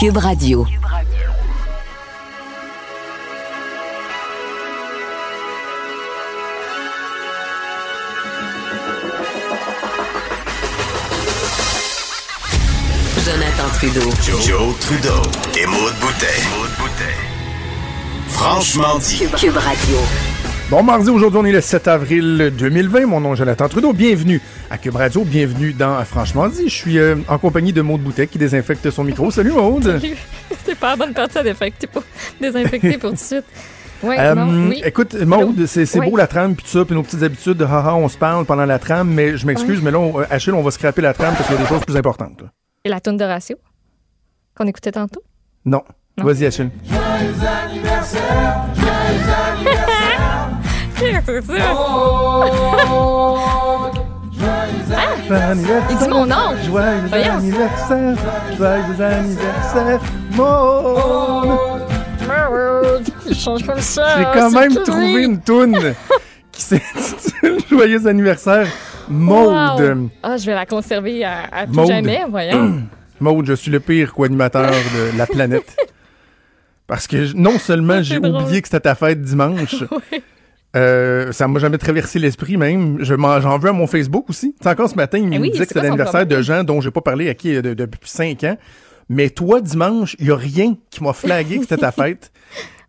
Cube 0.00 0.16
Radio. 0.16 0.66
Jonathan 13.26 13.68
Trudeau. 13.74 14.00
Joe, 14.22 14.74
Trudeau 14.80 15.10
et 15.58 15.66
Maude 15.66 15.92
Boutet. 16.00 16.26
Franchement 18.28 18.96
dit. 19.00 19.18
Cube 19.36 19.54
Radio. 19.54 20.29
Bon 20.70 20.84
mardi, 20.84 21.10
aujourd'hui 21.10 21.40
on 21.40 21.44
est 21.44 21.52
le 21.52 21.60
7 21.60 21.88
avril 21.88 22.52
2020. 22.56 23.06
Mon 23.06 23.20
nom 23.20 23.32
est 23.34 23.36
Jonathan 23.36 23.68
Trudeau. 23.68 23.92
Bienvenue 23.92 24.40
à 24.70 24.78
Cube 24.78 24.94
Radio, 24.94 25.24
bienvenue 25.24 25.72
dans 25.72 26.02
Franchement 26.04 26.46
dit. 26.48 26.68
Je 26.68 26.74
suis 26.74 26.98
euh, 26.98 27.16
en 27.28 27.38
compagnie 27.38 27.72
de 27.72 27.82
Maude 27.82 28.02
Boutet 28.02 28.28
qui 28.28 28.38
désinfecte 28.38 28.88
son 28.90 29.02
micro. 29.02 29.30
Salut 29.32 29.50
Maude. 29.50 30.00
C'est 30.64 30.78
pas 30.78 30.90
la 30.90 30.96
bonne 30.96 31.12
partie 31.12 31.38
à 31.38 31.42
désinfecter 31.42 31.88
pour, 31.88 32.04
désinfecter 32.40 32.98
pour 32.98 33.10
tout 33.10 33.16
de 33.16 33.20
suite. 33.20 33.44
Ouais, 34.02 34.16
Euh, 34.18 34.34
non, 34.36 34.68
oui. 34.68 34.80
Écoute, 34.84 35.14
Maude, 35.14 35.66
c'est 35.66 35.84
c'est 35.84 35.98
Oui. 36.00 36.08
beau 36.08 36.16
la 36.16 36.26
trame 36.26 36.54
puis 36.54 36.64
tout 36.64 36.70
ça, 36.70 36.84
puis 36.86 36.94
nos 36.94 37.02
petites 37.02 37.22
habitudes 37.22 37.58
de 37.58 37.64
haha, 37.66 37.94
on 37.96 38.08
se 38.08 38.16
parle 38.16 38.46
pendant 38.46 38.64
la 38.64 38.78
trame, 38.78 39.10
mais 39.12 39.36
je 39.36 39.46
m'excuse, 39.46 39.82
mais 39.82 39.90
là, 39.90 39.98
on- 39.98 40.20
euh, 40.20 40.24
Achille, 40.30 40.54
on 40.54 40.62
va 40.62 40.70
scraper 40.70 41.02
la 41.02 41.12
trame 41.12 41.34
parce 41.34 41.46
qu'il 41.48 41.56
y 41.56 41.58
a 41.58 41.62
des 41.62 41.68
choses 41.68 41.84
plus 41.84 41.96
importantes. 41.96 42.40
là. 42.40 42.48
Et 42.84 42.88
la 42.88 43.00
toune 43.00 43.18
de 43.18 43.24
ratio 43.24 43.56
qu'on 44.56 44.66
écoutait 44.66 44.92
tantôt? 44.92 45.20
Non. 45.66 45.82
Non. 46.16 46.24
Vas-y, 46.24 46.46
Achille. 46.46 46.70
C'est 51.00 51.42
ça. 51.42 51.54
Il 55.90 55.96
dit 55.96 56.08
mon 56.08 56.26
nom. 56.26 56.36
Joyeux 56.66 57.00
Voyons. 57.08 57.32
anniversaire, 57.34 58.16
joyeux 58.56 59.00
anniversaire, 59.02 60.00
Maude. 60.32 61.58
Il 63.26 63.34
change 63.34 63.64
comme 63.66 63.80
ça. 63.80 64.18
J'ai 64.18 64.24
quand 64.38 64.50
même 64.50 64.74
trouvé 64.74 65.24
une 65.24 65.40
toune 65.40 65.76
qui 66.52 66.62
s'intitule 66.62 67.58
Joyeux 67.70 68.06
anniversaire, 68.06 68.66
Maude. 69.08 69.80
Wow. 69.80 70.10
Ah, 70.22 70.36
je 70.36 70.46
vais 70.46 70.54
la 70.54 70.66
conserver 70.66 71.24
à, 71.24 71.44
à 71.52 71.66
tout 71.66 71.86
jamais, 71.86 72.20
voyons. 72.28 72.82
Maude, 73.20 73.46
je 73.46 73.52
suis 73.54 73.70
le 73.70 73.80
pire 73.80 74.12
co-animateur 74.12 74.70
de 74.70 75.16
la 75.18 75.26
planète. 75.26 75.76
Parce 76.86 77.06
que 77.06 77.24
je- 77.26 77.36
non 77.36 77.58
seulement 77.58 78.02
j'ai 78.02 78.18
oublié 78.18 78.60
que 78.62 78.68
c'était 78.68 78.80
ta 78.80 78.94
fête 78.96 79.22
dimanche, 79.22 79.84
Oui. 80.12 80.22
Euh, 80.76 81.32
ça 81.32 81.48
m'a 81.48 81.58
jamais 81.58 81.78
traversé 81.78 82.18
l'esprit 82.18 82.56
même. 82.56 82.98
Je 83.00 83.14
J'en 83.16 83.58
veux 83.58 83.70
à 83.70 83.72
mon 83.72 83.86
Facebook 83.86 84.30
aussi. 84.30 84.52
Tu 84.52 84.58
sais, 84.62 84.68
encore 84.70 84.88
ce 84.88 84.94
matin, 84.94 85.18
il 85.18 85.24
Eh 85.32 85.38
me 85.38 85.42
oui, 85.42 85.50
disait 85.50 85.64
c'est 85.64 85.74
que 85.74 85.80
son 85.80 85.84
l'anniversaire 85.84 86.26
de 86.26 86.42
gens 86.42 86.62
dont 86.64 86.80
j'ai 86.80 86.90
pas 86.90 87.00
parlé 87.00 87.28
à 87.28 87.34
qui 87.34 87.54
euh, 87.56 87.62
de- 87.62 87.74
depuis 87.74 87.98
cinq 88.08 88.44
ans. 88.44 88.56
Mais 89.08 89.30
toi, 89.30 89.60
dimanche, 89.60 90.14
il 90.20 90.26
y 90.26 90.30
a 90.30 90.36
rien 90.36 90.76
qui 90.90 91.02
m'a 91.02 91.12
flagué 91.12 91.56
que 91.56 91.62
c'était 91.62 91.78
ta 91.78 91.90
fête. 91.92 92.30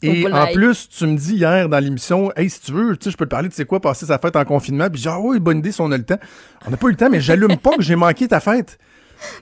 Et 0.03 0.25
en 0.31 0.47
plus, 0.53 0.89
tu 0.89 1.05
me 1.05 1.15
dis 1.15 1.35
hier 1.35 1.69
dans 1.69 1.77
l'émission, 1.79 2.31
hey, 2.35 2.49
si 2.49 2.59
tu 2.61 2.71
veux, 2.71 2.97
tu 2.97 3.05
sais, 3.05 3.11
je 3.11 3.17
peux 3.17 3.25
te 3.25 3.29
parler 3.31 3.49
de 3.49 3.53
c'est 3.53 3.65
quoi 3.65 3.79
passer 3.79 4.05
sa 4.07 4.17
fête 4.17 4.35
en 4.35 4.45
confinement. 4.45 4.89
Puis 4.89 5.01
dit, 5.01 5.07
ah 5.07 5.19
oui, 5.19 5.39
bonne 5.39 5.59
idée 5.59 5.71
si 5.71 5.81
on 5.81 5.91
a 5.91 5.97
le 5.97 6.03
temps. 6.03 6.17
On 6.65 6.71
n'a 6.71 6.77
pas 6.77 6.87
eu 6.87 6.91
le 6.91 6.95
temps, 6.97 7.09
mais 7.09 7.21
j'allume 7.21 7.57
pas 7.57 7.71
que 7.75 7.81
j'ai 7.83 7.95
manqué 7.95 8.27
ta 8.27 8.39
fête. 8.39 8.77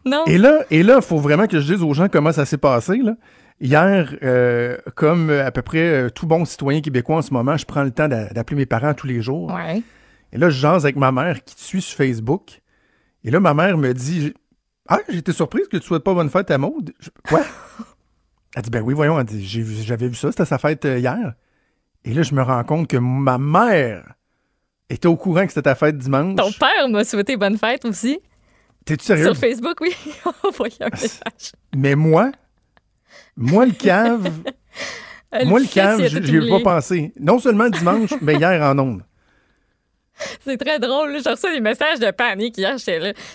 Non. 0.06 0.26
Et 0.28 0.38
là, 0.38 0.60
et 0.72 0.84
là, 0.84 1.00
faut 1.00 1.20
vraiment 1.20 1.48
que 1.48 1.58
je 1.62 1.74
dise 1.74 1.82
aux 1.82 1.94
gens 1.94 2.10
comment 2.10 2.34
ça 2.34 2.44
s'est 2.46 2.58
passé. 2.58 2.98
Là. 2.98 3.14
Hier, 3.62 4.16
euh, 4.24 4.78
comme 4.96 5.30
euh, 5.30 5.46
à 5.46 5.52
peu 5.52 5.62
près 5.62 5.80
euh, 6.06 6.10
tout 6.10 6.26
bon 6.28 6.46
citoyen 6.46 6.80
québécois 6.82 7.18
en 7.18 7.22
ce 7.22 7.34
moment, 7.34 7.58
je 7.58 7.66
prends 7.66 7.84
le 7.84 7.92
temps 7.92 8.08
d'a- 8.08 8.30
d'appeler 8.30 8.56
mes 8.58 8.66
parents 8.66 8.94
tous 8.94 9.08
les 9.08 9.22
jours. 9.22 9.52
Ouais. 9.54 9.82
Et 10.32 10.38
là, 10.38 10.50
je 10.50 10.60
jase 10.60 10.86
avec 10.86 10.96
ma 10.96 11.12
mère 11.12 11.44
qui 11.44 11.56
te 11.56 11.62
suit 11.62 11.82
sur 11.82 11.98
Facebook. 11.98 12.62
Et 13.26 13.32
là, 13.32 13.40
ma 13.42 13.54
mère 13.54 13.78
me 13.78 13.94
dit 13.94 14.34
Ah, 14.88 15.00
j'étais 15.10 15.34
surprise 15.34 15.68
que 15.68 15.78
tu 15.78 15.84
souhaites 15.84 16.04
pas 16.04 16.14
bonne 16.14 16.30
fête 16.30 16.50
à 16.52 16.58
Maude. 16.58 16.94
Quoi 17.28 17.42
Elle 18.56 18.62
dit 18.64 18.70
Ben 18.70 18.82
oui, 18.82 18.94
voyons, 18.94 19.24
j'avais 19.28 20.08
vu 20.08 20.16
ça, 20.16 20.32
c'était 20.32 20.46
sa 20.46 20.58
fête 20.58 20.86
hier. 20.86 21.34
Et 22.06 22.14
là, 22.14 22.22
je 22.24 22.34
me 22.34 22.42
rends 22.42 22.64
compte 22.64 22.88
que 22.88 22.98
ma 22.98 23.38
mère 23.38 24.14
était 24.90 25.08
au 25.08 25.18
courant 25.18 25.42
que 25.44 25.50
c'était 25.50 25.64
ta 25.64 25.76
fête 25.76 25.98
dimanche. 25.98 26.36
Ton 26.38 26.52
père 26.54 26.88
m'a 26.90 27.04
souhaité 27.04 27.36
bonne 27.36 27.58
fête 27.58 27.84
aussi. 27.86 28.20
T'es-tu 28.86 29.06
sérieux? 29.06 29.26
Sur 29.26 29.36
Facebook, 29.38 29.76
oui. 29.82 29.94
On 30.26 30.50
un 30.82 30.90
message. 30.90 31.52
Mais 31.76 31.96
moi, 31.96 32.32
moi 33.40 33.66
le 33.66 33.72
cave, 33.72 34.30
Euh, 35.36 35.46
moi 35.46 35.60
le 35.60 35.68
cave, 35.68 36.08
j'y 36.08 36.38
ai 36.38 36.50
pas 36.50 36.60
pensé. 36.60 37.14
Non 37.20 37.40
seulement 37.40 37.70
dimanche, 37.70 38.14
mais 38.22 38.36
hier 38.36 38.62
en 38.64 38.78
ondes. 38.80 39.04
C'est 40.44 40.58
très 40.58 40.80
drôle. 40.80 41.18
J'ai 41.24 41.30
reçu 41.30 41.54
des 41.54 41.62
messages 41.62 42.00
de 42.00 42.12
panique 42.12 42.58
hier. 42.58 42.76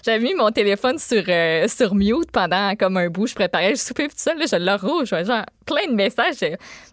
J'avais 0.04 0.19
mis 0.19 0.34
mon 0.34 0.50
téléphone 0.50 0.98
sur, 0.98 1.22
euh, 1.28 1.66
sur 1.66 1.94
mute 1.94 2.31
pendant 2.31 2.75
comme 2.76 2.97
un 2.98 3.09
bout. 3.09 3.26
Je 3.26 3.34
préparais 3.34 3.70
le 3.70 3.76
souper 3.76 4.09
tout 4.09 4.14
ça. 4.16 4.34
Là, 4.34 4.44
je 4.50 4.56
le 4.56 4.75
rouge. 4.75 5.09
Genre, 5.09 5.47
plein 5.64 5.87
de 5.88 5.94
messages. 5.94 6.44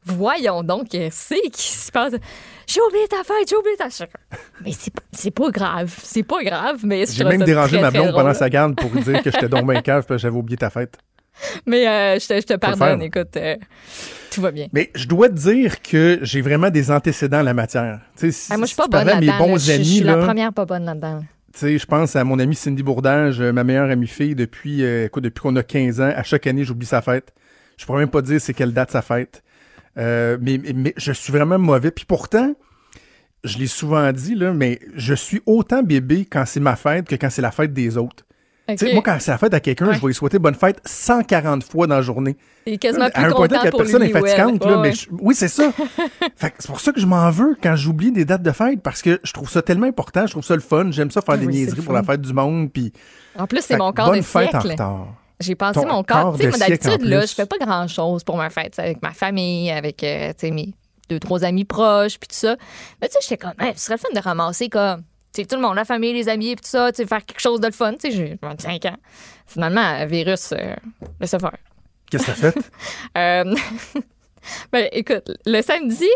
Voyons 0.05 0.63
donc, 0.63 0.87
c'est 1.09 1.41
qui 1.51 1.73
se 1.73 1.91
passe? 1.91 2.13
J'ai 2.67 2.79
oublié 2.87 3.05
ta 3.09 3.23
fête, 3.23 3.49
j'ai 3.49 3.57
oublié 3.57 3.75
ta. 3.75 3.87
Mais 4.63 4.71
c'est, 5.11 5.31
pas 5.31 5.49
grave. 5.49 5.93
C'est 6.01 6.23
pas 6.23 6.41
grave. 6.41 6.79
Mais 6.85 7.05
J'ai 7.05 7.25
même 7.25 7.43
dérangé 7.43 7.77
très, 7.77 7.81
ma 7.81 7.91
blonde 7.91 8.13
pendant 8.13 8.33
sa 8.33 8.49
garde 8.49 8.75
pour 8.75 8.91
lui 8.91 9.01
dire 9.01 9.21
que 9.21 9.31
j'étais 9.31 9.49
donc 9.49 9.69
bien 9.69 9.81
cave 9.81 10.05
parce 10.05 10.21
que 10.21 10.27
j'avais 10.27 10.37
oublié 10.37 10.57
ta 10.57 10.69
fête. 10.69 10.97
Mais 11.65 11.87
euh, 11.87 12.19
je 12.19 12.27
te, 12.27 12.33
je 12.35 12.41
te 12.45 12.53
pardonne. 12.55 13.01
Écoute, 13.01 13.35
euh, 13.37 13.55
tout 14.31 14.41
va 14.41 14.51
bien. 14.51 14.67
Mais 14.73 14.91
je 14.95 15.07
dois 15.07 15.29
te 15.29 15.33
dire 15.33 15.81
que 15.81 16.19
j'ai 16.21 16.41
vraiment 16.41 16.69
des 16.69 16.91
antécédents 16.91 17.39
en 17.39 17.43
la 17.43 17.53
matière. 17.53 17.99
Tu 18.15 18.27
sais, 18.27 18.31
si, 18.31 18.53
Ah, 18.53 18.57
moi, 18.57 18.65
je 18.65 18.73
suis 18.73 18.77
pas 18.77 18.87
bonne 18.87 19.05
là-dedans. 19.07 19.57
Je- 19.57 19.81
suis 19.83 19.99
là, 20.01 20.15
la 20.17 20.25
première 20.25 20.53
pas 20.53 20.65
bonne 20.65 20.85
là-dedans. 20.85 21.21
tu 21.53 21.59
sais, 21.59 21.77
je 21.77 21.85
pense 21.85 22.15
à 22.15 22.23
mon 22.23 22.39
amie 22.39 22.55
Cindy 22.55 22.83
Bourdage, 22.83 23.41
euh, 23.41 23.51
ma 23.51 23.63
meilleure 23.63 23.89
amie 23.89 24.07
fille 24.07 24.35
depuis, 24.35 24.83
euh, 24.83 25.05
écoute, 25.05 25.23
depuis 25.23 25.41
qu'on 25.41 25.55
a 25.55 25.63
15 25.63 25.99
ans. 26.01 26.11
À 26.15 26.23
chaque 26.23 26.47
année, 26.47 26.63
j'oublie 26.63 26.85
sa 26.87 27.01
fête. 27.01 27.33
Je 27.77 27.85
pourrais 27.85 27.99
même 27.99 28.09
pas 28.09 28.21
dire 28.21 28.39
c'est 28.39 28.53
quelle 28.53 28.73
date 28.73 28.91
sa 28.91 29.01
fête. 29.01 29.43
Mais, 29.97 30.37
mais, 30.39 30.73
mais 30.73 30.93
je 30.97 31.11
suis 31.11 31.33
vraiment 31.33 31.57
mauvais. 31.59 31.91
Puis 31.91 32.05
pourtant, 32.05 32.53
je 33.43 33.57
l'ai 33.57 33.67
souvent 33.67 34.11
dit, 34.13 34.35
là, 34.35 34.53
mais 34.53 34.79
je 34.95 35.13
suis 35.13 35.41
autant 35.45 35.81
bébé 35.83 36.25
quand 36.29 36.45
c'est 36.45 36.59
ma 36.59 36.75
fête 36.75 37.07
que 37.07 37.15
quand 37.15 37.29
c'est 37.29 37.41
la 37.41 37.51
fête 37.51 37.73
des 37.73 37.97
autres. 37.97 38.23
Moi, 38.93 39.01
quand 39.03 39.17
c'est 39.19 39.31
la 39.31 39.37
fête 39.37 39.53
à 39.53 39.59
quelqu'un, 39.59 39.87
Ouais. 39.87 39.95
je 39.95 40.01
vais 40.01 40.07
lui 40.07 40.13
souhaiter 40.13 40.39
bonne 40.39 40.55
fête 40.55 40.79
140 40.85 41.63
fois 41.63 41.87
dans 41.87 41.95
la 41.95 42.01
journée. 42.01 42.37
C'est 42.67 42.77
quasiment 42.77 43.05
à 43.05 43.09
plus 43.11 43.23
un 43.25 43.31
point 43.31 43.47
que 43.47 43.53
la 43.53 43.71
personne 43.71 44.03
est 44.03 44.09
fatigante, 44.09 44.63
là, 44.65 44.71
Ouais, 44.75 44.81
mais 44.81 44.89
ouais. 44.89 44.93
je- 44.95 45.07
oui, 45.11 45.35
c'est 45.35 45.47
ça. 45.47 45.71
c'est 46.37 46.67
pour 46.67 46.79
ça 46.79 46.91
que 46.91 46.99
je 46.99 47.05
m'en 47.05 47.29
veux 47.31 47.55
quand 47.61 47.75
j'oublie 47.75 48.11
des 48.11 48.25
dates 48.25 48.43
de 48.43 48.51
fête, 48.51 48.81
parce 48.81 49.01
que 49.01 49.19
je 49.23 49.33
trouve 49.33 49.49
ça 49.49 49.61
tellement 49.61 49.87
important, 49.87 50.25
je 50.27 50.31
trouve 50.31 50.43
ça 50.43 50.55
le 50.55 50.61
fun, 50.61 50.91
j'aime 50.91 51.11
ça 51.11 51.21
faire 51.21 51.35
Ah 51.35 51.37
des 51.37 51.47
niaiseries 51.47 51.81
pour 51.81 51.93
la 51.93 52.03
fête 52.03 52.21
du 52.21 52.33
monde, 52.33 52.71
puis 52.71 52.93
En 53.37 53.47
plus, 53.47 53.61
c'est 53.61 53.77
mon 53.77 53.91
corps 53.91 54.07
bonne 54.09 54.19
de 54.19 54.21
fête 54.25 54.53
en 54.55 54.59
retard. 54.59 55.07
J'ai 55.39 55.55
passé 55.55 55.83
mon 55.85 56.03
corps. 56.03 56.37
Tu 56.37 56.51
sais, 56.51 56.59
d'habitude, 56.59 57.01
là, 57.01 57.25
je 57.25 57.33
fais 57.33 57.47
pas 57.47 57.57
grand-chose 57.57 58.23
pour 58.23 58.37
ma 58.37 58.51
fête. 58.51 58.77
Avec 58.77 59.01
ma 59.01 59.09
famille, 59.11 59.71
avec 59.71 60.03
euh, 60.03 60.31
mes 60.43 60.75
deux, 61.09 61.19
trois 61.19 61.43
amis 61.43 61.65
proches, 61.65 62.19
puis 62.19 62.27
tout 62.27 62.35
ça. 62.35 62.55
Mais 63.01 63.07
tu 63.07 63.13
sais, 63.13 63.19
j'étais 63.23 63.37
comme, 63.37 63.53
Hey, 63.59 63.73
ce 63.75 63.85
serait 63.85 63.95
le 63.95 63.99
fun 63.99 64.09
de 64.13 64.23
ramasser 64.23 64.69
comme, 64.69 65.01
tout 65.33 65.55
le 65.55 65.61
monde, 65.61 65.75
la 65.75 65.85
famille, 65.85 66.13
les 66.13 66.29
amis, 66.29 66.55
puis 66.55 66.63
tout 66.63 66.69
ça, 66.69 66.91
tu 66.91 67.05
faire 67.05 67.25
quelque 67.25 67.39
chose 67.41 67.59
de 67.59 67.67
le 67.67 67.73
fun. 67.73 67.93
Tu 67.93 67.99
sais, 67.99 68.11
j'ai 68.11 68.37
25 68.41 68.85
ans. 68.85 68.97
Finalement, 69.47 69.99
le 69.99 70.05
virus, 70.07 70.53
euh, 70.53 70.75
laisse 71.19 71.31
faire. 71.31 71.57
Qu'est-ce 72.09 72.25
que 72.25 72.31
t'as 72.31 72.51
fait? 72.51 72.57
Euh, 73.17 73.55
ben, 74.71 74.87
écoute, 74.91 75.31
le 75.45 75.61
samedi, 75.61 76.09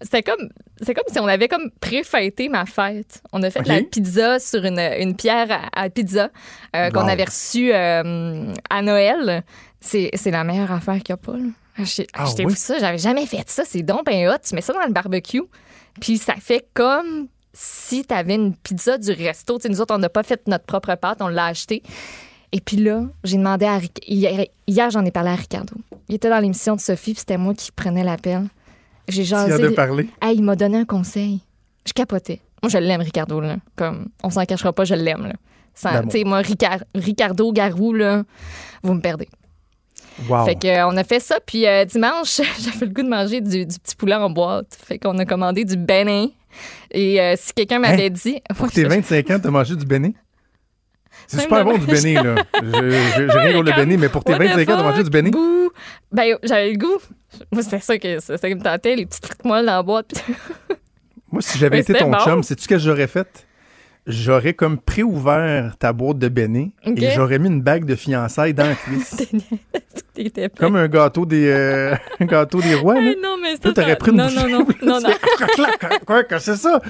c'était 0.00 0.22
comme, 0.22 0.48
c'est 0.80 0.94
comme 0.94 1.04
si 1.08 1.18
on 1.18 1.26
avait 1.26 1.48
comme 1.48 1.70
pré-fêté 1.80 2.48
ma 2.48 2.66
fête. 2.66 3.20
On 3.32 3.42
a 3.42 3.50
fait 3.50 3.62
de 3.62 3.68
la 3.68 3.82
pizza 3.82 4.38
sur 4.38 4.64
une, 4.64 4.78
une 4.78 5.16
pierre 5.16 5.48
à, 5.50 5.82
à 5.82 5.90
pizza 5.90 6.30
euh, 6.76 6.90
qu'on 6.90 7.02
Wow. 7.04 7.08
avait 7.08 7.24
reçue 7.24 7.72
euh, 7.72 8.52
à 8.70 8.82
Noël. 8.82 9.42
C'est, 9.80 10.10
c'est 10.14 10.30
la 10.30 10.44
meilleure 10.44 10.72
affaire 10.72 10.94
qu'il 11.02 11.14
n'y 11.14 11.14
a 11.14 11.16
pas. 11.18 11.36
Là. 11.36 11.48
Acheter, 11.76 12.06
Ah 12.14 12.22
achetez-vous 12.22 12.50
oui? 12.50 12.56
ça. 12.56 12.78
J'avais 12.78 12.98
jamais 12.98 13.26
fait 13.26 13.48
ça. 13.50 13.64
C'est 13.66 13.82
donc 13.82 14.06
ben 14.06 14.28
hot. 14.28 14.38
Tu 14.46 14.54
mets 14.54 14.60
ça 14.60 14.72
dans 14.72 14.86
le 14.86 14.92
barbecue. 14.92 15.42
Puis 16.00 16.18
ça 16.18 16.34
fait 16.36 16.66
comme 16.72 17.26
si 17.54 18.04
tu 18.04 18.12
avais 18.12 18.34
une 18.34 18.54
pizza 18.54 18.98
du 18.98 19.10
resto. 19.12 19.58
Nous 19.68 19.80
autres, 19.80 19.94
on 19.94 19.98
n'a 19.98 20.08
pas 20.10 20.22
fait 20.22 20.46
notre 20.46 20.64
propre 20.64 20.94
pâte. 20.96 21.18
On 21.20 21.28
l'a 21.28 21.46
acheté. 21.46 21.82
Et 22.52 22.60
puis 22.60 22.76
là, 22.76 23.02
j'ai 23.24 23.36
demandé 23.38 23.64
à 23.64 23.78
Ric- 23.78 24.02
hier, 24.06 24.46
hier, 24.66 24.90
j'en 24.90 25.04
ai 25.04 25.10
parlé 25.10 25.30
à 25.30 25.34
Ricardo. 25.34 25.74
Il 26.08 26.14
était 26.16 26.28
dans 26.28 26.38
l'émission 26.38 26.76
de 26.76 26.80
Sophie, 26.80 27.12
puis 27.12 27.20
c'était 27.20 27.38
moi 27.38 27.54
qui 27.54 27.72
prenais 27.72 28.04
l'appel. 28.04 28.44
J'ai 29.08 29.22
jasé. 29.24 29.50
Hey, 30.22 30.36
il 30.36 30.42
m'a 30.44 30.54
donné 30.56 30.78
un 30.78 30.84
conseil. 30.84 31.40
Je 31.86 31.92
capotais. 31.92 32.40
Moi, 32.62 32.70
je 32.70 32.78
l'aime, 32.78 33.00
Ricardo. 33.00 33.40
Là. 33.40 33.56
Comme, 33.76 34.06
on 34.22 34.30
s'en 34.30 34.44
cachera 34.44 34.72
pas, 34.72 34.84
je 34.84 34.94
l'aime. 34.94 35.32
Tu 36.04 36.10
sais, 36.10 36.24
moi, 36.24 36.40
Ricard- 36.42 36.84
Ricardo 36.94 37.52
Garou, 37.52 37.92
là, 37.92 38.22
vous 38.82 38.94
me 38.94 39.00
perdez. 39.00 39.28
Wow. 40.28 40.44
Fait 40.44 40.54
que, 40.54 40.68
euh, 40.68 40.86
on 40.86 40.96
a 40.96 41.02
fait 41.02 41.18
ça, 41.18 41.38
puis 41.44 41.66
euh, 41.66 41.84
dimanche, 41.84 42.40
j'avais 42.60 42.86
le 42.86 42.92
goût 42.92 43.02
de 43.02 43.08
manger 43.08 43.40
du, 43.40 43.66
du 43.66 43.78
petit 43.80 43.96
poulet 43.96 44.14
en 44.14 44.30
boîte. 44.30 44.78
Fait 44.86 44.98
qu'on 44.98 45.18
a 45.18 45.24
commandé 45.24 45.64
du 45.64 45.76
bénin. 45.76 46.28
Et 46.90 47.20
euh, 47.20 47.34
si 47.36 47.52
quelqu'un 47.52 47.78
m'avait 47.78 48.10
dit. 48.10 48.40
Pour 48.56 48.66
Ouais, 48.66 48.70
tes 48.72 48.82
je- 48.82 48.88
25 48.88 49.30
ans, 49.30 49.38
t'as 49.42 49.50
mangé 49.50 49.76
du 49.76 49.84
béné? 49.84 50.14
C'est 51.26 51.40
super 51.40 51.64
bon 51.64 51.78
du 51.78 51.86
béné, 51.86 52.14
là. 52.14 52.34
J'ai 52.62 53.24
rien 53.30 53.52
contre 53.52 53.70
le 53.70 53.76
béné, 53.76 53.96
mais 53.96 54.08
pour 54.08 54.24
tes 54.24 54.32
what 54.32 54.38
the 54.40 54.48
25 54.48 54.68
ans, 54.68 54.76
t'as 54.76 54.82
mangé 54.82 55.04
du 55.04 55.30
bouh. 55.30 55.70
Ben, 56.12 56.36
j'avais 56.42 56.72
le 56.72 56.78
goût. 56.78 56.98
Moi, 57.50 57.62
c'était 57.62 57.80
ça, 57.80 57.98
que, 57.98 58.20
ça 58.20 58.34
me 58.34 58.60
tentait, 58.62 58.96
les 58.96 59.06
petites 59.06 59.24
frites 59.24 59.44
molles 59.44 59.64
dans 59.64 59.76
la 59.76 59.82
boîte. 59.82 60.12
Moi, 61.32 61.40
si 61.40 61.58
j'avais 61.58 61.80
été 61.80 61.94
ton 61.94 62.10
bon. 62.10 62.18
chum, 62.18 62.42
sais-tu 62.42 62.62
ce 62.64 62.68
que 62.68 62.78
j'aurais 62.78 63.06
fait? 63.06 63.46
J'aurais 64.06 64.52
comme 64.52 64.78
préouvert 64.78 65.76
ta 65.78 65.94
boîte 65.94 66.18
de 66.18 66.28
béné 66.28 66.72
et 66.84 67.10
j'aurais 67.12 67.38
mis 67.38 67.48
une 67.48 67.62
bague 67.62 67.86
de 67.86 67.94
fiançailles 67.94 68.52
dans 68.52 68.66
la 68.66 68.74
cuisse. 68.74 69.32
Comme 70.58 70.76
un 70.76 70.88
gâteau 70.88 71.24
des, 71.24 71.48
euh, 71.48 71.94
un 72.20 72.26
gâteau 72.26 72.60
des 72.60 72.74
rois, 72.74 72.94
là. 72.94 73.00
Hey, 73.00 73.16
non, 73.22 73.36
mais 73.40 73.52
ça. 73.52 73.60
Toi, 73.62 73.72
t'aurais 73.72 73.96
pris 73.96 74.10
une 74.10 74.18
non, 74.18 74.30
non, 74.30 74.48
non, 74.48 74.66
non, 74.82 75.00
non. 75.00 75.10
Quoi, 76.06 76.24
quoi, 76.24 76.38
c'est 76.38 76.56
ça? 76.56 76.80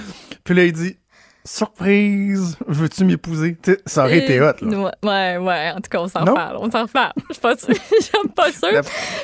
Puis 0.43 0.55
là, 0.55 0.65
il 0.65 0.73
dit, 0.73 0.97
surprise, 1.45 2.57
veux-tu 2.67 3.05
m'épouser? 3.05 3.57
Ça 3.87 4.05
aurait 4.05 4.19
été 4.19 4.41
hot, 4.41 4.53
là. 4.63 4.93
Ouais, 5.03 5.37
ouais. 5.37 5.71
En 5.73 5.77
tout 5.77 5.91
cas, 5.91 6.01
on 6.01 6.09
s'en 6.09 6.25
parle. 6.25 6.57
On 6.59 6.71
s'en 6.71 6.83
reparle. 6.83 7.13
Je 7.29 7.35
suis 7.35 7.41
pas 7.41 7.57
sûre. 7.57 7.75
Je 8.01 8.29
pas 8.29 8.51
sûre. 8.51 8.81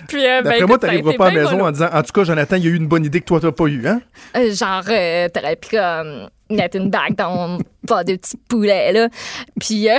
Puis, 0.06 0.24
euh, 0.24 0.42
ben, 0.42 0.50
D'après 0.50 0.66
moi, 0.66 0.78
t'arriveras 0.78 1.14
pas 1.14 1.26
à 1.26 1.30
la 1.30 1.42
maison 1.42 1.64
en 1.64 1.70
disant, 1.70 1.88
en 1.92 2.02
tout 2.02 2.12
cas, 2.12 2.24
Jonathan, 2.24 2.56
il 2.56 2.64
y 2.64 2.66
a 2.68 2.70
eu 2.70 2.76
une 2.76 2.88
bonne 2.88 3.04
idée 3.04 3.20
que 3.20 3.26
toi, 3.26 3.40
t'as 3.40 3.52
pas 3.52 3.64
eu, 3.64 3.86
hein? 3.86 4.00
Euh, 4.36 4.52
genre, 4.52 4.84
euh, 4.88 5.28
t'aurais 5.28 5.56
pu 5.56 5.76
comme 5.76 6.28
mettre 6.50 6.76
une 6.76 6.90
bague 6.90 7.14
dans 7.16 7.58
pas 7.86 8.04
de 8.04 8.16
petit 8.16 8.36
poulet, 8.36 8.92
là. 8.92 9.08
Puis 9.58 9.88
euh, 9.88 9.98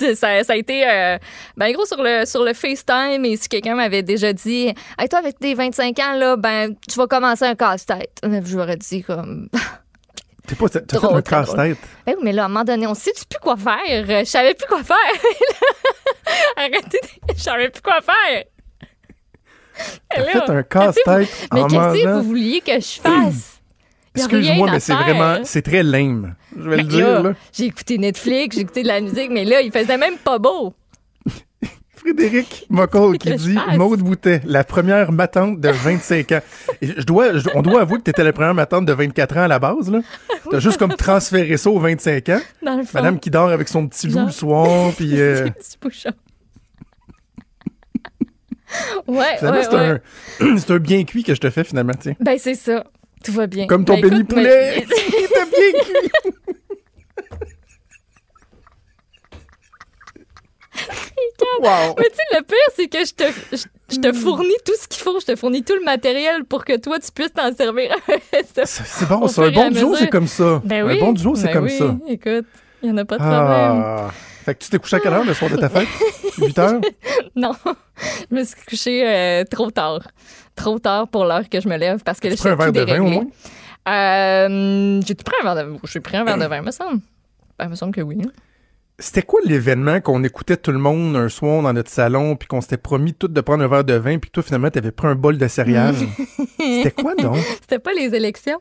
ça, 0.14 0.42
ça 0.42 0.52
a 0.52 0.56
été, 0.56 0.88
euh, 0.88 1.18
ben 1.56 1.72
gros, 1.72 1.84
sur 1.86 2.02
le, 2.02 2.24
sur 2.24 2.44
le 2.44 2.52
FaceTime, 2.54 3.24
et 3.24 3.36
si 3.36 3.48
quelqu'un 3.48 3.74
m'avait 3.74 4.02
déjà 4.02 4.32
dit, 4.32 4.72
«Hey, 4.98 5.08
toi, 5.08 5.20
avec 5.20 5.38
tes 5.38 5.54
25 5.54 5.98
ans, 6.00 6.16
là, 6.16 6.36
ben, 6.36 6.74
tu 6.88 6.98
vas 6.98 7.06
commencer 7.06 7.44
un 7.44 7.54
casse-tête.» 7.54 8.20
Je 8.22 8.54
lui 8.54 8.60
aurais 8.60 8.76
dit 8.76 9.02
comme... 9.02 9.48
T'es 10.46 10.54
pas, 10.56 10.68
fait 10.68 10.84
Drôle, 10.92 11.18
un 11.18 11.22
casse-tête. 11.22 11.78
Ben 12.06 12.14
oui, 12.16 12.22
mais 12.24 12.32
là, 12.32 12.42
à 12.42 12.44
un 12.46 12.48
moment 12.48 12.64
donné, 12.64 12.86
on 12.86 12.94
sait-tu 12.94 13.24
plus 13.26 13.38
quoi 13.38 13.56
faire? 13.56 13.78
Euh, 13.88 14.20
Je 14.20 14.24
savais 14.24 14.54
plus 14.54 14.66
quoi 14.66 14.82
faire. 14.82 14.96
Arrêtez, 16.56 17.00
je 17.36 17.40
savais 17.40 17.70
plus 17.70 17.80
quoi 17.82 18.00
faire. 18.00 18.44
T'as 20.10 20.24
fait 20.24 20.50
un 20.50 20.62
casse-tête 20.62 21.48
Mais 21.52 21.62
qu'est-ce 21.62 22.02
que 22.04 22.12
vous 22.18 22.22
vouliez 22.22 22.60
que 22.60 22.74
je 22.74 23.00
fasse? 23.00 23.60
Excuse-moi, 24.14 24.68
mais 24.70 24.80
c'est 24.80 24.94
vraiment, 24.94 25.38
c'est 25.44 25.62
très 25.62 25.82
lame. 25.82 26.34
Je 26.58 26.68
vais 26.68 26.76
le 26.78 26.82
dire, 26.82 27.06
là, 27.08 27.22
là. 27.22 27.32
J'ai 27.52 27.64
écouté 27.64 27.96
Netflix, 27.96 28.56
j'ai 28.56 28.62
écouté 28.62 28.82
de 28.82 28.88
la 28.88 29.00
musique, 29.00 29.30
mais 29.30 29.44
là, 29.46 29.62
il 29.62 29.72
faisait 29.72 29.96
même 29.96 30.18
pas 30.18 30.38
beau. 30.38 30.74
Frédéric 32.02 32.66
Mockel 32.68 33.16
qui 33.18 33.32
dit? 33.34 33.56
Maude 33.76 34.00
Boutet, 34.00 34.40
la 34.44 34.64
première 34.64 35.12
matante 35.12 35.60
de 35.60 35.68
25 35.68 36.32
ans. 36.32 36.40
Et 36.80 36.88
je 36.88 37.02
dois, 37.02 37.38
je- 37.38 37.48
on 37.54 37.62
doit 37.62 37.80
avouer 37.82 37.98
que 37.98 38.02
t'étais 38.02 38.24
la 38.24 38.32
première 38.32 38.54
matante 38.54 38.86
de 38.86 38.92
24 38.92 39.36
ans 39.36 39.42
à 39.42 39.48
la 39.48 39.58
base, 39.60 39.90
là. 39.90 40.00
T'as 40.50 40.58
juste 40.58 40.78
comme 40.78 40.94
transféré 40.96 41.56
ça 41.56 41.70
aux 41.70 41.78
25 41.78 42.28
ans. 42.30 42.40
Dans 42.62 42.76
le 42.76 42.82
fond. 42.82 42.90
Madame 42.94 43.20
qui 43.20 43.30
dort 43.30 43.50
avec 43.50 43.68
son 43.68 43.86
petit 43.86 44.08
loup 44.08 44.26
le 44.26 44.32
soir, 44.32 44.92
puis 44.96 45.20
euh, 45.20 45.46
ouais, 49.06 49.36
finalement, 49.38 49.58
ouais, 49.58 49.64
c'est 49.70 49.74
ouais. 49.74 50.00
un, 50.52 50.56
c'est 50.58 50.70
un 50.72 50.78
bien 50.78 51.04
cuit 51.04 51.22
que 51.22 51.34
je 51.34 51.40
te 51.40 51.50
fais 51.50 51.64
finalement, 51.64 51.92
tiens. 51.98 52.14
Ben, 52.20 52.36
c'est 52.38 52.54
ça. 52.54 52.84
Tout 53.24 53.32
va 53.32 53.46
bien. 53.46 53.66
Comme 53.68 53.84
ton 53.84 53.94
Ben, 54.00 54.10
béni 54.10 54.24
poulet. 54.24 54.74
mais- 54.80 54.86
bien 54.86 55.80
cuit. 55.84 56.32
Wow. 61.60 61.94
Mais 61.98 62.04
tu 62.10 62.16
sais, 62.16 62.38
le 62.38 62.42
pire, 62.42 62.56
c'est 62.74 62.88
que 62.88 63.04
je 63.04 63.12
te, 63.14 63.56
je, 63.56 63.94
je 63.94 64.00
te 64.00 64.12
fournis 64.12 64.48
tout 64.64 64.72
ce 64.80 64.88
qu'il 64.88 65.02
faut. 65.02 65.18
Je 65.20 65.26
te 65.26 65.36
fournis 65.36 65.62
tout 65.62 65.74
le 65.74 65.84
matériel 65.84 66.44
pour 66.44 66.64
que 66.64 66.76
toi, 66.78 66.98
tu 66.98 67.10
puisses 67.12 67.32
t'en 67.32 67.52
servir. 67.54 67.94
C'est 68.64 69.08
bon, 69.08 69.28
ça. 69.28 69.42
Un 69.42 69.44
et 69.46 69.48
à 69.48 69.50
bon 69.50 69.70
duo, 69.70 69.96
c'est 69.96 70.08
comme 70.08 70.26
ça. 70.26 70.60
ben 70.64 70.84
oui. 70.84 70.98
Un 70.98 71.00
bon 71.04 71.12
duo, 71.12 71.34
c'est 71.34 71.46
Ben 71.46 71.52
comme 71.54 71.64
oui. 71.64 71.78
ça. 71.78 71.96
Écoute, 72.08 72.46
il 72.82 72.90
n'y 72.90 72.90
en 72.92 72.96
a 72.98 73.04
pas 73.04 73.16
de 73.18 73.22
problème. 73.22 73.82
Ah. 73.84 74.10
Fait 74.44 74.54
que 74.56 74.64
tu 74.64 74.70
t'es 74.70 74.78
couché 74.78 74.96
à 74.96 75.00
quelle 75.00 75.12
heure 75.12 75.24
le 75.24 75.34
soir 75.34 75.50
de 75.50 75.56
ta 75.56 75.68
fête? 75.68 75.86
8 76.38 76.58
heures? 76.58 76.80
Non, 77.36 77.52
je 78.28 78.34
me 78.34 78.42
suis 78.42 78.56
couchée 78.68 79.06
euh, 79.06 79.44
trop 79.48 79.70
tard. 79.70 80.00
Trop 80.56 80.78
tard 80.80 81.06
pour 81.06 81.24
l'heure 81.24 81.48
que 81.48 81.60
je 81.60 81.68
me 81.68 81.76
lève 81.76 82.02
parce 82.02 82.18
que 82.18 82.26
Tu 82.28 82.34
je 82.36 82.38
prends 82.40 82.50
un 82.50 82.56
verre 82.56 82.72
de 82.72 82.80
vin 82.82 83.00
au 83.00 83.06
moins? 83.06 83.26
Euh, 83.88 85.00
J'ai-tu 85.06 85.22
pris 85.24 85.36
un 85.42 85.54
verre 85.54 85.64
de 85.66 85.76
J'ai 85.84 86.00
pris 86.00 86.16
un 86.16 86.24
verre 86.24 86.38
de 86.38 86.44
vin, 86.46 86.60
me 86.60 86.70
semble. 86.72 87.00
Ben, 87.58 87.68
me 87.68 87.74
semble 87.76 87.94
que 87.94 88.00
oui. 88.00 88.18
C'était 88.98 89.22
quoi 89.22 89.40
l'événement 89.44 90.00
qu'on 90.00 90.22
écoutait 90.22 90.56
tout 90.56 90.70
le 90.70 90.78
monde 90.78 91.16
un 91.16 91.28
soir 91.28 91.62
dans 91.62 91.72
notre 91.72 91.90
salon, 91.90 92.36
puis 92.36 92.46
qu'on 92.46 92.60
s'était 92.60 92.76
promis 92.76 93.14
tout 93.14 93.26
de 93.28 93.40
prendre 93.40 93.64
un 93.64 93.68
verre 93.68 93.84
de 93.84 93.94
vin, 93.94 94.18
puis 94.18 94.30
toi, 94.30 94.42
finalement, 94.42 94.70
t'avais 94.70 94.92
pris 94.92 95.08
un 95.08 95.14
bol 95.14 95.38
de 95.38 95.48
céréales? 95.48 95.96
C'était 96.58 96.90
quoi, 96.92 97.14
donc? 97.14 97.36
C'était 97.62 97.78
pas 97.80 97.92
les 97.94 98.14
élections? 98.14 98.60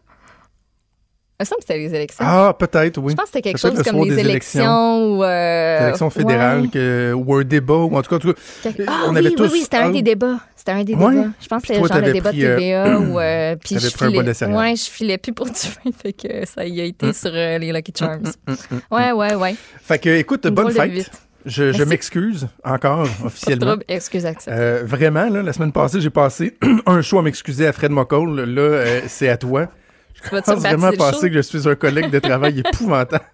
Il 1.40 1.44
me 1.44 1.46
semble 1.46 1.58
que 1.62 1.66
c'était 1.68 1.80
les 1.80 1.96
élections. 1.96 2.24
Ah, 2.28 2.56
peut-être, 2.58 3.00
oui. 3.00 3.14
Je 3.14 3.16
pense 3.16 3.26
que 3.26 3.32
c'était 3.32 3.42
quelque 3.42 3.58
chose 3.58 3.76
le 3.76 3.84
comme 3.84 4.04
les 4.04 4.12
des 4.12 4.20
élections, 4.20 5.18
ou... 5.18 5.24
Euh, 5.24 5.88
élections 5.88 6.12
fédérales, 6.12 6.62
ouais. 6.62 6.68
que, 6.68 7.14
ou 7.14 7.34
un 7.34 7.44
débat, 7.44 7.74
ou 7.78 7.96
en 7.98 8.02
tout 8.04 8.10
cas, 8.12 8.16
en 8.18 8.20
tout 8.20 8.34
cas, 8.34 8.40
Quelque- 8.62 8.84
Ah 8.88 9.06
on 9.08 9.12
oui, 9.14 9.18
avait 9.18 9.30
oui, 9.30 9.36
tous... 9.36 9.52
oui, 9.52 9.62
c'était 9.64 9.78
un 9.78 9.90
des 9.90 10.04
débats. 10.04 10.38
C'était 10.62 10.74
un 10.74 10.84
des 10.84 10.94
Ouais. 10.94 11.16
débats. 11.16 11.30
Je 11.42 11.48
pense 11.48 11.62
que 11.64 11.68
c'était 11.70 11.80
genre 11.88 11.98
le 12.06 12.14
débat 12.14 12.30
pris, 12.30 12.40
de 12.42 12.46
euh, 12.46 12.56
TVA 12.58 13.00
ou... 13.00 13.20
Euh, 13.20 13.56
puis 13.56 13.80
je 13.80 13.88
un 13.88 14.12
de 14.24 14.34
filais... 14.34 14.56
Ouais, 14.56 14.76
je 14.76 14.84
filais 14.92 15.18
plus 15.18 15.34
pour 15.34 15.46
du 15.48 15.52
vin, 15.54 15.92
fait 16.04 16.14
que 16.14 16.46
ça 16.46 16.64
y 16.68 16.80
a 16.80 16.84
été 16.84 17.08
Hum. 17.08 17.14
sur 17.14 17.32
euh, 17.34 17.58
les 17.58 17.74
Lucky 17.74 17.92
Charms. 17.98 18.22
hum, 18.48 18.56
hum. 18.70 18.82
Ouais, 18.92 19.12
ouais, 19.12 19.34
ouais. 19.34 19.56
Fait 19.82 19.98
que, 19.98 20.10
écoute, 20.10 20.46
Une 20.46 20.52
bonne 20.54 20.68
de 20.68 20.72
fête. 20.74 21.10
Je, 21.48 21.84
m'excuse 21.84 22.48
encore, 22.64 23.04
Pas 23.08 23.22
de 23.22 23.26
officiellement. 23.26 23.66
trouble. 23.66 23.84
Excuse. 23.88 24.24
Euh, 24.50 24.84
vraiment, 24.86 25.28
là, 25.30 25.42
la 25.42 25.52
semaine 25.52 25.72
passée, 25.72 26.00
j'ai 26.00 26.12
passé 26.12 26.56
un 26.86 27.02
show 27.02 27.18
à 27.18 27.24
m'excuser 27.24 27.66
à 27.66 27.74
Fred 27.74 27.90
Moccol. 27.90 28.42
Là, 28.42 28.62
euh, 28.62 29.02
c'est 29.08 29.30
à 29.30 29.38
toi. 29.38 29.68
Je 30.24 30.30
pense 30.30 30.60
vraiment 30.60 30.92
penser 30.92 31.30
que 31.30 31.36
je 31.38 31.42
suis 31.42 31.68
un 31.68 31.74
collègue 31.74 32.12
de 32.12 32.20
travail 32.20 32.60
épouvantable. 32.64 33.26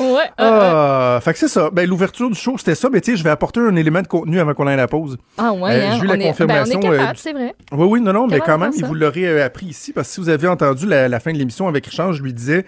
Ouais. 0.00 0.22
euh, 0.40 1.20
fait 1.20 1.32
que 1.32 1.38
c'est 1.38 1.48
ça. 1.48 1.70
Ben, 1.70 1.88
l'ouverture 1.88 2.28
du 2.30 2.36
show, 2.38 2.56
c'était 2.58 2.74
ça. 2.76 2.88
Mais 2.90 3.00
tu 3.00 3.10
sais, 3.12 3.16
je 3.16 3.24
vais 3.24 3.30
apporter 3.30 3.60
un 3.60 3.74
élément 3.76 4.00
de 4.02 4.06
contenu 4.06 4.38
avant 4.38 4.54
qu'on 4.54 4.66
aille 4.66 4.74
à 4.74 4.76
la 4.78 4.88
pause. 4.88 5.18
Ah 5.36 5.52
ouais, 5.52 5.72
Euh, 5.72 5.88
hein, 5.90 5.96
j'ai 5.98 6.04
eu 6.04 6.06
la 6.08 6.14
est- 6.16 6.28
confirmation, 6.28 6.78
Ben, 6.80 6.88
on 6.88 6.92
est 6.92 6.94
euh, 6.94 6.98
capable, 6.98 7.18
c'est 7.18 7.32
vrai. 7.32 7.54
Oui, 7.72 7.86
oui, 7.90 8.00
non, 8.00 8.12
non, 8.12 8.26
mais 8.26 8.38
Capable 8.38 8.46
quand 8.46 8.58
même, 8.66 8.72
il 8.76 8.84
vous 8.84 8.94
l'aurait 8.94 9.24
euh, 9.26 9.44
appris 9.44 9.66
ici, 9.66 9.92
parce 9.92 10.08
que 10.08 10.14
si 10.14 10.20
vous 10.20 10.28
avez 10.28 10.46
entendu 10.46 10.86
la, 10.86 11.08
la 11.08 11.20
fin 11.20 11.32
de 11.32 11.38
l'émission 11.38 11.66
avec 11.68 11.86
Richard, 11.86 12.12
je 12.12 12.22
lui 12.22 12.32
disais 12.32 12.64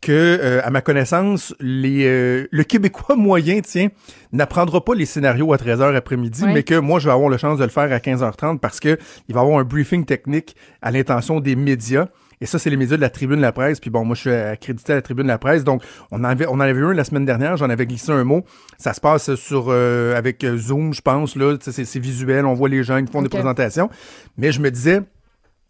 que, 0.00 0.12
euh, 0.12 0.60
à 0.64 0.70
ma 0.70 0.80
connaissance, 0.80 1.54
les, 1.60 2.06
euh, 2.06 2.46
le 2.50 2.64
Québécois 2.64 3.16
moyen, 3.18 3.60
tiens, 3.60 3.88
n'apprendra 4.32 4.82
pas 4.82 4.94
les 4.94 5.04
scénarios 5.04 5.52
à 5.52 5.58
13h 5.58 5.94
après-midi, 5.94 6.44
Ouais. 6.44 6.54
mais 6.54 6.62
que 6.62 6.74
moi, 6.76 6.98
je 7.00 7.06
vais 7.06 7.12
avoir 7.12 7.28
la 7.28 7.36
chance 7.36 7.58
de 7.58 7.64
le 7.64 7.70
faire 7.70 7.92
à 7.92 7.98
15h30 7.98 8.58
parce 8.60 8.80
que 8.80 8.96
il 9.28 9.34
va 9.34 9.42
y 9.42 9.44
avoir 9.44 9.60
un 9.60 9.64
briefing 9.64 10.06
technique 10.06 10.56
à 10.80 10.90
l'intention 10.90 11.40
des 11.40 11.54
médias. 11.54 12.06
Et 12.42 12.46
ça, 12.46 12.58
c'est 12.58 12.70
les 12.70 12.76
médias 12.76 12.96
de 12.96 13.02
la 13.02 13.10
Tribune 13.10 13.36
de 13.36 13.42
la 13.42 13.52
Presse. 13.52 13.80
Puis 13.80 13.90
bon, 13.90 14.04
moi, 14.04 14.14
je 14.14 14.20
suis 14.22 14.30
accrédité 14.30 14.92
à 14.92 14.96
la 14.96 15.02
Tribune 15.02 15.24
de 15.24 15.28
la 15.28 15.38
Presse. 15.38 15.62
Donc, 15.62 15.82
on 16.10 16.20
en 16.20 16.24
avait, 16.24 16.46
on 16.46 16.52
en 16.52 16.60
avait 16.60 16.80
eu 16.80 16.84
un 16.84 16.94
la 16.94 17.04
semaine 17.04 17.26
dernière. 17.26 17.56
J'en 17.56 17.68
avais 17.68 17.86
glissé 17.86 18.12
un 18.12 18.24
mot. 18.24 18.44
Ça 18.78 18.94
se 18.94 19.00
passe 19.00 19.34
sur 19.34 19.66
euh, 19.68 20.16
avec 20.16 20.42
euh, 20.44 20.56
Zoom, 20.56 20.94
je 20.94 21.02
pense. 21.02 21.36
Là, 21.36 21.56
c'est, 21.60 21.98
visuel. 21.98 22.46
On 22.46 22.54
voit 22.54 22.70
les 22.70 22.82
gens 22.82 23.04
qui 23.04 23.12
font 23.12 23.22
des 23.22 23.28
présentations. 23.28 23.90
Mais 24.38 24.52
je 24.52 24.60
me 24.60 24.70
disais, 24.70 25.02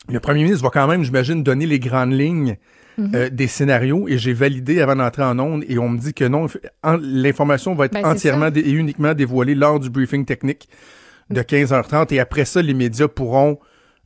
le 0.09 0.21
premier 0.21 0.45
ministre 0.45 0.63
va 0.63 0.71
quand 0.71 0.87
même, 0.87 1.03
j'imagine, 1.03 1.43
donner 1.43 1.67
les 1.67 1.81
grandes 1.81 2.13
lignes 2.13 2.57
Mhm. 3.01 3.13
euh, 3.15 3.31
des 3.31 3.47
scénarios 3.47 4.09
et 4.09 4.19
j'ai 4.19 4.33
validé 4.33 4.81
avant 4.81 4.97
d'entrer 4.97 5.23
en 5.23 5.39
onde 5.39 5.65
et 5.69 5.79
on 5.79 5.89
me 5.89 5.99
dit 5.99 6.13
que 6.13 6.25
non, 6.25 6.47
l'information 7.01 7.75
va 7.75 7.87
être 7.87 7.95
Ben, 7.95 8.05
entièrement 8.05 8.51
et 8.55 8.71
uniquement 8.71 9.15
dévoilée 9.15 9.55
lors 9.55 9.81
du 9.81 9.91
briefing 9.91 10.25
technique 10.25 10.69
de 11.31 11.41
15h30 11.41 12.13
et 12.13 12.21
après 12.21 12.45
ça, 12.45 12.61
les 12.61 12.75
médias 12.75 13.09
pourront 13.09 13.59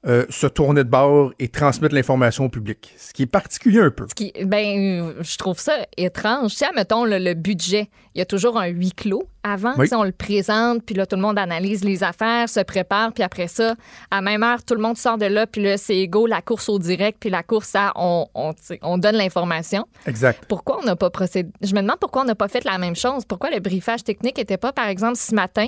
euh, 0.06 0.26
se 0.28 0.46
tourner 0.46 0.84
de 0.84 0.88
bord 0.88 1.32
et 1.38 1.48
transmettre 1.48 1.94
l'information 1.94 2.44
au 2.44 2.48
public. 2.48 2.94
Ce 2.98 3.12
qui 3.12 3.22
est 3.22 3.26
particulier 3.26 3.80
un 3.80 3.90
peu. 3.90 4.06
Ce 4.08 4.14
qui, 4.14 4.32
ben, 4.44 5.14
je 5.20 5.36
trouve 5.38 5.58
ça 5.58 5.72
étrange. 5.96 6.50
Tu 6.52 6.56
sais, 6.58 6.66
mettons 6.74 7.04
le, 7.04 7.18
le 7.18 7.32
budget, 7.34 7.88
il 8.14 8.18
y 8.18 8.22
a 8.22 8.26
toujours 8.26 8.58
un 8.58 8.66
huis 8.66 8.92
clos. 8.92 9.22
Avant, 9.46 9.74
Oui. 9.76 9.88
on 9.92 10.04
le 10.04 10.12
présente, 10.12 10.84
puis 10.86 10.94
là, 10.94 11.04
tout 11.04 11.16
le 11.16 11.22
monde 11.22 11.38
analyse 11.38 11.84
les 11.84 12.02
affaires, 12.02 12.48
se 12.48 12.60
prépare, 12.60 13.12
puis 13.12 13.22
après 13.22 13.46
ça, 13.46 13.74
à 14.10 14.22
même 14.22 14.42
heure, 14.42 14.62
tout 14.64 14.74
le 14.74 14.80
monde 14.80 14.96
sort 14.96 15.18
de 15.18 15.26
là, 15.26 15.46
puis 15.46 15.62
là, 15.62 15.76
c'est 15.76 15.96
égaux 15.98 16.26
la 16.26 16.40
course 16.40 16.70
au 16.70 16.78
direct, 16.78 17.18
puis 17.20 17.28
la 17.28 17.42
course 17.42 17.74
à 17.74 17.92
on, 17.96 18.26
on, 18.34 18.54
on 18.80 18.96
donne 18.96 19.16
l'information. 19.16 19.86
Exact. 20.06 20.44
Pourquoi 20.48 20.80
on 20.80 20.84
n'a 20.86 20.96
pas 20.96 21.10
procédé? 21.10 21.50
Je 21.60 21.74
me 21.74 21.82
demande 21.82 21.98
pourquoi 22.00 22.22
on 22.22 22.24
n'a 22.24 22.34
pas 22.34 22.48
fait 22.48 22.64
la 22.64 22.78
même 22.78 22.96
chose. 22.96 23.26
Pourquoi 23.26 23.50
le 23.50 23.60
briefage 23.60 24.02
technique 24.02 24.38
n'était 24.38 24.56
pas, 24.56 24.72
par 24.72 24.86
exemple, 24.88 25.16
ce 25.16 25.34
matin? 25.34 25.66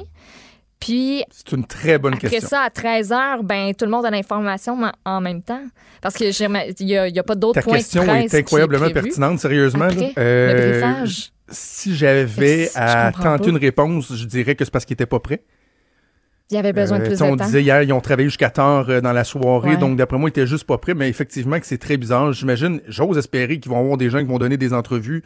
Puis 0.80 1.24
C'est 1.30 1.52
une 1.52 1.64
très 1.66 1.98
bonne 1.98 2.14
après 2.14 2.28
question. 2.28 2.48
ça, 2.48 2.62
à 2.62 2.70
13 2.70 3.10
h, 3.10 3.42
ben, 3.42 3.74
tout 3.74 3.84
le 3.86 3.90
monde 3.90 4.04
a 4.06 4.10
l'information 4.10 4.78
en- 5.04 5.20
même 5.20 5.42
temps. 5.42 5.62
Parce 6.02 6.14
que 6.14 6.24
il 6.80 6.86
n'y 6.86 6.96
a, 6.96 7.08
y 7.08 7.18
a 7.18 7.22
pas 7.22 7.34
d'autres 7.34 7.60
Ta 7.60 7.62
points 7.62 7.78
question 7.78 8.02
de 8.02 8.08
presse 8.08 8.24
est 8.26 8.28
qui 8.30 8.36
incroyablement 8.36 8.90
pertinente, 8.90 9.40
sérieusement. 9.40 9.86
Après, 9.86 10.12
Euh, 10.18 10.52
le 10.52 10.70
briefage. 10.90 11.32
Si 11.48 11.94
j'avais 11.96 12.68
à 12.74 13.12
tenter 13.12 13.44
pas. 13.44 13.50
une 13.50 13.56
réponse, 13.56 14.14
je 14.14 14.24
dirais 14.26 14.54
que 14.54 14.64
c'est 14.64 14.70
parce 14.70 14.84
qu'ils 14.84 14.94
n'étaient 14.94 15.06
pas 15.06 15.20
prêts. 15.20 15.42
Il 16.50 16.54
y 16.54 16.58
avait 16.58 16.72
besoin 16.72 16.98
de 16.98 17.02
Euh, 17.02 17.06
plus 17.06 17.14
tu 17.14 17.18
sais, 17.18 17.26
de 17.26 17.32
on 17.32 17.36
temps. 17.36 17.44
disait 17.44 17.62
hier, 17.62 17.82
ils 17.82 17.92
ont 17.92 18.00
travaillé 18.00 18.28
jusqu'à 18.28 18.50
tard 18.50 18.88
euh, 18.88 19.00
dans 19.00 19.12
la 19.12 19.24
soirée, 19.24 19.70
Ouais. 19.70 19.76
donc 19.76 19.96
d'après 19.96 20.16
moi, 20.16 20.28
ils 20.28 20.30
étaient 20.30 20.46
juste 20.46 20.64
pas 20.64 20.78
prêts, 20.78 20.94
mais 20.94 21.08
effectivement 21.08 21.58
que 21.58 21.66
c'est 21.66 21.78
très 21.78 21.96
bizarre. 21.96 22.32
J'imagine, 22.32 22.80
j'ose 22.86 23.18
espérer 23.18 23.58
qu'ils 23.58 23.72
vont 23.72 23.80
avoir 23.80 23.96
des 23.96 24.10
gens 24.10 24.20
qui 24.20 24.26
vont 24.26 24.38
donner 24.38 24.56
des 24.56 24.72
entrevues 24.72 25.22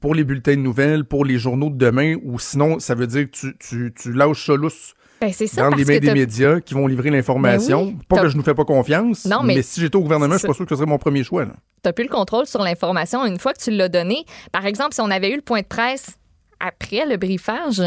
pour 0.00 0.14
les 0.14 0.24
bulletins 0.24 0.52
de 0.56 0.60
nouvelles, 0.62 1.04
pour 1.04 1.24
les 1.26 1.38
journaux 1.38 1.68
de 1.68 1.76
demain, 1.76 2.16
ou 2.24 2.38
sinon, 2.38 2.78
ça 2.78 2.94
veut 2.94 3.06
dire 3.06 3.24
que 3.30 3.36
tu, 3.36 3.54
tu, 3.58 3.92
tu 3.94 4.12
lâches 4.14 4.46
ça 4.46 4.54
lousse 4.56 4.94
Ben, 5.20 5.30
c'est 5.32 5.46
ça, 5.46 5.68
dans 5.68 5.76
les 5.76 5.84
mains 5.84 5.98
des 5.98 6.14
médias 6.14 6.60
qui 6.60 6.72
vont 6.72 6.86
livrer 6.86 7.10
l'information. 7.10 7.84
Ben 7.84 7.92
oui, 7.92 7.98
pas 8.08 8.22
que 8.22 8.28
je 8.28 8.36
nous 8.38 8.42
fais 8.42 8.54
pas 8.54 8.64
confiance, 8.64 9.26
Non, 9.26 9.42
mais, 9.42 9.56
mais 9.56 9.62
si 9.62 9.78
j'étais 9.80 9.96
au 9.96 10.00
gouvernement, 10.02 10.32
je 10.34 10.38
suis 10.38 10.48
pas 10.48 10.54
sûr 10.54 10.64
que 10.64 10.70
ce 10.70 10.76
serait 10.76 10.88
mon 10.88 10.98
premier 10.98 11.22
choix. 11.22 11.44
là. 11.44 11.52
t'as 11.82 11.92
plus 11.92 12.04
le 12.04 12.10
contrôle 12.10 12.46
sur 12.46 12.62
l'information 12.62 13.26
une 13.26 13.38
fois 13.38 13.52
que 13.52 13.60
tu 13.62 13.70
l'as 13.70 13.90
donné. 13.90 14.24
Par 14.52 14.64
exemple, 14.64 14.94
si 14.94 15.02
on 15.02 15.10
avait 15.10 15.30
eu 15.32 15.36
le 15.36 15.42
point 15.42 15.60
de 15.60 15.66
presse 15.66 16.16
après 16.60 17.04
le 17.06 17.18
briefage, 17.18 17.82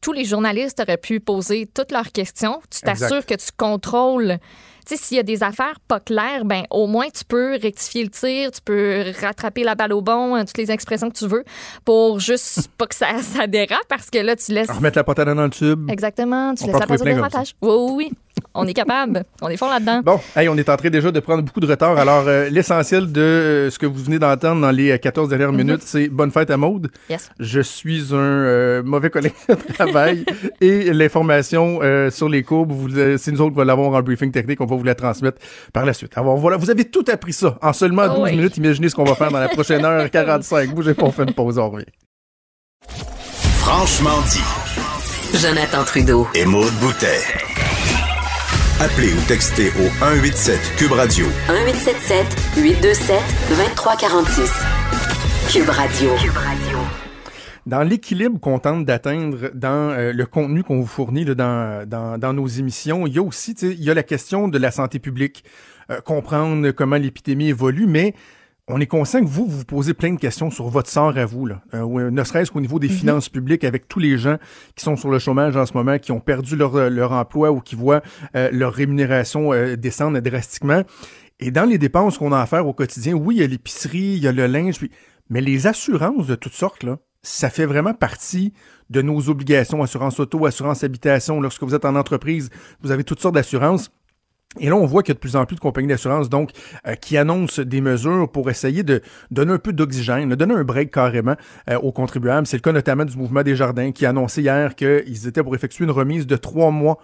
tous 0.00 0.12
les 0.12 0.24
journalistes 0.24 0.80
auraient 0.80 0.96
pu 0.96 1.20
poser 1.20 1.68
toutes 1.72 1.92
leurs 1.92 2.12
questions. 2.12 2.60
Tu 2.70 2.80
t'assures 2.80 3.26
que 3.26 3.34
tu 3.34 3.48
contrôles 3.56 4.38
tu 4.88 4.96
sais, 4.96 5.04
s'il 5.04 5.16
y 5.18 5.20
a 5.20 5.22
des 5.22 5.42
affaires 5.42 5.78
pas 5.86 6.00
claires, 6.00 6.46
ben 6.46 6.62
au 6.70 6.86
moins 6.86 7.08
tu 7.10 7.22
peux 7.22 7.58
rectifier 7.60 8.04
le 8.04 8.08
tir, 8.08 8.50
tu 8.50 8.60
peux 8.62 9.12
rattraper 9.20 9.62
la 9.62 9.74
balle 9.74 9.92
au 9.92 10.00
bon, 10.00 10.34
hein, 10.34 10.46
toutes 10.46 10.56
les 10.56 10.70
expressions 10.70 11.10
que 11.10 11.18
tu 11.18 11.26
veux, 11.26 11.44
pour 11.84 12.20
juste 12.20 12.68
pas 12.78 12.86
que 12.86 12.94
ça, 12.94 13.18
ça 13.20 13.46
dérape, 13.46 13.86
parce 13.88 14.08
que 14.08 14.18
là, 14.18 14.34
tu 14.34 14.52
laisses... 14.52 14.70
Remettre 14.70 14.96
la 14.96 15.04
patate 15.04 15.28
dans 15.28 15.44
le 15.44 15.50
tube. 15.50 15.90
Exactement, 15.90 16.54
tu 16.54 16.64
laisses 16.64 16.72
la 16.72 16.86
patate 16.86 17.06
de 17.06 17.20
ratage. 17.20 17.54
Oui, 17.60 17.70
oui, 17.70 17.92
oui. 17.96 18.12
On 18.54 18.66
est 18.66 18.74
capable. 18.74 19.24
on 19.42 19.48
est 19.48 19.56
fort 19.56 19.70
là-dedans. 19.70 20.00
Bon, 20.04 20.20
hey, 20.36 20.48
on 20.48 20.56
est 20.56 20.68
en 20.68 20.76
train 20.76 20.90
déjà 20.90 21.10
de 21.10 21.20
prendre 21.20 21.42
beaucoup 21.42 21.60
de 21.60 21.66
retard. 21.66 21.96
Alors, 21.98 22.24
euh, 22.26 22.48
l'essentiel 22.48 23.10
de 23.10 23.20
euh, 23.20 23.70
ce 23.70 23.78
que 23.78 23.86
vous 23.86 24.02
venez 24.02 24.18
d'entendre 24.18 24.60
dans 24.60 24.70
les 24.70 24.98
14 24.98 25.28
dernières 25.28 25.52
mhm. 25.52 25.58
minutes, 25.58 25.82
c'est 25.84 26.08
bonne 26.08 26.30
fête 26.30 26.50
à 26.50 26.56
Maude. 26.56 26.90
Yes. 27.08 27.30
Je 27.38 27.60
suis 27.60 28.12
un 28.12 28.16
euh, 28.16 28.82
mauvais 28.82 29.10
collègue 29.10 29.34
de 29.48 29.72
travail 29.72 30.24
et 30.60 30.92
l'information 30.92 31.80
sur 32.10 32.28
les 32.28 32.42
courbes, 32.42 32.72
c'est 33.18 33.32
nous 33.32 33.40
autres 33.40 33.52
qui 33.52 33.58
va 33.58 33.64
l'avoir 33.64 33.92
en 33.92 34.02
briefing 34.02 34.32
technique. 34.32 34.60
On 34.60 34.66
va 34.66 34.76
vous 34.76 34.84
la 34.84 34.94
transmettre 34.94 35.38
par 35.72 35.84
la 35.84 35.92
suite. 35.92 36.16
Alors, 36.16 36.36
voilà, 36.36 36.56
vous 36.56 36.70
avez 36.70 36.84
tout 36.84 37.04
appris 37.10 37.32
ça 37.32 37.58
en 37.62 37.72
seulement 37.72 38.08
12 38.08 38.30
minutes. 38.30 38.56
Imaginez 38.56 38.88
ce 38.88 38.94
qu'on 38.94 39.04
va 39.04 39.14
faire 39.14 39.30
dans 39.30 39.40
la 39.40 39.48
prochaine 39.48 39.84
heure 39.84 40.10
45. 40.10 40.74
Bougez 40.74 40.94
pas, 40.94 41.04
on 41.04 41.12
fait 41.12 41.24
une 41.24 41.34
pause, 41.34 41.58
on 41.58 41.70
revient. 41.70 41.86
Franchement 43.60 44.20
dit. 44.30 45.38
Jonathan 45.38 45.84
Trudeau. 45.84 46.26
Et 46.34 46.46
Maude 46.46 46.72
Boutet. 46.80 47.47
Appelez 48.80 49.12
ou 49.12 49.20
textez 49.26 49.70
au 49.70 49.88
187 49.98 50.76
Cube 50.76 50.92
Radio. 50.92 51.26
1877 51.48 52.26
827 52.62 53.16
2346. 53.48 54.52
Cube 55.50 55.68
Radio. 55.68 56.10
Cube 56.14 56.36
Radio. 56.36 56.78
Dans 57.66 57.82
l'équilibre 57.82 58.38
qu'on 58.38 58.60
tente 58.60 58.84
d'atteindre 58.84 59.50
dans 59.52 59.90
euh, 59.90 60.12
le 60.12 60.26
contenu 60.26 60.62
qu'on 60.62 60.78
vous 60.78 60.86
fournit 60.86 61.24
dans, 61.24 61.88
dans, 61.88 62.18
dans, 62.18 62.32
nos 62.32 62.46
émissions, 62.46 63.08
il 63.08 63.14
y 63.14 63.18
a 63.18 63.22
aussi 63.22 63.50
il 63.62 63.82
y 63.82 63.90
a 63.90 63.94
la 63.94 64.04
question 64.04 64.46
de 64.46 64.58
la 64.58 64.70
santé 64.70 65.00
publique, 65.00 65.42
euh, 65.90 66.00
comprendre 66.00 66.70
comment 66.70 66.98
l'épidémie 66.98 67.48
évolue, 67.48 67.88
mais 67.88 68.14
on 68.68 68.80
est 68.80 68.86
conscient 68.86 69.20
que 69.20 69.28
vous, 69.28 69.46
vous 69.46 69.64
posez 69.64 69.94
plein 69.94 70.12
de 70.12 70.18
questions 70.18 70.50
sur 70.50 70.68
votre 70.68 70.90
sort 70.90 71.16
à 71.16 71.24
vous, 71.24 71.46
là. 71.46 71.62
Euh, 71.74 72.10
ne 72.10 72.24
serait-ce 72.24 72.50
qu'au 72.52 72.60
niveau 72.60 72.78
des 72.78 72.88
mhm. 72.88 72.94
finances 72.94 73.28
publiques, 73.28 73.64
avec 73.64 73.88
tous 73.88 73.98
les 73.98 74.18
gens 74.18 74.36
qui 74.76 74.84
sont 74.84 74.96
sur 74.96 75.10
le 75.10 75.18
chômage 75.18 75.56
en 75.56 75.66
ce 75.66 75.72
moment, 75.72 75.98
qui 75.98 76.12
ont 76.12 76.20
perdu 76.20 76.54
leur, 76.54 76.76
euh, 76.76 76.90
leur 76.90 77.12
emploi 77.12 77.50
ou 77.50 77.60
qui 77.60 77.74
voient 77.74 78.02
euh, 78.36 78.50
leur 78.52 78.72
rémunération 78.74 79.52
descendre 79.76 80.20
drastiquement. 80.20 80.82
Et 81.40 81.50
dans 81.50 81.64
les 81.64 81.78
dépenses 81.78 82.18
qu'on 82.18 82.32
a 82.32 82.40
à 82.40 82.46
faire 82.46 82.66
au 82.66 82.74
quotidien, 82.74 83.14
oui, 83.14 83.36
il 83.36 83.40
y 83.40 83.44
a 83.44 83.46
l'épicerie, 83.46 84.14
il 84.16 84.22
y 84.22 84.28
a 84.28 84.32
le 84.32 84.46
linge, 84.46 84.76
mais 85.30 85.40
les 85.40 85.66
assurances 85.66 86.26
de 86.26 86.34
toutes 86.34 86.52
sortes, 86.52 86.82
là, 86.82 86.98
ça 87.22 87.50
fait 87.50 87.66
vraiment 87.66 87.94
partie 87.94 88.52
de 88.90 89.02
nos 89.02 89.28
obligations, 89.28 89.82
assurance 89.82 90.18
auto, 90.20 90.46
assurance 90.46 90.84
habitation. 90.84 91.40
Lorsque 91.40 91.62
vous 91.62 91.74
êtes 91.74 91.84
en 91.84 91.94
entreprise, 91.96 92.50
vous 92.80 92.90
avez 92.90 93.04
toutes 93.04 93.20
sortes 93.20 93.34
d'assurances. 93.34 93.90
Et 94.58 94.68
là, 94.68 94.76
on 94.76 94.86
voit 94.86 95.02
qu'il 95.02 95.10
y 95.10 95.12
a 95.12 95.14
de 95.14 95.20
plus 95.20 95.36
en 95.36 95.44
plus 95.44 95.56
de 95.56 95.60
compagnies 95.60 95.88
d'assurance 95.88 96.30
donc 96.30 96.52
euh, 96.86 96.94
qui 96.94 97.18
annoncent 97.18 97.62
des 97.62 97.80
mesures 97.82 98.30
pour 98.30 98.48
essayer 98.48 98.82
de 98.82 99.02
donner 99.30 99.52
un 99.52 99.58
peu 99.58 99.74
d'oxygène, 99.74 100.30
de 100.30 100.34
donner 100.34 100.54
un 100.54 100.64
break 100.64 100.90
carrément 100.90 101.36
euh, 101.68 101.78
aux 101.78 101.92
contribuables. 101.92 102.46
C'est 102.46 102.56
le 102.56 102.62
cas 102.62 102.72
notamment 102.72 103.04
du 103.04 103.16
mouvement 103.16 103.42
des 103.42 103.54
jardins 103.54 103.92
qui 103.92 104.06
a 104.06 104.10
annoncé 104.10 104.40
hier 104.40 104.74
qu'ils 104.74 105.28
étaient 105.28 105.42
pour 105.42 105.54
effectuer 105.54 105.84
une 105.84 105.90
remise 105.90 106.26
de 106.26 106.36
trois 106.36 106.70
mois 106.70 106.98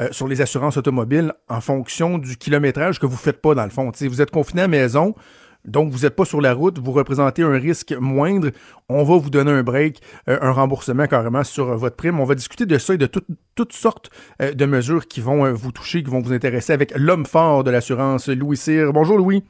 euh, 0.00 0.08
sur 0.12 0.28
les 0.28 0.40
assurances 0.40 0.76
automobiles 0.76 1.32
en 1.48 1.60
fonction 1.60 2.18
du 2.18 2.36
kilométrage 2.36 3.00
que 3.00 3.06
vous 3.06 3.16
faites 3.16 3.42
pas 3.42 3.56
dans 3.56 3.64
le 3.64 3.70
fond. 3.70 3.90
Si 3.92 4.06
vous 4.06 4.22
êtes 4.22 4.30
confiné 4.30 4.62
à 4.62 4.64
la 4.64 4.68
maison, 4.68 5.16
donc, 5.64 5.90
vous 5.90 6.00
n'êtes 6.00 6.14
pas 6.14 6.26
sur 6.26 6.40
la 6.40 6.52
route, 6.52 6.78
vous 6.78 6.92
représentez 6.92 7.42
un 7.42 7.56
risque 7.56 7.94
moindre. 7.98 8.50
On 8.90 9.02
va 9.02 9.16
vous 9.16 9.30
donner 9.30 9.50
un 9.50 9.62
break, 9.62 10.00
euh, 10.28 10.38
un 10.42 10.50
remboursement 10.50 11.06
carrément 11.06 11.42
sur 11.42 11.70
euh, 11.70 11.76
votre 11.76 11.96
prime. 11.96 12.20
On 12.20 12.24
va 12.24 12.34
discuter 12.34 12.66
de 12.66 12.76
ça 12.76 12.94
et 12.94 12.98
de 12.98 13.08
toutes 13.54 13.72
sortes 13.72 14.10
euh, 14.42 14.52
de 14.52 14.66
mesures 14.66 15.06
qui 15.06 15.22
vont 15.22 15.50
vous 15.52 15.72
toucher, 15.72 16.02
qui 16.02 16.10
vont 16.10 16.20
vous 16.20 16.34
intéresser 16.34 16.74
avec 16.74 16.92
l'homme 16.96 17.24
fort 17.24 17.64
de 17.64 17.70
l'assurance, 17.70 18.28
Louis 18.28 18.58
Cyr. 18.58 18.92
Bonjour, 18.92 19.16
Louis. 19.16 19.42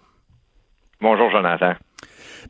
Bonjour, 1.01 1.31
Jonathan. 1.31 1.75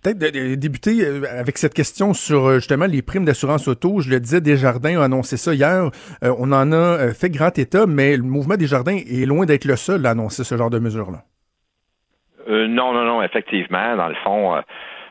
Peut-être 0.03 0.19
de, 0.19 0.57
débuter 0.57 1.07
avec 1.27 1.57
cette 1.57 1.73
question 1.73 2.13
sur 2.13 2.55
justement 2.55 2.85
les 2.85 3.01
primes 3.01 3.25
d'assurance 3.25 3.67
auto. 3.69 4.01
Je 4.01 4.11
le 4.11 4.21
disais, 4.21 4.43
Desjardins 4.43 5.01
a 5.01 5.05
annoncé 5.05 5.39
ça 5.39 5.55
hier. 5.55 5.91
on 6.21 6.53
en 6.53 6.73
a 6.73 7.15
fait 7.15 7.31
grand 7.31 7.57
état, 7.59 7.87
mais 7.87 8.17
le 8.17 8.25
mouvement 8.25 8.57
Desjardins 8.57 8.99
est 8.99 9.25
loin 9.25 9.47
d'être 9.47 9.65
le 9.65 9.77
seul 9.77 10.05
à 10.05 10.11
annoncer 10.11 10.45
ce 10.45 10.57
genre 10.57 10.71
de 10.71 10.81
mesures-là. 10.81 11.25
Euh, 12.49 12.67
non, 12.67 12.93
non, 12.93 13.05
non, 13.05 13.23
effectivement, 13.23 13.97
dans 13.97 14.09
le 14.09 14.15
fond, 14.17 14.57
euh, 14.57 14.61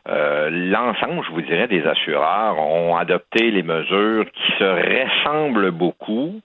euh, 0.10 0.50
l'ensemble, 0.50 1.24
je 1.26 1.32
vous 1.32 1.42
dirais, 1.42 1.68
des 1.68 1.86
assureurs 1.86 2.60
ont 2.60 2.96
adopté 2.96 3.52
les 3.52 3.64
mesures 3.64 4.26
qui 4.32 4.52
se 4.60 4.64
ressemblent 4.64 5.72
beaucoup. 5.72 6.42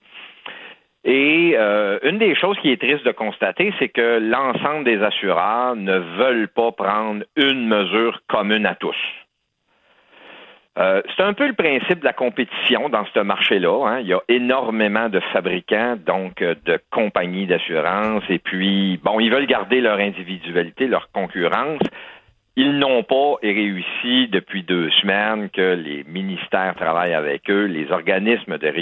Et 1.05 1.57
une 2.03 2.19
des 2.19 2.35
choses 2.35 2.59
qui 2.59 2.71
est 2.71 2.81
triste 2.81 3.07
de 3.07 3.13
constater, 3.13 3.73
c'est 3.79 3.89
que 3.89 4.19
l'ensemble 4.21 4.85
des 4.85 5.03
assureurs 5.03 5.75
ne 5.75 5.97
veulent 5.97 6.49
pas 6.49 6.73
prendre 6.73 7.25
une 7.37 7.67
mesure 7.67 8.21
commune 8.29 8.67
à 8.67 8.75
tous. 8.75 8.97
Euh, 10.79 11.03
c'est 11.17 11.25
un 11.25 11.33
peu 11.33 11.49
le 11.49 11.55
principe 11.55 12.01
de 12.01 12.05
la 12.05 12.13
compétition 12.13 12.89
dans 12.89 13.05
ce 13.13 13.21
marché-là. 13.21 13.87
Hein. 13.87 14.01
Il 14.01 14.07
y 14.07 14.13
a 14.13 14.21
énormément 14.29 15.09
de 15.09 15.19
fabricants, 15.33 15.97
donc 15.97 16.41
euh, 16.41 16.55
de 16.67 16.79
compagnies 16.91 17.47
d'assurance, 17.47 18.23
et 18.29 18.39
puis, 18.39 19.01
bon, 19.03 19.19
ils 19.19 19.31
veulent 19.31 19.47
garder 19.47 19.81
leur 19.81 19.99
individualité, 19.99 20.87
leur 20.87 21.11
concurrence. 21.11 21.81
Ils 22.55 22.79
n'ont 22.79 23.03
pas 23.03 23.35
réussi 23.43 24.29
depuis 24.29 24.63
deux 24.63 24.91
semaines 25.01 25.49
que 25.51 25.75
les 25.75 26.05
ministères 26.05 26.75
travaillent 26.77 27.15
avec 27.15 27.49
eux, 27.51 27.67
les 27.67 27.91
organismes 27.91 28.59
de 28.59 28.73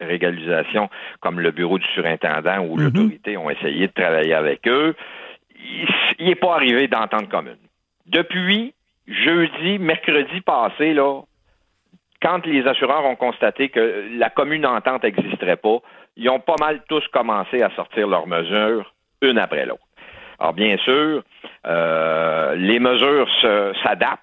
régularisation 0.00 0.90
comme 1.20 1.40
le 1.40 1.50
bureau 1.50 1.78
du 1.78 1.86
surintendant 1.94 2.58
ou 2.60 2.76
mhm. 2.76 2.84
l'autorité 2.84 3.36
ont 3.36 3.48
essayé 3.50 3.86
de 3.86 3.92
travailler 3.92 4.34
avec 4.34 4.66
eux. 4.68 4.94
Il 6.18 6.26
n'est 6.26 6.34
pas 6.34 6.54
arrivé 6.54 6.86
d'entente 6.86 7.30
commune. 7.30 7.56
Depuis 8.06 8.74
jeudi, 9.08 9.78
mercredi 9.78 10.42
passé, 10.42 10.92
là, 10.92 11.22
quand 12.24 12.46
les 12.46 12.66
assureurs 12.66 13.04
ont 13.04 13.16
constaté 13.16 13.68
que 13.68 14.08
la 14.16 14.30
commune 14.30 14.64
entente 14.64 15.02
n'existerait 15.02 15.56
pas, 15.56 15.78
ils 16.16 16.30
ont 16.30 16.40
pas 16.40 16.56
mal 16.58 16.82
tous 16.88 17.06
commencé 17.08 17.62
à 17.62 17.70
sortir 17.76 18.08
leurs 18.08 18.26
mesures 18.26 18.94
une 19.20 19.38
après 19.38 19.66
l'autre. 19.66 19.82
Alors 20.38 20.54
bien 20.54 20.76
sûr, 20.78 21.22
euh, 21.66 22.54
les 22.54 22.78
mesures 22.78 23.28
s'adaptent, 23.82 24.22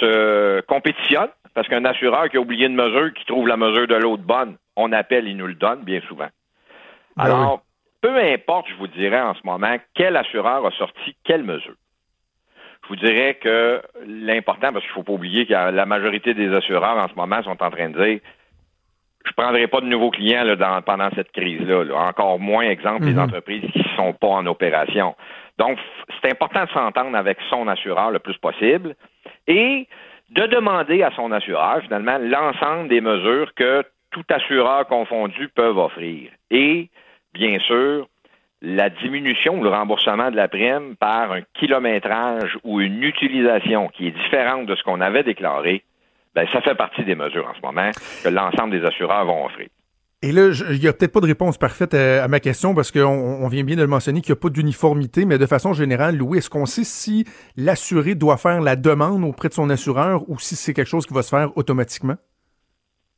se, 0.00 0.60
compétitionnent, 0.62 1.30
parce 1.54 1.66
qu'un 1.68 1.84
assureur 1.86 2.28
qui 2.28 2.36
a 2.36 2.40
oublié 2.40 2.66
une 2.66 2.74
mesure, 2.74 3.12
qui 3.14 3.24
trouve 3.24 3.48
la 3.48 3.56
mesure 3.56 3.86
de 3.86 3.94
l'autre 3.94 4.22
bonne, 4.22 4.56
on 4.76 4.92
appelle, 4.92 5.26
il 5.26 5.36
nous 5.36 5.46
le 5.46 5.54
donne 5.54 5.82
bien 5.82 6.00
souvent. 6.06 6.28
Ben 7.16 7.24
Alors, 7.24 7.62
peu 8.02 8.14
importe, 8.18 8.68
je 8.68 8.74
vous 8.74 8.88
dirais 8.88 9.20
en 9.20 9.34
ce 9.34 9.40
moment, 9.44 9.76
quel 9.94 10.16
assureur 10.16 10.66
a 10.66 10.70
sorti 10.72 11.16
quelle 11.24 11.42
mesure. 11.42 11.74
Je 12.86 12.94
vous 12.94 12.96
dirais 12.96 13.34
que 13.42 13.82
l'important, 14.06 14.72
parce 14.72 14.84
qu'il 14.84 14.90
ne 14.90 14.94
faut 14.94 15.02
pas 15.02 15.12
oublier 15.12 15.44
que 15.44 15.52
la 15.52 15.86
majorité 15.86 16.34
des 16.34 16.54
assureurs 16.54 16.96
en 16.96 17.08
ce 17.08 17.14
moment 17.14 17.42
sont 17.42 17.60
en 17.60 17.70
train 17.70 17.90
de 17.90 18.04
dire 18.04 18.20
je 19.26 19.32
ne 19.32 19.42
prendrai 19.42 19.66
pas 19.66 19.80
de 19.80 19.86
nouveaux 19.86 20.12
clients 20.12 20.44
pendant 20.86 21.10
cette 21.16 21.32
crise-là. 21.32 21.84
Encore 21.96 22.38
moins, 22.38 22.62
exemple, 22.62 23.06
les 23.06 23.14
mhm. 23.14 23.22
entreprises 23.22 23.68
qui 23.72 23.80
ne 23.80 23.96
sont 23.96 24.12
pas 24.12 24.28
en 24.28 24.46
opération. 24.46 25.16
Donc, 25.58 25.78
c'est 26.22 26.30
important 26.30 26.64
de 26.64 26.70
s'entendre 26.70 27.16
avec 27.16 27.38
son 27.50 27.66
assureur 27.66 28.12
le 28.12 28.20
plus 28.20 28.36
possible 28.38 28.94
et 29.48 29.88
de 30.30 30.46
demander 30.46 31.02
à 31.02 31.10
son 31.16 31.32
assureur, 31.32 31.80
finalement, 31.82 32.18
l'ensemble 32.18 32.88
des 32.88 33.00
mesures 33.00 33.52
que 33.54 33.82
tout 34.12 34.24
assureur 34.28 34.86
confondu 34.86 35.48
peuvent 35.48 35.78
offrir. 35.78 36.30
Et, 36.50 36.88
bien 37.34 37.58
sûr, 37.60 38.06
la 38.62 38.90
diminution 38.90 39.58
ou 39.58 39.62
le 39.62 39.70
remboursement 39.70 40.30
de 40.30 40.36
la 40.36 40.48
prime 40.48 40.96
par 40.96 41.32
un 41.32 41.42
kilométrage 41.54 42.58
ou 42.64 42.80
une 42.80 43.02
utilisation 43.02 43.88
qui 43.88 44.08
est 44.08 44.12
différente 44.12 44.66
de 44.66 44.74
ce 44.74 44.82
qu'on 44.82 45.00
avait 45.00 45.22
déclaré, 45.22 45.84
ben, 46.34 46.46
ça 46.52 46.60
fait 46.60 46.74
partie 46.74 47.04
des 47.04 47.14
mesures 47.14 47.46
en 47.48 47.54
ce 47.54 47.60
moment 47.60 47.90
que 48.22 48.28
l'ensemble 48.28 48.78
des 48.78 48.86
assureurs 48.86 49.24
vont 49.24 49.46
offrir. 49.46 49.68
Et 50.22 50.32
là, 50.32 50.50
il 50.70 50.80
n'y 50.80 50.88
a 50.88 50.92
peut-être 50.92 51.12
pas 51.12 51.20
de 51.20 51.26
réponse 51.26 51.58
parfaite 51.58 51.92
à, 51.92 52.26
ma 52.26 52.40
question 52.40 52.74
parce 52.74 52.90
qu'on 52.90 53.46
vient 53.48 53.64
bien 53.64 53.76
de 53.76 53.82
le 53.82 53.86
mentionner 53.86 54.22
qu'il 54.22 54.32
n'y 54.32 54.38
a 54.38 54.40
pas 54.40 54.48
d'uniformité, 54.48 55.26
mais 55.26 55.36
de 55.36 55.46
façon 55.46 55.74
générale, 55.74 56.16
Louis, 56.16 56.38
est-ce 56.38 56.48
qu'on 56.48 56.66
sait 56.66 56.84
si 56.84 57.26
l'assuré 57.56 58.14
doit 58.14 58.38
faire 58.38 58.62
la 58.62 58.76
demande 58.76 59.24
auprès 59.24 59.48
de 59.48 59.54
son 59.54 59.68
assureur 59.68 60.28
ou 60.28 60.38
si 60.38 60.56
c'est 60.56 60.72
quelque 60.72 60.88
chose 60.88 61.06
qui 61.06 61.12
va 61.12 61.22
se 61.22 61.28
faire 61.28 61.56
automatiquement? 61.56 62.16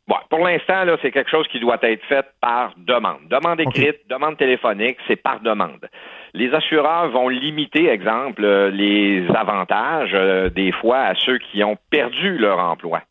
Bon, 0.08 0.16
pour 0.30 0.38
l'instant, 0.38 0.84
là, 0.84 0.96
c'est 1.02 1.10
quelque 1.10 1.30
chose 1.30 1.46
qui 1.48 1.60
doit 1.60 1.76
être 1.82 2.02
fait 2.06 2.24
par 2.40 2.72
demande. 2.78 3.28
Demande 3.28 3.60
écrite, 3.60 4.08
demande 4.08 4.38
téléphonique, 4.38 4.96
c'est 5.06 5.22
par 5.22 5.40
demande. 5.40 5.86
Les 6.32 6.52
assureurs 6.54 7.10
vont 7.10 7.28
limiter, 7.28 7.90
exemple, 7.90 8.42
euh, 8.42 8.70
les 8.70 9.26
avantages 9.34 10.12
euh, 10.14 10.48
des 10.48 10.72
fois 10.72 11.00
à 11.00 11.14
ceux 11.14 11.36
qui 11.36 11.62
ont 11.62 11.76
perdu 11.90 12.38
leur 12.38 12.58
emploi 12.58 13.02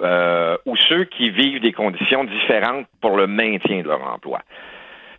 euh, 0.00 0.56
ou 0.64 0.76
ceux 0.76 1.04
qui 1.04 1.30
vivent 1.30 1.60
des 1.60 1.72
conditions 1.72 2.22
différentes 2.22 2.86
pour 3.00 3.16
le 3.16 3.26
maintien 3.26 3.82
de 3.82 3.88
leur 3.88 4.02
emploi. 4.04 4.38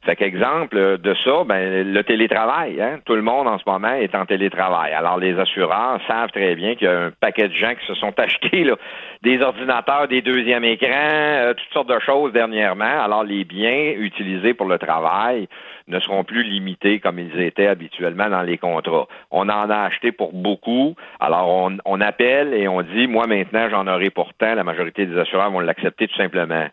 Fait 0.10 0.16
qu'exemple 0.16 0.98
de 0.98 1.14
ça, 1.24 1.44
ben, 1.46 1.94
le 1.94 2.04
télétravail. 2.04 2.82
Hein? 2.82 2.98
Tout 3.06 3.14
le 3.14 3.22
monde 3.22 3.48
en 3.48 3.60
ce 3.60 3.64
moment 3.68 3.94
est 3.94 4.16
en 4.16 4.26
télétravail. 4.26 4.92
Alors, 4.92 5.20
les 5.20 5.38
assureurs 5.38 6.00
savent 6.08 6.32
très 6.32 6.56
bien 6.56 6.74
qu'il 6.74 6.86
y 6.86 6.90
a 6.90 7.00
un 7.00 7.12
paquet 7.12 7.48
de 7.48 7.54
gens 7.54 7.76
qui 7.76 7.86
se 7.86 7.94
sont 7.94 8.12
achetés 8.20 8.64
là, 8.64 8.74
des 9.22 9.40
ordinateurs, 9.40 10.08
des 10.08 10.24
deuxièmes 10.24 10.64
écrans, 10.64 10.90
euh, 10.90 11.54
toutes 11.54 11.72
sortes 11.74 11.90
de 11.90 12.00
choses 12.00 12.34
dernièrement. 12.34 13.04
Alors, 13.04 13.24
les 13.24 13.44
biens 13.44 13.94
utilisés 13.98 14.56
pour 14.56 14.66
le 14.66 14.80
travail 14.80 15.48
ne 15.88 16.00
seront 16.00 16.24
plus 16.24 16.42
limités 16.42 17.00
comme 17.00 17.20
ils 17.20 17.40
étaient 17.40 17.68
habituellement 17.68 18.32
dans 18.32 18.42
les 18.42 18.58
contrats. 18.58 19.06
On 19.30 19.48
en 19.48 19.70
a 19.70 19.78
acheté 19.78 20.12
pour 20.12 20.34
beaucoup. 20.34 20.96
Alors, 21.20 21.48
on, 21.50 21.78
on 21.86 22.02
appelle 22.02 22.56
et 22.56 22.68
on 22.68 22.82
dit, 22.82 23.06
moi 23.06 23.28
maintenant, 23.28 23.70
j'en 23.70 23.86
aurai 23.86 24.10
pourtant. 24.10 24.56
La 24.56 24.64
majorité 24.64 25.06
des 25.06 25.20
assureurs 25.20 25.52
vont 25.52 25.60
l'accepter 25.60 26.08
tout 26.08 26.18
simplement. 26.18 26.66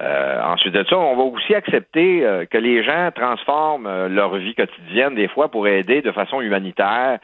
Euh, 0.00 0.42
ensuite 0.42 0.74
de 0.74 0.84
ça, 0.84 0.96
on 0.96 1.16
va 1.16 1.22
aussi 1.22 1.54
accepter 1.54 2.24
euh, 2.24 2.46
que 2.46 2.56
les 2.56 2.82
gens 2.82 3.10
transforment 3.14 3.86
euh, 3.86 4.08
leur 4.08 4.34
vie 4.36 4.54
quotidienne 4.54 5.14
des 5.14 5.28
fois 5.28 5.50
pour 5.50 5.68
aider 5.68 6.00
de 6.00 6.12
façon 6.12 6.40
humanitaire 6.40 7.18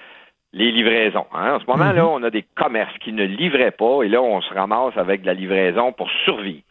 les 0.52 0.72
livraisons. 0.72 1.26
Hein. 1.34 1.54
En 1.54 1.60
ce 1.60 1.66
moment-là, 1.66 2.02
mhm. 2.02 2.08
on 2.08 2.22
a 2.22 2.30
des 2.30 2.44
commerces 2.54 2.96
qui 2.98 3.12
ne 3.12 3.24
livraient 3.24 3.70
pas 3.70 4.02
et 4.02 4.08
là, 4.08 4.22
on 4.22 4.40
se 4.40 4.52
ramasse 4.52 4.96
avec 4.96 5.22
de 5.22 5.26
la 5.26 5.34
livraison 5.34 5.92
pour 5.92 6.10
survivre. 6.24 6.62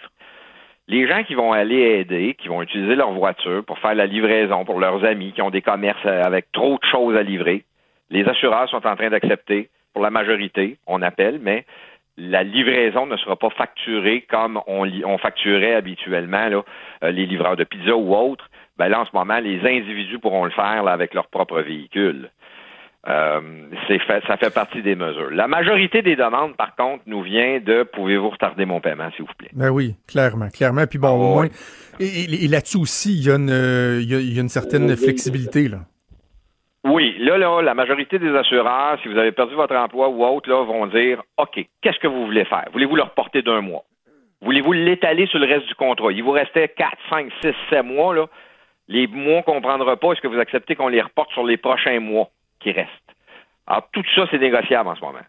Les 0.88 1.08
gens 1.08 1.24
qui 1.24 1.34
vont 1.34 1.52
aller 1.52 2.00
aider, 2.00 2.36
qui 2.36 2.48
vont 2.48 2.62
utiliser 2.62 2.96
leur 2.96 3.12
voiture 3.12 3.66
pour 3.66 3.80
faire 3.80 3.96
la 3.96 4.06
livraison 4.06 4.66
pour 4.66 4.80
leurs 4.80 5.04
amis 5.04 5.34
qui 5.34 5.42
ont 5.42 5.50
des 5.50 5.64
commerces 5.64 6.06
avec 6.06 6.52
trop 6.52 6.78
de 6.78 6.86
choses 6.86 7.16
à 7.16 7.24
livrer, 7.24 7.64
les 8.12 8.28
assureurs 8.28 8.70
sont 8.70 8.86
en 8.86 8.96
train 8.96 9.10
d'accepter 9.10 9.70
pour 9.94 10.04
la 10.04 10.12
majorité, 10.12 10.78
on 10.86 11.02
appelle, 11.02 11.40
mais 11.42 11.66
la 12.18 12.44
livraison 12.44 13.06
ne 13.06 13.18
sera 13.18 13.36
pas 13.36 13.50
facturée 13.50 14.26
comme 14.30 14.60
on, 14.68 14.88
on 15.06 15.18
facturait 15.18 15.76
habituellement 15.76 16.48
là, 16.48 16.64
euh, 17.04 17.12
les 17.12 17.26
livreurs 17.26 17.58
de 17.58 17.64
pizza 17.64 17.96
ou 17.96 18.16
autres. 18.16 18.50
Ben 18.78 18.88
là, 18.90 19.02
en 19.02 19.06
ce 19.06 19.12
moment, 19.14 19.40
les 19.40 19.60
individus 19.60 20.20
pourront 20.20 20.46
le 20.46 20.52
faire 20.52 20.84
là, 20.84 20.92
avec 20.92 21.14
leur 21.14 21.28
propre 21.28 21.62
véhicule. 21.62 22.30
Euh, 23.08 23.42
fait, 23.88 24.24
ça 24.26 24.36
fait 24.38 24.54
partie 24.54 24.82
des 24.82 24.96
mesures. 24.96 25.30
La 25.30 25.48
majorité 25.48 26.02
des 26.02 26.16
demandes, 26.16 26.56
par 26.56 26.76
contre, 26.76 27.04
nous 27.06 27.22
vient 27.22 27.60
de 27.60 27.84
pouvez-vous 27.84 28.32
retarder 28.32 28.66
mon 28.66 28.82
paiement, 28.82 29.12
s'il 29.16 29.26
vous 29.26 29.34
plaît. 29.38 29.52
Ben 29.54 29.70
oui, 29.70 29.96
clairement, 30.08 30.50
clairement. 30.50 30.88
Puis 30.88 30.98
bon, 30.98 31.10
au 31.10 31.34
moins, 31.36 31.48
et, 32.00 32.48
là-dessus 32.48 32.78
aussi, 32.78 33.14
il 33.14 33.28
y, 33.28 33.30
a 33.30 33.36
une, 33.36 34.02
il 34.02 34.34
y 34.34 34.38
a 34.38 34.42
une 34.42 34.50
certaine 34.50 34.96
flexibilité 34.98 35.68
là. 35.68 35.82
Oui, 36.86 37.16
là, 37.18 37.36
là, 37.40 37.64
la 37.64 37.74
majorité 37.74 38.20
des 38.20 38.30
assureurs, 38.36 39.00
si 39.02 39.08
vous 39.08 39.18
avez 39.18 39.32
perdu 39.32 39.56
votre 39.56 39.76
emploi 39.76 40.08
ou 40.08 40.24
autre, 40.24 40.48
là, 40.48 40.64
vont 40.64 40.86
dire 40.86 41.24
OK, 41.38 41.66
qu'est-ce 41.82 41.98
que 41.98 42.08
vous 42.08 42.26
voulez 42.26 42.46
faire? 42.46 42.66
Voulez-vous 42.74 42.96
le 42.96 43.02
reporter 43.02 43.42
d'un 43.42 43.62
mois? 43.62 43.84
Voulez-vous 44.42 44.72
l'étaler 44.72 45.26
sur 45.26 45.40
le 45.40 45.48
reste 45.48 45.66
du 45.66 45.74
contrat? 45.74 46.12
Il 46.12 46.24
vous 46.24 46.32
restait 46.32 46.68
4, 46.68 46.92
5, 47.10 47.32
6, 47.42 47.54
7 47.72 47.84
mois, 47.84 48.14
là. 48.14 48.28
Les 48.88 49.08
mois 49.08 49.42
qu'on 49.42 49.56
ne 49.56 49.62
prendra 49.62 49.98
pas, 49.98 50.12
est-ce 50.12 50.22
que 50.22 50.28
vous 50.28 50.38
acceptez 50.38 50.76
qu'on 50.76 50.90
les 50.90 51.02
reporte 51.02 51.32
sur 51.32 51.44
les 51.44 51.58
prochains 51.58 52.00
mois 52.00 52.30
qui 52.60 52.72
restent? 52.72 52.92
Alors, 53.66 53.90
tout 53.92 54.04
ça, 54.14 54.28
c'est 54.30 54.38
négociable 54.38 54.88
en 54.88 54.96
ce 54.96 55.02
moment. 55.02 55.26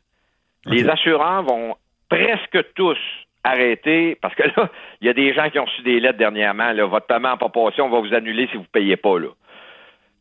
Les 0.67 0.87
assureurs 0.87 1.43
vont 1.43 1.75
presque 2.11 2.75
tous 2.75 2.99
arrêter, 3.45 4.19
parce 4.21 4.35
que 4.35 4.43
là, 4.43 4.69
il 5.01 5.07
y 5.07 5.11
a 5.11 5.15
des 5.15 5.33
gens 5.33 5.49
qui 5.49 5.59
ont 5.59 5.65
reçu 5.65 5.81
des 5.81 6.01
lettres 6.01 6.19
dernièrement, 6.19 6.73
là, 6.73 6.85
votre 6.85 7.07
paiement 7.07 7.31
n'a 7.31 7.37
pas 7.39 7.49
passé, 7.49 7.81
on 7.81 7.89
va 7.89 8.01
vous 8.01 8.13
annuler 8.13 8.47
si 8.49 8.57
vous 8.57 8.65
ne 8.65 8.67
payez 8.67 8.99
pas, 8.99 9.19
là. 9.19 9.29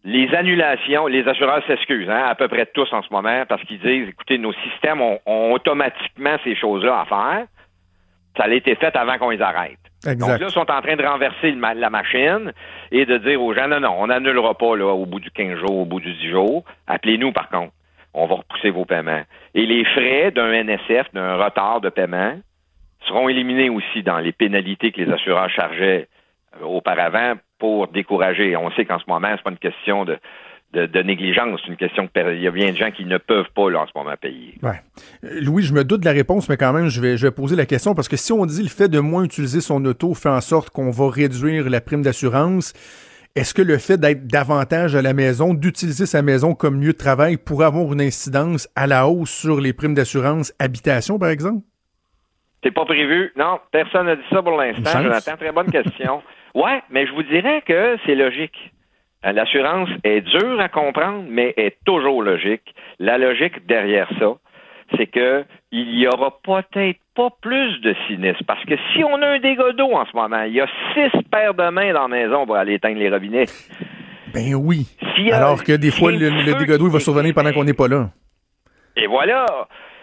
Les 0.06 0.34
annulations, 0.36 1.08
les 1.08 1.28
assureurs 1.28 1.66
s'excusent, 1.66 2.10
hein, 2.10 2.26
à 2.28 2.36
peu 2.36 2.48
près 2.48 2.68
tous 2.68 2.88
en 2.94 3.02
ce 3.02 3.12
moment, 3.12 3.44
parce 3.50 3.64
qu'ils 3.64 3.80
disent, 3.80 4.10
écoutez, 4.10 4.38
nos 4.38 4.54
systèmes 4.54 5.02
ont, 5.02 5.20
automatiquement 5.26 6.38
ces 6.44 6.56
choses-là 6.56 7.02
à 7.02 7.06
faire. 7.06 7.48
Ça 8.38 8.44
a 8.44 8.50
été 8.50 8.76
fait 8.76 8.96
avant 8.96 9.18
qu'on 9.18 9.32
les 9.32 9.42
arrête. 9.42 9.80
Donc 10.04 10.30
là, 10.30 10.38
ils 10.40 10.52
sont 10.52 10.70
en 10.70 10.82
train 10.82 10.96
de 10.96 11.04
renverser 11.04 11.52
la 11.54 11.90
machine 11.90 12.54
et 12.92 13.08
de 13.08 13.18
dire 13.18 13.42
aux 13.42 13.56
gens, 13.56 13.68
non, 13.68 13.80
non, 13.80 13.96
on 13.98 14.08
n'annulera 14.08 14.54
pas 14.54 14.76
là, 14.76 14.94
au 14.94 15.08
bout 15.08 15.20
du 15.20 15.32
15 15.32 15.58
jours, 15.58 15.76
au 15.76 15.86
bout 15.86 16.00
du 16.00 16.14
10 16.14 16.30
jours. 16.30 16.64
Appelez-nous, 16.86 17.32
par 17.32 17.50
contre. 17.50 17.72
On 18.14 18.28
va 18.28 18.36
repousser 18.36 18.70
vos 18.70 18.86
paiements. 18.86 19.24
Et 19.56 19.66
les 19.66 19.84
frais 19.86 20.32
d'un 20.32 20.52
NSF, 20.64 21.12
d'un 21.14 21.36
retard 21.36 21.82
de 21.82 21.90
paiement, 21.90 22.36
seront 23.08 23.28
éliminés 23.28 23.70
aussi 23.70 24.04
dans 24.04 24.20
les 24.20 24.32
pénalités 24.32 24.92
que 24.92 25.02
les 25.02 25.12
assureurs 25.12 25.50
chargeaient 25.50 26.08
euh, 26.62 26.66
auparavant 26.66 27.34
pour 27.60 27.88
décourager. 27.88 28.56
On 28.56 28.72
sait 28.72 28.86
qu'en 28.86 29.00
ce 29.00 29.06
moment, 29.08 29.30
c'est 29.32 29.44
pas 29.44 29.52
une 29.52 29.58
question 29.58 30.06
de, 30.06 30.18
de, 30.74 31.02
négligence. 31.02 31.60
C'est 31.64 31.72
une 31.72 31.78
question 31.78 32.08
qu'il 32.08 32.42
y 32.42 32.48
a 32.48 32.52
bien 32.52 32.72
de 32.72 32.78
gens 32.78 32.92
qui 32.92 33.06
ne 33.06 33.18
peuvent 33.18 33.50
pas, 33.56 33.70
là, 33.70 33.82
en 33.82 33.88
ce 33.88 33.92
moment, 33.96 34.14
payer. 34.20 34.56
Ouais. 34.62 34.82
Euh, 35.24 35.40
Louis, 35.42 35.64
je 35.64 35.74
me 35.74 35.84
doute 35.84 36.02
de 36.02 36.06
la 36.06 36.12
réponse, 36.12 36.50
mais 36.50 36.58
quand 36.58 36.74
même, 36.74 36.90
je 36.90 37.02
vais, 37.02 37.18
je 37.18 37.28
vais 37.28 37.32
poser 37.32 37.56
la 37.56 37.66
question 37.66 37.96
parce 37.96 38.10
que 38.10 38.18
si 38.18 38.34
on 38.34 38.46
dit 38.46 38.62
le 38.62 38.70
fait 38.70 38.90
de 38.90 39.00
moins 39.00 39.24
utiliser 39.24 39.62
son 39.62 39.84
auto 39.86 40.14
fait 40.14 40.30
en 40.30 40.42
sorte 40.42 40.70
qu'on 40.70 40.92
va 40.92 41.10
réduire 41.10 41.70
la 41.70 41.82
prime 41.82 42.02
d'assurance, 42.02 42.74
est-ce 43.36 43.54
que 43.54 43.62
le 43.62 43.78
fait 43.78 43.98
d'être 43.98 44.28
davantage 44.28 44.96
à 44.96 45.02
la 45.02 45.14
maison, 45.14 45.54
d'utiliser 45.54 46.06
sa 46.06 46.22
maison 46.22 46.56
comme 46.56 46.82
lieu 46.82 46.94
de 46.94 46.98
travail 46.98 47.38
pourrait 47.38 47.66
avoir 47.66 47.92
une 47.92 48.02
incidence 48.02 48.70
à 48.76 48.88
la 48.88 49.08
hausse 49.08 49.32
sur 49.32 49.60
les 49.60 49.74
primes 49.74 49.94
d'assurance 49.94 50.54
habitation, 50.60 51.20
par 51.20 51.30
exemple? 51.30 51.60
C'est 52.64 52.72
pas 52.72 52.86
prévu. 52.86 53.32
Non, 53.38 53.60
personne 53.72 54.08
n'a 54.08 54.16
dit 54.16 54.24
ça 54.30 54.42
pour 54.42 54.58
l'instant. 54.58 55.04
Jonathan, 55.04 55.38
très 55.38 55.52
bonne 55.52 55.70
question. 55.70 56.22
Ouais, 56.56 56.82
mais 56.90 57.06
je 57.06 57.12
vous 57.12 57.24
dirais 57.24 57.62
que 57.68 57.98
c'est 58.06 58.16
logique. 58.16 58.72
Euh, 59.26 59.34
l'assurance 59.34 59.90
est 60.06 60.22
dure 60.22 60.60
à 60.60 60.70
comprendre, 60.70 61.26
mais 61.28 61.54
est 61.58 61.78
toujours 61.86 62.24
logique. 62.24 62.74
La 62.98 63.18
logique 63.18 63.66
derrière 63.68 64.08
ça, 64.18 64.36
c'est 64.96 65.08
que 65.08 65.44
il 65.72 66.00
y 66.00 66.08
aura 66.08 66.40
peut-être 66.42 67.00
pas 67.14 67.30
plus 67.42 67.82
de 67.82 67.94
sinistres. 68.08 68.44
Parce 68.48 68.64
que 68.64 68.76
si 68.94 69.04
on 69.04 69.22
a 69.22 69.28
un 69.28 69.40
dégât 69.40 69.74
d'eau 69.74 69.92
en 69.94 70.06
ce 70.06 70.16
moment, 70.16 70.44
il 70.44 70.54
y 70.54 70.62
a 70.62 70.68
six 70.94 71.12
paires 71.30 71.54
de 71.54 71.70
mains 71.70 71.92
dans 71.94 72.08
la 72.08 72.08
maison 72.08 72.46
pour 72.46 72.56
aller 72.56 72.76
éteindre 72.76 73.00
les 73.00 73.10
robinets. 73.10 73.46
Ben 74.34 74.56
oui. 74.56 74.88
Alors 75.32 75.64
que 75.64 75.74
des 75.74 75.92
fois, 75.92 76.12
le, 76.12 76.30
le 76.30 76.58
dégât 76.58 76.78
d'eau 76.78 76.90
va 76.90 77.00
survenir 77.00 77.34
pendant 77.34 77.52
qu'on 77.52 77.64
n'est 77.66 77.74
pas 77.74 77.88
là. 77.88 78.10
Et 78.96 79.08
voilà. 79.08 79.46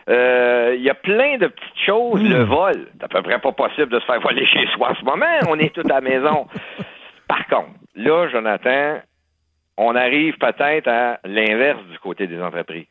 Euh, 0.08 0.74
il 0.76 0.82
y 0.82 0.90
a 0.90 0.94
plein 0.94 1.38
de 1.38 1.46
petites 1.46 1.86
choses. 1.86 2.22
Le 2.22 2.44
hmm. 2.44 2.48
vol, 2.48 2.88
c'est 2.92 3.04
à 3.04 3.08
peu 3.08 3.22
près 3.22 3.38
pas 3.38 3.52
possible 3.52 3.88
de 3.88 4.00
se 4.00 4.04
faire 4.04 4.20
voler 4.20 4.46
chez 4.52 4.66
soi 4.74 4.90
en 4.90 4.94
ce 4.94 5.04
moment. 5.04 5.26
On 5.48 5.58
est 5.58 5.74
tout 5.74 5.82
à 5.88 5.94
la 5.94 6.00
maison. 6.00 6.46
Par 7.28 7.46
contre, 7.46 7.78
là, 7.94 8.28
Jonathan, 8.28 9.00
on 9.76 9.94
arrive 9.94 10.36
peut-être 10.38 10.88
à 10.88 11.18
l'inverse 11.24 11.82
du 11.90 11.98
côté 11.98 12.26
des 12.26 12.40
entreprises. 12.40 12.86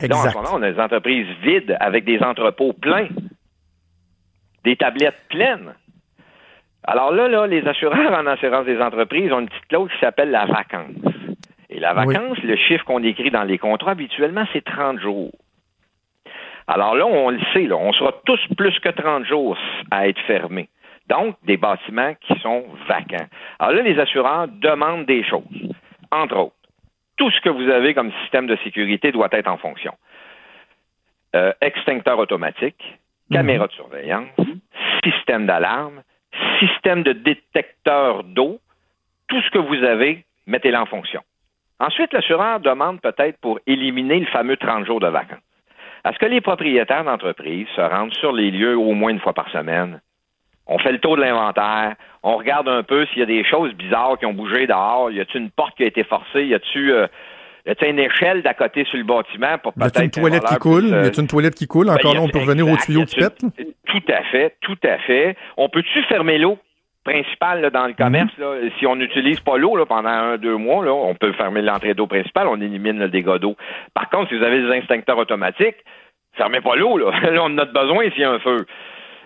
Là, 0.00 0.16
en 0.16 0.28
ce 0.28 0.36
moment, 0.36 0.48
on 0.54 0.62
a 0.62 0.72
des 0.72 0.80
entreprises 0.80 1.26
vides 1.42 1.76
avec 1.78 2.04
des 2.04 2.20
entrepôts 2.20 2.72
pleins, 2.72 3.08
des 4.64 4.76
tablettes 4.76 5.20
pleines. 5.28 5.74
Alors 6.84 7.12
là, 7.12 7.28
là, 7.28 7.46
les 7.46 7.66
assureurs 7.68 8.12
en 8.12 8.26
assurance 8.26 8.66
des 8.66 8.80
entreprises 8.80 9.32
ont 9.32 9.40
une 9.40 9.48
petite 9.48 9.68
clause 9.68 9.90
qui 9.92 9.98
s'appelle 10.00 10.30
la 10.30 10.46
vacance. 10.46 10.96
Et 11.70 11.78
la 11.78 11.94
vacance, 11.94 12.38
le 12.42 12.56
chiffre 12.56 12.84
qu'on 12.84 13.02
écrit 13.02 13.30
dans 13.30 13.44
les 13.44 13.58
contrats 13.58 13.92
habituellement, 13.92 14.44
c'est 14.52 14.64
30 14.64 14.98
jours. 14.98 15.30
Alors 16.66 16.94
là, 16.94 17.06
on 17.06 17.30
le 17.30 17.40
sait, 17.52 17.66
là, 17.66 17.76
on 17.76 17.92
sera 17.92 18.12
tous 18.24 18.40
plus 18.56 18.78
que 18.80 18.88
30 18.88 19.24
jours 19.26 19.58
à 19.90 20.08
être 20.08 20.20
fermés. 20.26 20.68
Donc, 21.08 21.36
des 21.44 21.56
bâtiments 21.56 22.14
qui 22.20 22.38
sont 22.40 22.64
vacants. 22.88 23.26
Alors 23.58 23.74
là, 23.74 23.82
les 23.82 23.98
assureurs 23.98 24.48
demandent 24.48 25.06
des 25.06 25.24
choses. 25.24 25.42
Entre 26.10 26.36
autres, 26.36 26.54
tout 27.16 27.30
ce 27.30 27.40
que 27.40 27.48
vous 27.48 27.68
avez 27.68 27.94
comme 27.94 28.12
système 28.22 28.46
de 28.46 28.56
sécurité 28.64 29.12
doit 29.12 29.28
être 29.32 29.48
en 29.48 29.58
fonction. 29.58 29.94
Euh, 31.34 31.52
extincteur 31.60 32.18
automatique, 32.18 32.82
mhm. 33.30 33.36
caméra 33.36 33.66
de 33.66 33.72
surveillance, 33.72 34.28
système 35.04 35.46
d'alarme, 35.46 36.02
système 36.60 37.02
de 37.02 37.12
détecteur 37.12 38.24
d'eau, 38.24 38.60
tout 39.28 39.40
ce 39.42 39.50
que 39.50 39.58
vous 39.58 39.82
avez, 39.82 40.24
mettez-le 40.46 40.76
en 40.76 40.86
fonction. 40.86 41.22
Ensuite, 41.80 42.12
l'assureur 42.12 42.60
demande 42.60 43.00
peut-être 43.00 43.38
pour 43.40 43.58
éliminer 43.66 44.20
le 44.20 44.26
fameux 44.26 44.56
30 44.56 44.86
jours 44.86 45.00
de 45.00 45.08
vacances. 45.08 45.40
Est-ce 46.04 46.18
que 46.18 46.26
les 46.26 46.40
propriétaires 46.40 47.04
d'entreprises 47.04 47.68
se 47.76 47.80
rendent 47.80 48.14
sur 48.14 48.32
les 48.32 48.50
lieux 48.50 48.76
au 48.76 48.92
moins 48.92 49.10
une 49.10 49.20
fois 49.20 49.34
par 49.34 49.48
semaine? 49.50 50.00
On 50.66 50.78
fait 50.78 50.92
le 50.92 50.98
tour 50.98 51.16
de 51.16 51.22
l'inventaire, 51.22 51.94
on 52.22 52.36
regarde 52.36 52.68
un 52.68 52.82
peu 52.82 53.04
s'il 53.06 53.18
y 53.18 53.22
a 53.22 53.26
des 53.26 53.44
choses 53.44 53.72
bizarres 53.74 54.18
qui 54.18 54.26
ont 54.26 54.32
bougé 54.32 54.66
dehors. 54.66 55.10
Y 55.10 55.20
a-t-il 55.20 55.42
une 55.42 55.50
porte 55.50 55.76
qui 55.76 55.82
a 55.82 55.86
été 55.86 56.04
forcée? 56.04 56.44
Y 56.46 56.54
a-t-il 56.54 56.90
euh, 56.90 57.06
une 57.82 57.98
échelle 57.98 58.42
d'à 58.42 58.54
côté 58.54 58.84
sur 58.84 58.98
le 58.98 59.04
bâtiment 59.04 59.58
pour 59.58 59.72
peut-être. 59.72 59.98
Y 59.98 60.00
a 60.00 60.04
une 60.04 60.10
toilette 60.10 60.44
qui 60.44 60.56
coule? 60.56 60.88
Y 60.88 60.94
a 60.94 61.20
une 61.20 61.26
toilette 61.26 61.54
qui 61.54 61.66
coule? 61.66 61.90
Encore 61.90 62.14
là, 62.14 62.20
on 62.20 62.28
peut 62.28 62.38
revenir 62.38 62.66
au 62.68 62.76
tuyau 62.76 63.04
qui 63.04 63.16
pète? 63.16 63.40
Tout 63.86 64.02
à 64.08 64.22
fait, 64.24 64.56
tout 64.60 64.78
à 64.84 64.98
fait. 64.98 65.36
On 65.56 65.68
peut-tu 65.68 66.02
fermer 66.04 66.38
l'eau? 66.38 66.58
Principale 67.04 67.70
dans 67.70 67.86
le 67.86 67.94
commerce, 67.94 68.32
mhm. 68.38 68.70
si 68.78 68.86
on 68.86 68.96
n'utilise 68.96 69.40
pas 69.40 69.56
l'eau 69.56 69.84
pendant 69.86 70.08
un, 70.08 70.36
deux 70.36 70.56
mois, 70.56 70.84
là, 70.84 70.92
on 70.92 71.14
peut 71.14 71.32
fermer 71.32 71.62
l'entrée 71.62 71.94
d'eau 71.94 72.06
principale, 72.06 72.48
on 72.48 72.60
élimine 72.60 72.98
le 72.98 73.08
dégât 73.08 73.38
d'eau. 73.38 73.56
Par 73.94 74.08
contre, 74.10 74.28
si 74.28 74.38
vous 74.38 74.44
avez 74.44 74.62
des 74.62 74.78
instincteurs 74.78 75.18
automatiques, 75.18 75.76
fermez 76.34 76.60
pas 76.60 76.76
l'eau, 76.76 76.98
là. 76.98 77.10
là, 77.30 77.40
on 77.42 77.58
a 77.58 77.64
besoin 77.64 78.10
s'il 78.10 78.20
y 78.20 78.24
a 78.24 78.30
un 78.30 78.38
feu. 78.38 78.66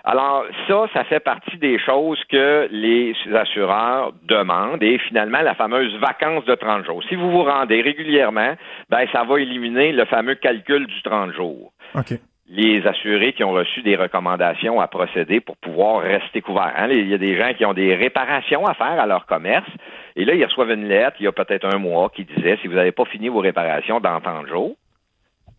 Alors, 0.09 0.45
ça, 0.69 0.87
ça 0.95 1.03
fait 1.03 1.19
partie 1.19 1.57
des 1.59 1.81
choses 1.81 2.23
que 2.31 2.69
les 2.71 3.12
assureurs 3.35 4.12
demandent 4.23 4.81
et 4.81 4.99
finalement, 4.99 5.41
la 5.41 5.57
fameuse 5.57 5.93
vacance 5.97 6.45
de 6.45 6.55
30 6.55 6.87
jours. 6.87 7.03
Si 7.09 7.17
vous 7.17 7.29
vous 7.29 7.43
rendez 7.43 7.83
régulièrement, 7.83 8.55
ben, 8.89 9.05
ça 9.12 9.25
va 9.25 9.41
éliminer 9.41 9.91
le 9.91 10.05
fameux 10.05 10.37
calcul 10.37 10.87
du 10.87 11.03
30 11.03 11.33
jours. 11.33 11.73
OK. 11.97 12.21
Les 12.48 12.87
assurés 12.87 13.32
qui 13.32 13.42
ont 13.42 13.50
reçu 13.50 13.82
des 13.82 13.96
recommandations 13.96 14.80
à 14.80 14.87
procéder 14.87 15.40
pour 15.40 15.56
pouvoir 15.56 16.02
rester 16.02 16.40
couverts. 16.40 16.72
Hein. 16.76 16.88
Il 16.90 17.09
y 17.09 17.14
a 17.14 17.18
des 17.18 17.37
gens 17.37 17.52
qui 17.54 17.64
ont 17.64 17.72
des 17.72 17.94
réparations 17.94 18.66
à 18.66 18.74
faire 18.74 19.00
à 19.00 19.06
leur 19.06 19.26
commerce, 19.26 19.68
et 20.14 20.24
là, 20.24 20.35
ils 20.35 20.44
reçoivent 20.44 20.70
une 20.70 20.87
lettre, 20.87 21.16
il 21.20 21.24
y 21.24 21.28
a 21.28 21.32
peut-être 21.32 21.66
un 21.66 21.78
mois, 21.78 22.11
qui 22.11 22.24
disait, 22.24 22.56
si 22.62 22.68
vous 22.68 22.74
n'avez 22.74 22.92
pas 22.92 23.04
fini 23.04 23.28
vos 23.28 23.40
réparations 23.40 24.00
dans 24.00 24.20
tant 24.20 24.42
de 24.42 24.48
jours, 24.48 24.76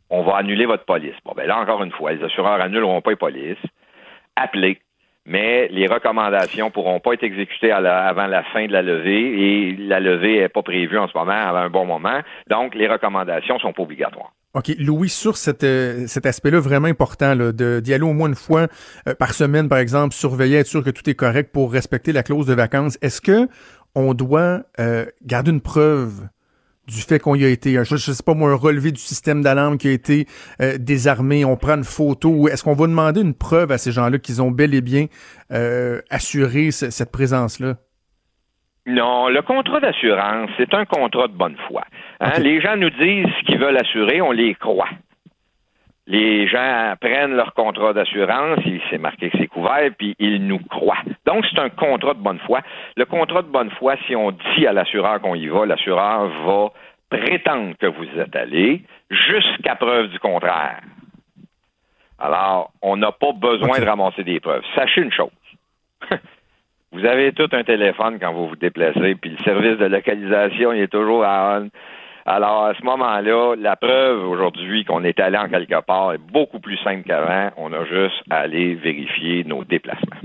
on 0.09 0.23
va 0.23 0.37
annuler 0.37 0.65
votre 0.65 0.85
police. 0.85 1.15
Bon, 1.25 1.33
ben 1.35 1.45
là, 1.47 1.59
encore 1.59 1.83
une 1.83 1.91
fois, 1.91 2.13
les 2.13 2.23
assureurs 2.23 2.61
annuleront 2.61 3.01
pas 3.01 3.11
les 3.11 3.17
polices. 3.17 3.57
Appelez. 4.35 4.79
Mais 5.25 5.67
les 5.67 5.87
recommandations 5.87 6.71
pourront 6.71 7.01
pas 7.01 7.11
être 7.13 7.23
exécutées 7.23 7.73
avant 7.73 8.27
la 8.27 8.43
fin 8.43 8.65
de 8.65 8.71
la 8.71 8.81
levée 8.81 9.41
et 9.41 9.75
la 9.75 9.99
levée 9.99 10.39
n'est 10.39 10.47
pas 10.47 10.61
prévue 10.61 10.97
en 10.97 11.09
ce 11.09 11.17
moment 11.17 11.33
à 11.33 11.49
un 11.49 11.69
bon 11.69 11.83
moment. 11.83 12.21
Donc, 12.49 12.73
les 12.75 12.87
recommandations 12.87 13.59
sont 13.59 13.73
pas 13.73 13.83
obligatoires. 13.83 14.31
OK. 14.57 14.75
Louis, 14.79 15.09
sur 15.09 15.35
euh, 15.63 16.07
cet 16.07 16.25
aspect-là 16.25 16.59
vraiment 16.59 16.87
important, 16.87 17.35
d'y 17.35 17.93
aller 17.93 18.03
au 18.03 18.13
moins 18.13 18.27
une 18.27 18.35
fois 18.35 18.67
euh, 19.07 19.13
par 19.13 19.35
semaine, 19.35 19.69
par 19.69 19.77
exemple, 19.77 20.15
surveiller, 20.15 20.57
être 20.57 20.67
sûr 20.67 20.83
que 20.83 20.89
tout 20.89 21.07
est 21.07 21.13
correct 21.13 21.51
pour 21.51 21.71
respecter 21.71 22.11
la 22.11 22.23
clause 22.23 22.47
de 22.47 22.55
vacances, 22.55 22.97
est-ce 23.03 23.21
que 23.21 23.47
on 23.93 24.15
doit 24.15 24.63
euh, 24.79 25.05
garder 25.23 25.51
une 25.51 25.61
preuve 25.61 26.27
du 26.87 27.01
fait 27.01 27.19
qu'on 27.19 27.35
y 27.35 27.45
a 27.45 27.49
été, 27.49 27.73
je, 27.83 27.97
je 27.97 28.11
sais 28.11 28.23
pas 28.23 28.33
moi, 28.33 28.49
un 28.49 28.55
relevé 28.55 28.91
du 28.91 28.99
système 28.99 29.43
d'alarme 29.43 29.77
qui 29.77 29.89
a 29.89 29.91
été 29.91 30.25
désarmé, 30.79 31.45
on 31.45 31.57
prend 31.57 31.75
une 31.75 31.83
photo, 31.83 32.47
est-ce 32.47 32.63
qu'on 32.63 32.75
va 32.75 32.87
demander 32.87 33.21
une 33.21 33.33
preuve 33.33 33.71
à 33.73 33.77
ces 33.77 33.91
gens-là 33.91 34.17
qu'ils 34.19 34.41
ont 34.41 34.51
bel 34.51 34.73
et 34.73 34.79
bien 34.79 35.07
assuré 36.09 36.71
cette 36.71 37.11
présence-là? 37.11 37.75
Non, 38.87 39.27
le 39.27 39.41
contrat 39.41 39.79
d'assurance, 39.79 40.49
c'est 40.57 40.73
un 40.73 40.85
contrat 40.85 41.27
de 41.27 41.33
bonne 41.33 41.57
foi. 41.67 41.83
Hein? 42.19 42.39
Les 42.39 42.61
gens 42.61 42.77
nous 42.77 42.89
disent 42.89 43.27
ce 43.39 43.45
qu'ils 43.45 43.59
veulent 43.59 43.77
assurer, 43.77 44.21
on 44.21 44.31
les 44.31 44.55
croit 44.55 44.89
les 46.07 46.47
gens 46.47 46.93
prennent 46.99 47.35
leur 47.35 47.53
contrat 47.53 47.93
d'assurance, 47.93 48.59
il 48.65 48.81
s'est 48.89 48.97
marqué 48.97 49.29
que 49.29 49.37
c'est 49.37 49.47
couvert, 49.47 49.91
puis 49.97 50.15
ils 50.19 50.45
nous 50.45 50.59
croient. 50.59 51.03
Donc, 51.25 51.45
c'est 51.49 51.59
un 51.59 51.69
contrat 51.69 52.13
de 52.13 52.19
bonne 52.19 52.39
foi. 52.39 52.61
Le 52.95 53.05
contrat 53.05 53.41
de 53.41 53.47
bonne 53.47 53.69
foi, 53.71 53.95
si 54.07 54.15
on 54.15 54.31
dit 54.31 54.65
à 54.65 54.71
l'assureur 54.71 55.19
qu'on 55.19 55.35
y 55.35 55.47
va, 55.47 55.65
l'assureur 55.65 56.29
va 56.45 56.69
prétendre 57.09 57.75
que 57.77 57.87
vous 57.87 58.07
êtes 58.19 58.35
allé 58.35 58.83
jusqu'à 59.09 59.75
preuve 59.75 60.07
du 60.07 60.19
contraire. 60.19 60.81
Alors, 62.19 62.71
on 62.81 62.95
n'a 62.97 63.11
pas 63.11 63.33
besoin 63.33 63.79
de 63.79 63.85
ramasser 63.85 64.23
des 64.23 64.39
preuves. 64.39 64.63
Sachez 64.75 65.01
une 65.01 65.11
chose. 65.11 65.29
Vous 66.91 67.05
avez 67.05 67.33
tout 67.33 67.49
un 67.51 67.63
téléphone 67.63 68.17
quand 68.19 68.33
vous 68.33 68.47
vous 68.47 68.55
déplacez, 68.55 69.15
puis 69.15 69.35
le 69.37 69.43
service 69.43 69.77
de 69.77 69.85
localisation, 69.85 70.71
il 70.73 70.81
est 70.81 70.91
toujours 70.91 71.23
à 71.23 71.59
on. 71.59 71.69
Alors, 72.25 72.65
à 72.65 72.73
ce 72.73 72.83
moment-là, 72.83 73.55
la 73.55 73.77
preuve 73.77 74.27
aujourd'hui 74.27 74.83
qu'on 74.83 75.03
est 75.05 75.19
allé 75.19 75.37
en 75.37 75.47
quelque 75.47 75.81
part 75.85 76.13
est 76.13 76.17
beaucoup 76.17 76.59
plus 76.59 76.77
simple 76.77 77.03
qu'avant. 77.03 77.51
On 77.55 77.71
a 77.71 77.85
juste 77.85 78.21
à 78.29 78.39
aller 78.39 78.75
vérifier 78.75 79.45
nos 79.45 79.63
déplacements. 79.63 80.17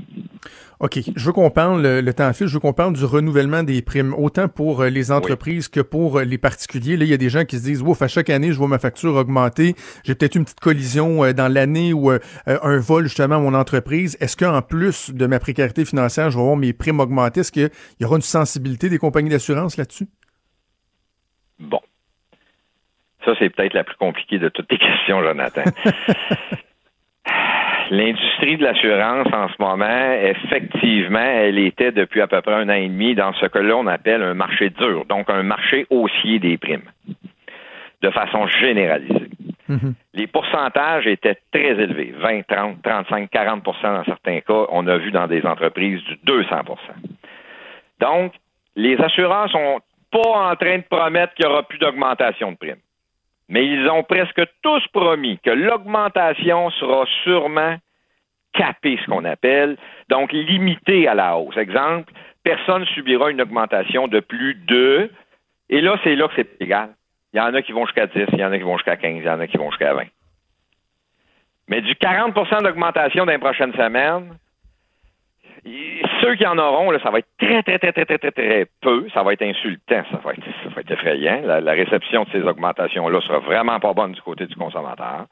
OK. 0.83 0.99
Je 1.15 1.25
veux 1.25 1.33
qu'on 1.33 1.49
parle, 1.49 1.81
le, 1.81 2.13
temps 2.13 2.33
file, 2.33 2.49
je 2.49 2.55
veux 2.55 2.61
qu'on 2.61 2.73
parle 2.73 2.95
du 2.95 3.05
renouvellement 3.05 3.63
des 3.63 3.83
primes, 3.83 4.15
autant 4.15 4.49
pour 4.49 4.83
euh, 4.83 4.89
les 4.89 5.13
entreprises 5.13 5.69
que 5.69 5.79
pour 5.79 6.19
euh, 6.19 6.25
les 6.25 6.39
particuliers. 6.39 6.97
Là, 6.97 7.05
il 7.05 7.11
y 7.11 7.15
a 7.15 7.19
des 7.19 7.29
gens 7.29 7.45
qui 7.45 7.57
se 7.57 7.63
disent, 7.63 7.83
ouf, 7.83 8.03
à 8.03 8.09
chaque 8.09 8.29
année, 8.31 8.49
je 8.49 8.59
vois 8.59 8.67
ma 8.67 8.81
facture 8.81 9.15
augmenter. 9.15 9.75
J'ai 10.03 10.17
peut-être 10.17 10.35
une 10.35 10.43
petite 10.43 10.59
collision 10.59 11.23
euh, 11.23 11.33
dans 11.33 11.47
l'année 11.47 11.93
ou 11.93 12.11
un 12.11 12.79
vol, 12.81 13.05
justement, 13.05 13.37
à 13.37 13.39
mon 13.39 13.55
entreprise. 13.55 14.17
Est-ce 14.21 14.37
qu'en 14.37 14.61
plus 14.61 15.15
de 15.15 15.27
ma 15.27 15.39
précarité 15.39 15.85
financière, 15.85 16.33
je 16.33 16.37
vais 16.37 16.43
voir 16.43 16.57
mes 16.57 16.73
primes 16.73 16.99
augmenter? 16.99 17.41
Est-ce 17.41 17.53
qu'il 17.53 17.71
y 18.01 18.05
aura 18.05 18.17
une 18.17 18.23
sensibilité 18.23 18.89
des 18.89 18.99
compagnies 18.99 19.31
d'assurance 19.31 19.77
là-dessus? 19.77 20.09
Bon. 21.61 21.81
Ça, 23.25 23.35
c'est 23.39 23.51
peut-être 23.51 23.75
la 23.75 23.85
plus 23.85 23.97
compliquée 23.99 24.41
de 24.41 24.49
toutes 24.49 24.67
tes 24.67 24.79
questions, 24.79 25.23
Jonathan. 25.23 25.63
L'industrie 27.93 28.57
de 28.57 28.65
l'assurance 28.65 29.27
en 29.35 29.49
ce 29.51 29.55
moment, 29.59 30.13
effectivement, 30.23 31.19
elle 31.19 31.59
était 31.59 31.93
depuis 31.93 32.23
à 32.23 32.27
peu 32.27 32.41
près 32.41 32.55
un 32.55 32.71
an 32.71 32.73
et 32.73 32.89
demi 32.89 33.15
dans 33.15 33.35
ce 33.35 33.45
que 33.45 33.59
l'on 33.59 33.87
appelle 33.87 34.23
un 34.23 34.33
marché 34.33 34.71
dur, 34.71 35.05
donc 35.05 35.29
un 35.29 35.43
marché 35.43 35.87
haussier 35.91 36.39
des 36.39 36.57
primes, 36.57 36.91
de 38.01 38.09
façon 38.09 38.47
généralisée. 38.47 39.29
Mm-hmm. 39.69 39.93
Les 40.15 40.27
pourcentages 40.27 41.07
étaient 41.07 41.37
très 41.53 41.73
élevés, 41.73 42.15
20, 42.17 42.47
30, 42.49 42.83
35, 42.83 43.31
40% 43.31 43.63
dans 43.83 44.05
certains 44.05 44.41
cas. 44.41 44.65
On 44.71 44.87
a 44.87 44.97
vu 44.97 45.11
dans 45.11 45.27
des 45.27 45.45
entreprises 45.45 46.03
du 46.05 46.15
200% 46.27 46.65
Donc, 48.01 48.33
les 48.75 48.99
assureurs 49.03 49.51
sont 49.51 49.81
pas 50.11 50.51
en 50.51 50.57
train 50.57 50.79
de 50.79 50.85
promettre 50.89 51.35
qu'il 51.35 51.45
n'y 51.45 51.53
aura 51.53 51.63
plus 51.65 51.79
d'augmentation 51.79 52.53
de 52.53 52.57
primes 52.57 52.77
mais 53.53 53.67
ils 53.67 53.87
ont 53.91 54.03
presque 54.03 54.41
tous 54.63 54.83
promis 54.95 55.39
que 55.41 55.51
l'augmentation 55.51 56.71
sera 56.71 57.05
sûrement 57.23 57.77
capée, 58.55 58.99
ce 59.03 59.11
qu'on 59.11 59.27
appelle, 59.27 59.77
donc 60.09 60.33
limitée 60.33 61.07
à 61.07 61.15
la 61.15 61.37
hausse. 61.37 61.59
Exemple, 61.59 62.15
personne 62.43 62.87
subira 62.87 63.31
une 63.31 63.43
augmentation 63.43 64.09
de 64.09 64.21
plus 64.21 64.55
de, 64.55 65.11
et 65.69 65.83
là, 65.83 65.99
c'est 66.03 66.17
là 66.17 66.29
que 66.29 66.35
c'est 66.37 66.63
égal. 66.63 66.95
Il 67.35 67.37
y 67.37 67.41
en 67.41 67.53
a 67.53 67.61
qui 67.61 67.73
vont 67.73 67.85
jusqu'à 67.85 68.07
10, 68.07 68.25
il 68.33 68.39
y 68.39 68.45
en 68.45 68.53
a 68.53 68.57
qui 68.57 68.65
vont 68.65 68.79
jusqu'à 68.79 68.97
15, 68.97 69.17
il 69.19 69.25
y 69.25 69.29
en 69.29 69.39
a 69.39 69.47
qui 69.47 69.59
vont 69.59 69.71
jusqu'à 69.71 69.93
20. 69.93 70.05
Mais 71.69 71.83
du 71.83 71.93
40% 71.93 72.63
d'augmentation 72.63 73.27
dans 73.27 73.33
les 73.33 73.39
prochaines 73.39 73.75
semaines, 73.75 74.33
ceux 76.21 76.35
qui 76.35 76.47
en 76.47 76.59
auront, 76.59 76.97
ça 76.99 77.11
va 77.11 77.19
être 77.19 77.29
très, 77.39 77.63
très, 77.63 77.79
très, 77.79 77.93
très, 77.93 78.05
très, 78.05 78.19
très, 78.19 78.31
très 78.33 78.67
peu. 78.81 79.07
Ça 79.15 79.23
va 79.23 79.33
être 79.33 79.43
insultant. 79.43 80.03
Ça 80.11 80.21
va 80.25 80.33
être, 80.33 80.45
ça 80.65 80.71
va 80.75 80.81
être 80.81 80.91
effrayant. 80.91 81.41
La, 81.45 81.73
réception 81.73 82.25
de 82.25 82.31
ces 82.31 82.43
augmentations-là 82.43 83.21
sera 83.21 83.39
vraiment 83.39 83.79
pas 83.79 83.93
bonne 83.93 84.13
du 84.13 84.21
côté 84.23 84.47
du 84.47 84.57
consommateur. 84.57 85.27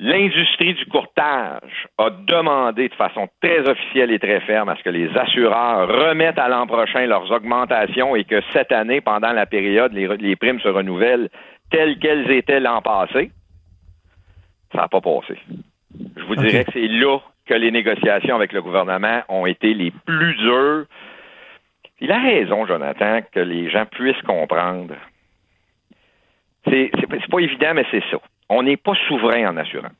L'industrie 0.00 0.74
du 0.74 0.86
courtage 0.86 1.88
a 1.98 2.10
demandé 2.10 2.88
de 2.88 2.94
façon 2.94 3.28
très 3.42 3.68
officielle 3.68 4.12
et 4.12 4.20
très 4.20 4.38
ferme 4.40 4.68
à 4.68 4.76
ce 4.76 4.82
que 4.84 4.90
les 4.90 5.08
assureurs 5.16 5.88
remettent 5.88 6.38
à 6.38 6.48
l'an 6.48 6.68
prochain 6.68 7.04
leurs 7.06 7.32
augmentations 7.32 8.14
et 8.14 8.22
que 8.22 8.40
cette 8.52 8.70
année, 8.70 9.00
pendant 9.00 9.32
la 9.32 9.46
période, 9.46 9.92
les, 9.92 10.06
les 10.18 10.36
primes 10.36 10.60
se 10.60 10.68
renouvellent 10.68 11.28
telles 11.72 11.98
qu'elles 11.98 12.30
étaient 12.30 12.60
l'an 12.60 12.80
passé. 12.80 13.32
Ça 14.72 14.82
n'a 14.82 14.88
pas 14.88 15.00
passé. 15.00 15.36
Je 16.16 16.24
vous 16.24 16.36
dirais 16.36 16.64
que 16.64 16.72
c'est 16.72 16.86
là 16.86 17.18
que 17.48 17.54
les 17.54 17.70
négociations 17.70 18.36
avec 18.36 18.52
le 18.52 18.62
gouvernement 18.62 19.22
ont 19.28 19.46
été 19.46 19.72
les 19.74 19.90
plus 19.90 20.34
dures. 20.36 20.84
Il 22.00 22.12
a 22.12 22.20
raison, 22.20 22.66
Jonathan, 22.66 23.20
que 23.32 23.40
les 23.40 23.70
gens 23.70 23.86
puissent 23.86 24.22
comprendre. 24.22 24.94
C'est, 26.66 26.90
pas 27.30 27.38
évident, 27.38 27.72
mais 27.74 27.86
c'est 27.90 28.04
ça. 28.10 28.18
On 28.48 28.62
n'est 28.62 28.76
pas 28.76 28.94
souverain 29.08 29.48
en 29.48 29.56
assurance. 29.56 29.92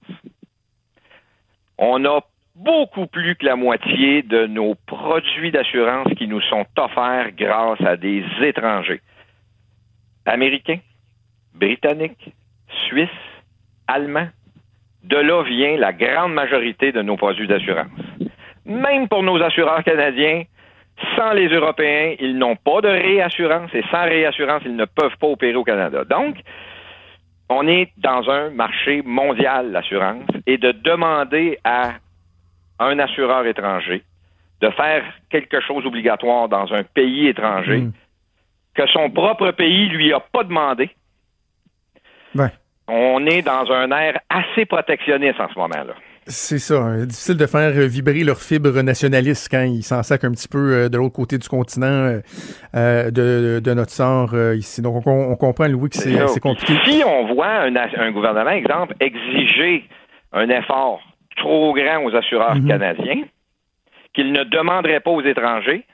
On 1.78 2.04
a 2.04 2.20
beaucoup 2.54 3.06
plus 3.06 3.34
que 3.36 3.46
la 3.46 3.56
moitié 3.56 4.22
de 4.22 4.46
nos 4.46 4.74
produits 4.86 5.50
d'assurance 5.50 6.08
qui 6.16 6.28
nous 6.28 6.42
sont 6.42 6.66
offerts 6.76 7.32
grâce 7.32 7.80
à 7.80 7.96
des 7.96 8.24
étrangers. 8.42 9.00
Américains, 10.26 10.80
Britanniques, 11.54 12.34
Suisses, 12.86 13.08
Allemands, 13.86 14.28
de 15.04 15.16
là 15.16 15.42
vient 15.42 15.76
la 15.76 15.92
grande 15.92 16.34
majorité 16.34 16.92
de 16.92 17.02
nos 17.02 17.16
produits 17.16 17.46
d'assurance. 17.46 17.88
Même 18.64 19.08
pour 19.08 19.22
nos 19.22 19.40
assureurs 19.42 19.82
canadiens, 19.84 20.42
sans 21.16 21.32
les 21.32 21.48
Européens, 21.48 22.14
ils 22.18 22.36
n'ont 22.36 22.56
pas 22.56 22.80
de 22.80 22.88
réassurance 22.88 23.70
et 23.72 23.82
sans 23.90 24.04
réassurance, 24.04 24.62
ils 24.64 24.76
ne 24.76 24.84
peuvent 24.84 25.16
pas 25.20 25.28
opérer 25.28 25.54
au 25.54 25.64
Canada. 25.64 26.04
Donc, 26.04 26.36
on 27.48 27.66
est 27.66 27.92
dans 27.96 28.28
un 28.28 28.50
marché 28.50 29.02
mondial, 29.02 29.70
l'assurance, 29.70 30.26
et 30.46 30.58
de 30.58 30.72
demander 30.72 31.58
à 31.64 31.94
un 32.80 32.98
assureur 32.98 33.46
étranger 33.46 34.02
de 34.60 34.70
faire 34.70 35.04
quelque 35.30 35.60
chose 35.60 35.86
obligatoire 35.86 36.48
dans 36.48 36.72
un 36.74 36.82
pays 36.82 37.28
étranger 37.28 37.78
mm. 37.78 37.92
que 38.74 38.86
son 38.88 39.08
propre 39.10 39.52
pays 39.52 39.88
lui 39.88 40.12
a 40.12 40.20
pas 40.20 40.42
demandé. 40.42 40.90
Ouais 42.34 42.50
on 42.88 43.24
est 43.26 43.42
dans 43.42 43.70
un 43.70 43.90
air 43.90 44.18
assez 44.30 44.64
protectionniste 44.64 45.40
en 45.40 45.48
ce 45.48 45.58
moment-là. 45.58 45.94
C'est 46.28 46.58
ça. 46.58 46.82
Hein. 46.82 47.06
Difficile 47.06 47.36
de 47.38 47.46
faire 47.46 47.70
vibrer 47.88 48.22
leurs 48.22 48.40
fibres 48.40 48.82
nationalistes 48.82 49.48
quand 49.50 49.62
ils 49.62 49.82
s'en 49.82 50.02
sacent 50.02 50.24
un 50.24 50.32
petit 50.32 50.48
peu 50.48 50.58
euh, 50.58 50.88
de 50.90 50.98
l'autre 50.98 51.14
côté 51.14 51.38
du 51.38 51.48
continent 51.48 51.86
euh, 51.86 52.20
euh, 52.74 53.10
de, 53.10 53.72
notre 53.72 53.90
sort 53.90 54.34
ici. 54.54 54.82
Donc, 54.82 55.06
on, 55.06 55.36
comprend, 55.36 55.68
Louis, 55.68 55.88
que 55.88 55.96
c'est 55.96 56.40
compliqué. 56.40 56.74
Si 56.84 57.02
on 57.04 57.32
voit 57.32 57.62
un, 57.62 58.10
gouvernement, 58.12 58.50
exemple, 58.50 58.94
exiger 59.00 59.88
un 60.32 60.48
effort 60.50 61.00
trop 61.36 61.72
grand 61.72 62.04
aux 62.04 62.14
assureurs 62.14 62.56
mhm. 62.56 62.68
canadiens, 62.68 63.22
qu'il 64.12 64.32
ne 64.32 64.44
demanderait 64.44 65.00
pas 65.00 65.10
aux 65.10 65.22
étrangers, 65.22 65.84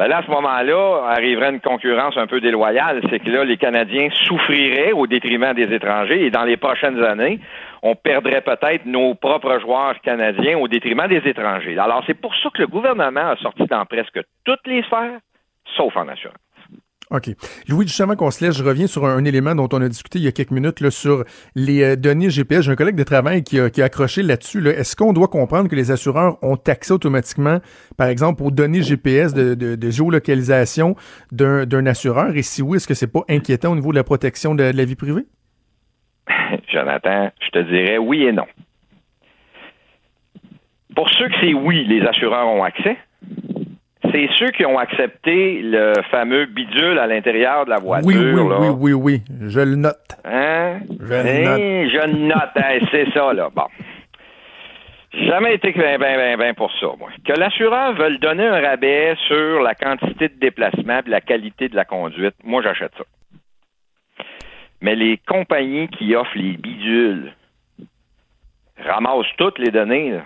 ben 0.00 0.08
là, 0.08 0.16
à 0.16 0.22
ce 0.22 0.30
moment-là, 0.30 1.02
arriverait 1.10 1.50
une 1.50 1.60
concurrence 1.60 2.16
un 2.16 2.26
peu 2.26 2.40
déloyale. 2.40 3.02
C'est 3.10 3.18
que 3.18 3.28
là, 3.28 3.44
les 3.44 3.58
Canadiens 3.58 4.08
souffriraient 4.24 4.92
au 4.92 5.06
détriment 5.06 5.52
des 5.52 5.74
étrangers 5.74 6.24
et 6.24 6.30
dans 6.30 6.44
les 6.44 6.56
prochaines 6.56 7.04
années, 7.04 7.38
on 7.82 7.94
perdrait 7.94 8.40
peut-être 8.40 8.86
nos 8.86 9.14
propres 9.14 9.60
joueurs 9.60 10.00
canadiens 10.00 10.56
au 10.56 10.68
détriment 10.68 11.06
des 11.06 11.20
étrangers. 11.28 11.76
Alors, 11.78 12.02
c'est 12.06 12.14
pour 12.14 12.34
ça 12.36 12.48
que 12.48 12.62
le 12.62 12.68
gouvernement 12.68 13.32
a 13.32 13.36
sorti 13.36 13.66
dans 13.66 13.84
presque 13.84 14.20
toutes 14.46 14.66
les 14.66 14.82
sphères, 14.84 15.18
sauf 15.76 15.94
en 15.94 16.08
assurance. 16.08 16.38
OK. 17.10 17.30
Louis, 17.68 17.88
justement 17.88 18.14
qu'on 18.14 18.30
se 18.30 18.44
laisse, 18.44 18.56
je 18.56 18.62
reviens 18.62 18.86
sur 18.86 19.04
un, 19.04 19.24
élément 19.24 19.54
dont 19.56 19.68
on 19.72 19.82
a 19.82 19.88
discuté 19.88 20.20
il 20.20 20.24
y 20.24 20.28
a 20.28 20.32
quelques 20.32 20.52
minutes 20.52 20.80
là, 20.80 20.90
sur 20.90 21.24
les 21.56 21.82
euh, 21.82 21.96
données 21.96 22.30
GPS. 22.30 22.64
J'ai 22.64 22.70
un 22.70 22.76
collègue 22.76 22.94
de 22.94 23.02
travail 23.02 23.42
qui 23.42 23.58
a, 23.58 23.64
accroché 23.84 24.22
là-dessus. 24.22 24.60
Là. 24.60 24.70
Est-ce 24.70 24.94
qu'on 24.94 25.12
doit 25.12 25.26
comprendre 25.26 25.68
que 25.68 25.74
les 25.74 25.90
assureurs 25.90 26.38
ont 26.42 26.56
accès 26.68 26.92
automatiquement, 26.92 27.58
par 27.96 28.06
exemple, 28.06 28.44
aux 28.44 28.52
données 28.52 28.82
GPS 28.82 29.34
de, 29.34 29.90
géolocalisation 29.90 30.94
d'un 31.32 31.86
assureur? 31.86 32.36
Et 32.36 32.42
si 32.42 32.62
oui, 32.62 32.76
est-ce 32.76 32.86
que 32.86 32.94
c'est 32.94 33.12
pas 33.12 33.24
inquiétant 33.28 33.72
au 33.72 33.74
niveau 33.74 33.90
de 33.90 33.96
la 33.96 34.04
protection 34.04 34.54
de, 34.54 34.70
de 34.70 34.76
la 34.76 34.84
vie 34.84 34.96
privée? 34.96 35.26
Jonathan, 36.72 37.30
je 37.40 37.50
te 37.50 37.58
dirais 37.58 37.98
oui 37.98 38.22
et 38.22 38.32
non. 38.32 38.46
Pour 40.94 41.08
ceux 41.10 41.28
que 41.28 41.34
c'est 41.40 41.54
oui, 41.54 41.84
les 41.86 42.02
assureurs 42.02 42.46
ont 42.46 42.62
accès 42.62 42.96
c'est 44.12 44.28
ceux 44.38 44.50
qui 44.50 44.64
ont 44.64 44.78
accepté 44.78 45.60
le 45.62 45.94
fameux 46.10 46.46
bidule 46.46 46.98
à 46.98 47.06
l'intérieur 47.06 47.64
de 47.64 47.70
la 47.70 47.78
voiture. 47.78 48.06
Oui, 48.06 48.16
oui, 48.16 48.42
oui, 48.58 48.68
oui, 48.68 48.92
oui, 48.92 49.22
je 49.48 49.60
le 49.60 49.76
note. 49.76 49.96
Hein? 50.24 50.80
Je 50.88 51.14
le 51.14 51.44
note. 51.44 51.90
Je 51.90 52.16
note, 52.16 52.56
hein, 52.56 52.78
c'est 52.90 53.10
ça, 53.12 53.32
là. 53.32 53.48
Bon. 53.54 53.66
Jamais 55.12 55.54
été 55.54 55.72
bien, 55.72 55.98
bien, 55.98 56.16
bien, 56.16 56.36
bien 56.36 56.54
pour 56.54 56.70
ça, 56.78 56.86
moi. 56.98 57.08
Que 57.24 57.32
l'assureur 57.32 57.94
veuille 57.94 58.18
donner 58.18 58.46
un 58.46 58.60
rabais 58.60 59.16
sur 59.26 59.60
la 59.60 59.74
quantité 59.74 60.28
de 60.28 60.38
déplacement 60.38 61.00
et 61.04 61.10
la 61.10 61.20
qualité 61.20 61.68
de 61.68 61.74
la 61.74 61.84
conduite, 61.84 62.36
moi, 62.44 62.62
j'achète 62.62 62.92
ça. 62.96 63.04
Mais 64.80 64.94
les 64.94 65.18
compagnies 65.26 65.88
qui 65.88 66.14
offrent 66.14 66.36
les 66.36 66.56
bidules 66.56 67.32
ramassent 68.78 69.26
toutes 69.36 69.58
les 69.58 69.70
données, 69.70 70.12
là. 70.12 70.22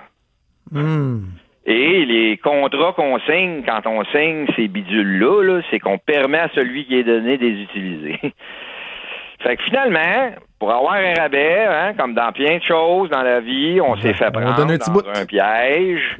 Hmm. 0.70 1.24
Et 1.66 2.04
les 2.04 2.36
contrats 2.36 2.92
qu'on 2.92 3.18
signe 3.20 3.62
quand 3.66 3.86
on 3.86 4.04
signe 4.06 4.46
ces 4.54 4.68
bidules-là, 4.68 5.62
c'est 5.70 5.78
qu'on 5.78 5.98
permet 5.98 6.38
à 6.38 6.50
celui 6.54 6.84
qui 6.84 6.96
est 6.96 7.04
donné 7.04 7.38
de 7.38 7.46
les 7.46 7.62
utiliser. 7.62 8.20
fait 9.40 9.56
que 9.56 9.62
finalement, 9.62 10.32
pour 10.58 10.70
avoir 10.72 10.94
un 10.94 11.14
rabais, 11.14 11.64
hein, 11.66 11.94
comme 11.94 12.14
dans 12.14 12.32
plein 12.32 12.58
de 12.58 12.62
choses 12.62 13.08
dans 13.08 13.22
la 13.22 13.40
vie, 13.40 13.80
on 13.80 13.96
s'est 13.96 14.12
fait 14.12 14.30
prendre 14.30 14.60
un 14.60 14.76
dans 14.76 15.20
un 15.20 15.26
piège. 15.26 16.18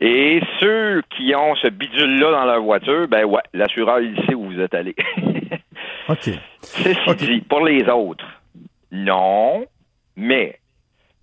Et 0.00 0.40
ceux 0.58 1.02
qui 1.16 1.34
ont 1.36 1.54
ce 1.54 1.68
bidule-là 1.68 2.32
dans 2.32 2.44
leur 2.44 2.62
voiture, 2.62 3.06
ben 3.06 3.24
ouais, 3.24 3.42
l'assureur, 3.52 4.00
il 4.00 4.16
sait 4.26 4.34
où 4.34 4.50
vous 4.50 4.60
êtes 4.60 4.74
allé. 4.74 4.96
OK. 6.08 6.30
C'est 6.60 6.94
ce 6.94 7.14
dit. 7.14 7.40
Pour 7.42 7.64
les 7.64 7.88
autres, 7.88 8.26
non, 8.90 9.64
mais 10.16 10.58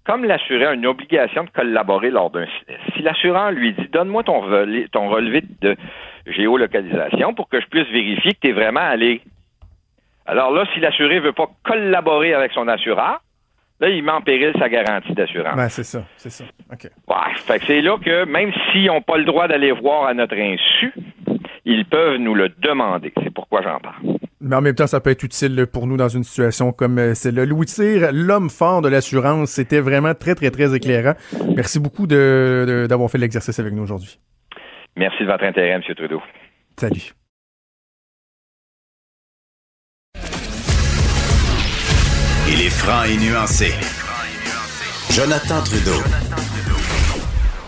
comme 0.05 0.25
l'assureur 0.25 0.71
a 0.71 0.73
une 0.73 0.85
obligation 0.85 1.43
de 1.43 1.49
collaborer 1.49 2.09
lors 2.09 2.31
d'un 2.31 2.45
sinistre, 2.45 2.93
si 2.95 3.01
l'assureur 3.01 3.51
lui 3.51 3.73
dit 3.73 3.87
Donne-moi 3.91 4.23
ton, 4.23 4.41
ton 4.91 5.09
relevé 5.09 5.43
de 5.61 5.75
géolocalisation 6.25 7.33
pour 7.33 7.49
que 7.49 7.61
je 7.61 7.67
puisse 7.67 7.87
vérifier 7.89 8.33
que 8.33 8.39
tu 8.41 8.49
es 8.49 8.51
vraiment 8.51 8.81
allé. 8.81 9.21
Alors 10.25 10.51
là, 10.51 10.65
si 10.73 10.79
l'assuré 10.79 11.15
ne 11.15 11.21
veut 11.21 11.33
pas 11.33 11.49
collaborer 11.63 12.33
avec 12.33 12.51
son 12.51 12.67
assureur, 12.67 13.21
là, 13.79 13.89
il 13.89 14.03
met 14.03 14.11
en 14.11 14.21
péril 14.21 14.53
sa 14.57 14.69
garantie 14.69 15.13
d'assurance. 15.13 15.55
Ben, 15.55 15.69
c'est 15.69 15.83
ça, 15.83 16.03
c'est 16.17 16.29
ça. 16.29 16.45
OK. 16.71 16.89
Ouais, 17.07 17.35
fait 17.35 17.59
que 17.59 17.65
c'est 17.65 17.81
là 17.81 17.97
que 17.97 18.25
même 18.25 18.51
s'ils 18.71 18.87
n'ont 18.87 19.01
pas 19.01 19.17
le 19.17 19.25
droit 19.25 19.47
d'aller 19.47 19.71
voir 19.71 20.05
à 20.05 20.13
notre 20.13 20.35
insu, 20.35 20.93
ils 21.65 21.85
peuvent 21.85 22.17
nous 22.17 22.35
le 22.35 22.49
demander. 22.49 23.13
C'est 23.23 23.33
pourquoi 23.33 23.61
j'en 23.61 23.79
parle. 23.79 24.17
Mais 24.41 24.55
en 24.55 24.61
même 24.61 24.75
temps, 24.75 24.87
ça 24.87 24.99
peut 24.99 25.11
être 25.11 25.23
utile 25.23 25.67
pour 25.71 25.85
nous 25.85 25.97
dans 25.97 26.07
une 26.07 26.23
situation 26.23 26.71
comme 26.71 26.97
euh, 26.97 27.13
celle-là. 27.13 27.45
Louis 27.45 27.67
Cyr, 27.67 28.09
l'homme 28.11 28.49
fort 28.49 28.81
de 28.81 28.89
l'assurance, 28.89 29.51
c'était 29.51 29.79
vraiment 29.79 30.15
très, 30.15 30.33
très, 30.33 30.49
très 30.49 30.75
éclairant. 30.75 31.13
Merci 31.55 31.79
beaucoup 31.79 32.07
d'avoir 32.07 33.07
de, 33.07 33.11
fait 33.11 33.17
l'exercice 33.19 33.59
avec 33.59 33.73
nous 33.73 33.83
aujourd'hui. 33.83 34.19
Merci 34.97 35.23
de 35.23 35.27
votre 35.27 35.43
intérêt, 35.43 35.69
M. 35.69 35.81
Trudeau. 35.95 36.21
Salut. 36.77 37.13
Il 42.47 42.59
est 42.59 42.69
franc 42.69 43.03
et 43.03 43.17
nuancé. 43.17 43.71
Jonathan 45.11 45.61
Trudeau. 45.63 46.01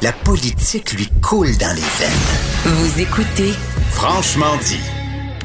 La 0.01 0.11
politique 0.11 0.91
lui 0.93 1.07
coule 1.21 1.55
dans 1.59 1.73
les 1.75 1.89
veines. 1.99 2.73
Vous 2.73 3.01
écoutez 3.01 3.53
Franchement 3.91 4.57
dit. 4.61 5.02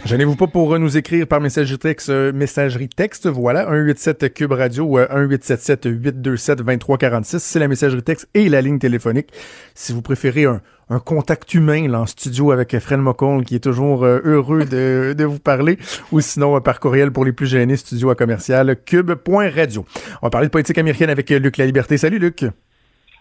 Gênez-vous 0.08 0.36
pas 0.36 0.46
pour 0.46 0.78
nous 0.78 0.96
écrire 0.96 1.26
par 1.26 1.38
messagerie 1.38 1.78
texte, 1.78 2.08
euh, 2.08 2.32
messagerie 2.32 2.88
texte, 2.88 3.26
voilà, 3.26 3.64
187 3.64 4.32
Cube 4.32 4.52
Radio 4.52 4.84
ou 4.84 4.96
1877 4.96 5.84
827 5.84 6.58
2346, 6.60 7.42
c'est 7.42 7.58
la 7.58 7.68
messagerie 7.68 8.02
texte 8.02 8.26
et 8.32 8.48
la 8.48 8.62
ligne 8.62 8.78
téléphonique. 8.78 9.28
Si 9.74 9.92
vous 9.92 10.00
préférez 10.00 10.46
un, 10.46 10.62
contact 11.04 11.52
humain 11.52 11.88
là, 11.88 12.00
en 12.00 12.06
studio 12.06 12.52
avec 12.52 12.78
Fred 12.78 13.00
McCall 13.00 13.44
qui 13.44 13.56
est 13.56 13.62
toujours 13.62 14.02
euh, 14.02 14.20
heureux 14.24 14.64
de, 14.64 15.24
vous 15.24 15.40
parler, 15.40 15.76
ou 16.10 16.22
sinon 16.22 16.56
euh, 16.56 16.60
par 16.60 16.80
courriel 16.80 17.12
pour 17.12 17.26
les 17.26 17.32
plus 17.32 17.46
gênés, 17.46 17.76
studio 17.76 18.08
à 18.08 18.14
commercial 18.14 18.76
cube.radio. 18.86 19.84
On 20.22 20.26
va 20.26 20.30
parler 20.30 20.46
de 20.46 20.52
politique 20.52 20.78
américaine 20.78 21.10
avec 21.10 21.28
Luc 21.28 21.58
La 21.58 21.66
Liberté. 21.66 21.98
Salut 21.98 22.18
Luc. 22.18 22.46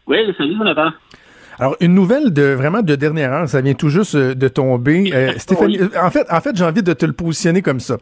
Oui, 0.08 0.20
salut 0.38 0.56
Jonathan. 0.58 0.92
Alors, 1.60 1.76
une 1.80 1.96
nouvelle 1.96 2.32
de 2.32 2.44
vraiment 2.44 2.84
de 2.84 2.96
dernière 2.96 3.34
heure, 3.34 3.50
ça 3.50 3.62
vient 3.62 3.74
tout 3.74 3.90
juste 3.90 4.14
euh, 4.14 4.36
de 4.36 4.48
tomber. 4.48 5.12
Euh, 5.12 5.34
Stéphanie, 5.38 5.80
euh, 5.80 5.90
en 6.00 6.12
fait, 6.12 6.28
en 6.30 6.40
fait, 6.40 6.56
j'ai 6.56 6.64
envie 6.64 6.84
de 6.84 6.94
te 6.94 7.06
le 7.06 7.14
positionner 7.14 7.64
comme 7.64 7.80
ça. 7.80 7.98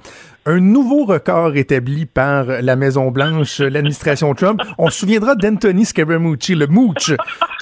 Un 0.45 0.59
nouveau 0.59 1.05
record 1.05 1.55
établi 1.55 2.05
par 2.05 2.45
la 2.45 2.75
Maison 2.75 3.11
Blanche, 3.11 3.59
l'administration 3.59 4.33
Trump. 4.35 4.61
On 4.77 4.89
se 4.89 4.99
souviendra 4.99 5.35
d'Anthony 5.35 5.85
Scaramucci, 5.85 6.53
le 6.53 6.67
Mooch, 6.67 7.13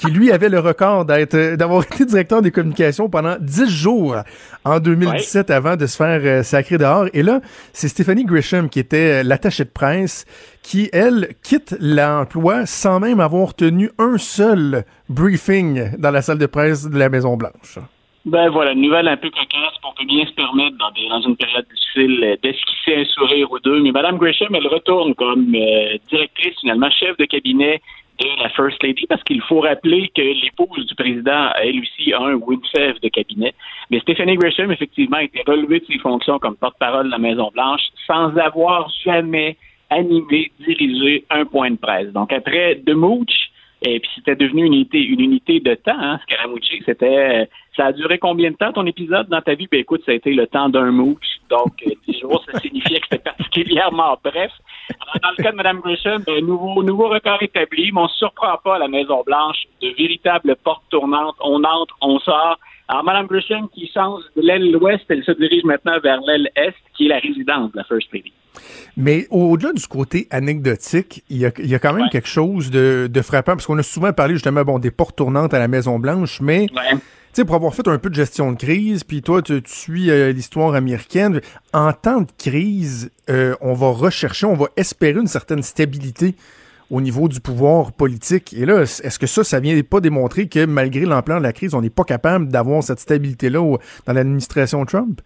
qui 0.01 0.07
lui 0.07 0.31
avait 0.31 0.49
le 0.49 0.59
record 0.59 1.05
d'être, 1.05 1.55
d'avoir 1.55 1.83
été 1.91 2.05
directeur 2.05 2.41
des 2.41 2.49
communications 2.49 3.07
pendant 3.07 3.35
dix 3.39 3.69
jours 3.69 4.17
en 4.65 4.79
2017 4.79 5.51
avant 5.51 5.75
de 5.75 5.85
se 5.85 5.95
faire 5.95 6.43
sacrer 6.43 6.79
dehors. 6.79 7.05
Et 7.13 7.21
là, 7.21 7.39
c'est 7.71 7.87
Stephanie 7.87 8.25
Grisham 8.25 8.67
qui 8.67 8.79
était 8.79 9.23
l'attachée 9.23 9.63
de 9.63 9.69
presse 9.69 10.25
qui, 10.63 10.89
elle, 10.93 11.27
quitte 11.43 11.75
l'emploi 11.79 12.65
sans 12.65 12.99
même 12.99 13.19
avoir 13.19 13.53
tenu 13.53 13.91
un 13.99 14.17
seul 14.17 14.83
briefing 15.09 15.97
dans 15.97 16.11
la 16.11 16.21
salle 16.21 16.39
de 16.39 16.45
presse 16.45 16.89
de 16.89 16.97
la 16.97 17.09
Maison-Blanche. 17.09 17.79
Ben 18.25 18.49
voilà, 18.49 18.71
une 18.71 18.81
nouvelle 18.81 19.09
un 19.09 19.17
peu 19.17 19.29
cocasse 19.29 19.77
pour 19.81 19.93
que 19.95 20.05
bien 20.05 20.25
se 20.25 20.31
permettre 20.31 20.77
dans, 20.77 21.21
une 21.21 21.35
période 21.35 21.65
difficile 21.69 22.37
d'esquisser 22.41 22.95
un 22.95 23.05
sourire 23.05 23.51
ou 23.51 23.59
deux. 23.59 23.81
Mais 23.81 23.91
Mme 23.91 24.17
Gresham, 24.17 24.55
elle 24.55 24.67
retourne 24.67 25.13
comme 25.15 25.53
euh, 25.53 25.97
directrice, 26.09 26.57
finalement, 26.61 26.89
chef 26.89 27.17
de 27.17 27.25
cabinet 27.25 27.81
de 28.19 28.41
la 28.41 28.49
First 28.49 28.81
Lady, 28.81 29.05
parce 29.07 29.23
qu'il 29.23 29.41
faut 29.41 29.59
rappeler 29.59 30.09
que 30.15 30.21
l'épouse 30.21 30.85
du 30.85 30.95
président, 30.95 31.49
elle 31.61 31.79
aussi, 31.79 32.13
a 32.13 32.19
un 32.21 32.35
ou 32.35 32.55
de 32.55 33.07
cabinet. 33.09 33.53
Mais 33.89 33.99
Stephanie 33.99 34.37
Gresham, 34.37 34.71
effectivement, 34.71 35.17
a 35.17 35.23
été 35.23 35.43
relevée 35.45 35.79
de 35.81 35.85
ses 35.85 35.99
fonctions 35.99 36.39
comme 36.39 36.55
porte-parole 36.55 37.07
de 37.07 37.11
la 37.11 37.17
Maison-Blanche 37.17 37.81
sans 38.07 38.37
avoir 38.37 38.89
jamais 39.03 39.57
animer, 39.89 40.51
diriger 40.59 41.25
un 41.29 41.45
point 41.45 41.71
de 41.71 41.77
presse. 41.77 42.11
Donc 42.13 42.31
après 42.33 42.75
de 42.75 42.93
Mooch, 42.93 43.51
et 43.85 43.99
puis 43.99 44.09
c'était 44.15 44.35
devenu 44.35 44.65
une 44.65 44.73
unité, 44.73 45.03
une 45.03 45.19
unité 45.19 45.59
de 45.59 45.75
temps, 45.75 45.99
hein, 45.99 46.19
Scaramucci. 46.23 46.81
C'était, 46.85 47.49
ça 47.75 47.87
a 47.87 47.91
duré 47.91 48.17
combien 48.17 48.51
de 48.51 48.55
temps 48.55 48.71
ton 48.71 48.85
épisode 48.85 49.27
dans 49.27 49.41
ta 49.41 49.55
vie? 49.55 49.67
Ben 49.69 49.81
écoute, 49.81 50.01
ça 50.05 50.13
a 50.13 50.15
été 50.15 50.33
le 50.33 50.47
temps 50.47 50.69
d'un 50.69 50.91
mooch. 50.91 51.39
Donc, 51.49 51.73
euh, 51.85 51.91
dix 52.07 52.17
jours, 52.19 52.43
ça 52.49 52.59
signifiait 52.61 53.01
que 53.01 53.07
c'était 53.11 53.23
particulièrement 53.23 54.17
bref. 54.23 54.51
Alors, 55.01 55.19
dans 55.21 55.29
le 55.37 55.43
cas 55.43 55.51
de 55.51 55.57
Mme 55.57 55.81
Grisham, 55.81 56.23
ben, 56.25 56.45
nouveau, 56.45 56.81
nouveau 56.81 57.09
record 57.09 57.43
établi, 57.43 57.91
mais 57.91 57.99
on 57.99 58.03
ne 58.03 58.09
surprend 58.09 58.57
pas 58.63 58.75
à 58.75 58.79
la 58.79 58.87
Maison-Blanche 58.87 59.63
de 59.81 59.89
véritables 59.97 60.55
portes 60.63 60.83
tournantes. 60.89 61.35
On 61.41 61.61
entre, 61.63 61.97
on 62.01 62.19
sort. 62.19 62.57
Alors, 62.93 63.05
Mme 63.05 63.25
Grisham 63.25 63.69
qui 63.73 63.89
change 63.91 64.21
de 64.35 64.43
l'aile 64.43 64.77
ouest, 64.77 65.03
elle 65.09 65.23
se 65.23 65.31
dirige 65.31 65.63
maintenant 65.63 65.99
vers 66.03 66.21
l'aile 66.21 66.47
est, 66.55 66.75
qui 66.95 67.07
est 67.07 67.09
la 67.09 67.17
résidence 67.17 67.71
de 67.71 67.77
la 67.77 67.83
First 67.85 68.13
Lady. 68.13 68.31
Mais 68.95 69.25
au-delà 69.31 69.73
du 69.73 69.87
côté 69.87 70.27
anecdotique, 70.29 71.23
il 71.27 71.37
y 71.37 71.45
a, 71.45 71.79
quand 71.79 71.93
même 71.93 72.09
quelque 72.11 72.27
chose 72.27 72.69
de, 72.69 73.09
frappant, 73.23 73.53
parce 73.53 73.65
qu'on 73.65 73.79
a 73.79 73.83
souvent 73.83 74.13
parlé 74.13 74.35
justement 74.35 74.61
bon, 74.61 74.77
des 74.77 74.91
portes 74.91 75.15
tournantes 75.15 75.55
à 75.55 75.59
la 75.59 75.67
Maison-Blanche, 75.67 76.39
mais 76.41 76.67
sais, 77.33 77.45
pour 77.45 77.55
avoir 77.55 77.73
fait 77.73 77.87
un 77.87 77.97
peu 77.97 78.11
de 78.11 78.15
gestion 78.15 78.51
de 78.51 78.57
crise, 78.57 79.03
puis 79.03 79.23
toi, 79.23 79.41
tu, 79.41 79.59
suis 79.65 80.11
euh, 80.11 80.31
l'histoire 80.31 80.75
américaine, 80.75 81.41
en 81.73 81.93
temps 81.93 82.21
de 82.21 82.31
crise, 82.37 83.09
euh, 83.27 83.55
on 83.59 83.73
va 83.73 83.89
rechercher, 83.89 84.45
on 84.45 84.53
va 84.53 84.67
espérer 84.77 85.19
une 85.19 85.25
certaine 85.25 85.63
stabilité 85.63 86.35
au 86.93 87.01
niveau 87.01 87.27
du 87.27 87.41
pouvoir 87.41 87.91
politique. 87.91 88.53
Et 88.53 88.65
là, 88.65 88.81
est-ce 88.83 89.17
que 89.17 89.25
ça, 89.25 89.43
ça 89.43 89.59
vient 89.59 89.75
pas 89.81 89.99
démontrer 89.99 90.47
que 90.47 90.65
malgré 90.65 91.05
l'ampleur 91.05 91.39
de 91.39 91.43
la 91.43 91.51
crise, 91.51 91.73
on 91.73 91.81
n'est 91.81 91.89
pas 91.89 92.03
capable 92.03 92.49
d'avoir 92.49 92.83
cette 92.83 92.99
stabilité-là 92.99 93.77
dans 94.05 94.13
l'administration 94.13 94.85
Trump? 94.85 95.19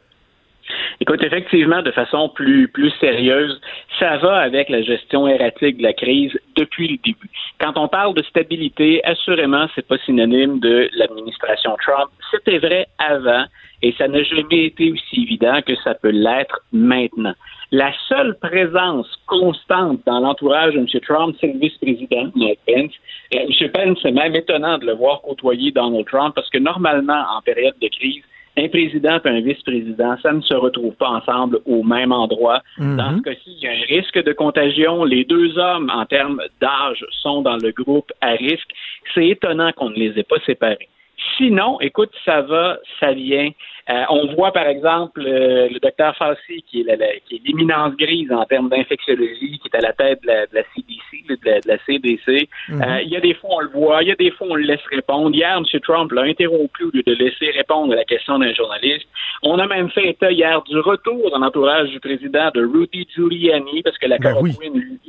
Écoute, 1.01 1.21
effectivement, 1.23 1.82
de 1.82 1.91
façon 1.91 2.30
plus, 2.30 2.69
plus 2.69 2.91
sérieuse, 2.99 3.60
ça 3.99 4.17
va 4.17 4.38
avec 4.38 4.69
la 4.69 4.82
gestion 4.82 5.27
erratique 5.27 5.77
de 5.77 5.84
la 5.84 5.93
crise 5.93 6.32
depuis 6.56 6.88
le 6.88 6.97
début. 7.03 7.30
Quand 7.60 7.73
on 7.75 7.88
parle 7.88 8.15
de 8.15 8.23
stabilité, 8.23 9.03
assurément, 9.03 9.67
c'est 9.75 9.86
pas 9.86 9.97
synonyme 10.06 10.60
de 10.60 10.89
l'administration 10.93 11.75
Trump. 11.86 12.10
C'était 12.32 12.60
vrai 12.60 12.88
avant 12.97 13.45
et 13.81 13.93
ça 13.97 14.07
n'a 14.07 14.23
jamais 14.23 14.65
été 14.65 14.91
aussi 14.91 15.23
évident 15.23 15.61
que 15.65 15.75
ça 15.83 15.93
peut 15.93 16.09
l'être 16.09 16.61
maintenant. 16.71 17.33
La 17.71 17.91
seule 18.07 18.37
présence 18.39 19.07
constante 19.25 19.99
dans 20.05 20.19
l'entourage 20.19 20.73
de 20.73 20.79
M. 20.79 20.87
Trump, 21.05 21.35
c'est 21.39 21.47
le 21.47 21.59
vice-président, 21.59 22.31
M. 22.35 22.55
Pence. 22.65 22.93
Et 23.31 23.39
M. 23.39 23.71
Pence, 23.71 23.99
c'est 24.01 24.11
même 24.11 24.35
étonnant 24.35 24.77
de 24.77 24.85
le 24.85 24.93
voir 24.93 25.21
côtoyer 25.21 25.71
Donald 25.71 26.05
Trump 26.05 26.33
parce 26.33 26.49
que 26.49 26.59
normalement, 26.59 27.23
en 27.37 27.41
période 27.41 27.75
de 27.81 27.87
crise, 27.89 28.23
un 28.57 28.69
président 28.69 29.19
et 29.23 29.29
un 29.29 29.41
vice-président, 29.41 30.15
ça 30.23 30.31
ne 30.31 30.41
se 30.41 30.53
retrouve 30.53 30.93
pas 30.95 31.09
ensemble 31.09 31.59
au 31.65 31.83
même 31.83 32.11
endroit. 32.11 32.61
Mhm. 32.77 32.97
Dans 32.97 33.17
ce 33.17 33.21
cas-ci, 33.21 33.57
il 33.57 33.63
y 33.63 33.67
a 33.67 33.71
un 33.71 33.85
risque 33.87 34.23
de 34.23 34.33
contagion. 34.33 35.03
Les 35.03 35.25
deux 35.25 35.57
hommes, 35.59 35.91
en 35.93 36.05
termes 36.05 36.41
d'âge, 36.59 37.05
sont 37.21 37.41
dans 37.41 37.57
le 37.57 37.71
groupe 37.71 38.11
à 38.21 38.31
risque. 38.31 38.69
C'est 39.13 39.27
étonnant 39.27 39.71
qu'on 39.73 39.91
ne 39.91 39.95
les 39.95 40.17
ait 40.17 40.23
pas 40.23 40.39
séparés. 40.45 40.89
Sinon, 41.35 41.79
écoute, 41.81 42.11
ça 42.25 42.41
va, 42.41 42.77
ça 42.99 43.11
vient. 43.11 43.49
Euh, 43.89 44.03
on 44.09 44.33
voit 44.35 44.51
par 44.51 44.67
exemple 44.67 45.21
euh, 45.25 45.69
le 45.69 45.79
docteur 45.79 46.15
Fauci, 46.17 46.63
qui 46.69 46.81
est, 46.81 46.83
la- 46.83 46.95
la- 46.97 47.19
qui 47.25 47.35
est 47.35 47.41
l'éminence 47.45 47.95
grise 47.95 48.31
en 48.31 48.43
termes 48.45 48.69
d'infectiologie, 48.69 49.59
qui 49.59 49.69
est 49.71 49.77
à 49.77 49.81
la 49.81 49.93
tête 49.93 50.21
de 50.23 50.27
la, 50.27 50.45
de 50.45 50.55
la 50.55 50.63
CDC, 50.75 51.27
de 51.29 51.37
la, 51.49 51.59
de 51.61 51.67
la 51.67 51.77
CDC. 51.85 52.49
Euh, 52.69 53.01
il 53.03 53.09
y 53.09 53.15
a 53.15 53.21
des 53.21 53.33
fois, 53.33 53.49
on 53.53 53.59
le 53.61 53.69
voit, 53.69 54.03
il 54.03 54.09
y 54.09 54.11
a 54.11 54.15
des 54.15 54.31
fois, 54.31 54.47
on 54.49 54.55
le 54.55 54.63
laisse 54.63 54.85
répondre. 54.91 55.33
Hier, 55.35 55.55
M. 55.57 55.63
Trump 55.81 56.11
l'a 56.11 56.23
interrompu 56.23 56.83
au 56.83 56.91
lieu 56.93 57.03
de 57.05 57.13
laisser 57.13 57.49
répondre 57.51 57.93
à 57.93 57.95
la 57.95 58.03
question 58.05 58.37
d'un 58.39 58.53
journaliste. 58.53 59.07
On 59.43 59.57
a 59.59 59.67
même 59.67 59.89
fait 59.91 60.09
état 60.09 60.31
hier 60.31 60.61
du 60.63 60.77
retour 60.79 61.31
dans 61.31 61.39
l'entourage 61.39 61.89
du 61.89 61.99
président 61.99 62.49
de 62.53 62.65
Rudy 62.65 63.07
Giuliani, 63.15 63.83
parce 63.83 63.97
que 63.97 64.07
la 64.07 64.17
Ben 64.17 64.35
oui. 64.41 64.51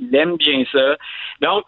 il 0.00 0.14
aime 0.14 0.37
bien 0.37 0.62
ça. 0.70 0.96
Donc, 1.40 1.64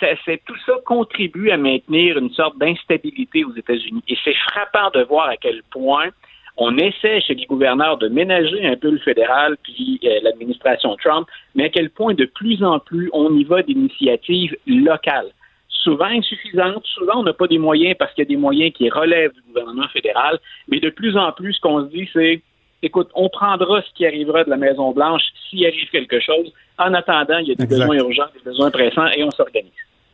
c'est- 0.00 0.44
tout 0.44 0.56
ça 0.66 0.74
contribue 0.84 1.50
à 1.50 1.56
maintenir 1.56 2.18
une 2.18 2.30
sorte 2.30 2.58
d'instabilité 2.58 3.44
aux 3.44 3.54
États-Unis. 3.54 4.02
Et 4.08 4.16
c'est 4.24 4.34
frappant 4.34 4.90
de 4.90 5.04
voir 5.04 5.28
à 5.28 5.36
quel 5.36 5.62
point 5.70 6.08
on 6.56 6.76
essaie 6.76 7.20
chez 7.20 7.34
les 7.34 7.46
gouverneurs 7.46 7.96
de 7.96 8.08
ménager 8.08 8.66
un 8.66 8.76
peu 8.76 8.90
le 8.90 8.98
fédéral 8.98 9.56
puis 9.62 10.00
euh, 10.04 10.20
l'administration 10.22 10.96
Trump, 10.96 11.26
mais 11.54 11.64
à 11.64 11.68
quel 11.68 11.90
point 11.90 12.14
de 12.14 12.24
plus 12.24 12.62
en 12.62 12.78
plus 12.78 13.08
on 13.12 13.34
y 13.34 13.44
va 13.44 13.62
d'initiatives 13.62 14.56
locales. 14.66 15.30
Souvent 15.68 16.06
insuffisantes, 16.06 16.84
souvent 16.84 17.20
on 17.20 17.22
n'a 17.22 17.32
pas 17.32 17.46
des 17.46 17.58
moyens 17.58 17.96
parce 17.98 18.12
qu'il 18.12 18.24
y 18.24 18.26
a 18.26 18.28
des 18.28 18.36
moyens 18.36 18.72
qui 18.74 18.90
relèvent 18.90 19.32
du 19.32 19.40
gouvernement 19.42 19.88
fédéral, 19.88 20.38
mais 20.68 20.80
de 20.80 20.90
plus 20.90 21.16
en 21.16 21.32
plus 21.32 21.54
ce 21.54 21.60
qu'on 21.60 21.84
se 21.84 21.90
dit 21.90 22.08
c'est 22.12 22.42
écoute, 22.82 23.08
on 23.14 23.28
prendra 23.28 23.82
ce 23.82 23.88
qui 23.94 24.06
arrivera 24.06 24.44
de 24.44 24.50
la 24.50 24.56
Maison-Blanche 24.56 25.22
s'il 25.48 25.66
arrive 25.66 25.88
quelque 25.90 26.20
chose. 26.20 26.52
En 26.78 26.94
attendant, 26.94 27.38
il 27.38 27.48
y 27.48 27.52
a 27.52 27.54
des 27.54 27.64
Exact. 27.64 27.80
besoins 27.80 27.96
urgents, 27.96 28.26
des 28.34 28.50
besoins 28.50 28.70
pressants 28.70 29.08
et 29.08 29.22
on 29.24 29.30
s'organise. 29.30 29.70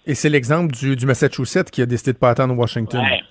Et 0.06 0.14
c'est 0.14 0.28
l'exemple 0.28 0.72
du, 0.72 0.96
du 0.96 1.06
Massachusetts 1.06 1.70
qui 1.70 1.82
a 1.82 1.86
décidé 1.86 2.12
de 2.12 2.18
pas 2.18 2.30
attendre 2.30 2.56
Washington. 2.56 3.00
Ouais. 3.00 3.22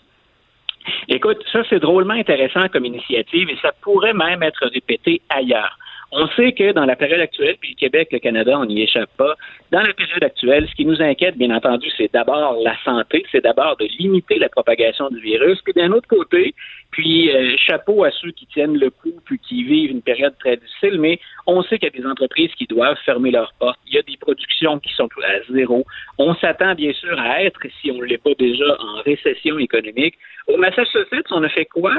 Écoute, 1.07 1.37
ça 1.51 1.63
c'est 1.69 1.79
drôlement 1.79 2.13
intéressant 2.13 2.67
comme 2.69 2.85
initiative 2.85 3.49
et 3.49 3.57
ça 3.61 3.71
pourrait 3.81 4.13
même 4.13 4.43
être 4.43 4.65
répété 4.67 5.21
ailleurs. 5.29 5.77
On 6.11 6.27
sait 6.29 6.53
que 6.53 6.71
dans 6.71 6.85
la 6.85 6.95
période 6.95 7.19
actuelle, 7.19 7.55
puis 7.59 7.71
le 7.71 7.75
Québec, 7.75 8.09
le 8.11 8.19
Canada, 8.19 8.57
on 8.57 8.65
n'y 8.65 8.83
échappe 8.83 9.09
pas. 9.17 9.35
Dans 9.71 9.81
la 9.81 9.93
période 9.93 10.23
actuelle, 10.23 10.67
ce 10.69 10.75
qui 10.75 10.85
nous 10.85 11.01
inquiète, 11.01 11.37
bien 11.37 11.53
entendu, 11.53 11.87
c'est 11.97 12.11
d'abord 12.13 12.57
la 12.63 12.75
santé, 12.85 13.25
c'est 13.31 13.43
d'abord 13.43 13.75
de 13.77 13.87
limiter 13.99 14.37
la 14.37 14.47
propagation 14.47 15.09
du 15.09 15.19
virus. 15.19 15.59
Puis 15.63 15.73
d'un 15.73 15.91
autre 15.91 16.07
côté, 16.07 16.53
puis 16.95 17.29
euh, 17.29 17.57
chapeau 17.57 18.05
à 18.05 18.11
ceux 18.11 18.31
qui 18.31 18.45
tiennent 18.45 18.77
le 18.77 18.89
coup, 18.89 19.11
puis 19.25 19.37
qui 19.37 19.65
vivent 19.65 19.91
une 19.91 20.01
période 20.01 20.33
très 20.39 20.55
difficile, 20.55 20.97
mais 20.97 21.19
on 21.45 21.61
sait 21.61 21.77
qu'il 21.77 21.89
y 21.93 21.97
a 21.97 22.01
des 22.01 22.07
entreprises 22.07 22.51
qui 22.57 22.67
doivent 22.67 22.97
fermer 23.05 23.31
leurs 23.31 23.53
portes. 23.59 23.79
Il 23.85 23.95
y 23.95 23.97
a 23.97 24.01
des 24.01 24.15
productions 24.15 24.79
qui 24.79 24.93
sont 24.93 25.09
à 25.21 25.41
zéro. 25.51 25.85
On 26.17 26.33
s'attend 26.35 26.73
bien 26.73 26.93
sûr 26.93 27.19
à 27.19 27.43
être, 27.43 27.59
si 27.81 27.91
on 27.91 27.97
ne 27.97 28.05
l'est 28.05 28.23
pas 28.23 28.33
déjà, 28.39 28.77
en 28.79 29.01
récession 29.01 29.59
économique. 29.59 30.15
Au 30.47 30.55
Massachusetts, 30.55 31.27
on 31.31 31.43
a 31.43 31.49
fait 31.49 31.65
quoi? 31.65 31.95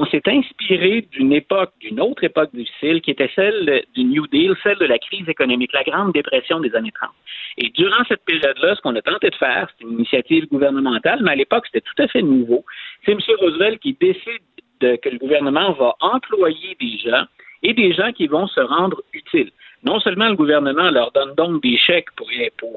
On 0.00 0.06
s'est 0.06 0.22
inspiré 0.28 1.00
d'une 1.10 1.32
époque, 1.32 1.72
d'une 1.80 2.00
autre 2.00 2.22
époque 2.22 2.50
difficile, 2.54 3.00
qui 3.00 3.10
était 3.10 3.30
celle 3.34 3.82
du 3.96 4.04
New 4.04 4.28
Deal, 4.28 4.54
celle 4.62 4.78
de 4.78 4.84
la 4.84 4.96
crise 4.96 5.28
économique, 5.28 5.72
la 5.72 5.82
grande 5.82 6.12
dépression 6.12 6.60
des 6.60 6.72
années 6.76 6.92
30. 6.92 7.10
Et 7.56 7.70
durant 7.70 8.04
cette 8.06 8.24
période-là, 8.24 8.76
ce 8.76 8.80
qu'on 8.80 8.94
a 8.94 9.02
tenté 9.02 9.28
de 9.30 9.34
faire, 9.34 9.68
c'est 9.76 9.84
une 9.84 9.94
initiative 9.94 10.46
gouvernementale, 10.46 11.18
mais 11.24 11.32
à 11.32 11.34
l'époque, 11.34 11.64
c'était 11.66 11.80
tout 11.80 12.00
à 12.00 12.06
fait 12.06 12.22
nouveau. 12.22 12.64
C'est 13.04 13.10
M. 13.10 13.18
Roosevelt 13.40 13.80
qui 13.80 13.96
décide 14.00 14.44
de- 14.80 14.94
que 15.02 15.08
le 15.08 15.18
gouvernement 15.18 15.72
va 15.72 15.96
employer 16.00 16.76
des 16.80 16.96
gens 16.98 17.24
et 17.64 17.74
des 17.74 17.92
gens 17.92 18.12
qui 18.12 18.28
vont 18.28 18.46
se 18.46 18.60
rendre 18.60 19.02
utiles. 19.12 19.50
Non 19.84 20.00
seulement 20.00 20.28
le 20.28 20.34
gouvernement 20.34 20.90
leur 20.90 21.12
donne 21.12 21.34
donc 21.36 21.62
des 21.62 21.76
chèques 21.76 22.10
pour, 22.16 22.28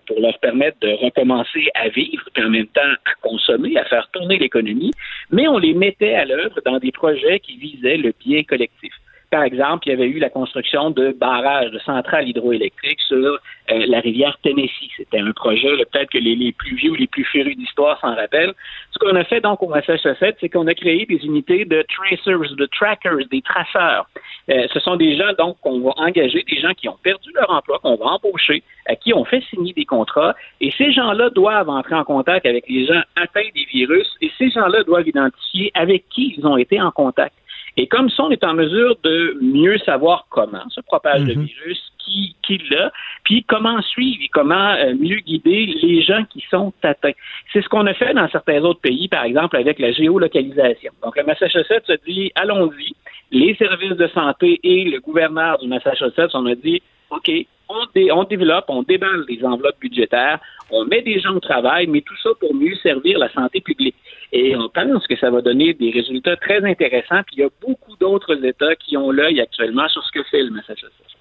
pour, 0.05 0.19
leur 0.19 0.37
permettre 0.39 0.77
de 0.81 0.89
recommencer 1.03 1.67
à 1.73 1.89
vivre, 1.89 2.23
puis 2.33 2.43
en 2.43 2.49
même 2.49 2.67
temps 2.67 2.81
à 3.05 3.13
consommer, 3.21 3.75
à 3.77 3.85
faire 3.85 4.07
tourner 4.11 4.37
l'économie, 4.37 4.91
mais 5.31 5.47
on 5.47 5.57
les 5.57 5.73
mettait 5.73 6.13
à 6.13 6.25
l'œuvre 6.25 6.61
dans 6.63 6.77
des 6.77 6.91
projets 6.91 7.39
qui 7.39 7.57
visaient 7.57 7.97
le 7.97 8.13
bien 8.23 8.43
collectif. 8.43 8.93
Par 9.31 9.43
exemple, 9.43 9.87
il 9.87 9.91
y 9.91 9.93
avait 9.93 10.07
eu 10.07 10.19
la 10.19 10.29
construction 10.29 10.91
de 10.91 11.13
barrages, 11.13 11.71
de 11.71 11.79
centrales 11.79 12.27
hydroélectriques 12.27 12.99
sur 13.07 13.15
euh, 13.15 13.37
la 13.67 14.01
rivière 14.01 14.37
Tennessee. 14.43 14.91
C'était 14.97 15.19
un 15.19 15.31
projet, 15.31 15.69
peut-être 15.89 16.09
que 16.09 16.17
les, 16.17 16.35
les 16.35 16.51
plus 16.51 16.75
vieux 16.75 16.91
ou 16.91 16.95
les 16.95 17.07
plus 17.07 17.23
férus 17.23 17.55
d'histoire 17.55 17.97
s'en 18.01 18.13
rappellent. 18.13 18.53
Ce 18.91 18.99
qu'on 18.99 19.15
a 19.15 19.23
fait 19.23 19.39
donc 19.39 19.63
au 19.63 19.69
Massachusetts, 19.69 20.35
c'est 20.41 20.49
qu'on 20.49 20.67
a 20.67 20.73
créé 20.73 21.05
des 21.05 21.25
unités 21.25 21.63
de 21.63 21.81
tracers, 21.83 22.55
de 22.55 22.65
trackers, 22.65 23.25
des 23.31 23.41
traceurs. 23.41 24.05
Euh, 24.49 24.67
ce 24.73 24.79
sont 24.81 24.97
des 24.97 25.15
gens 25.15 25.31
donc 25.37 25.55
qu'on 25.61 25.79
va 25.79 25.93
engager, 25.95 26.43
des 26.43 26.59
gens 26.59 26.73
qui 26.73 26.89
ont 26.89 26.97
perdu 27.01 27.29
leur 27.33 27.49
emploi, 27.49 27.79
qu'on 27.79 27.95
va 27.95 28.05
embaucher, 28.07 28.63
à 28.85 28.97
qui 28.97 29.13
on 29.13 29.23
fait 29.23 29.41
signer 29.49 29.71
des 29.71 29.85
contrats, 29.85 30.35
et 30.59 30.71
ces 30.77 30.91
gens-là 30.91 31.29
doivent 31.29 31.69
entrer 31.69 31.95
en 31.95 32.03
contact 32.03 32.45
avec 32.45 32.67
les 32.67 32.85
gens 32.85 33.01
atteints 33.15 33.49
des 33.55 33.65
virus, 33.71 34.09
et 34.21 34.29
ces 34.37 34.49
gens-là 34.49 34.83
doivent 34.83 35.07
identifier 35.07 35.71
avec 35.73 36.09
qui 36.09 36.35
ils 36.37 36.45
ont 36.45 36.57
été 36.57 36.81
en 36.81 36.91
contact. 36.91 37.33
Et 37.77 37.87
comme 37.87 38.09
ça, 38.09 38.23
on 38.23 38.31
est 38.31 38.43
en 38.43 38.53
mesure 38.53 38.95
de 39.03 39.37
mieux 39.41 39.77
savoir 39.79 40.27
comment 40.29 40.67
se 40.69 40.81
propage 40.81 41.21
le 41.23 41.35
Mhm. 41.35 41.43
virus, 41.45 41.81
qui, 41.99 42.35
qui 42.43 42.57
l'a, 42.71 42.91
puis 43.23 43.43
comment 43.43 43.81
suivre 43.83 44.17
et 44.23 44.27
comment 44.27 44.73
euh, 44.73 44.93
mieux 44.95 45.17
guider 45.19 45.67
les 45.81 46.01
gens 46.01 46.25
qui 46.25 46.43
sont 46.49 46.73
atteints. 46.83 47.11
C'est 47.53 47.61
ce 47.61 47.69
qu'on 47.69 47.85
a 47.85 47.93
fait 47.93 48.13
dans 48.13 48.27
certains 48.29 48.61
autres 48.63 48.81
pays, 48.81 49.07
par 49.07 49.23
exemple 49.23 49.55
avec 49.55 49.79
la 49.79 49.91
géolocalisation. 49.91 50.91
Donc, 51.03 51.15
le 51.15 51.23
Massachusetts 51.23 51.89
a 51.89 51.97
dit, 52.05 52.31
allons-y, 52.35 52.93
les 53.31 53.55
services 53.55 53.95
de 53.95 54.07
santé 54.07 54.59
et 54.63 54.83
le 54.85 54.99
gouverneur 54.99 55.59
du 55.59 55.67
Massachusetts, 55.67 56.31
on 56.33 56.45
a 56.47 56.55
dit, 56.55 56.81
OK, 57.11 57.29
on, 57.69 57.85
dé- 57.95 58.11
on 58.11 58.23
développe, 58.25 58.65
on 58.67 58.83
déballe 58.83 59.25
des 59.27 59.43
enveloppes 59.45 59.79
budgétaires, 59.79 60.39
on 60.71 60.83
met 60.85 61.01
des 61.01 61.19
gens 61.19 61.35
au 61.35 61.39
travail, 61.39 61.87
mais 61.87 62.01
tout 62.01 62.17
ça 62.21 62.29
pour 62.39 62.53
mieux 62.53 62.75
servir 62.77 63.19
la 63.19 63.29
santé 63.31 63.61
publique. 63.61 63.95
Et 64.33 64.55
on 64.55 64.69
pense 64.69 65.05
que 65.07 65.17
ça 65.17 65.29
va 65.29 65.41
donner 65.41 65.73
des 65.73 65.91
résultats 65.91 66.37
très 66.37 66.63
intéressants. 66.63 67.21
Puis 67.25 67.37
il 67.37 67.39
y 67.39 67.43
a 67.43 67.49
beaucoup 67.61 67.95
d'autres 67.99 68.43
États 68.45 68.75
qui 68.75 68.95
ont 68.97 69.11
l'œil 69.11 69.41
actuellement 69.41 69.87
sur 69.89 70.03
ce 70.03 70.11
que 70.11 70.23
fait 70.29 70.43
le 70.43 70.51
Massachusetts. 70.51 71.11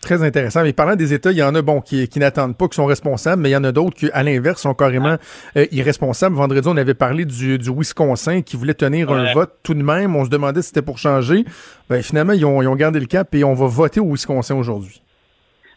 Très 0.00 0.22
intéressant. 0.22 0.62
Mais 0.62 0.72
parlant 0.72 0.94
des 0.94 1.12
États, 1.12 1.32
il 1.32 1.38
y 1.38 1.42
en 1.42 1.54
a 1.54 1.60
bon 1.60 1.80
qui, 1.80 2.08
qui 2.08 2.20
n'attendent 2.20 2.56
pas, 2.56 2.68
qui 2.68 2.76
sont 2.76 2.86
responsables, 2.86 3.42
mais 3.42 3.50
il 3.50 3.52
y 3.52 3.56
en 3.56 3.64
a 3.64 3.72
d'autres 3.72 3.96
qui, 3.96 4.08
à 4.12 4.22
l'inverse, 4.22 4.62
sont 4.62 4.72
carrément 4.72 5.16
euh, 5.56 5.66
irresponsables. 5.72 6.36
Vendredi, 6.36 6.68
on 6.68 6.76
avait 6.76 6.94
parlé 6.94 7.24
du, 7.24 7.58
du 7.58 7.70
Wisconsin 7.70 8.42
qui 8.42 8.56
voulait 8.56 8.74
tenir 8.74 9.10
un 9.10 9.32
vote 9.34 9.56
tout 9.64 9.74
de 9.74 9.82
même. 9.82 10.14
On 10.14 10.24
se 10.24 10.30
demandait 10.30 10.62
si 10.62 10.68
c'était 10.68 10.82
pour 10.82 10.98
changer. 10.98 11.44
Ben, 11.90 12.00
finalement, 12.02 12.32
ils 12.32 12.46
ont, 12.46 12.62
ils 12.62 12.68
ont 12.68 12.76
gardé 12.76 13.00
le 13.00 13.06
cap 13.06 13.34
et 13.34 13.42
on 13.42 13.54
va 13.54 13.66
voter 13.66 13.98
au 13.98 14.12
Wisconsin 14.12 14.54
aujourd'hui. 14.54 15.02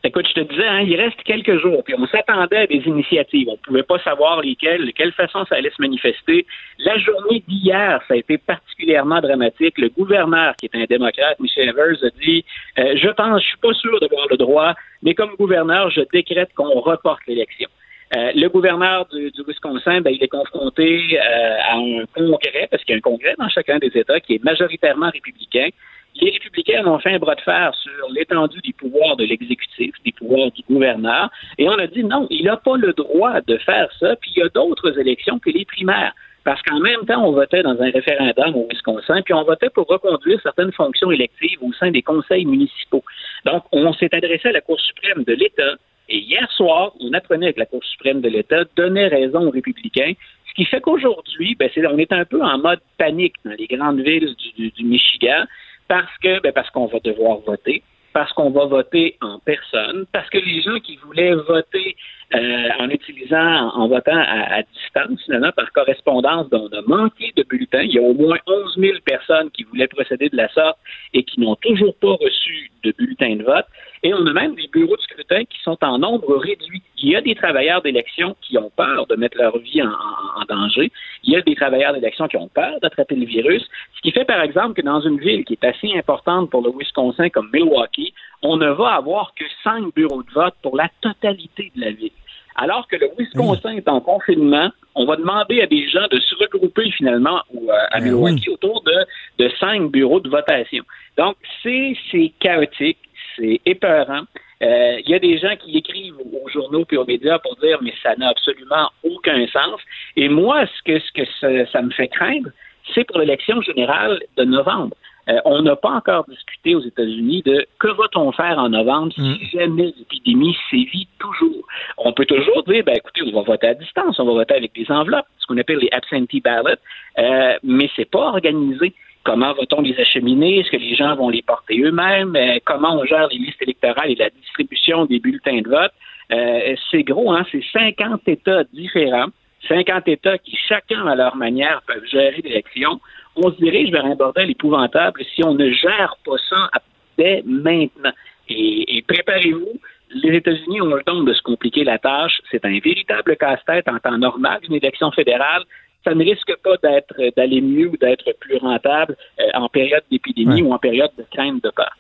Écoute, 0.04 0.28
je 0.28 0.42
te 0.42 0.50
disais, 0.50 0.68
hein, 0.68 0.80
il 0.80 1.00
reste 1.00 1.22
quelques 1.24 1.60
jours, 1.60 1.84
puis 1.84 1.94
on 1.96 2.08
s'attendait 2.08 2.58
à 2.58 2.66
des 2.66 2.82
initiatives. 2.88 3.48
On 3.50 3.52
ne 3.52 3.58
pouvait 3.58 3.84
pas 3.84 4.00
savoir 4.00 4.42
lesquelles, 4.42 4.84
de 4.84 4.92
quelle 4.92 5.12
façon 5.12 5.46
ça 5.46 5.56
allait 5.56 5.70
se 5.70 5.80
manifester. 5.80 6.48
La 6.80 6.98
journée 6.98 7.44
d'hier, 7.48 8.02
ça 8.08 8.16
a 8.16 8.18
été 8.18 8.40
particulièrement 8.40 9.22
dramatique. 9.22 9.78
Le 9.78 9.90
gouverneur, 9.90 10.56
qui 10.56 10.66
est 10.66 10.76
un 10.76 10.86
démocrate, 10.86 11.40
Michel 11.40 11.70
Evers, 11.70 12.04
a 12.04 12.10
dit 12.20 12.44
euh, 12.80 12.96
Je 12.96 13.10
pense, 13.10 13.44
je 13.44 13.48
suis 13.48 13.58
pas 13.58 13.74
sûr 13.74 14.00
d'avoir 14.00 14.26
le 14.32 14.38
droit, 14.38 14.74
mais 15.04 15.14
comme 15.14 15.36
gouverneur, 15.36 15.92
je 15.92 16.02
décrète 16.12 16.50
qu'on 16.56 16.80
reporte 16.80 17.22
l'élection. 17.28 17.70
Euh, 18.16 18.32
le 18.36 18.50
gouverneur 18.50 19.06
du, 19.06 19.30
du 19.30 19.42
Wisconsin, 19.48 20.02
ben, 20.02 20.10
il 20.10 20.22
est 20.22 20.28
confronté 20.28 21.18
euh, 21.18 21.58
à 21.62 21.76
un 21.76 22.06
congrès, 22.14 22.68
parce 22.70 22.84
qu'il 22.84 22.94
y 22.94 22.96
a 22.96 22.98
un 22.98 23.02
congrès 23.02 23.36
dans 23.38 23.48
chacun 23.50 23.78
des 23.78 23.92
États 23.96 24.20
qui 24.20 24.36
est 24.36 24.44
majoritairement 24.44 25.12
républicain. 25.12 25.70
Les 26.20 26.32
républicains 26.32 26.86
ont 26.86 27.00
fait 27.00 27.14
un 27.14 27.20
bras 27.20 27.36
de 27.36 27.42
fer 27.42 27.74
sur 27.76 28.10
l'étendue 28.12 28.60
des 28.62 28.74
pouvoirs 28.74 29.16
de 29.16 29.24
l'exécutif, 29.24 29.94
des 30.06 30.12
pouvoirs 30.12 30.52
du 30.52 30.62
gouverneur, 30.70 31.30
et 31.58 31.68
on 31.70 31.78
a 31.78 31.88
dit 31.88 32.04
non, 32.04 32.28
il 32.30 32.46
n'a 32.46 32.58
pas 32.58 32.76
le 32.78 32.94
droit 32.94 33.40
de 33.42 33.58
faire 33.58 33.90
ça, 34.00 34.16
puis 34.18 34.32
il 34.36 34.40
y 34.40 34.44
a 34.44 34.50
d'autres 34.50 35.00
élections 35.00 35.40
que 35.40 35.50
les 35.50 35.66
primaires. 35.66 36.14
Parce 36.44 36.62
qu'en 36.64 36.80
même 36.80 37.06
temps, 37.06 37.24
on 37.24 37.32
votait 37.34 37.62
dans 37.62 37.80
un 37.80 37.92
référendum 37.92 38.56
au 38.56 38.68
Wisconsin, 38.68 39.22
puis 39.22 39.34
on 39.34 39.44
votait 39.44 39.70
pour 39.70 39.86
reconduire 39.88 40.40
certaines 40.42 40.72
fonctions 40.72 41.12
électives 41.12 41.60
au 41.62 41.72
sein 41.74 41.92
des 41.92 42.02
conseils 42.02 42.46
municipaux. 42.46 43.04
Donc, 43.46 43.64
on 43.72 43.94
s'est 43.94 44.14
adressé 44.14 44.50
à 44.50 44.52
la 44.52 44.62
Cour 44.62 44.80
suprême 44.80 45.24
de 45.24 45.34
l'État, 45.34 45.76
et 46.10 46.18
hier 46.18 46.52
soir, 46.52 46.94
on 47.00 47.14
apprenait 47.14 47.54
que 47.54 47.60
la 47.60 47.68
Cour 47.68 47.84
suprême 47.84 48.22
de 48.22 48.28
l'État 48.30 48.64
donnait 48.76 49.08
raison 49.08 49.48
aux 49.48 49.52
républicains, 49.52 50.14
ce 50.50 50.54
qui 50.56 50.66
fait 50.66 50.82
qu'aujourd'hui, 50.82 51.56
ben, 51.56 51.70
on 51.90 51.98
est 52.00 52.12
un 52.12 52.26
peu 52.26 52.42
en 52.44 52.58
mode 52.58 52.82
panique 52.98 53.36
dans 53.46 53.54
les 53.58 53.68
grandes 53.68 54.02
villes 54.02 54.36
du, 54.36 54.52
du- 54.58 54.72
du 54.72 54.84
Michigan, 54.84 55.46
parce 55.92 56.18
que 56.24 56.40
ben, 56.40 56.54
parce 56.54 56.70
qu'on 56.70 56.86
va 56.86 57.00
devoir 57.00 57.40
voter, 57.40 57.84
parce 58.14 58.32
qu'on 58.32 58.50
va 58.50 58.64
voter 58.66 59.18
en 59.20 59.40
personne, 59.40 60.06
parce 60.14 60.30
que 60.30 60.38
les 60.38 60.62
gens 60.62 60.80
qui 60.80 60.96
voulaient 60.96 61.34
voter 61.34 61.98
euh, 62.34 62.70
en 62.80 62.90
utilisant, 62.90 63.72
en 63.76 63.90
votant 63.90 64.16
à, 64.16 64.64
distance, 64.64 65.22
finalement, 65.26 65.52
par 65.52 65.70
correspondance, 65.74 66.50
ben, 66.50 66.62
on 66.72 66.78
a 66.78 66.82
manqué 66.84 67.34
de 67.36 67.44
bulletins. 67.44 67.82
Il 67.82 67.92
y 67.92 68.00
a 68.00 68.04
au 68.04 68.14
moins 68.14 68.38
11 68.48 68.78
000 68.78 69.00
personnes 69.04 69.52
qui 69.52 69.64
voulaient 69.64 69.90
procéder 69.90 70.30
de 70.30 70.38
la 70.38 70.48
sorte 70.54 70.78
et 71.14 71.24
qui 71.26 71.42
n'ont 71.42 71.58
toujours 71.58 71.94
pas 71.96 72.14
reçu 72.14 72.72
de 72.84 72.94
bulletin 72.98 73.36
de 73.36 73.44
vote. 73.44 73.66
Et 74.04 74.14
on 74.16 74.26
a 74.26 74.34
même 74.34 74.56
des 74.56 74.68
bureaux 74.68 74.96
de 74.96 75.02
scrutin 75.02 75.44
qui 75.46 75.60
sont 75.64 75.78
en 75.84 76.00
nombre 76.00 76.36
réduit. 76.38 76.82
Il 76.98 77.10
y 77.10 77.16
a 77.16 77.22
des 77.22 77.36
travailleurs 77.36 77.84
d'élection 77.84 78.36
qui 78.42 78.58
ont 78.58 78.72
peur 78.76 79.06
de 79.06 79.16
mettre 79.16 79.38
leur 79.38 79.58
vie 79.60 79.82
en, 79.84 80.46
danger. 80.50 80.92
Il 81.24 81.34
y 81.34 81.36
a 81.36 81.42
des 81.42 81.56
travailleurs 81.56 81.94
d'élection 81.94 82.28
qui 82.28 82.38
ont 82.38 82.48
peur 82.48 82.80
d'attraper 82.82 83.16
le 83.16 83.26
virus. 83.26 83.64
Ce 83.96 84.02
qui 84.02 84.12
fait, 84.12 84.26
par 84.26 84.42
exemple, 84.42 84.74
que 84.74 84.82
dans 84.82 85.02
une 85.02 85.20
ville 85.20 85.46
qui 85.46 85.54
est 85.54 85.66
assez 85.66 85.94
importante 85.96 86.50
pour 86.50 86.64
le 86.64 86.72
Wisconsin 86.76 87.30
comme 87.30 87.50
Milwaukee, 87.54 88.14
on 88.42 88.58
ne 88.58 88.70
va 88.70 88.96
avoir 88.96 89.34
que 89.36 89.46
cinq 89.64 89.94
bureaux 89.94 90.24
de 90.24 90.32
vote 90.32 90.56
pour 90.64 90.76
la 90.76 90.90
totalité 91.02 91.72
de 91.76 91.82
la 91.82 91.92
ville. 91.92 92.12
Alors 92.56 92.88
que 92.88 92.96
le 92.96 93.10
Wisconsin 93.18 93.76
est 93.76 93.88
en 93.88 94.02
confinement, 94.02 94.72
on 94.96 95.06
va 95.06 95.16
demander 95.16 95.62
à 95.62 95.68
des 95.68 95.88
gens 95.88 96.08
de 96.10 96.20
se 96.20 96.36
regrouper 96.36 96.92
finalement 96.92 97.42
euh, 97.56 97.72
à 97.92 98.00
ben 98.00 98.06
Milwaukee 98.06 98.50
autour 98.50 98.84
de, 98.84 99.44
de 99.44 99.50
cinq 99.60 99.92
bureaux 99.92 100.20
de 100.20 100.30
votation. 100.30 100.84
Donc, 101.18 101.38
c'est 101.64 101.96
chaotique, 102.40 102.98
c'est 103.36 103.62
épeurant. 103.66 104.24
Euh, 104.62 105.00
il 105.04 105.10
y 105.10 105.16
a 105.16 105.20
des 105.20 105.38
gens 105.40 105.56
qui 105.58 105.78
écrivent 105.78 106.20
aux 106.20 106.50
journaux 106.50 106.86
et 106.92 106.98
aux 106.98 107.06
médias 107.06 107.40
pour 107.40 107.56
dire 107.58 107.80
mais 107.82 107.94
ça 108.04 108.16
n'a 108.16 108.30
absolument 108.30 108.90
aucun 109.04 109.46
sens. 109.48 109.80
Et 110.16 110.30
moi, 110.30 110.66
ce 110.68 110.84
que, 110.84 111.00
ce 111.00 111.12
que 111.12 111.66
ça 111.72 111.82
me 111.82 111.92
fait 111.92 112.10
craindre, 112.10 112.50
c'est 112.94 113.04
pour 113.06 113.20
l'élection 113.20 113.62
générale 113.62 114.20
de 114.38 114.44
novembre. 114.44 114.96
Euh, 115.30 115.40
on 115.46 115.62
n'a 115.62 115.76
pas 115.76 115.92
encore 115.92 116.26
discuté 116.28 116.76
aux 116.76 116.82
États-Unis 116.82 117.44
de 117.46 117.66
que 117.80 117.88
va-t-on 117.88 118.32
faire 118.32 118.58
en 118.58 118.70
novembre 118.70 119.14
si 119.14 119.22
mm. 119.22 119.38
jamais 119.54 119.94
l'épidémie 119.98 120.58
sévit 120.70 121.08
toujours. 121.20 121.68
On 121.98 122.12
peut 122.12 122.26
toujours 122.26 122.64
dire, 122.64 122.84
ben 122.84 122.96
écoutez, 122.96 123.22
on 123.24 123.32
va 123.32 123.44
voter 123.44 123.68
à 123.68 123.74
distance, 123.76 124.20
on 124.20 124.26
va 124.26 124.34
voter 124.34 124.56
avec 124.56 124.74
des 124.74 124.90
enveloppes, 124.90 125.28
ce 125.38 125.46
qu'on 125.46 125.58
appelle 125.58 125.78
les 125.78 125.90
absentee 125.92 126.42
ballots, 126.42 126.76
euh, 127.20 127.58
mais 127.64 127.90
c'est 127.96 128.10
pas 128.10 128.30
organisé. 128.30 128.94
Comment 129.24 129.54
va-t-on 129.54 129.82
les 129.82 130.00
acheminer? 130.00 130.60
Est-ce 130.60 130.72
que 130.72 130.78
les 130.78 130.96
gens 130.96 131.16
vont 131.16 131.30
les 131.30 131.42
porter 131.42 131.80
eux-mêmes? 131.80 132.36
Euh, 132.36 132.58
comment 132.66 132.98
on 132.98 133.06
gère 133.06 133.28
les 133.28 133.38
listes 133.38 133.62
électorales 133.62 134.12
et 134.12 134.16
la 134.16 134.30
distribution 134.30 135.06
des 135.06 135.20
bulletins 135.20 135.62
de 135.62 135.70
vote? 135.70 135.92
Euh, 136.32 136.76
c'est 136.90 137.04
gros, 137.04 137.32
hein? 137.32 137.46
C'est 137.52 137.64
50 137.74 138.22
États 138.28 138.64
différents, 138.74 139.28
50 139.68 140.08
États 140.08 140.38
qui, 140.38 140.58
chacun 140.68 141.06
à 141.08 141.16
leur 141.16 141.36
manière, 141.36 141.82
peuvent 141.86 142.06
gérer 142.06 142.42
l'élection 142.44 143.00
on 143.36 143.52
se 143.52 143.58
dirige 143.58 143.92
vers 143.92 144.06
un 144.06 144.16
bordel 144.16 144.50
épouvantable 144.50 145.24
si 145.34 145.44
on 145.44 145.54
ne 145.54 145.72
gère 145.72 146.16
pas 146.26 146.38
ça 146.50 146.70
dès 147.18 147.44
maintenant. 147.46 148.12
Et, 148.50 149.04
préparez-vous, 149.08 149.80
les 150.14 150.36
États-Unis 150.36 150.82
ont 150.82 150.94
le 150.94 151.04
temps 151.04 151.24
de 151.24 151.34
se 151.34 151.42
compliquer 151.42 151.86
la 151.86 151.98
tâche. 151.98 152.42
C'est 152.50 152.66
un 152.66 152.80
véritable 152.80 153.38
casse-tête 153.38 153.88
en 153.88 153.98
temps 154.00 154.18
normal, 154.18 154.60
une 154.68 154.76
élection 154.76 155.12
fédérale. 155.12 155.64
Ça 156.04 156.16
ne 156.16 156.24
risque 156.24 156.54
pas 156.64 156.78
d'être 156.82 157.16
d'aller 157.36 157.62
mieux 157.62 157.90
ou 157.90 157.98
d'être 157.98 158.32
plus 158.40 158.58
rentable 158.58 159.16
euh, 159.40 159.44
en 159.54 159.70
période 159.70 160.04
d'épidémie 160.12 160.62
ou 160.62 160.74
en 160.74 160.80
période 160.80 161.12
de 161.18 161.26
crainte 161.32 161.64
de 161.64 161.70
peur. 161.70 161.96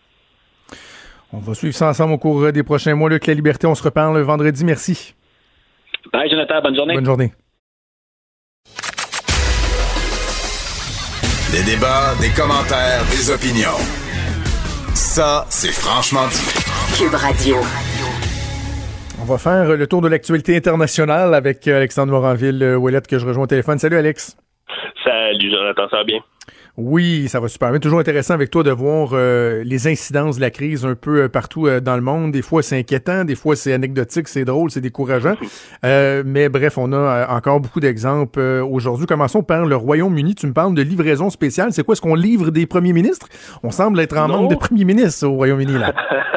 On 1.33 1.39
va 1.39 1.53
suivre 1.53 1.75
ça 1.75 1.89
ensemble 1.89 2.13
au 2.13 2.17
cours 2.17 2.51
des 2.51 2.63
prochains 2.63 2.95
mois. 2.95 3.09
Luc 3.09 3.27
La 3.27 3.33
Liberté, 3.33 3.67
on 3.67 3.75
se 3.75 3.83
reparle 3.83 4.19
vendredi. 4.21 4.65
Merci. 4.65 5.13
Bye, 6.11 6.29
Jonathan. 6.29 6.61
Bonne 6.61 6.75
journée. 6.75 6.95
Bonne 6.95 7.05
journée. 7.05 7.31
Des 11.51 11.63
débats, 11.63 12.15
des 12.21 12.29
commentaires, 12.29 13.03
des 13.11 13.29
opinions. 13.29 13.77
Ça, 14.93 15.45
c'est 15.49 15.73
franchement 15.73 16.27
dit. 16.27 16.97
Cube 16.97 17.13
Radio. 17.13 17.57
On 19.21 19.25
va 19.25 19.37
faire 19.37 19.77
le 19.77 19.87
tour 19.87 20.01
de 20.01 20.07
l'actualité 20.07 20.55
internationale 20.55 21.35
avec 21.35 21.67
Alexandre 21.67 22.11
Moranville-Ouellette 22.11 23.05
que 23.05 23.19
je 23.19 23.27
rejoins 23.27 23.43
au 23.43 23.47
téléphone. 23.47 23.77
Salut 23.77 23.97
Alex. 23.97 24.35
Salut 25.03 25.51
Jonathan, 25.51 25.87
ça 25.89 25.97
va 25.97 26.03
bien? 26.03 26.19
Oui, 26.83 27.27
ça 27.27 27.39
va 27.39 27.47
super 27.47 27.69
bien. 27.69 27.79
Toujours 27.79 27.99
intéressant 27.99 28.33
avec 28.33 28.49
toi 28.49 28.63
de 28.63 28.71
voir 28.71 29.09
euh, 29.13 29.61
les 29.63 29.87
incidences 29.87 30.37
de 30.37 30.41
la 30.41 30.49
crise 30.49 30.83
un 30.83 30.95
peu 30.95 31.23
euh, 31.23 31.29
partout 31.29 31.67
euh, 31.67 31.79
dans 31.79 31.95
le 31.95 32.01
monde. 32.01 32.31
Des 32.31 32.41
fois, 32.41 32.63
c'est 32.63 32.79
inquiétant, 32.79 33.23
des 33.23 33.35
fois, 33.35 33.55
c'est 33.55 33.71
anecdotique, 33.71 34.27
c'est 34.27 34.45
drôle, 34.45 34.71
c'est 34.71 34.81
décourageant. 34.81 35.35
mais 35.83 36.49
bref, 36.49 36.79
on 36.79 36.91
a 36.91 37.27
encore 37.29 37.59
beaucoup 37.59 37.79
d'exemples 37.79 38.39
aujourd'hui. 38.39 39.05
Commençons 39.05 39.43
par 39.43 39.65
le 39.65 39.75
Royaume-Uni. 39.75 40.33
Tu 40.33 40.47
me 40.47 40.53
parles 40.53 40.73
de 40.73 40.81
livraison 40.81 41.29
spéciale. 41.29 41.71
C'est 41.71 41.83
quoi? 41.83 41.93
Est-ce 41.93 42.01
qu'on 42.01 42.15
livre 42.15 42.49
des 42.49 42.65
premiers 42.65 42.93
ministres? 42.93 43.27
On 43.61 43.69
semble 43.69 43.99
être 43.99 44.17
en 44.17 44.27
manque 44.27 44.49
de 44.49 44.55
premiers 44.55 44.85
ministres 44.85 45.27
au 45.27 45.33
Royaume-Uni, 45.33 45.77
là. 45.77 45.93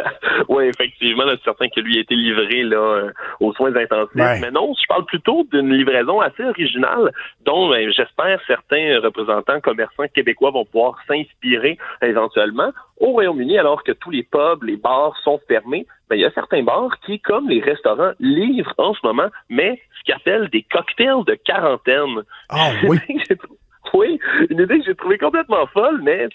oui, 0.49 0.67
effectivement, 0.67 1.25
c'est 1.29 1.43
certain 1.45 1.69
que 1.69 1.81
lui 1.81 1.99
a 1.99 2.01
été 2.01 2.15
livré 2.15 2.63
là, 2.63 2.77
euh, 2.77 3.13
aux 3.41 3.53
soins 3.55 3.75
intensifs. 3.75 4.15
Mais 4.15 4.51
non, 4.51 4.73
je 4.81 4.87
parle 4.87 5.05
plutôt 5.07 5.47
d'une 5.53 5.73
livraison 5.73 6.21
assez 6.21 6.45
originale 6.45 7.13
dont 7.45 7.71
ben, 7.71 7.91
j'espère 7.93 8.41
certains 8.47 9.01
représentants 9.03 9.61
commerçants 9.61 10.09
québécois 10.15 10.34
vont 10.41 10.65
pouvoir 10.65 10.99
s'inspirer 11.07 11.79
éventuellement. 12.03 12.73
Au 12.99 13.13
Royaume-Uni, 13.13 13.59
alors 13.59 13.83
que 13.83 13.93
tous 13.93 14.11
les 14.11 14.23
pubs, 14.23 14.63
les 14.63 14.77
bars 14.77 15.17
sont 15.25 15.41
fermés, 15.49 15.87
ben, 16.09 16.17
il 16.17 16.23
y 16.23 16.25
a 16.25 16.31
certains 16.31 16.63
bars 16.63 16.99
qui, 17.05 17.21
comme 17.21 17.49
les 17.49 17.61
restaurants, 17.61 18.13
livrent 18.21 18.75
en 18.79 18.95
ce 18.95 19.01
moment, 19.05 19.29
mais 19.49 19.81
ce 19.99 20.05
qu'ils 20.05 20.15
appellent 20.15 20.49
des 20.51 20.63
cocktails 20.63 21.25
de 21.27 21.35
quarantaine. 21.35 22.23
Ah 22.49 22.71
oui. 22.85 22.99
oui, 23.95 24.19
une 24.51 24.61
idée 24.61 24.79
que 24.79 24.85
j'ai 24.85 24.95
trouvée 24.95 25.19
complètement 25.19 25.67
folle, 25.69 26.01
mais 26.03 26.29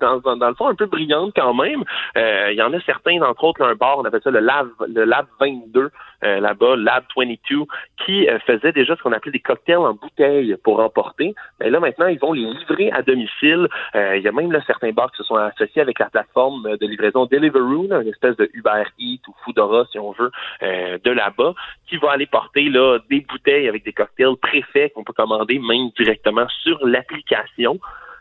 dans, 0.00 0.20
dans, 0.36 0.48
le 0.48 0.54
fond 0.54 0.68
un 0.68 0.74
peu 0.74 0.86
brillante 0.86 1.32
quand 1.34 1.54
même. 1.54 1.84
Euh, 2.16 2.52
il 2.52 2.56
y 2.56 2.62
en 2.62 2.72
a 2.72 2.80
certains, 2.80 3.20
entre 3.22 3.44
autres, 3.44 3.62
un 3.62 3.74
bar, 3.74 3.98
on 3.98 4.04
appelle 4.04 4.20
ça 4.22 4.30
le 4.30 4.40
Lab, 4.40 4.68
le 4.88 5.04
Lab 5.04 5.26
22, 5.40 5.90
euh, 6.24 6.40
là-bas, 6.40 6.76
Lab 6.76 7.04
22, 7.16 7.64
qui 8.04 8.28
euh, 8.28 8.38
faisait 8.40 8.72
déjà 8.72 8.96
ce 8.96 9.02
qu'on 9.02 9.12
appelait 9.12 9.32
des 9.32 9.40
cocktails 9.40 9.76
en 9.76 9.94
bouteille 9.94 10.56
pour 10.62 10.80
emporter. 10.80 11.34
Mais 11.60 11.70
là, 11.70 11.80
maintenant, 11.80 12.06
ils 12.06 12.18
vont 12.18 12.32
les 12.32 12.42
livrer 12.42 12.90
à 12.92 13.02
domicile. 13.02 13.68
Il 13.94 14.22
y 14.22 14.28
a 14.28 14.32
même 14.32 14.52
là, 14.52 14.60
certains 14.66 14.90
bars 14.92 15.10
qui 15.10 15.18
se 15.18 15.24
sont 15.24 15.36
associés 15.36 15.82
avec 15.82 15.98
la 15.98 16.10
plateforme 16.10 16.76
de 16.76 16.86
livraison 16.86 17.26
Deliveroo, 17.26 17.88
une 17.90 18.08
espèce 18.08 18.36
de 18.36 18.48
Uber 18.52 18.84
Eats 18.98 19.20
ou 19.28 19.34
Foodora, 19.44 19.84
si 19.90 19.98
on 19.98 20.12
veut, 20.12 20.30
de 20.62 21.10
là-bas, 21.10 21.54
qui 21.88 21.96
va 21.96 22.12
aller 22.12 22.26
porter 22.26 22.68
là, 22.68 22.98
des 23.10 23.20
bouteilles 23.20 23.68
avec 23.68 23.84
des 23.84 23.92
cocktails 23.92 24.36
préfaits 24.40 24.92
qu'on 24.94 25.04
peut 25.04 25.12
commander 25.12 25.58
même 25.58 25.90
directement 25.96 26.46
sur 26.48 26.78
l'application. 26.86 27.78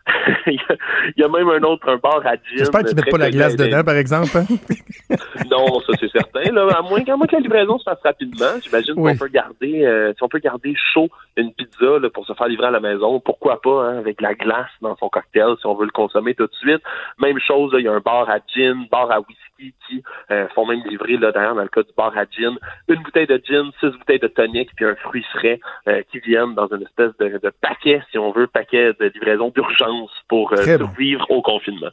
il 0.48 1.14
y 1.18 1.24
a 1.24 1.28
même 1.28 1.50
un 1.50 1.64
autre, 1.64 1.90
un 1.90 1.98
bar 1.98 2.22
à 2.26 2.34
gin. 2.34 2.58
J'espère 2.58 2.84
qu'ils 2.84 2.96
mettent 2.96 3.10
pas 3.10 3.18
la 3.18 3.32
glace 3.32 3.56
dedans, 3.56 3.84
par 3.84 3.96
exemple. 3.96 4.38
Hein? 4.38 4.46
non, 5.50 5.80
ça 5.82 5.94
c'est 6.00 6.12
certain. 6.12 6.52
Là. 6.52 6.68
À, 6.78 6.82
moins, 6.82 7.02
à 7.02 7.16
moins 7.16 7.26
que 7.26 7.36
la 7.36 7.42
livraison 7.42 7.80
se 7.80 7.84
fasse 7.84 8.02
rapidement, 8.04 8.60
j'imagine 8.64 8.96
qu'on 8.96 9.18
peut 9.18 9.28
garder, 9.28 9.84
euh, 9.86 10.14
si 10.16 10.24
on 10.24 10.28
peut 10.28 10.40
garder 10.40 10.76
chaud 10.94 11.10
une 11.38 11.54
pizza 11.54 12.00
là, 12.00 12.10
pour 12.10 12.26
se 12.26 12.34
faire 12.34 12.48
livrer 12.48 12.68
à 12.68 12.72
la 12.72 12.80
maison, 12.80 13.20
pourquoi 13.20 13.60
pas 13.62 13.86
hein, 13.86 13.98
avec 13.98 14.22
la 14.22 14.36
glace 14.36 14.70
dans 14.82 14.96
son 14.98 15.10
cocktail 15.10 15.56
si 15.60 15.66
on 15.66 15.74
veut 15.74 15.86
le 15.86 15.92
consommer 15.92 16.36
tout 16.36 16.48
de 16.48 16.56
suite. 16.56 16.82
Même 17.20 17.40
chose, 17.40 17.74
il 17.78 17.86
y 17.86 17.88
a 17.88 17.94
un 17.94 18.00
bar 18.00 18.30
à 18.30 18.38
gin, 18.54 18.86
bar 18.92 19.12
à 19.12 19.20
whisky 19.20 19.55
qui 19.58 20.04
euh, 20.32 20.48
font 20.50 20.66
même 20.66 20.82
livrer, 20.86 21.18
là, 21.18 21.32
d'ailleurs, 21.32 21.56
dans 21.56 21.64
le 21.64 21.70
cas 21.70 21.84
du 21.84 21.92
bar 21.96 22.18
à 22.18 22.26
gin, 22.26 22.58
une 22.88 23.02
bouteille 23.02 23.28
de 23.28 23.42
gin, 23.44 23.72
six 23.80 23.90
bouteilles 23.98 24.20
de 24.20 24.28
tonic, 24.28 24.70
puis 24.76 24.86
un 24.86 24.96
fruit 24.96 25.26
frais 25.34 25.60
euh, 25.88 26.02
qui 26.12 26.20
viennent 26.20 26.56
dans 26.56 26.68
une 26.68 26.84
espèce 26.84 27.16
de, 27.18 27.40
de, 27.42 27.52
paquet, 27.62 28.02
si 28.12 28.18
on 28.18 28.32
veut, 28.32 28.48
paquet 28.48 28.94
de 29.00 29.12
livraison 29.14 29.50
d'urgence 29.50 30.12
pour 30.28 30.54
euh, 30.54 30.58
survivre 30.58 31.30
au 31.30 31.42
confinement. 31.42 31.92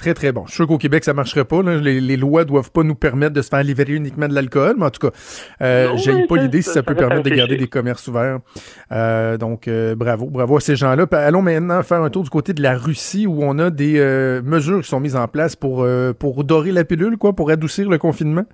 Très, 0.00 0.14
très 0.14 0.32
bon. 0.32 0.44
Je 0.46 0.52
suis 0.52 0.56
sûr 0.56 0.66
qu'au 0.66 0.78
Québec, 0.78 1.04
ça 1.04 1.12
marcherait 1.12 1.44
pas. 1.44 1.60
Les, 1.60 2.00
les, 2.00 2.16
lois 2.16 2.46
doivent 2.46 2.70
pas 2.70 2.82
nous 2.82 2.94
permettre 2.94 3.34
de 3.34 3.42
se 3.42 3.50
faire 3.50 3.62
livrer 3.62 3.92
uniquement 3.92 4.28
de 4.28 4.34
l'alcool, 4.34 4.76
mais 4.78 4.86
en 4.86 4.90
tout 4.90 5.06
cas, 5.06 5.14
euh, 5.60 5.94
j'ai 5.96 6.26
pas 6.26 6.36
l'idée 6.36 6.62
si 6.62 6.70
ça, 6.70 6.82
peut 6.82 6.94
permettre 6.94 7.24
de 7.24 7.28
garder 7.28 7.58
des 7.58 7.66
commerces 7.66 8.08
ouverts. 8.08 8.38
Euh, 8.92 9.36
donc, 9.36 9.68
euh, 9.68 9.94
bravo, 9.94 10.24
bravo 10.24 10.56
à 10.56 10.60
ces 10.60 10.74
gens-là. 10.74 11.04
Allons 11.12 11.42
maintenant 11.42 11.82
faire 11.82 12.00
un 12.00 12.08
tour 12.08 12.22
du 12.22 12.30
côté 12.30 12.54
de 12.54 12.62
la 12.62 12.78
Russie 12.78 13.26
où 13.26 13.42
on 13.42 13.58
a 13.58 13.68
des 13.68 13.98
euh, 13.98 14.40
mesures 14.42 14.80
qui 14.80 14.88
sont 14.88 15.00
mises 15.00 15.16
en 15.16 15.28
place 15.28 15.54
pour, 15.54 15.86
pour 16.18 16.44
dorer 16.44 16.72
la 16.72 16.84
pilule, 16.84 17.18
quoi, 17.18 17.34
pour 17.34 17.50
adoucir 17.50 17.90
le 17.90 17.98
confinement. 17.98 18.46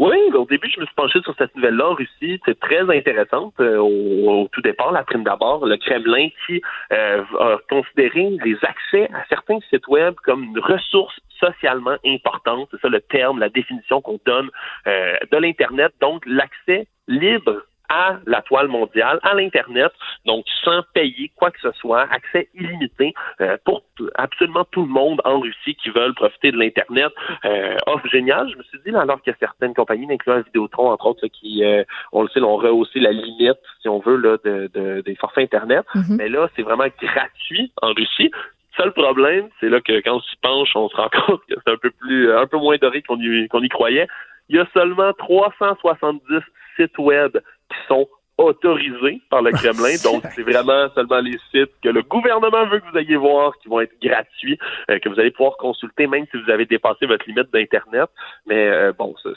Oui, 0.00 0.16
au 0.34 0.44
début, 0.44 0.68
je 0.74 0.80
me 0.80 0.86
suis 0.86 0.94
penché 0.96 1.20
sur 1.22 1.34
cette 1.38 1.54
nouvelle-là 1.54 1.94
Russie. 1.94 2.40
C'est 2.44 2.58
très 2.58 2.80
intéressante. 2.80 3.54
Euh, 3.60 3.78
au, 3.78 4.48
tout 4.50 4.60
départ, 4.60 4.90
la 4.90 5.04
prime 5.04 5.22
d'abord, 5.22 5.64
le 5.66 5.76
Kremlin 5.76 6.28
qui 6.46 6.60
euh, 6.92 7.22
a 7.38 7.58
considéré 7.70 8.36
les 8.44 8.56
accès 8.62 9.08
à 9.14 9.24
certains 9.28 9.60
sites 9.70 9.86
web 9.86 10.14
comme 10.24 10.42
une 10.42 10.58
ressource 10.58 11.14
socialement 11.38 11.96
importante. 12.04 12.68
C'est 12.72 12.80
ça 12.80 12.88
le 12.88 13.00
terme, 13.00 13.38
la 13.38 13.48
définition 13.48 14.00
qu'on 14.00 14.18
donne 14.26 14.50
euh, 14.88 15.16
de 15.30 15.36
l'Internet. 15.36 15.92
Donc, 16.00 16.24
l'accès 16.26 16.88
libre 17.06 17.62
à 17.88 18.16
la 18.26 18.42
toile 18.42 18.68
mondiale, 18.68 19.20
à 19.22 19.34
l'Internet, 19.34 19.92
donc 20.24 20.44
sans 20.64 20.82
payer 20.94 21.30
quoi 21.36 21.50
que 21.50 21.60
ce 21.60 21.70
soit, 21.72 22.02
accès 22.10 22.48
illimité 22.54 23.14
euh, 23.40 23.56
pour 23.64 23.82
absolument 24.14 24.64
tout 24.70 24.82
le 24.82 24.88
monde 24.88 25.20
en 25.24 25.40
Russie 25.40 25.74
qui 25.76 25.90
veulent 25.90 26.14
profiter 26.14 26.50
de 26.50 26.56
l'Internet. 26.56 27.12
Euh, 27.44 27.76
offre 27.86 28.08
géniale, 28.08 28.48
je 28.50 28.56
me 28.56 28.62
suis 28.64 28.78
dit, 28.84 28.90
là, 28.90 29.02
alors 29.02 29.20
qu'il 29.22 29.32
y 29.32 29.34
a 29.34 29.38
certaines 29.38 29.74
compagnies, 29.74 30.06
incluant 30.10 30.40
Vidéotron, 30.40 30.90
entre 30.90 31.06
autres, 31.06 31.26
qui, 31.28 31.64
euh, 31.64 31.84
on 32.12 32.22
le 32.22 32.28
sait, 32.28 32.40
ont 32.40 32.56
rehaussé 32.56 33.00
la 33.00 33.12
limite, 33.12 33.58
si 33.82 33.88
on 33.88 33.98
veut, 33.98 34.16
là, 34.16 34.36
de, 34.44 34.70
de 34.72 35.02
des 35.02 35.14
forfaits 35.16 35.44
Internet. 35.44 35.84
Mm-hmm. 35.94 36.16
Mais 36.16 36.28
là, 36.28 36.48
c'est 36.56 36.62
vraiment 36.62 36.86
gratuit 37.00 37.72
en 37.82 37.92
Russie. 37.92 38.30
Seul 38.76 38.92
problème, 38.92 39.48
c'est 39.60 39.68
là 39.68 39.80
que 39.80 40.00
quand 40.00 40.16
on 40.16 40.20
s'y 40.20 40.36
penche, 40.42 40.70
on 40.74 40.88
se 40.88 40.96
rend 40.96 41.08
compte 41.26 41.42
que 41.48 41.54
c'est 41.64 41.72
un 41.72 41.76
peu 41.76 41.90
plus, 41.90 42.32
un 42.32 42.46
peu 42.46 42.56
moins 42.56 42.76
doré 42.76 43.02
qu'on 43.02 43.18
y, 43.18 43.48
qu'on 43.48 43.62
y 43.62 43.68
croyait. 43.68 44.08
Il 44.48 44.56
y 44.56 44.58
a 44.58 44.66
seulement 44.74 45.12
370 45.12 46.40
sites 46.76 46.98
web 46.98 47.38
qui 47.74 47.86
sont 47.88 48.08
autorisés 48.36 49.20
par 49.30 49.42
le 49.42 49.52
Kremlin. 49.52 49.94
Donc, 50.02 50.24
c'est 50.34 50.42
vraiment 50.42 50.88
seulement 50.94 51.20
les 51.20 51.38
sites 51.52 51.70
que 51.82 51.88
le 51.88 52.02
gouvernement 52.02 52.66
veut 52.68 52.80
que 52.80 52.90
vous 52.90 52.98
ayez 52.98 53.14
voir 53.16 53.52
qui 53.62 53.68
vont 53.68 53.80
être 53.80 53.94
gratuits, 54.02 54.58
euh, 54.90 54.98
que 54.98 55.08
vous 55.08 55.20
allez 55.20 55.30
pouvoir 55.30 55.56
consulter 55.56 56.08
même 56.08 56.24
si 56.32 56.42
vous 56.42 56.50
avez 56.50 56.66
dépassé 56.66 57.06
votre 57.06 57.24
limite 57.28 57.52
d'Internet. 57.52 58.10
Mais 58.46 58.66
euh, 58.68 58.92
bon, 58.98 59.14
ça, 59.22 59.30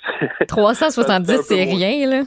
370, 0.47 1.41
c'est 1.43 1.63
rien, 1.63 2.09
là. 2.09 2.23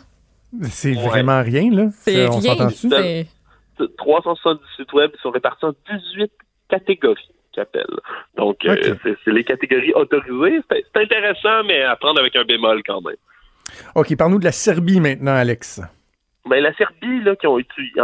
C'est 0.64 0.94
Ouais. 0.96 1.06
vraiment 1.08 1.42
rien, 1.42 1.70
là. 1.72 1.88
C'est 1.92 2.26
rien. 2.28 2.40
s'entend-tu? 2.40 2.88
C'est- 2.88 3.26
370 3.96 4.60
sites 4.76 4.92
web 4.92 5.10
sont 5.22 5.30
répartis 5.30 5.64
en 5.64 5.72
18 5.90 6.30
catégories 6.68 7.28
qui 7.52 7.60
appellent. 7.60 7.86
Donc, 8.36 8.64
euh, 8.66 8.94
c'est 9.04 9.30
les 9.32 9.42
catégories 9.42 9.92
autorisées. 9.94 10.60
C'est 10.70 10.84
c'est 10.94 11.02
intéressant, 11.02 11.64
mais 11.66 11.82
à 11.82 11.96
prendre 11.96 12.20
avec 12.20 12.36
un 12.36 12.44
bémol 12.44 12.82
quand 12.86 13.00
même. 13.00 13.16
OK, 13.94 14.14
parle-nous 14.16 14.38
de 14.38 14.44
la 14.44 14.52
Serbie 14.52 15.00
maintenant, 15.00 15.34
Alex. 15.34 15.80
Ben, 16.46 16.62
la 16.62 16.72
Serbie, 16.74 17.20
là, 17.22 17.36
qui 17.36 17.46
ont 17.46 17.56
en 17.56 17.60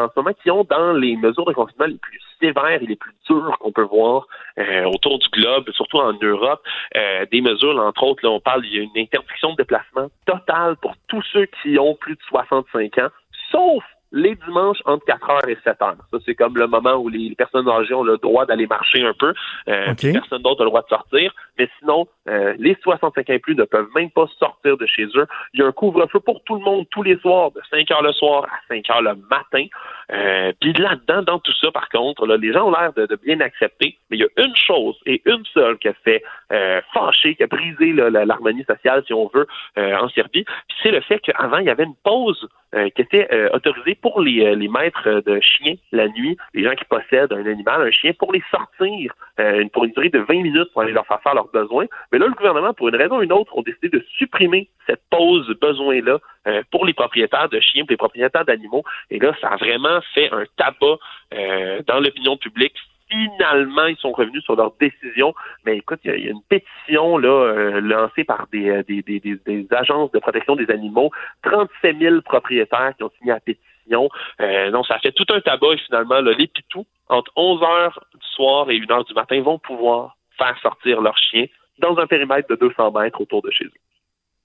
ce 0.09 0.13
moment, 0.17 0.33
qui 0.43 0.51
ont 0.51 0.65
dans 0.65 0.93
les 0.93 1.17
mesures 1.17 1.47
de 1.47 1.53
confinement 1.53 1.87
les 1.87 1.97
plus 1.97 2.21
sévères 2.39 2.83
et 2.83 2.87
les 2.87 2.97
plus 2.97 3.15
dures 3.29 3.57
qu'on 3.59 3.73
peut 3.73 3.83
voir 3.83 4.27
euh, 4.59 4.85
autour 4.85 5.19
du 5.19 5.29
globe, 5.31 5.71
surtout 5.73 5.99
en 5.99 6.13
Europe, 6.13 6.63
euh, 6.97 7.25
des 7.33 7.41
mesures, 7.41 7.79
entre 7.79 8.03
autres, 8.03 8.25
là, 8.25 8.31
on 8.31 8.41
parle, 8.41 8.67
il 8.67 8.75
y 8.75 8.79
a 8.79 8.83
une 8.83 8.99
interdiction 8.99 9.53
de 9.53 9.57
déplacement 9.57 10.09
totale 10.27 10.77
pour 10.77 10.95
tous 11.09 11.23
ceux 11.33 11.47
qui 11.63 11.79
ont 11.79 11.95
plus 11.95 12.15
de 12.15 12.23
65 12.29 12.99
ans, 12.99 13.09
sauf 13.51 13.83
les 14.13 14.35
dimanches 14.47 14.79
entre 14.85 15.05
4h 15.07 15.49
et 15.49 15.55
7h. 15.57 15.77
Ça, 15.79 16.19
c'est 16.25 16.35
comme 16.35 16.57
le 16.57 16.67
moment 16.67 16.95
où 16.95 17.09
les 17.09 17.35
personnes 17.35 17.69
âgées 17.69 17.95
ont 17.95 18.05
le 18.05 18.19
droit 18.19 18.47
d'aller 18.47 18.67
marcher 18.67 19.03
un 19.03 19.15
peu. 19.19 19.35
Euh, 19.69 19.95
Personne 20.01 20.43
d'autre 20.43 20.61
a 20.61 20.65
le 20.65 20.71
droit 20.71 20.83
de 20.83 20.89
sortir. 20.89 21.35
Mais 21.59 21.69
sinon, 21.79 22.07
euh, 22.29 22.55
les 22.59 22.77
65 22.83 23.31
ans 23.31 23.33
et 23.33 23.39
plus 23.39 23.55
ne 23.55 23.65
peuvent 23.65 23.89
même 23.95 24.11
pas 24.11 24.27
sortir 24.39 24.77
de 24.77 24.87
chez 24.87 25.07
eux. 25.15 25.27
Il 25.55 25.61
y 25.61 25.63
a 25.63 25.67
un 25.67 25.73
couvre-feu 25.73 26.21
pour 26.21 26.43
tout 26.45 26.57
le 26.57 26.61
monde 26.61 26.87
tous 26.91 27.03
les 27.03 27.19
soirs, 27.19 27.51
de 27.53 27.61
5 27.71 27.91
heures 27.91 28.03
le 28.03 28.13
soir 28.13 28.45
à 28.45 28.59
5 28.69 28.89
heures 28.91 29.03
le 29.03 29.15
matin. 29.31 29.67
Euh, 30.13 30.53
puis 30.61 30.73
là-dedans, 30.73 31.23
dans 31.23 31.39
tout 31.39 31.53
ça, 31.61 31.71
par 31.73 31.89
contre, 31.89 32.27
là, 32.27 32.37
les 32.37 32.53
gens 32.53 32.69
ont 32.69 32.71
l'air 32.71 32.93
de, 32.95 33.07
de 33.07 33.17
bien 33.17 33.41
accepter. 33.41 33.99
Mais 34.11 34.19
il 34.19 34.21
y 34.21 34.25
a 34.25 34.45
une 34.45 34.55
chose 34.55 34.97
et 35.07 35.23
une 35.25 35.45
seule 35.53 35.79
qui 35.79 35.89
a 35.89 35.95
fait 36.05 36.23
euh, 36.53 36.81
fâcher, 36.95 37.35
qui 37.35 37.43
a 37.43 37.47
brisé 37.47 37.93
l'harmonie 37.93 38.65
sociale, 38.65 39.03
si 39.07 39.13
on 39.13 39.31
veut, 39.33 39.47
euh, 39.79 39.97
en 39.99 40.09
Serbie. 40.11 40.45
Puis 40.45 40.77
c'est 40.83 40.91
le 40.91 41.01
fait 41.01 41.19
qu'avant, 41.21 41.59
il 41.59 41.67
y 41.67 41.71
avait 41.71 41.85
une 41.85 41.97
pause 42.05 42.49
qui 42.95 43.03
était 43.03 43.29
euh, 43.33 43.49
autorisée 43.53 43.95
pour 43.95 44.21
les, 44.21 44.45
euh, 44.45 44.55
les 44.55 44.69
maîtres 44.69 45.23
de 45.25 45.41
chiens 45.41 45.75
la 45.93 46.09
nuit, 46.09 46.37
les 46.55 46.65
gens 46.65 46.75
qui 46.75 46.85
possèdent 46.85 47.33
un 47.33 47.47
animal, 47.47 47.83
un 47.83 47.91
chien, 47.91 48.13
pour 48.19 48.33
les 48.33 48.43
sortir 48.51 49.13
euh, 49.39 49.67
pour 49.73 49.85
une 49.85 49.93
durée 49.93 50.09
de 50.09 50.19
20 50.21 50.43
minutes 50.43 50.73
pour 50.73 50.83
aller 50.83 50.93
leur 50.93 51.07
faire 51.07 51.21
faire 51.23 51.35
leurs 51.35 51.49
besoins. 51.49 51.87
Mais 52.11 52.19
là, 52.19 52.27
le 52.27 52.33
gouvernement, 52.33 52.73
pour 52.73 52.89
une 52.89 52.97
raison 52.97 53.19
ou 53.19 53.23
une 53.23 53.33
autre, 53.33 53.57
ont 53.57 53.63
décidé 53.63 53.89
de 53.89 54.03
supprimer 54.17 54.69
cette 54.87 55.03
pause 55.11 55.47
besoin-là 55.61 56.19
euh, 56.47 56.63
pour 56.71 56.87
les 56.87 56.95
propriétaires 56.95 57.49
de 57.49 57.61
chiens, 57.61 57.85
pour 57.85 57.91
les 57.91 57.97
propriétaires 57.97 58.45
d'animaux. 58.45 58.83
Et 59.11 59.19
là, 59.19 59.35
ça 59.41 59.49
a 59.49 59.57
vraiment 59.57 60.01
fait 60.15 60.31
un 60.33 60.45
tabac 60.57 60.97
euh, 61.35 61.83
dans 61.87 62.01
l'opinion 62.01 62.37
publique. 62.37 62.77
Finalement, 63.09 63.87
ils 63.87 63.97
sont 63.99 64.13
revenus 64.13 64.43
sur 64.45 64.57
leur 64.57 64.73
décision. 64.81 65.35
Mais 65.65 65.77
écoute, 65.79 66.01
il 66.05 66.11
y, 66.11 66.15
a- 66.15 66.17
y 66.19 66.27
a 66.29 66.31
une 66.33 66.43
pétition 66.43 67.19
là 67.19 67.29
euh, 67.29 67.81
lancée 67.81 68.25
par 68.25 68.47
des, 68.53 68.69
euh, 68.69 68.83
des, 68.83 69.03
des, 69.03 69.21
des- 69.21 69.67
agences 69.71 70.11
de 70.13 70.19
protection 70.19 70.57
des 70.57 70.69
animaux. 70.71 71.11
37 71.43 71.99
000 71.99 72.21
propriétaires 72.23 72.93
qui 72.97 73.05
ont 73.05 73.11
signé 73.19 73.33
la 73.33 73.41
pétition. 73.41 74.09
Euh, 74.41 74.71
non, 74.71 74.83
ça 74.83 74.99
fait 74.99 75.13
tout 75.13 75.27
un 75.33 75.41
tabac 75.41 75.77
finalement, 75.87 76.21
là, 76.21 76.33
les 76.37 76.49
pitous, 76.49 76.87
entre 77.09 77.31
11 77.37 77.63
heures 77.63 78.01
du 78.15 78.27
soir 78.35 78.69
et 78.71 78.81
1 78.81 78.91
heure 78.93 79.05
du 79.05 79.15
matin, 79.15 79.41
vont 79.43 79.59
pouvoir 79.61 80.17
faire 80.37 80.59
sortir 80.61 81.01
leurs 81.01 81.17
chiens 81.19 81.47
dans 81.79 81.97
un 81.99 82.07
périmètre 82.07 82.49
de 82.49 82.57
200 82.57 82.91
mètres 82.93 83.21
autour 83.21 83.43
de 83.43 83.51
chez 83.53 83.65
eux. 83.67 83.73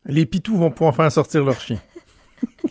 Les 0.05 0.25
pitous 0.25 0.57
vont 0.57 0.69
pouvoir 0.71 0.95
faire 0.95 1.11
sortir 1.11 1.43
leur 1.43 1.59
chien. 1.59 1.77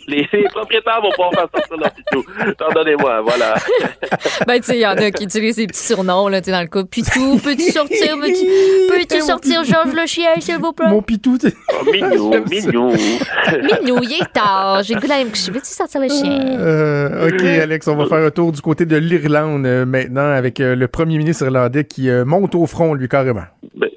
Les, 0.07 0.26
les 0.32 0.45
propriétaires 0.45 1.01
vont 1.03 1.11
pouvoir 1.11 1.30
faire 1.32 1.49
sortir 1.55 1.76
leurs 1.76 1.93
pitous. 1.93 2.24
Pardonnez-moi, 2.59 3.20
voilà. 3.22 3.55
Ben, 4.47 4.59
tu 4.59 4.66
sais, 4.66 4.76
il 4.76 4.80
y 4.80 4.86
en 4.86 4.93
a 4.97 5.11
qui 5.11 5.24
utilisent 5.24 5.57
des 5.57 5.66
petits 5.66 5.82
surnoms, 5.84 6.28
là, 6.28 6.41
tu 6.41 6.47
sais, 6.47 6.51
dans 6.53 6.61
le 6.62 6.66
coup. 6.66 6.84
Pitou, 6.84 7.38
peux-tu 7.38 7.70
sortir, 7.70 8.16
peux-tu, 8.18 8.47
peux-tu 8.88 9.20
sortir, 9.20 9.64
Georges 9.64 9.93
le 9.95 10.07
chien, 10.07 10.30
s'il 10.41 10.57
vous 10.59 10.72
plaît? 10.72 10.88
Mon 10.88 11.03
pitou, 11.03 11.36
t'es- 11.38 11.53
Oh, 11.80 11.84
mignon, 11.91 12.30
mignon. 12.51 12.88
Minou, 12.93 13.99
il 14.03 14.12
est 14.20 14.32
tard. 14.32 14.82
J'ai 14.82 14.95
le 14.95 15.01
goût 15.01 15.07
d'aller 15.07 15.24
me 15.24 15.30
coucher. 15.30 15.51
Veux-tu 15.53 15.66
sortir 15.70 16.01
le 16.01 16.09
chien? 16.09 16.59
Euh, 16.59 17.28
OK, 17.28 17.43
Alex, 17.43 17.86
on 17.88 17.97
va 17.97 18.07
faire 18.07 18.24
un 18.24 18.30
tour 18.30 18.53
du 18.53 18.61
côté 18.61 18.86
de 18.86 18.97
l'Irlande 18.97 19.66
euh, 19.66 19.84
maintenant 19.84 20.30
avec 20.32 20.61
euh, 20.61 20.74
le 20.74 20.88
premier 20.88 21.18
ministre 21.18 21.45
irlandais 21.45 21.84
qui 21.84 22.09
euh, 22.09 22.24
monte 22.24 22.55
au 22.55 22.66
front, 22.66 22.95
lui, 22.95 23.09
carrément. 23.09 23.45
Ben 23.74 23.89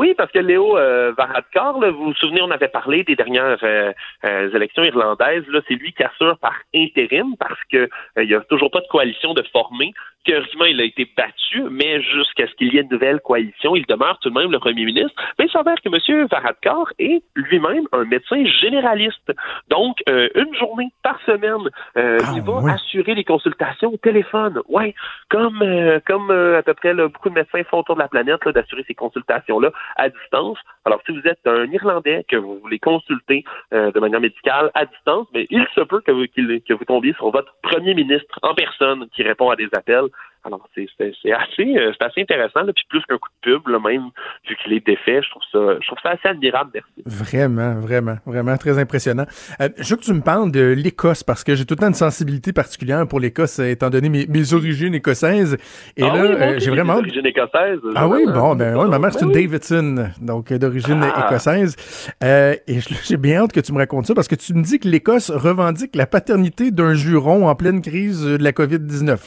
oui, 0.00 0.14
parce 0.14 0.32
que 0.32 0.38
Léo 0.38 0.78
euh, 0.78 1.12
Varadkar, 1.12 1.78
là, 1.78 1.90
vous 1.90 2.04
vous 2.04 2.14
souvenez, 2.14 2.40
on 2.40 2.50
avait 2.50 2.68
parlé 2.68 3.04
des 3.04 3.16
dernières 3.16 3.58
euh, 3.62 3.92
euh, 4.24 4.50
élections 4.56 4.82
irlandaises. 4.82 5.46
Là, 5.48 5.60
c'est 5.68 5.74
lui 5.74 5.92
qui 5.92 6.02
assure 6.02 6.38
par 6.38 6.54
intérim 6.74 7.36
parce 7.38 7.60
que 7.70 7.76
euh, 8.16 8.24
il 8.24 8.30
y 8.30 8.34
a 8.34 8.40
toujours 8.40 8.70
pas 8.70 8.80
de 8.80 8.86
coalition 8.86 9.34
de 9.34 9.42
formée. 9.52 9.92
Théoriquement, 10.24 10.66
il 10.66 10.80
a 10.80 10.84
été 10.84 11.10
battu, 11.16 11.62
mais 11.70 12.02
jusqu'à 12.02 12.46
ce 12.46 12.54
qu'il 12.54 12.74
y 12.74 12.78
ait 12.78 12.82
une 12.82 12.90
nouvelle 12.90 13.20
coalition, 13.20 13.74
il 13.74 13.86
demeure 13.86 14.18
tout 14.20 14.28
de 14.28 14.38
même 14.38 14.50
le 14.50 14.58
premier 14.58 14.84
ministre. 14.84 15.14
Mais 15.38 15.46
il 15.46 15.50
s'avère 15.50 15.76
que 15.82 15.88
M. 15.88 16.26
Varadkar 16.30 16.92
est 16.98 17.22
lui-même 17.34 17.86
un 17.92 18.04
médecin 18.04 18.44
généraliste. 18.44 19.32
Donc, 19.68 19.96
euh, 20.08 20.28
une 20.34 20.54
journée 20.54 20.88
par 21.02 21.18
semaine, 21.22 21.70
euh, 21.96 22.18
Ah, 22.22 22.32
il 22.34 22.42
va 22.42 22.74
assurer 22.74 23.14
les 23.14 23.24
consultations 23.24 23.92
au 23.92 23.96
téléphone. 23.96 24.60
Ouais, 24.68 24.94
comme 25.30 25.62
euh, 25.62 26.00
comme 26.06 26.30
euh, 26.30 26.58
à 26.58 26.62
peu 26.62 26.74
près 26.74 26.92
là, 26.92 27.08
beaucoup 27.08 27.30
de 27.30 27.34
médecins 27.34 27.62
font 27.64 27.78
autour 27.78 27.94
de 27.94 28.00
la 28.00 28.08
planète, 28.08 28.44
là, 28.44 28.52
d'assurer 28.52 28.84
ces 28.86 28.94
consultations-là 28.94 29.70
à 29.96 30.08
distance. 30.08 30.58
Alors, 30.84 31.00
si 31.06 31.12
vous 31.12 31.26
êtes 31.26 31.46
un 31.46 31.64
Irlandais 31.72 32.24
que 32.28 32.36
vous 32.36 32.58
voulez 32.58 32.78
consulter 32.78 33.44
euh, 33.72 33.90
de 33.90 34.00
manière 34.00 34.20
médicale 34.20 34.70
à 34.74 34.84
distance, 34.84 35.26
mais 35.32 35.46
il 35.50 35.66
se 35.74 35.80
peut 35.80 36.00
que 36.00 36.12
vous, 36.12 36.26
que 36.26 36.72
vous 36.74 36.84
tombiez 36.84 37.14
sur 37.14 37.30
votre 37.30 37.54
premier 37.62 37.94
ministre 37.94 38.38
en 38.42 38.54
personne 38.54 39.08
qui 39.14 39.22
répond 39.22 39.50
à 39.50 39.56
des 39.56 39.68
appels. 39.72 40.09
Alors, 40.42 40.66
c'est 40.74 40.86
assez, 41.32 41.76
euh, 41.76 41.92
assez 42.00 42.22
intéressant, 42.22 42.62
là, 42.62 42.72
puis 42.72 42.84
plus 42.88 43.02
qu'un 43.06 43.18
coup 43.18 43.28
de 43.44 43.50
pub, 43.52 43.68
là, 43.68 43.78
même 43.78 44.08
vu 44.48 44.56
qu'il 44.62 44.72
est 44.72 44.86
défait, 44.86 45.20
je 45.22 45.28
trouve 45.28 45.42
ça, 45.52 45.76
je 45.82 45.86
trouve 45.86 45.98
ça 46.02 46.12
assez 46.12 46.28
admirable, 46.28 46.70
merci. 46.72 47.02
Vraiment, 47.04 47.74
vraiment, 47.74 48.16
vraiment 48.24 48.56
très 48.56 48.78
impressionnant. 48.78 49.26
Euh, 49.60 49.68
je 49.76 49.90
veux 49.90 49.96
que 49.96 50.02
tu 50.04 50.14
me 50.14 50.22
parles 50.22 50.50
de 50.50 50.72
l'Écosse 50.72 51.22
parce 51.22 51.44
que 51.44 51.54
j'ai 51.54 51.66
tout 51.66 51.74
le 51.74 51.80
temps 51.80 51.88
une 51.88 51.92
sensibilité 51.94 52.54
particulière 52.54 53.06
pour 53.06 53.20
l'Écosse 53.20 53.58
étant 53.58 53.90
donné 53.90 54.08
mes, 54.08 54.26
mes 54.28 54.54
origines 54.54 54.94
écossaises. 54.94 55.58
Et 55.98 56.02
Ah 56.04 56.06
là, 56.06 56.22
oui, 56.22 56.28
euh, 56.30 56.58
j'ai 56.58 56.70
vraiment... 56.70 56.94
d'origine 56.94 57.26
écossaise. 57.26 57.80
Ah 57.94 58.08
oui, 58.08 58.24
bon, 58.26 58.54
ben 58.56 58.76
ouais, 58.76 58.88
ma 58.88 58.98
mère 58.98 59.12
c'est 59.12 59.26
une 59.26 59.36
oui. 59.36 59.46
Davidson, 59.46 60.08
donc 60.22 60.52
euh, 60.52 60.58
d'origine 60.58 61.02
Ah. 61.02 61.26
écossaise. 61.26 61.76
Et 62.22 62.80
j'ai 63.04 63.16
bien 63.18 63.42
hâte 63.42 63.52
que 63.52 63.60
tu 63.60 63.74
me 63.74 63.78
racontes 63.78 64.06
ça 64.06 64.14
parce 64.14 64.26
que 64.28 64.36
tu 64.36 64.54
me 64.54 64.62
dis 64.62 64.78
que 64.78 64.88
l'Écosse 64.88 65.30
revendique 65.30 65.94
la 65.94 66.06
paternité 66.06 66.70
d'un 66.70 66.94
juron 66.94 67.46
en 67.46 67.54
pleine 67.54 67.82
crise 67.82 68.24
de 68.24 68.42
la 68.42 68.52
COVID-19. 68.52 69.18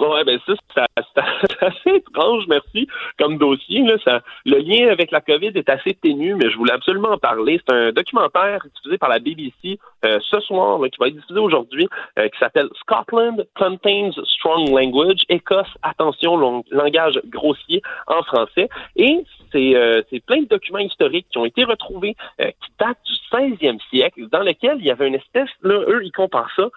Ouais, 0.00 0.24
ben 0.24 0.38
ça, 0.46 0.54
c'est 0.74 1.60
assez 1.60 1.90
étrange, 1.90 2.44
merci, 2.48 2.88
comme 3.18 3.36
dossier. 3.36 3.82
Là, 3.82 3.96
ça, 4.02 4.20
le 4.46 4.58
lien 4.58 4.88
avec 4.90 5.10
la 5.10 5.20
COVID 5.20 5.52
est 5.54 5.68
assez 5.68 5.94
ténu, 5.94 6.34
mais 6.34 6.50
je 6.50 6.56
voulais 6.56 6.72
absolument 6.72 7.10
en 7.10 7.18
parler. 7.18 7.60
C'est 7.66 7.74
un 7.74 7.92
documentaire 7.92 8.64
diffusé 8.74 8.96
par 8.96 9.10
la 9.10 9.18
BBC 9.18 9.78
euh, 10.04 10.18
ce 10.22 10.40
soir, 10.40 10.78
là, 10.78 10.88
qui 10.88 10.96
va 10.98 11.08
être 11.08 11.16
diffusé 11.16 11.38
aujourd'hui, 11.38 11.86
euh, 12.18 12.28
qui 12.28 12.38
s'appelle 12.38 12.68
Scotland 12.80 13.46
Contains 13.54 14.10
Strong 14.24 14.70
Language. 14.70 15.20
Écosse, 15.28 15.68
attention, 15.82 16.62
langage 16.70 17.20
grossier 17.26 17.82
en 18.06 18.22
français. 18.22 18.68
Et 18.96 19.24
c'est 19.52 19.76
euh, 19.76 20.02
plein 20.26 20.42
de 20.42 20.48
documents 20.48 20.78
historiques 20.78 21.26
qui 21.30 21.38
ont 21.38 21.44
été 21.44 21.64
retrouvés, 21.64 22.16
euh, 22.40 22.46
qui 22.46 22.70
datent 22.78 22.98
du 23.04 23.12
16e 23.30 23.78
siècle, 23.90 24.28
dans 24.30 24.40
lesquels 24.40 24.78
il 24.78 24.86
y 24.86 24.90
avait 24.90 25.08
une 25.08 25.16
espèce, 25.16 25.50
là, 25.62 25.80
eux, 25.88 26.00
ils 26.04 26.12
comparent 26.12 26.50
ça 26.56 26.68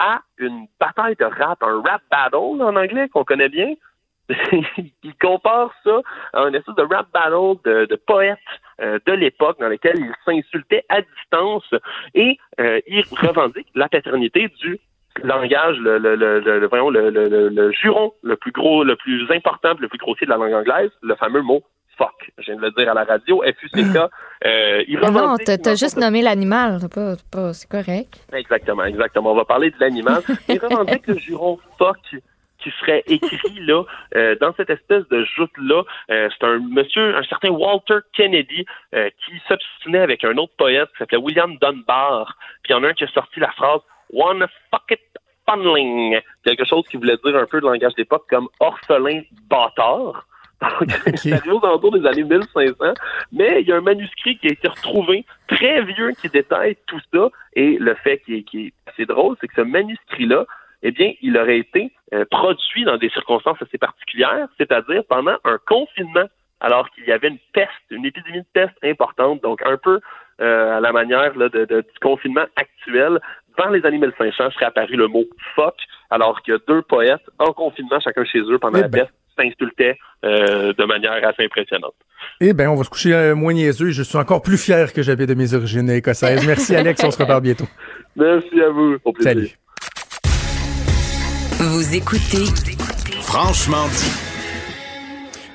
à 0.00 0.22
une 0.38 0.66
bataille 0.80 1.14
de 1.16 1.24
rap, 1.24 1.62
un 1.62 1.80
rap 1.82 2.02
battle 2.10 2.62
en 2.62 2.74
anglais 2.74 3.08
qu'on 3.08 3.24
connaît 3.24 3.48
bien. 3.48 3.74
il 4.52 5.14
compare 5.20 5.72
ça 5.84 6.00
à 6.32 6.42
une 6.42 6.54
espèce 6.54 6.74
de 6.76 6.82
rap 6.82 7.08
battle 7.12 7.60
de, 7.64 7.84
de 7.86 7.96
poètes 7.96 8.38
euh, 8.80 8.98
de 9.04 9.12
l'époque 9.12 9.58
dans 9.60 9.68
lesquels 9.68 9.98
ils 9.98 10.14
s'insultaient 10.24 10.84
à 10.88 11.02
distance 11.02 11.74
et 12.14 12.38
euh, 12.60 12.80
ils 12.86 13.04
revendiquent 13.10 13.70
la 13.74 13.88
paternité 13.88 14.48
du 14.60 14.78
langage, 15.24 15.76
le, 15.78 15.98
le, 15.98 16.14
le, 16.14 16.40
le, 16.40 17.10
le, 17.10 17.48
le 17.48 17.72
juron 17.72 18.12
le 18.22 18.36
plus 18.36 18.52
gros, 18.52 18.84
le 18.84 18.96
plus 18.96 19.30
important, 19.30 19.74
le 19.78 19.88
plus 19.88 19.98
grossier 19.98 20.26
de 20.26 20.30
la 20.30 20.36
langue 20.36 20.54
anglaise, 20.54 20.90
le 21.02 21.14
fameux 21.16 21.42
mot 21.42 21.62
fuck. 22.00 22.32
Je 22.38 22.46
viens 22.46 22.56
de 22.56 22.62
le 22.62 22.70
dire 22.70 22.90
à 22.90 22.94
la 22.94 23.04
radio, 23.04 23.42
FUCK. 23.42 23.98
Euh, 24.42 24.82
ils 24.88 24.98
Ah 25.02 25.10
non, 25.10 25.36
t'as 25.36 25.74
juste 25.74 25.98
nommé 25.98 26.22
l'animal. 26.22 26.78
C'est 27.52 27.68
correct. 27.68 28.24
Exactement, 28.32 28.84
exactement. 28.84 29.32
On 29.32 29.34
va 29.34 29.44
parler 29.44 29.70
de 29.70 29.76
l'animal. 29.78 30.22
Et 30.48 30.56
revendique 30.56 31.06
le 31.08 31.18
juron 31.18 31.58
fuck 31.76 31.98
qui 32.58 32.70
serait 32.80 33.02
écrit 33.06 33.60
là 33.66 33.82
euh, 34.16 34.34
dans 34.40 34.54
cette 34.54 34.70
espèce 34.70 35.06
de 35.08 35.26
joute 35.36 35.52
là. 35.58 35.82
c'est 36.08 36.42
un 36.42 36.58
monsieur, 36.58 37.14
un 37.14 37.22
certain 37.24 37.50
Walter 37.50 37.98
Kennedy 38.14 38.64
euh, 38.94 39.10
qui 39.26 39.32
s'obstinait 39.46 39.98
avec 39.98 40.24
un 40.24 40.34
autre 40.38 40.54
poète 40.56 40.88
qui 40.92 40.98
s'appelait 41.00 41.18
William 41.18 41.58
Dunbar. 41.60 42.34
Puis 42.62 42.72
il 42.72 42.76
y 42.76 42.78
en 42.78 42.84
a 42.84 42.88
un 42.88 42.94
qui 42.94 43.04
a 43.04 43.08
sorti 43.08 43.40
la 43.40 43.50
phrase 43.52 43.80
One 44.14 44.46
fuck 44.70 44.90
it 44.90 45.00
funneling, 45.46 46.18
quelque 46.46 46.64
chose 46.64 46.84
qui 46.90 46.96
voulait 46.96 47.18
dire 47.22 47.36
un 47.36 47.46
peu 47.46 47.60
de 47.60 47.66
langage 47.66 47.94
d'époque 47.94 48.24
comme 48.30 48.48
orphelin 48.58 49.20
bâtard. 49.50 50.26
Arrivé 51.32 51.50
aux 51.50 51.64
alentours 51.64 51.92
des 51.98 52.06
années 52.06 52.24
1500, 52.24 52.74
mais 53.32 53.62
il 53.62 53.68
y 53.68 53.72
a 53.72 53.76
un 53.76 53.80
manuscrit 53.80 54.36
qui 54.38 54.48
a 54.48 54.50
été 54.50 54.68
retrouvé 54.68 55.24
très 55.48 55.82
vieux 55.82 56.12
qui 56.20 56.28
détaille 56.28 56.76
tout 56.86 57.00
ça. 57.12 57.28
Et 57.54 57.78
le 57.78 57.94
fait 57.94 58.18
qui 58.18 58.36
est, 58.36 58.42
qui 58.42 58.66
est 58.66 58.72
assez 58.86 59.06
drôle, 59.06 59.36
c'est 59.40 59.48
que 59.48 59.54
ce 59.54 59.62
manuscrit-là, 59.62 60.44
eh 60.82 60.90
bien, 60.92 61.12
il 61.22 61.36
aurait 61.38 61.58
été 61.58 61.92
euh, 62.12 62.24
produit 62.30 62.84
dans 62.84 62.96
des 62.96 63.10
circonstances 63.10 63.60
assez 63.62 63.78
particulières, 63.78 64.48
c'est-à-dire 64.58 65.02
pendant 65.08 65.36
un 65.44 65.58
confinement, 65.66 66.26
alors 66.60 66.90
qu'il 66.90 67.04
y 67.06 67.12
avait 67.12 67.28
une 67.28 67.38
peste, 67.52 67.70
une 67.90 68.04
épidémie 68.04 68.40
de 68.40 68.46
peste 68.52 68.76
importante, 68.82 69.42
donc 69.42 69.62
un 69.64 69.76
peu 69.78 70.00
euh, 70.40 70.76
à 70.78 70.80
la 70.80 70.92
manière 70.92 71.36
là, 71.36 71.48
de, 71.48 71.64
de, 71.64 71.80
du 71.80 71.98
confinement 72.00 72.44
actuel. 72.56 73.18
Dans 73.58 73.68
les 73.70 73.84
années 73.84 73.98
1500 73.98 74.50
serait 74.52 74.66
apparu 74.66 74.96
le 74.96 75.06
mot 75.06 75.24
fuck, 75.54 75.74
alors 76.08 76.42
que 76.42 76.60
deux 76.66 76.82
poètes 76.82 77.28
en 77.38 77.52
confinement, 77.52 78.00
chacun 78.00 78.24
chez 78.24 78.40
eux, 78.40 78.58
pendant 78.58 78.78
Eh 78.78 78.82
la 78.82 78.88
ben. 78.88 79.00
peste, 79.02 79.14
s'insultaient 79.40 79.96
euh, 80.24 80.72
de 80.76 80.84
manière 80.84 81.12
assez 81.12 81.44
impressionnante. 81.44 81.94
Eh 82.40 82.52
bien, 82.52 82.70
on 82.70 82.76
va 82.76 82.84
se 82.84 82.90
coucher 82.90 83.14
euh, 83.14 83.34
moins 83.34 83.52
niaiseux. 83.52 83.90
Je 83.90 84.02
suis 84.02 84.18
encore 84.18 84.42
plus 84.42 84.62
fier 84.62 84.92
que 84.92 85.02
j'avais 85.02 85.26
de 85.26 85.34
mes 85.34 85.54
origines 85.54 85.90
écossaises. 85.90 86.46
Merci, 86.46 86.76
Alex. 86.76 87.02
On 87.04 87.10
se 87.10 87.18
reparle 87.18 87.42
bientôt. 87.42 87.66
Merci 88.16 88.60
à 88.60 88.70
vous. 88.70 88.96
Au 89.04 89.12
plaisir. 89.12 89.32
Salut. 89.32 89.50
Vous 91.58 91.94
écoutez 91.94 92.46
Franchement 93.20 93.86
dit. 93.88 94.29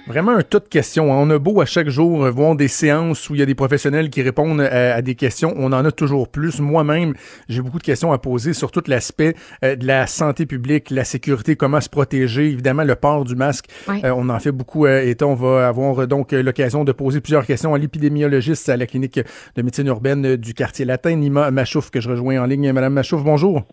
Vraiment 0.08 0.34
un 0.34 0.44
tas 0.44 0.60
de 0.60 0.68
questions. 0.68 1.12
On 1.12 1.30
a 1.32 1.40
beau 1.40 1.62
à 1.62 1.66
chaque 1.66 1.90
jour 1.90 2.30
voir 2.30 2.56
des 2.56 2.68
séances 2.68 3.28
où 3.28 3.34
il 3.34 3.40
y 3.40 3.42
a 3.42 3.46
des 3.48 3.56
professionnels 3.56 4.12
qui 4.12 4.22
répondent 4.22 4.62
à, 4.62 4.96
à 4.96 5.02
des 5.02 5.16
questions. 5.16 5.52
On 5.58 5.74
en 5.74 5.84
a 5.84 5.92
toujours 5.92 6.28
plus. 6.28 6.60
Moi-même, 6.60 7.16
j'ai 7.50 7.62
beaucoup 7.62 7.80
de 7.80 7.84
questions 7.84 8.14
à 8.14 8.20
poser 8.20 8.54
sur 8.54 8.70
tout 8.70 8.84
l'aspect 8.86 9.36
euh, 9.64 9.76
de 9.76 9.88
la 9.88 10.06
santé 10.06 10.46
publique, 10.46 10.92
la 10.92 11.06
sécurité, 11.06 11.56
comment 11.56 11.82
se 11.82 11.90
protéger. 11.90 12.50
Évidemment, 12.50 12.84
le 12.84 12.96
port 12.96 13.26
du 13.26 13.36
masque. 13.36 13.66
Oui. 13.88 14.02
Euh, 14.04 14.14
on 14.16 14.30
en 14.30 14.40
fait 14.40 14.52
beaucoup 14.52 14.86
euh, 14.86 15.02
et 15.02 15.18
on 15.24 15.34
va 15.34 15.68
avoir 15.68 16.08
donc 16.08 16.34
l'occasion 16.34 16.84
de 16.84 16.92
poser 16.92 17.20
plusieurs 17.20 17.46
questions 17.46 17.74
à 17.74 17.80
l'épidémiologiste 17.80 18.70
à 18.70 18.78
la 18.78 18.86
clinique 18.86 19.20
de 19.56 19.62
médecine 19.64 19.88
urbaine 19.88 20.36
du 20.36 20.54
quartier 20.54 20.86
latin, 20.86 21.16
Nima 21.16 21.50
Machouf, 21.50 21.90
que 21.90 22.00
je 22.00 22.12
rejoins 22.12 22.40
en 22.40 22.46
ligne. 22.46 22.72
Madame 22.74 22.94
Machouf, 22.94 23.24
bonjour. 23.24 23.64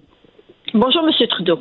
Bonjour, 0.75 1.03
Monsieur 1.05 1.27
Trudeau. 1.27 1.59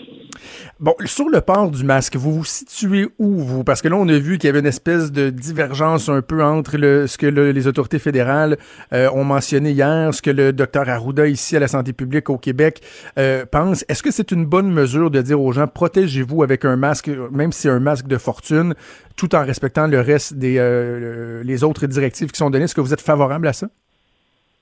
Bon, 0.80 0.96
sur 1.06 1.28
le 1.28 1.42
port 1.42 1.70
du 1.70 1.84
masque, 1.84 2.16
vous 2.16 2.32
vous 2.32 2.46
situez 2.46 3.08
où, 3.20 3.40
vous? 3.40 3.64
Parce 3.64 3.82
que 3.82 3.90
là, 3.90 3.98
on 3.98 4.08
a 4.08 4.18
vu 4.18 4.38
qu'il 4.38 4.48
y 4.48 4.50
avait 4.50 4.60
une 4.62 4.66
espèce 4.66 5.12
de 5.12 5.30
divergence 5.30 6.08
un 6.08 6.22
peu 6.22 6.42
entre 6.44 6.78
le, 6.78 7.08
ce 7.08 7.18
que 7.18 7.26
le- 7.28 7.52
les 7.52 7.68
autorités 7.68 8.00
fédérales 8.00 8.58
euh, 8.94 9.10
ont 9.14 9.26
mentionné 9.26 9.72
hier, 9.72 10.14
ce 10.14 10.22
que 10.22 10.32
le 10.32 10.54
docteur 10.54 10.88
Arruda, 10.90 11.28
ici 11.28 11.58
à 11.58 11.60
la 11.60 11.68
santé 11.68 11.92
publique 11.94 12.30
au 12.30 12.38
Québec, 12.38 12.82
euh, 13.20 13.46
pense. 13.46 13.84
Est-ce 13.90 14.02
que 14.02 14.12
c'est 14.12 14.32
une 14.32 14.46
bonne 14.46 14.72
mesure 14.72 15.12
de 15.12 15.22
dire 15.22 15.42
aux 15.42 15.52
gens, 15.52 15.68
protégez-vous 15.68 16.42
avec 16.42 16.64
un 16.64 16.78
masque, 16.78 17.12
même 17.32 17.52
si 17.52 17.64
c'est 17.64 17.70
un 17.70 17.80
masque 17.82 18.08
de 18.08 18.18
fortune, 18.18 18.74
tout 19.18 19.36
en 19.36 19.46
respectant 19.46 19.88
le 19.88 20.00
reste 20.00 20.36
des 20.36 20.56
euh, 20.58 21.44
les 21.44 21.64
autres 21.66 21.86
directives 21.86 22.32
qui 22.32 22.38
sont 22.38 22.50
données? 22.50 22.64
Est-ce 22.66 22.76
que 22.76 22.82
vous 22.82 22.94
êtes 22.94 23.02
favorable 23.02 23.48
à 23.48 23.54
ça? 23.54 23.68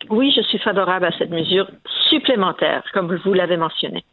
Oui, 0.10 0.34
je 0.36 0.42
suis 0.42 0.60
favorable 0.60 1.06
à 1.06 1.12
cette 1.18 1.30
mesure 1.30 1.70
supplémentaire, 2.10 2.84
comme 2.94 3.16
vous 3.24 3.34
l'avez 3.34 3.58
mentionné. 3.58 4.04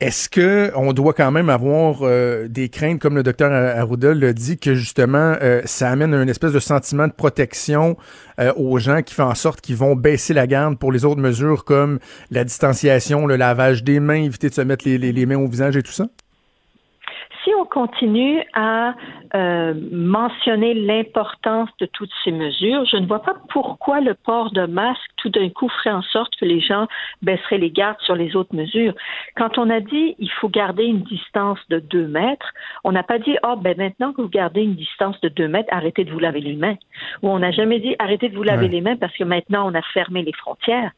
Est-ce 0.00 0.28
que 0.28 0.70
on 0.76 0.92
doit 0.92 1.12
quand 1.12 1.32
même 1.32 1.50
avoir 1.50 2.02
euh, 2.02 2.46
des 2.46 2.68
craintes, 2.68 3.00
comme 3.00 3.16
le 3.16 3.24
docteur 3.24 3.50
Arruda 3.50 4.14
l'a 4.14 4.32
dit, 4.32 4.56
que 4.56 4.74
justement 4.74 5.34
euh, 5.42 5.60
ça 5.64 5.90
amène 5.90 6.14
un 6.14 6.28
espèce 6.28 6.52
de 6.52 6.60
sentiment 6.60 7.08
de 7.08 7.12
protection 7.12 7.96
euh, 8.38 8.52
aux 8.54 8.78
gens 8.78 9.02
qui 9.02 9.14
fait 9.14 9.22
en 9.22 9.34
sorte 9.34 9.60
qu'ils 9.60 9.76
vont 9.76 9.96
baisser 9.96 10.34
la 10.34 10.46
garde 10.46 10.78
pour 10.78 10.92
les 10.92 11.04
autres 11.04 11.20
mesures 11.20 11.64
comme 11.64 11.98
la 12.30 12.44
distanciation, 12.44 13.26
le 13.26 13.34
lavage 13.34 13.82
des 13.82 13.98
mains, 13.98 14.22
éviter 14.22 14.48
de 14.50 14.54
se 14.54 14.60
mettre 14.60 14.88
les 14.88 15.26
mains 15.26 15.38
au 15.38 15.48
visage 15.48 15.76
et 15.76 15.82
tout 15.82 15.90
ça? 15.90 16.06
Si 17.48 17.54
on 17.54 17.64
continue 17.64 18.42
à 18.52 18.94
euh, 19.34 19.72
mentionner 19.90 20.74
l'importance 20.74 21.70
de 21.80 21.86
toutes 21.86 22.10
ces 22.22 22.30
mesures, 22.30 22.84
je 22.84 22.98
ne 22.98 23.06
vois 23.06 23.22
pas 23.22 23.36
pourquoi 23.48 24.02
le 24.02 24.12
port 24.12 24.50
de 24.52 24.66
masque 24.66 25.00
tout 25.16 25.30
d'un 25.30 25.48
coup 25.48 25.70
ferait 25.70 25.94
en 25.94 26.02
sorte 26.02 26.36
que 26.36 26.44
les 26.44 26.60
gens 26.60 26.86
baisseraient 27.22 27.56
les 27.56 27.70
gardes 27.70 27.98
sur 28.00 28.16
les 28.16 28.36
autres 28.36 28.54
mesures. 28.54 28.92
Quand 29.34 29.56
on 29.56 29.70
a 29.70 29.80
dit 29.80 30.14
il 30.18 30.30
faut 30.30 30.50
garder 30.50 30.84
une 30.84 31.00
distance 31.00 31.58
de 31.70 31.78
deux 31.78 32.06
mètres, 32.06 32.52
on 32.84 32.92
n'a 32.92 33.02
pas 33.02 33.18
dit 33.18 33.38
oh 33.46 33.56
ben 33.56 33.74
maintenant 33.78 34.12
que 34.12 34.20
vous 34.20 34.28
gardez 34.28 34.60
une 34.60 34.74
distance 34.74 35.18
de 35.22 35.30
deux 35.30 35.48
mètres, 35.48 35.72
arrêtez 35.72 36.04
de 36.04 36.12
vous 36.12 36.18
laver 36.18 36.40
les 36.40 36.56
mains. 36.56 36.76
Ou 37.22 37.30
on 37.30 37.38
n'a 37.38 37.50
jamais 37.50 37.80
dit 37.80 37.96
arrêtez 37.98 38.28
de 38.28 38.36
vous 38.36 38.42
laver 38.42 38.66
Ouais. 38.66 38.72
les 38.72 38.80
mains 38.82 38.96
parce 38.96 39.16
que 39.16 39.24
maintenant 39.24 39.70
on 39.70 39.74
a 39.74 39.82
fermé 39.94 40.22
les 40.22 40.34
frontières. 40.34 40.90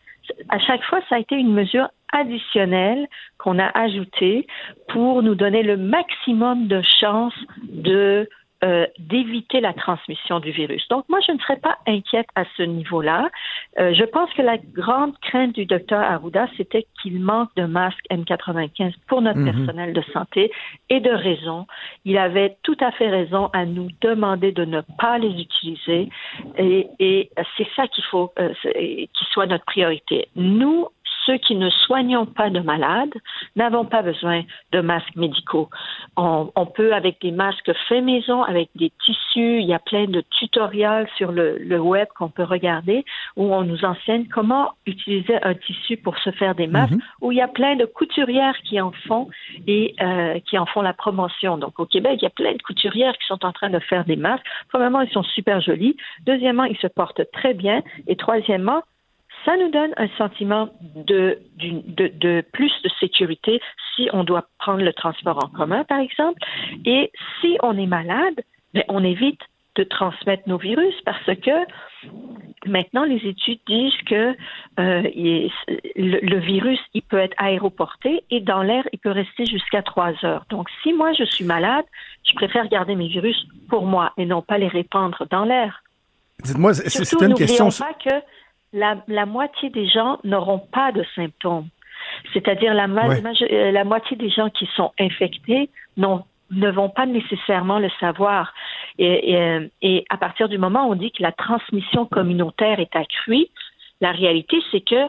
À 0.49 0.59
chaque 0.59 0.83
fois, 0.85 1.01
ça 1.09 1.17
a 1.17 1.19
été 1.19 1.37
une 1.37 1.53
mesure 1.53 1.89
additionnelle 2.13 3.09
qu'on 3.39 3.59
a 3.59 3.67
ajoutée 3.79 4.47
pour 4.89 5.23
nous 5.23 5.35
donner 5.35 5.63
le 5.63 5.77
maximum 5.77 6.67
de 6.67 6.83
chances 7.01 7.39
de 7.63 8.29
euh, 8.65 8.87
d'éviter 8.99 9.61
la 9.61 9.73
transmission 9.73 10.39
du 10.41 10.51
virus. 10.51 10.87
Donc, 10.89 11.05
moi, 11.09 11.19
je 11.27 11.33
ne 11.33 11.39
serais 11.39 11.57
pas 11.59 11.79
inquiète 11.87 12.27
à 12.35 12.45
ce 12.57 12.63
niveau-là. 12.63 13.31
Euh, 13.79 13.95
je 13.95 14.05
pense 14.05 14.31
que 14.35 14.43
la 14.43 14.59
grande 14.59 15.19
crainte 15.21 15.55
du 15.55 15.65
docteur 15.67 16.01
Arruda, 16.01 16.47
c'était 16.57 16.87
qu'il 17.01 17.21
manque 17.21 17.49
de 17.57 17.65
masques 17.65 18.05
N95 18.11 18.93
pour 19.09 19.23
notre 19.23 19.39
Mhm. 19.39 19.53
personnel 19.55 19.93
de 19.95 20.03
santé 20.13 20.51
et 20.91 21.01
de 21.01 21.11
raison. 21.11 21.67
Il 22.05 22.19
avait 22.19 22.57
tout 22.63 22.77
à 22.81 22.91
fait 22.93 23.09
raison 23.09 23.49
à 23.53 23.65
nous 23.65 23.89
demander 24.01 24.53
de 24.53 24.65
ne 24.65 24.83
pas 24.99 25.19
les 25.19 25.41
utiliser 25.41 26.09
et, 26.59 26.87
et 26.99 27.31
c'est 27.57 27.69
ça 27.77 27.87
qu'il 27.89 28.05
faut 28.05 28.33
euh, 28.39 28.53
c'est- 28.63 29.09
qui 29.15 29.25
soit 29.33 29.47
notre 29.47 29.65
priorité. 29.65 30.29
Nous, 30.37 30.87
ceux 31.31 31.39
qui 31.39 31.55
ne 31.55 31.71
soignons 31.71 32.27
pas 32.27 32.51
de 32.51 32.59
malades 32.61 33.15
n'avons 33.55 33.85
pas 33.85 34.03
besoin 34.03 34.43
de 34.73 34.81
masques 34.81 35.15
médicaux. 35.15 35.69
On, 36.17 36.51
on 36.57 36.67
peut, 36.67 36.93
avec 36.93 37.21
des 37.21 37.31
masques 37.31 37.73
faits 37.89 38.03
maison, 38.03 38.43
avec 38.43 38.69
des 38.75 38.91
tissus, 39.05 39.61
il 39.61 39.67
y 39.67 39.75
a 39.75 39.79
plein 39.79 40.07
de 40.07 40.23
tutoriels 40.39 41.09
sur 41.17 41.31
le, 41.31 41.59
le 41.59 41.79
web 41.79 42.09
qu'on 42.19 42.31
peut 42.31 42.43
regarder 42.43 43.05
où 43.37 43.55
on 43.55 43.63
nous 43.63 43.85
enseigne 43.85 44.27
comment 44.27 44.73
utiliser 44.87 45.37
un 45.45 45.55
tissu 45.55 45.97
pour 45.97 46.19
se 46.19 46.31
faire 46.31 46.55
des 46.55 46.67
masques, 46.67 46.81
Mhm. 46.95 47.01
où 47.21 47.33
il 47.33 47.39
y 47.39 47.43
a 47.43 47.49
plein 47.49 47.77
de 47.77 47.85
couturières 47.85 48.57
qui 48.65 48.81
en 48.81 48.91
font 49.07 49.29
et 49.67 49.95
euh, 50.01 50.39
qui 50.47 50.59
en 50.59 50.67
font 50.67 50.83
la 50.83 50.95
promotion. 50.95 51.59
Donc 51.59 51.79
au 51.79 51.87
Québec, 51.87 52.15
il 52.21 52.25
y 52.25 52.27
a 52.27 52.31
plein 52.31 52.53
de 52.55 52.63
couturières 52.63 53.17
qui 53.19 53.27
sont 53.27 53.45
en 53.45 53.53
train 53.53 53.71
de 53.71 53.79
faire 53.79 54.05
des 54.05 54.17
masques. 54.17 54.45
Premièrement, 54.71 55.03
ils 55.03 55.11
sont 55.11 55.23
super 55.23 55.61
jolis. 55.61 55.97
Deuxièmement, 56.27 56.65
ils 56.65 56.79
se 56.79 56.87
portent 56.89 57.23
très 57.33 57.55
bien. 57.55 57.83
Et 58.09 58.17
troisièmement, 58.17 58.83
ça 59.45 59.57
nous 59.57 59.71
donne 59.71 59.93
un 59.97 60.09
sentiment 60.19 60.69
de, 60.97 61.39
d'une- 61.57 61.83
de, 61.87 62.09
de 62.09 62.45
plus 62.53 62.73
de 62.85 62.91
sécurité 63.01 63.61
si 63.97 64.09
on 64.13 64.25
doit 64.25 64.47
prendre 64.59 64.83
le 64.83 64.93
transport 64.93 65.39
en 65.45 65.49
commun, 65.49 65.85
par 65.85 66.01
exemple. 66.01 66.41
Et 66.85 67.11
si 67.41 67.57
on 67.63 67.77
est 67.79 67.87
malade, 67.87 68.41
ben, 68.75 68.85
on 68.89 69.03
évite 69.05 69.41
de 69.77 69.85
transmettre 69.85 70.43
nos 70.49 70.59
virus 70.59 70.95
parce 71.05 71.25
que 71.25 71.51
maintenant 72.67 73.05
les 73.05 73.17
études 73.27 73.61
disent 73.67 73.97
que 74.07 74.37
euh, 74.79 75.03
il 75.15 75.51
le, 75.97 76.19
le 76.21 76.39
virus 76.39 76.79
il 76.93 77.03
peut 77.03 77.19
être 77.19 77.35
aéroporté 77.39 78.25
et 78.31 78.41
dans 78.41 78.63
l'air 78.63 78.87
il 78.93 78.99
peut 78.99 79.11
rester 79.13 79.47
jusqu'à 79.47 79.83
trois 79.83 80.13
heures. 80.25 80.45
Donc 80.51 80.69
si 80.83 80.93
moi 80.93 81.13
je 81.13 81.25
suis 81.25 81.45
malade, 81.45 81.85
je 82.29 82.35
préfère 82.35 82.69
garder 82.69 82.97
mes 82.97 83.09
virus 83.09 83.47
pour 83.69 83.87
moi 83.87 84.13
et 84.17 84.27
non 84.27 84.43
pas 84.43 84.59
les 84.59 84.69
répandre 84.69 85.25
dans 85.31 85.45
l'air. 85.45 85.83
Dites-moi, 86.43 86.75
c'est- 86.75 87.13
une 87.23 87.35
question. 87.35 87.69
pas 87.69 87.93
que 87.95 88.15
la, 88.73 88.97
la 89.09 89.27
moitié 89.27 89.71
des 89.71 89.87
gens 89.89 90.19
n'auront 90.25 90.61
pas 90.61 90.93
de 90.93 91.05
symptômes. 91.15 91.69
C'est-à-dire 92.33 92.75
la, 92.75 92.87
Ouais. 92.87 93.23
euh, 93.53 93.71
la 93.73 93.85
moitié 93.85 94.17
des 94.17 94.31
gens 94.31 94.51
qui 94.51 94.67
sont 94.77 94.93
infectés 94.99 95.71
n'ont- 95.97 96.25
ne 96.51 96.71
vont 96.71 96.89
pas 96.89 97.07
nécessairement 97.07 97.79
le 97.79 97.91
savoir. 98.01 98.53
Et, 98.99 99.33
et, 99.33 99.37
euh, 99.37 99.69
et 99.83 100.05
à 100.11 100.17
partir 100.17 100.49
du 100.49 100.59
moment 100.59 100.89
où 100.89 100.93
on 100.93 100.97
dit 100.97 101.13
que 101.13 101.23
la 101.23 101.33
transmission 101.33 102.07
communautaire 102.07 102.81
est 102.81 102.95
accrue, 102.97 103.47
la 104.01 104.13
réalité, 104.13 104.57
c'est 104.71 104.81
que 104.81 105.07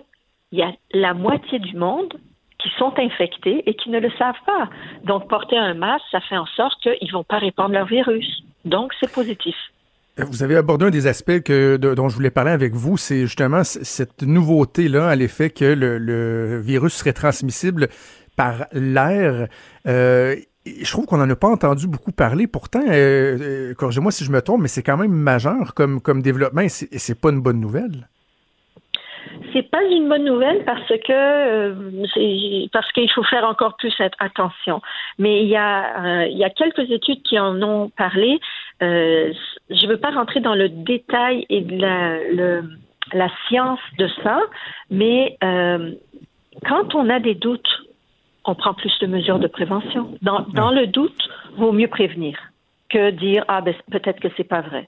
il 0.52 0.60
y 0.60 0.64
a 0.64 0.72
la 0.94 1.14
moitié 1.14 1.60
du 1.60 1.76
monde 1.78 2.14
qui 2.60 2.70
sont 2.78 2.94
infectés 3.00 3.64
et 3.68 3.74
qui 3.74 3.90
ne 3.90 4.00
le 4.00 4.12
savent 4.20 4.36
pas. 4.46 4.70
Donc, 5.04 5.28
porter 5.30 5.58
un 5.58 5.74
masque, 5.74 6.06
ça 6.12 6.20
fait 6.20 6.38
en 6.38 6.46
sorte 6.46 6.80
qu'ils 6.84 7.08
ne 7.08 7.12
vont 7.14 7.24
pas 7.24 7.38
répandre 7.40 7.72
leur 7.74 7.86
virus. 7.88 8.44
Donc, 8.66 8.94
c'est 9.00 9.12
positif. 9.12 9.56
Vous 10.30 10.44
avez 10.44 10.56
abordé 10.56 10.86
un 10.86 10.90
des 10.90 11.08
aspects 11.08 11.52
dont 11.52 12.10
je 12.10 12.16
voulais 12.16 12.30
parler 12.30 12.52
avec 12.52 12.74
vous, 12.74 12.98
c'est 12.98 13.22
justement 13.22 13.64
cette 13.64 14.22
nouveauté-là 14.24 15.08
à 15.08 15.16
l'effet 15.16 15.50
que 15.50 15.66
le, 15.66 16.60
virus 16.60 16.94
serait 16.94 17.14
transmissible 17.14 17.88
par 18.36 18.66
l'air. 18.72 19.48
Euh, 19.88 20.36
je 20.66 20.92
trouve 20.92 21.06
qu'on 21.06 21.18
n'en 21.18 21.30
a 21.30 21.36
pas 21.36 21.50
entendu 21.50 21.88
beaucoup 21.88 22.12
parler. 22.12 22.48
Pourtant, 22.48 22.84
euh, 22.88 23.38
euh, 23.42 23.74
corrigez-moi 23.74 24.12
si 24.12 24.24
je 24.24 24.32
me 24.32 24.42
trompe, 24.42 24.62
mais 24.62 24.68
c'est 24.68 24.84
quand 24.84 24.98
même 24.98 25.12
majeur 25.12 25.74
comme, 25.74 26.22
développement 26.22 26.62
et 26.62 26.70
c'est 26.70 27.20
pas 27.20 27.30
une 27.30 27.42
bonne 27.42 27.60
nouvelle. 27.60 28.08
C'est 29.54 29.70
pas 29.70 29.84
une 29.84 30.08
bonne 30.08 30.26
nouvelle 30.26 30.64
parce 30.66 30.88
que 30.88 32.68
parce 32.70 32.92
qu'il 32.94 33.10
faut 33.12 33.24
faire 33.24 33.44
encore 33.44 33.76
plus 33.78 33.94
at- 34.00 34.10
attention. 34.20 34.82
Mais 35.20 35.44
il 35.44 35.50
y 35.50 35.58
a 35.58 36.26
il 36.26 36.38
y 36.38 36.44
a 36.44 36.50
quelques 36.50 36.90
études 36.90 37.22
qui 37.24 37.40
en 37.40 37.62
ont 37.62 37.90
parlé. 37.90 38.40
Euh, 38.82 39.34
je 39.70 39.88
veux 39.88 39.98
pas 39.98 40.12
rentrer 40.12 40.40
dans 40.40 40.56
le 40.56 40.70
détail 40.70 41.46
et 41.50 41.62
de 41.62 41.78
la 41.78 42.18
le, 42.32 42.64
la 43.14 43.30
science 43.48 43.80
de 43.98 44.08
ça, 44.24 44.40
mais 44.90 45.38
euh, 45.44 45.92
quand 46.68 46.96
on 46.96 47.10
a 47.10 47.20
des 47.20 47.36
doutes, 47.36 47.84
on 48.46 48.56
prend 48.56 48.74
plus 48.74 48.98
de 49.00 49.08
mesures 49.08 49.40
de 49.40 49.48
prévention. 49.48 50.18
Dans, 50.22 50.42
dans 50.54 50.72
le 50.72 50.88
doute, 50.88 51.30
vaut 51.58 51.72
mieux 51.72 51.88
prévenir. 51.88 52.38
que 52.90 53.12
dire 53.12 53.44
ah 53.48 53.62
ben 53.62 53.74
peut-être 53.92 54.20
que 54.20 54.28
c'est 54.36 54.48
pas 54.56 54.62
vrai. 54.62 54.88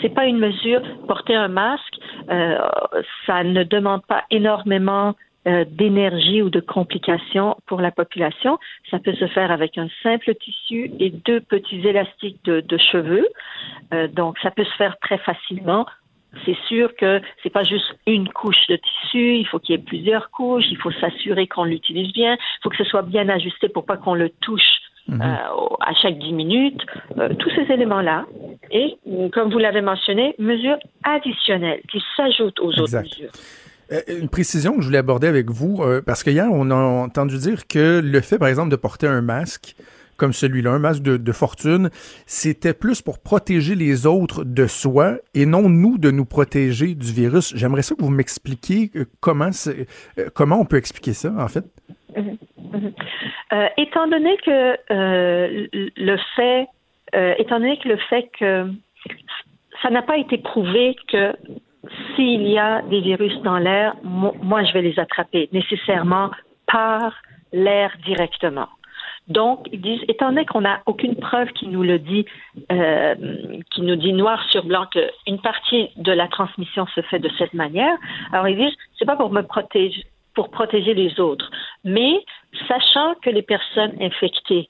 C'est 0.00 0.14
pas 0.14 0.26
une 0.26 0.38
mesure. 0.38 0.82
Porter 1.06 1.36
un 1.36 1.48
masque, 1.48 1.96
euh, 2.30 2.58
ça 3.26 3.44
ne 3.44 3.62
demande 3.62 4.04
pas 4.06 4.24
énormément 4.30 5.14
euh, 5.46 5.64
d'énergie 5.68 6.42
ou 6.42 6.50
de 6.50 6.60
complications 6.60 7.56
pour 7.66 7.80
la 7.80 7.90
population. 7.90 8.58
Ça 8.90 8.98
peut 8.98 9.14
se 9.14 9.26
faire 9.28 9.50
avec 9.50 9.78
un 9.78 9.88
simple 10.02 10.34
tissu 10.34 10.90
et 10.98 11.10
deux 11.10 11.40
petits 11.40 11.86
élastiques 11.86 12.44
de, 12.44 12.60
de 12.60 12.78
cheveux. 12.78 13.28
Euh, 13.94 14.08
donc, 14.08 14.38
ça 14.40 14.50
peut 14.50 14.64
se 14.64 14.74
faire 14.76 14.98
très 15.00 15.18
facilement. 15.18 15.86
C'est 16.44 16.56
sûr 16.68 16.94
que 16.96 17.20
c'est 17.42 17.50
pas 17.50 17.62
juste 17.64 17.96
une 18.06 18.28
couche 18.28 18.66
de 18.68 18.76
tissu, 18.76 19.36
il 19.36 19.46
faut 19.46 19.58
qu'il 19.58 19.74
y 19.74 19.78
ait 19.78 19.82
plusieurs 19.82 20.30
couches, 20.30 20.66
il 20.70 20.76
faut 20.76 20.90
s'assurer 20.92 21.46
qu'on 21.46 21.64
l'utilise 21.64 22.12
bien, 22.12 22.34
il 22.34 22.58
faut 22.62 22.68
que 22.68 22.76
ce 22.76 22.84
soit 22.84 23.02
bien 23.02 23.28
ajusté 23.30 23.68
pour 23.70 23.86
pas 23.86 23.96
qu'on 23.96 24.14
le 24.14 24.28
touche 24.28 24.80
Mhm. 25.08 25.22
euh, 25.22 25.76
à 25.80 25.94
chaque 25.94 26.18
10 26.18 26.32
minutes, 26.32 26.84
euh, 27.18 27.28
tous 27.38 27.50
ces 27.50 27.72
éléments-là. 27.72 28.26
Et, 28.72 28.96
comme 29.32 29.50
vous 29.50 29.58
l'avez 29.58 29.80
mentionné, 29.80 30.34
mesures 30.38 30.78
additionnelles 31.04 31.80
qui 31.90 32.02
s'ajoutent 32.16 32.58
aux 32.60 32.72
Exact. 32.72 33.06
autres 33.06 33.16
mesures. 33.20 33.30
Euh, 33.92 34.00
Une 34.08 34.28
précision 34.28 34.74
que 34.74 34.80
je 34.80 34.86
voulais 34.86 34.98
aborder 34.98 35.26
avec 35.26 35.50
vous, 35.50 35.82
euh, 35.82 36.02
parce 36.04 36.22
que 36.22 36.30
hier, 36.30 36.48
on 36.50 36.70
a 36.70 36.74
entendu 36.74 37.38
dire 37.38 37.66
que 37.66 38.00
le 38.02 38.20
fait, 38.20 38.38
par 38.38 38.48
exemple, 38.48 38.70
de 38.70 38.76
porter 38.76 39.06
un 39.06 39.22
masque 39.22 39.76
comme 40.16 40.32
celui-là, 40.32 40.72
un 40.72 40.78
masque 40.78 41.02
de, 41.02 41.32
fortune, 41.32 41.90
c'était 42.26 42.74
plus 42.74 43.02
pour 43.02 43.18
protéger 43.18 43.74
les 43.74 44.06
autres 44.06 44.44
de 44.44 44.66
soi 44.66 45.18
et 45.34 45.46
non 45.46 45.68
nous 45.68 45.98
de 45.98 46.10
nous 46.10 46.24
protéger 46.24 46.94
du 46.94 47.12
virus. 47.12 47.54
J'aimerais 47.54 47.82
ça 47.82 47.94
que 47.94 48.02
vous 48.02 48.10
m'expliquiez 48.10 48.90
euh, 48.96 49.04
comment, 49.20 49.50
euh, 49.66 50.28
comment 50.34 50.60
on 50.60 50.64
peut 50.64 50.76
expliquer 50.76 51.12
ça, 51.12 51.32
en 51.38 51.48
fait. 51.48 51.64
Euh, 53.52 53.68
étant 53.76 54.08
donné 54.08 54.36
que 54.38 54.76
euh, 54.90 55.66
le 55.72 56.16
fait, 56.34 56.66
euh, 57.14 57.34
étant 57.38 57.60
donné 57.60 57.78
que 57.78 57.88
le 57.88 57.98
fait 58.08 58.28
que 58.38 58.70
ça 59.82 59.90
n'a 59.90 60.02
pas 60.02 60.16
été 60.16 60.38
prouvé 60.38 60.96
que 61.08 61.32
s'il 62.14 62.46
y 62.48 62.58
a 62.58 62.82
des 62.82 63.00
virus 63.00 63.36
dans 63.42 63.58
l'air, 63.58 63.94
mo- 64.02 64.34
moi 64.42 64.64
je 64.64 64.72
vais 64.72 64.82
les 64.82 64.98
attraper 64.98 65.48
nécessairement 65.52 66.30
par 66.66 67.14
l'air 67.52 67.92
directement. 68.04 68.68
Donc, 69.28 69.66
ils 69.72 69.80
disent, 69.80 70.02
étant 70.06 70.28
donné 70.28 70.46
qu'on 70.46 70.60
n'a 70.60 70.82
aucune 70.86 71.16
preuve 71.16 71.48
qui 71.52 71.66
nous 71.66 71.82
le 71.82 71.98
dit, 71.98 72.26
euh, 72.70 73.14
qui 73.72 73.82
nous 73.82 73.96
dit 73.96 74.12
noir 74.12 74.40
sur 74.50 74.64
blanc 74.64 74.86
qu'une 74.86 75.40
partie 75.40 75.90
de 75.96 76.12
la 76.12 76.28
transmission 76.28 76.86
se 76.94 77.00
fait 77.02 77.18
de 77.18 77.30
cette 77.36 77.52
manière, 77.52 77.96
alors 78.32 78.46
ils 78.46 78.56
disent, 78.56 78.76
c'est 78.96 79.04
pas 79.04 79.16
pour 79.16 79.30
me 79.32 79.42
protéger, 79.42 80.04
pour 80.34 80.50
protéger 80.50 80.94
les 80.94 81.18
autres, 81.18 81.50
mais 81.82 82.24
sachant 82.68 83.14
que 83.20 83.30
les 83.30 83.42
personnes 83.42 83.94
infectées 84.00 84.68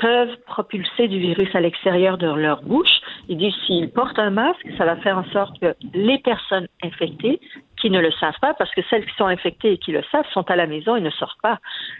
peuvent 0.00 0.36
propulser 0.46 1.08
du 1.08 1.18
virus 1.18 1.54
à 1.54 1.60
l'extérieur 1.60 2.18
de 2.18 2.26
leur 2.26 2.62
bouche, 2.62 3.00
ils 3.28 3.36
disent 3.36 3.54
s'ils 3.66 3.90
portent 3.90 4.18
un 4.18 4.30
masque, 4.30 4.66
ça 4.78 4.84
va 4.84 4.96
faire 4.96 5.18
en 5.18 5.24
sorte 5.30 5.60
que 5.60 5.74
les 5.94 6.18
personnes 6.18 6.66
infectées 6.82 7.38
qui 7.80 7.90
ne 7.90 8.00
le 8.00 8.10
savent 8.12 8.38
pas, 8.40 8.54
parce 8.54 8.74
que 8.74 8.80
celles 8.90 9.06
qui 9.06 9.14
sont 9.16 9.26
infectées 9.26 9.72
et 9.72 9.78
qui 9.78 9.92
le 9.92 10.02
savent 10.10 10.26
sont 10.32 10.50
à 10.50 10.56
la 10.56 10.66
maison 10.66 10.96
et 10.96 11.00
ne 11.00 11.10
sortent 11.10 11.40
pas, 11.42 11.58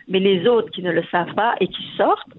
mais 0.09 0.19
les 0.19 0.49
autres 0.49 0.71
qui 0.71 0.83
ne 0.83 0.91
le 0.91 1.05
savent 1.11 1.35
pas 1.35 1.55
et 1.61 1.69
qui 1.69 1.85
sortent 1.97 2.35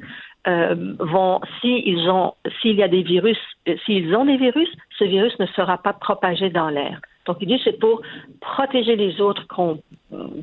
euh, 0.47 0.95
vont, 0.99 1.39
s'ils 1.59 2.09
ont, 2.09 2.33
s'il 2.61 2.75
y 2.75 2.83
a 2.83 2.87
des 2.87 3.03
virus, 3.03 3.37
euh, 3.67 3.75
s'ils 3.85 4.15
ont 4.15 4.25
des 4.25 4.37
virus, 4.37 4.69
ce 4.97 5.03
virus 5.03 5.37
ne 5.39 5.45
sera 5.47 5.77
pas 5.77 5.93
propagé 5.93 6.49
dans 6.49 6.69
l'air. 6.69 6.99
Donc, 7.27 7.37
il 7.41 7.47
dit 7.47 7.61
c'est 7.63 7.79
pour 7.79 8.01
protéger 8.39 8.95
les 8.95 9.21
autres 9.21 9.45
qu'on, 9.47 9.79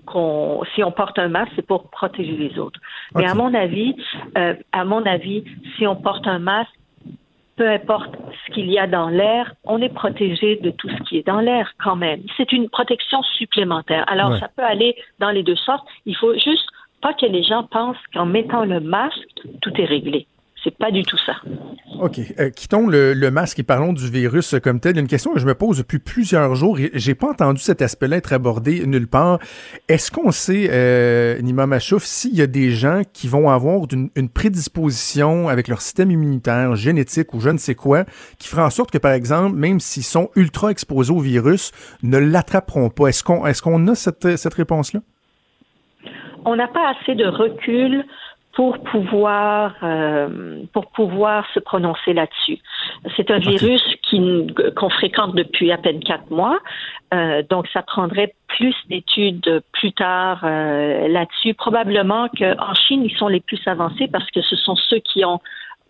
qu'on, 0.07 0.63
si 0.75 0.83
on 0.83 0.91
porte 0.93 1.19
un 1.19 1.29
masque, 1.29 1.53
c'est 1.57 1.67
pour 1.67 1.91
protéger 1.91 2.33
les 2.37 2.59
autres. 2.59 2.81
Mais 3.15 3.27
à 3.29 3.35
mon 3.35 3.53
avis, 3.55 3.95
euh, 4.37 4.55
à 4.73 4.85
mon 4.85 5.05
avis, 5.05 5.45
si 5.77 5.87
on 5.87 5.97
porte 5.97 6.27
un 6.27 6.39
masque, 6.39 6.71
peu 7.57 7.69
importe 7.69 8.15
ce 8.47 8.53
qu'il 8.53 8.71
y 8.71 8.79
a 8.79 8.87
dans 8.87 9.09
l'air, 9.09 9.53
on 9.65 9.83
est 9.83 9.93
protégé 9.93 10.57
de 10.57 10.71
tout 10.71 10.89
ce 10.89 11.03
qui 11.03 11.19
est 11.19 11.27
dans 11.27 11.41
l'air 11.41 11.73
quand 11.83 11.97
même. 11.97 12.23
C'est 12.37 12.53
une 12.53 12.69
protection 12.69 13.23
supplémentaire. 13.23 14.05
Alors, 14.07 14.31
Ouais. 14.31 14.39
ça 14.39 14.49
peut 14.57 14.63
aller 14.63 14.95
dans 15.19 15.31
les 15.31 15.43
deux 15.43 15.57
sens. 15.57 15.81
Il 16.07 16.15
faut 16.17 16.35
juste 16.35 16.67
pas 17.03 17.13
que 17.15 17.27
les 17.27 17.43
gens 17.43 17.65
pensent 17.65 17.97
qu'en 18.15 18.27
mettant 18.27 18.65
le 18.65 18.81
masque, 18.81 19.19
tout 19.61 19.73
est 19.81 19.85
réglé. 19.85 20.27
C'est 20.69 20.77
pas 20.77 20.91
du 20.91 21.03
tout 21.03 21.17
ça. 21.25 21.33
OK. 21.99 22.21
Euh, 22.39 22.51
quittons 22.51 22.87
le, 22.87 23.15
le 23.15 23.31
masque 23.31 23.59
et 23.59 23.63
parlons 23.63 23.95
du 23.95 24.11
virus 24.11 24.55
comme 24.63 24.81
tel. 24.81 24.99
Une 24.99 25.07
question 25.07 25.33
que 25.33 25.41
je 25.41 25.47
me 25.47 25.55
pose 25.55 25.79
depuis 25.79 25.99
plusieurs 25.99 26.55
jours 26.57 26.79
et 26.79 26.91
j'ai 26.93 27.15
pas 27.15 27.29
entendu 27.29 27.59
cet 27.59 27.81
aspect-là 27.81 28.19
être 28.19 28.35
abordé 28.35 28.87
nulle 28.87 29.09
part. 29.09 29.39
Est-ce 29.89 30.11
qu'on 30.11 30.31
sait, 30.31 30.69
euh, 30.71 31.41
Nima 31.41 31.67
Machouf, 31.67 32.05
s'il 32.05 32.37
y 32.37 32.43
a 32.43 32.47
des 32.47 32.71
gens 32.71 33.01
qui 33.15 33.29
vont 33.29 33.49
avoir 33.49 33.81
une, 33.91 34.11
une 34.15 34.29
prédisposition 34.29 35.49
avec 35.49 35.69
leur 35.69 35.81
système 35.81 36.11
immunitaire, 36.11 36.77
génétique 36.77 37.33
ou 37.33 37.41
je 37.41 37.49
ne 37.49 37.59
sais 37.59 37.75
quoi, 37.75 38.05
qui 38.39 38.49
fera 38.49 38.67
en 38.67 38.71
sorte 38.71 38.91
que, 38.91 38.99
par 38.99 39.13
exemple, 39.13 39.57
même 39.57 39.81
s'ils 39.81 40.03
sont 40.03 40.29
ultra 40.37 40.71
exposés 40.71 41.15
au 41.15 41.21
virus, 41.21 41.73
ne 42.03 42.19
l'attraperont 42.19 42.91
pas? 42.91 43.07
Est-ce 43.07 43.25
qu'on 43.25 43.47
est-ce 43.47 43.63
qu'on 43.63 43.89
a 43.89 43.95
cette, 43.95 44.37
cette 44.37 44.55
réponse-là? 44.55 45.01
on 46.45 46.57
n'a 46.57 46.69
pas 46.69 46.95
assez 46.95 47.15
de 47.15 47.27
recul 47.27 48.05
pour 48.59 48.77
pouvoir 48.81 49.77
euh, 49.85 50.65
pour 50.73 50.87
pouvoir 50.91 51.47
se 51.55 51.61
prononcer 51.61 52.13
là-dessus. 52.13 52.59
C'est 53.17 53.31
un 53.31 53.39
virus 53.39 53.85
qui 54.03 54.19
qu'on 54.75 54.91
fréquente 54.91 55.37
depuis 55.37 55.71
à 55.71 55.79
peine 55.79 56.01
quatre 56.01 56.29
mois, 56.33 56.59
euh, 57.15 57.45
donc 57.49 57.69
ça 57.73 57.83
prendrait 57.83 58.35
plus 58.49 58.75
d'études 58.89 59.63
plus 59.71 59.93
tard 59.93 60.41
euh, 60.43 61.07
là-dessus. 61.07 61.55
Probablement 61.55 62.27
qu'en 62.37 62.75
Chine 62.75 63.05
ils 63.05 63.17
sont 63.17 63.29
les 63.29 63.39
plus 63.39 63.61
avancés 63.67 64.09
parce 64.09 64.29
que 64.33 64.43
ce 64.43 64.57
sont 64.57 64.75
ceux 64.75 64.99
qui 64.99 65.25
ont 65.25 65.39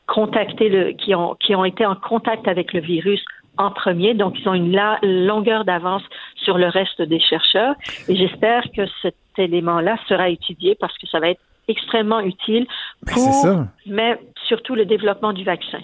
contacté 0.07 0.69
le 0.69 0.93
qui 0.93 1.14
ont 1.14 1.37
qui 1.41 1.55
ont 1.55 1.64
été 1.64 1.87
en 1.87 1.95
contact 1.95 2.49
avec 2.49 2.75
le 2.75 2.81
virus 2.81 3.25
en 3.57 3.71
premier, 3.71 4.12
donc 4.12 4.39
ils 4.39 4.47
ont 4.47 4.53
une 4.53 4.73
la- 4.73 4.99
longueur 5.03 5.64
d'avance 5.64 6.03
sur 6.37 6.59
le 6.59 6.69
reste 6.69 7.01
des 7.01 7.19
chercheurs. 7.19 7.75
Et 8.11 8.14
j'espère 8.14 8.62
que 8.77 8.83
cet 9.01 9.16
élément-là 9.39 9.97
sera 10.07 10.29
étudié 10.29 10.77
parce 10.79 10.97
que 10.99 11.07
ça 11.07 11.19
va 11.19 11.31
être 11.31 11.41
extrêmement 11.69 12.21
utile 12.21 12.66
Ben, 13.03 13.14
pour, 13.14 13.64
mais 13.87 14.19
surtout 14.49 14.75
le 14.75 14.85
développement 14.85 15.33
du 15.33 15.45
vaccin. 15.45 15.81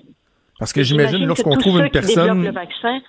Parce 0.59 0.73
que 0.73 0.83
j'imagine 0.83 1.27
lorsqu'on 1.27 1.57
trouve 1.57 1.79
une 1.79 1.87
qui 1.87 1.91
personne... 1.91 2.43
le 2.43 2.53
vaccin 2.53 3.01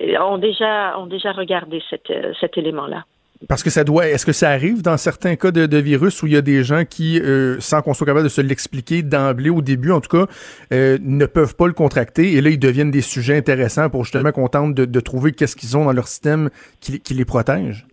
euh, 0.00 0.18
ont 0.20 0.38
déjà 0.38 0.98
ont 0.98 1.06
déjà 1.06 1.32
regardé 1.32 1.82
cet, 1.90 2.10
euh, 2.10 2.32
cet 2.40 2.56
élément-là. 2.56 3.04
Parce 3.48 3.62
que 3.62 3.68
ça 3.68 3.84
doit. 3.84 4.06
Est-ce 4.08 4.24
que 4.24 4.32
ça 4.32 4.48
arrive 4.50 4.80
dans 4.80 4.96
certains 4.96 5.36
cas 5.36 5.50
de, 5.50 5.66
de 5.66 5.76
virus 5.76 6.22
où 6.22 6.26
il 6.26 6.32
y 6.32 6.36
a 6.36 6.40
des 6.40 6.64
gens 6.64 6.84
qui, 6.84 7.20
euh, 7.20 7.60
sans 7.60 7.82
qu'on 7.82 7.92
soit 7.92 8.06
capable 8.06 8.24
de 8.24 8.30
se 8.30 8.40
l'expliquer 8.40 9.02
d'emblée 9.02 9.50
au 9.50 9.60
début, 9.60 9.90
en 9.90 10.00
tout 10.00 10.16
cas, 10.16 10.26
euh, 10.72 10.98
ne 11.02 11.26
peuvent 11.26 11.54
pas 11.54 11.66
le 11.66 11.72
contracter 11.74 12.32
et 12.34 12.40
là 12.40 12.48
ils 12.50 12.58
deviennent 12.58 12.92
des 12.92 13.02
sujets 13.02 13.36
intéressants 13.36 13.90
pour 13.90 14.04
justement 14.04 14.32
qu'on 14.32 14.48
tente 14.48 14.74
de, 14.74 14.84
de 14.86 15.00
trouver 15.00 15.32
qu'est-ce 15.32 15.56
qu'ils 15.56 15.76
ont 15.76 15.84
dans 15.84 15.92
leur 15.92 16.08
système 16.08 16.48
qui, 16.80 17.00
qui 17.00 17.12
les 17.12 17.24
protège? 17.26 17.86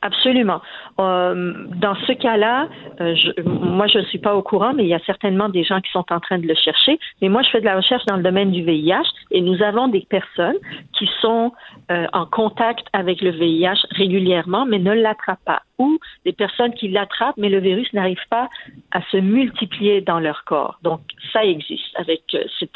Absolument. 0.00 0.60
Euh, 1.00 1.54
dans 1.74 1.96
ce 2.06 2.12
cas-là, 2.12 2.68
euh, 3.00 3.16
je, 3.16 3.42
moi 3.42 3.88
je 3.88 3.98
ne 3.98 4.04
suis 4.04 4.18
pas 4.20 4.36
au 4.36 4.42
courant, 4.42 4.72
mais 4.72 4.84
il 4.84 4.88
y 4.88 4.94
a 4.94 5.00
certainement 5.00 5.48
des 5.48 5.64
gens 5.64 5.80
qui 5.80 5.90
sont 5.90 6.04
en 6.12 6.20
train 6.20 6.38
de 6.38 6.46
le 6.46 6.54
chercher. 6.54 7.00
Mais 7.20 7.28
moi, 7.28 7.42
je 7.42 7.50
fais 7.50 7.58
de 7.60 7.64
la 7.64 7.74
recherche 7.74 8.04
dans 8.06 8.16
le 8.16 8.22
domaine 8.22 8.52
du 8.52 8.62
VIH 8.62 9.02
et 9.32 9.40
nous 9.40 9.60
avons 9.60 9.88
des 9.88 10.06
personnes 10.08 10.54
qui 10.96 11.10
sont 11.20 11.52
euh, 11.90 12.06
en 12.12 12.26
contact 12.26 12.86
avec 12.92 13.20
le 13.22 13.30
VIH 13.30 13.86
régulièrement, 13.90 14.66
mais 14.66 14.78
ne 14.78 14.92
l'attrapent 14.92 15.44
pas. 15.44 15.62
Ou 15.78 15.98
des 16.24 16.32
personnes 16.32 16.74
qui 16.74 16.88
l'attrapent, 16.88 17.36
mais 17.36 17.48
le 17.48 17.58
virus 17.58 17.92
n'arrive 17.92 18.22
pas 18.30 18.48
à 18.92 19.00
se 19.10 19.16
multiplier 19.16 20.00
dans 20.00 20.20
leur 20.20 20.44
corps. 20.44 20.78
Donc, 20.82 21.00
ça 21.32 21.44
existe. 21.44 21.92
Avec 21.96 22.22
euh, 22.34 22.44
cette- 22.60 22.70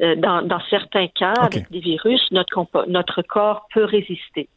euh, 0.00 0.14
dans, 0.14 0.42
dans 0.42 0.60
certains 0.70 1.08
cas, 1.08 1.34
avec 1.40 1.70
des 1.72 1.80
virus, 1.80 2.20
notre, 2.30 2.64
notre 2.88 3.22
corps 3.22 3.66
peut 3.74 3.84
résister. 3.84 4.48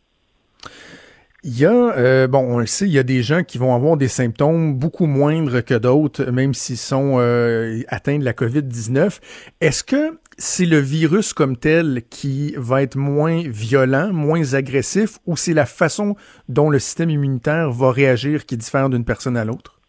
Il 1.44 1.58
y 1.58 1.66
a, 1.66 1.72
euh, 1.72 2.28
bon, 2.28 2.40
on 2.40 2.60
le 2.60 2.68
sait, 2.68 2.86
il 2.86 2.92
y 2.92 3.00
a 3.00 3.04
des 3.04 3.24
gens 3.24 3.44
qui 3.44 3.58
vont 3.58 3.74
avoir 3.74 3.98
des 3.98 4.08
symptômes 4.08 4.76
beaucoup 4.76 5.08
moindres 5.08 5.66
que 5.66 5.74
d'autres, 5.74 6.26
même 6.26 6.54
s'ils 6.54 6.78
sont 6.78 7.16
euh, 7.18 7.82
atteints 7.88 8.20
de 8.20 8.24
la 8.24 8.34
COVID-19. 8.34 9.20
Est-ce 9.60 9.84
que 9.84 10.20
c'est 10.38 10.68
le 10.68 10.78
virus 10.78 11.34
comme 11.34 11.58
tel 11.58 12.04
qui 12.12 12.54
va 12.58 12.84
être 12.84 12.96
moins 12.96 13.42
violent, 13.48 14.14
moins 14.14 14.54
agressif, 14.54 15.18
ou 15.26 15.36
c'est 15.36 15.56
la 15.56 15.66
façon 15.66 16.16
dont 16.48 16.70
le 16.70 16.78
système 16.78 17.10
immunitaire 17.10 17.72
va 17.72 17.92
réagir 17.92 18.46
qui 18.46 18.56
diffère 18.56 18.92
d'une 18.92 19.04
personne 19.04 19.36
à 19.36 19.44
l'autre? 19.44 19.81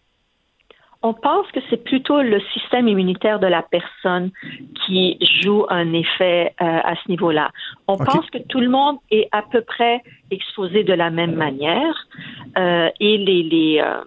On 1.03 1.15
pense 1.15 1.51
que 1.53 1.61
c'est 1.69 1.83
plutôt 1.83 2.23
le 2.23 2.41
système 2.53 2.87
immunitaire 2.89 3.41
de 3.41 3.47
la 3.47 3.63
personne 3.63 4.31
qui 4.87 5.19
joue 5.43 5.67
un 5.69 5.93
effet 5.93 6.55
euh, 6.61 6.65
à 6.65 6.95
ce 6.97 7.11
niveau-là. 7.11 7.51
On 7.89 7.97
pense 7.97 8.29
que 8.31 8.39
tout 8.39 8.61
le 8.61 8.69
monde 8.69 8.99
est 9.11 9.29
à 9.33 9.43
peu 9.43 9.63
près 9.63 10.03
exposé 10.31 10.85
de 10.85 10.93
la 10.93 11.11
même 11.11 11.35
manière 11.35 12.07
euh, 12.57 12.89
et 13.01 13.19
les, 13.19 13.43
les 13.43 13.81
euh, 13.85 14.03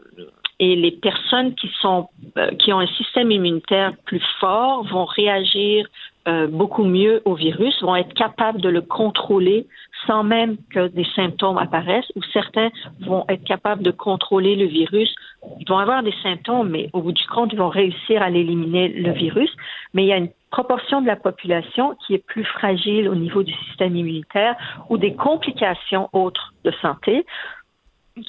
et 0.60 0.76
les 0.76 0.92
personnes 0.92 1.54
qui 1.56 1.70
sont 1.82 2.08
euh, 2.38 2.52
qui 2.52 2.72
ont 2.72 2.80
un 2.80 2.88
système 2.88 3.30
immunitaire 3.32 3.94
plus 4.06 4.24
fort 4.40 4.86
vont 4.88 5.06
réagir 5.06 5.86
euh, 6.28 6.48
beaucoup 6.48 6.86
mieux 6.86 7.22
au 7.26 7.36
virus, 7.36 7.80
vont 7.84 7.96
être 7.96 8.14
capables 8.14 8.62
de 8.62 8.70
le 8.70 8.82
contrôler 8.82 9.68
sans 10.08 10.24
même 10.24 10.58
que 10.72 10.88
des 10.88 11.06
symptômes 11.16 11.58
apparaissent, 11.58 12.12
ou 12.16 12.22
certains 12.34 12.70
vont 13.02 13.26
être 13.30 13.44
capables 13.44 13.84
de 13.84 13.92
contrôler 13.92 14.56
le 14.56 14.66
virus. 14.66 15.14
Ils 15.60 15.68
vont 15.68 15.78
avoir 15.78 16.04
des 16.04 16.14
symptômes, 16.24 16.70
mais 16.70 16.90
au 16.94 17.02
bout 17.02 17.12
du 17.12 17.26
compte, 17.28 17.52
ils 17.54 17.60
vont 17.60 17.70
réussir 17.70 18.22
à 18.22 18.30
l'éliminer 18.30 18.90
le 18.90 19.12
virus. 19.12 19.50
Mais 19.94 20.04
il 20.04 20.08
y 20.08 20.14
a 20.14 20.18
une 20.18 20.30
proportion 20.52 21.02
de 21.02 21.08
la 21.08 21.16
population 21.16 21.96
qui 22.06 22.14
est 22.14 22.26
plus 22.26 22.46
fragile 22.46 23.10
au 23.10 23.16
niveau 23.16 23.44
du 23.44 23.54
système 23.66 23.96
immunitaire 23.96 24.56
ou 24.90 24.98
des 24.98 25.14
complications 25.16 26.10
autres 26.14 26.54
de 26.64 26.72
santé 26.82 27.26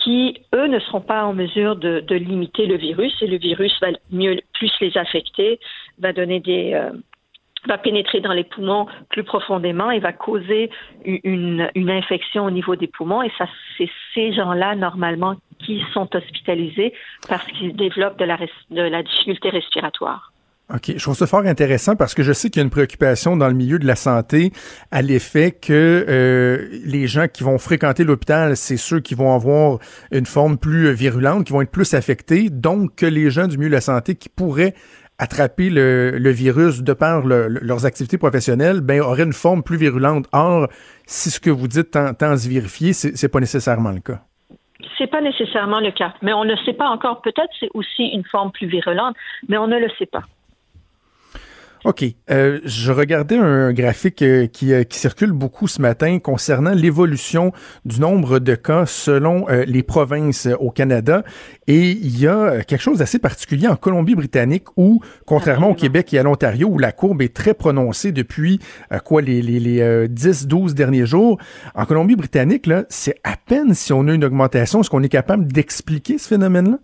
qui, 0.03 0.41
eux, 0.55 0.67
ne 0.67 0.81
seront 0.81 1.01
pas 1.01 1.25
en 1.25 1.33
mesure 1.33 1.77
de, 1.77 2.03
limiter 2.15 2.67
le 2.67 2.77
virus 2.77 3.15
et 3.23 3.27
le 3.27 3.39
virus 3.39 3.73
va 3.81 3.89
mieux 4.11 4.41
plus 4.55 4.73
les 4.81 4.97
affecter, 4.97 5.61
va 5.99 6.13
donner 6.13 6.41
des 6.41 6.75
euh, 6.75 6.91
va 7.67 7.79
pénétrer 7.79 8.21
dans 8.21 8.33
les 8.33 8.45
poumons 8.45 8.87
plus 9.11 9.25
profondément 9.25 9.91
et 9.91 9.99
va 9.99 10.13
causer 10.13 10.71
une, 11.05 11.69
infection 11.75 12.45
au 12.45 12.51
niveau 12.51 12.77
des 12.77 12.89
poumons. 12.89 13.23
Et 13.23 13.33
ça, 13.39 13.47
c'est 13.79 13.89
ces 14.15 14.33
gens-là, 14.33 14.75
normalement, 14.75 15.37
qui 15.59 15.83
sont 15.93 16.09
hospitalisés 16.15 16.93
parce 17.29 17.47
qu'ils 17.47 17.75
développent 17.77 18.19
de 18.19 18.25
la, 18.25 18.37
de 18.37 18.83
la 18.83 19.03
difficulté 19.03 19.51
respiratoire. 19.51 20.33
OK. 20.75 20.95
Je 20.97 21.03
trouve 21.03 21.17
ça 21.17 21.29
fort 21.29 21.47
intéressant 21.47 21.95
parce 21.95 22.13
que 22.13 22.25
je 22.25 22.33
sais 22.33 22.51
qu'il 22.51 22.59
y 22.59 22.63
a 22.63 22.65
une 22.65 22.71
préoccupation 22.71 23.37
dans 23.37 23.47
le 23.47 23.55
milieu 23.55 23.79
de 23.79 23.87
la 23.87 23.95
santé 23.95 24.53
à 24.91 25.01
l'effet 25.01 25.53
que 25.53 26.05
euh, 26.09 26.69
les 26.85 27.07
gens 27.07 27.29
qui 27.29 27.45
vont 27.45 27.57
fréquenter 27.59 28.03
l'hôpital, 28.03 28.57
c'est 28.57 28.77
ceux 28.77 28.99
qui 28.99 29.15
vont 29.15 29.33
avoir 29.33 29.79
une 30.11 30.27
forme 30.27 30.59
plus 30.59 30.93
virulente, 30.93 31.47
qui 31.47 31.53
vont 31.53 31.63
être 31.63 31.71
plus 31.71 31.95
affectés, 31.95 32.51
donc 32.51 32.97
que 32.97 33.07
les 33.07 33.31
gens 33.31 33.47
du 33.47 33.59
milieu 33.59 33.71
de 33.71 33.75
la 33.75 33.81
santé 33.81 34.17
qui 34.17 34.29
pourraient 34.29 34.75
attraper 35.19 35.71
le, 35.71 36.31
virus 36.31 36.83
de 36.83 36.93
par 36.93 37.23
leurs 37.25 37.87
activités 37.87 38.19
professionnelles, 38.19 38.81
ben 38.81 39.01
auraient 39.01 39.25
une 39.25 39.33
forme 39.33 39.63
plus 39.63 39.77
virulente. 39.77 40.27
Or, 40.33 40.69
si 41.07 41.31
ce 41.31 41.41
que 41.41 41.51
vous 41.51 41.69
dites 41.69 41.91
tend, 41.91 42.15
à 42.21 42.37
se 42.37 42.49
vérifier, 42.49 42.93
c'est 42.93 43.29
pas 43.29 43.41
nécessairement 43.41 43.93
le 43.93 44.01
cas. 44.01 44.21
C'est 44.99 45.07
pas 45.07 45.21
nécessairement 45.21 45.81
le 45.81 45.91
cas, 45.91 46.15
mais 46.23 46.33
on 46.33 46.45
ne 46.45 46.57
sait 46.65 46.75
pas 46.75 46.89
encore. 46.89 47.23
Peut-être 47.23 47.51
c'est 47.59 47.71
aussi 47.75 48.05
une 48.09 48.25
forme 48.25 48.53
plus 48.53 48.67
virulente, 48.67 49.17
mais 49.49 49.57
on 49.59 49.67
ne 49.67 49.79
le 49.79 49.89
sait 49.99 50.07
pas. 50.07 50.23
OK. 51.87 52.05
Euh, 52.33 52.59
je 52.65 52.91
regardais 52.91 53.37
un 53.37 53.73
graphique 53.73 54.21
euh, 54.23 54.49
qui, 54.49 54.73
euh, 54.73 54.83
qui, 54.83 54.99
circule 54.99 55.31
beaucoup 55.31 55.69
ce 55.69 55.81
matin 55.81 56.19
concernant 56.19 56.73
l'évolution 56.73 57.53
du 57.85 58.01
nombre 58.01 58.41
de 58.41 58.57
cas 58.57 58.87
selon 58.87 59.47
les 59.49 59.85
provinces 59.85 60.49
au 60.59 60.73
Canada. 60.73 61.23
Et 61.69 61.91
il 61.91 62.19
y 62.19 62.27
a 62.27 62.65
quelque 62.65 62.81
chose 62.81 62.99
d'assez 62.99 63.21
particulier 63.21 63.69
en 63.69 63.77
Colombie-Britannique 63.77 64.65
où, 64.77 65.01
contrairement 65.27 65.71
au 65.71 65.75
Québec 65.75 66.13
et 66.13 66.19
à 66.19 66.25
l'Ontario, 66.25 66.69
où 66.69 66.79
la 66.79 66.91
courbe 66.91 67.23
est 67.23 67.35
très 67.35 67.55
prononcée 67.55 68.11
depuis 68.11 68.59
quoi 69.05 69.23
les, 69.23 69.41
les, 69.41 69.61
les 69.61 70.09
10-12 70.09 70.75
derniers 70.75 71.07
jours, 71.07 71.39
en 71.77 71.85
Colombie-Britannique, 71.85 72.67
là, 72.67 72.85
c'est 72.89 73.21
à 73.23 73.37
peine 73.37 73.75
si 73.75 73.93
on 73.93 74.09
a 74.09 74.13
une 74.13 74.25
augmentation. 74.25 74.81
Est-ce 74.81 74.91
qu'on 74.91 75.05
est 75.05 75.09
capable 75.09 75.47
d'expliquer 75.53 76.19
ce 76.19 76.27
phénomène-là? 76.27 76.79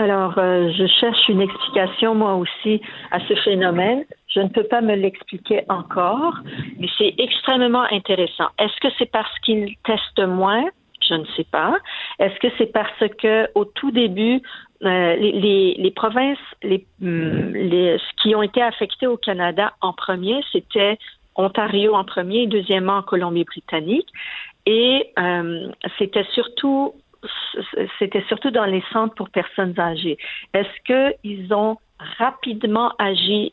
Alors, 0.00 0.38
euh, 0.38 0.72
je 0.78 0.86
cherche 0.86 1.28
une 1.28 1.42
explication 1.42 2.14
moi 2.14 2.34
aussi 2.36 2.80
à 3.10 3.20
ce 3.28 3.34
phénomène. 3.44 4.06
Je 4.34 4.40
ne 4.40 4.48
peux 4.48 4.64
pas 4.64 4.80
me 4.80 4.94
l'expliquer 4.94 5.62
encore, 5.68 6.38
mais 6.78 6.88
c'est 6.96 7.14
extrêmement 7.18 7.84
intéressant. 7.90 8.46
Est-ce 8.58 8.80
que 8.80 8.88
c'est 8.98 9.10
parce 9.10 9.38
qu'ils 9.40 9.76
testent 9.84 10.26
moins? 10.26 10.64
Je 11.06 11.12
ne 11.12 11.26
sais 11.36 11.44
pas. 11.44 11.76
Est-ce 12.18 12.34
que 12.40 12.46
c'est 12.56 12.72
parce 12.72 12.98
que 13.18 13.48
au 13.54 13.66
tout 13.66 13.90
début, 13.90 14.40
euh, 14.84 15.16
les, 15.16 15.92
provinces 15.94 16.38
hmm, 16.64 17.50
les, 17.52 17.98
qui 18.22 18.34
ont 18.34 18.42
été 18.42 18.62
affectées 18.62 19.06
au 19.06 19.18
Canada 19.18 19.74
en 19.82 19.92
premier, 19.92 20.40
c'était 20.50 20.96
Ontario 21.36 21.94
en 21.94 22.04
premier 22.04 22.46
deuxièmement 22.46 22.96
en 22.96 23.02
Colombie-Britannique. 23.02 24.08
Et 24.64 25.12
euh, 25.18 25.68
c'était 25.98 26.26
surtout 26.32 26.94
c'était 27.98 28.24
surtout 28.28 28.50
dans 28.50 28.64
les 28.64 28.82
centres 28.92 29.14
pour 29.14 29.30
personnes 29.30 29.78
âgées. 29.78 30.18
Est-ce 30.54 31.14
qu'ils 31.18 31.52
ont 31.52 31.76
rapidement 32.18 32.92
agi 32.98 33.52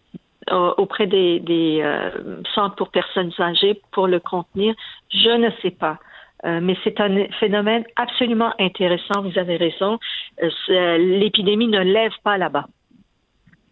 euh, 0.49 0.73
auprès 0.77 1.07
des, 1.07 1.79
euh, 1.83 2.41
centres 2.53 2.75
pour 2.75 2.89
personnes 2.89 3.31
âgées 3.39 3.81
pour 3.91 4.07
le 4.07 4.19
contenir? 4.19 4.75
Je 5.09 5.29
ne 5.29 5.49
sais 5.61 5.71
pas. 5.71 5.99
Euh, 6.45 6.59
mais 6.61 6.77
c'est 6.83 6.99
un 6.99 7.25
phénomène 7.39 7.83
absolument 7.95 8.53
intéressant, 8.59 9.21
vous 9.23 9.37
avez 9.39 9.57
raison. 9.57 9.99
L'épidémie 10.67 11.67
ne 11.67 11.79
lève 11.79 12.13
pas 12.23 12.37
là-bas. 12.37 12.67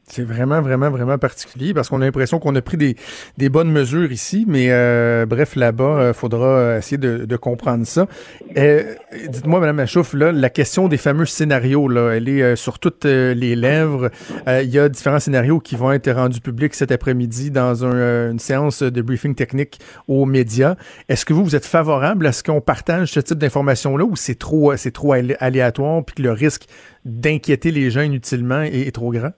C'est 0.08 0.22
vraiment, 0.22 0.62
vraiment, 0.62 0.92
vraiment 0.92 1.18
particulier 1.18 1.74
parce 1.74 1.90
qu'on 1.90 2.00
a 2.00 2.06
l'impression 2.06 2.38
qu'on 2.38 2.56
a 2.56 2.62
pris 2.62 2.78
des, 2.78 3.50
bonnes 3.50 3.72
mesures 3.72 4.12
ici, 4.12 4.46
mais 4.48 4.68
euh, 4.70 5.26
bref, 5.26 5.56
là-bas, 5.56 5.96
il 5.98 6.02
euh, 6.04 6.14
faudra 6.14 6.78
essayer 6.78 6.98
de, 6.98 7.36
comprendre 7.38 7.86
ça. 7.88 8.08
Euh, 8.56 8.94
dites-moi, 9.30 9.60
Madame 9.60 9.78
Machouf, 9.78 10.14
là, 10.14 10.32
la 10.32 10.50
question 10.52 10.88
des 10.88 10.98
fameux 10.98 11.26
scénarios, 11.26 11.88
là, 11.88 12.12
elle 12.12 12.30
est 12.30 12.56
sur 12.56 12.78
toutes 12.78 13.06
les 13.06 13.56
lèvres. 13.56 14.12
Il 14.48 14.70
y 14.70 14.78
a 14.78 14.90
différents 14.90 15.20
scénarios 15.20 15.60
qui 15.60 15.76
vont 15.76 15.92
être 15.92 16.12
rendus 16.12 16.40
publics 16.40 16.76
cet 16.76 16.92
après-midi 16.92 17.50
dans 17.50 17.84
une 17.84 18.40
séance 18.40 18.84
de 18.84 19.02
briefing 19.02 19.34
technique 19.34 19.80
aux 20.08 20.26
médias. 20.26 20.76
Est-ce 21.10 21.26
que 21.26 21.34
vous, 21.34 21.44
vous 21.44 21.56
êtes 21.56 21.66
favorable 21.66 22.28
à 22.28 22.32
ce 22.32 22.44
qu'on 22.44 22.62
partage 22.62 23.12
ce 23.12 23.20
type 23.20 23.40
d'informations-là 23.40 24.06
ou 24.06 24.16
c'est 24.16 24.38
trop, 24.38 24.76
c'est 24.78 24.92
trop 24.92 25.14
aléatoire 25.14 26.06
puis 26.06 26.16
que 26.16 26.22
le 26.22 26.32
risque 26.32 26.66
d'inquiéter 27.06 27.72
les 27.72 27.90
gens 27.90 28.02
inutilement 28.02 28.62
est 28.62 28.94
trop 28.94 29.12
grand? 29.12 29.32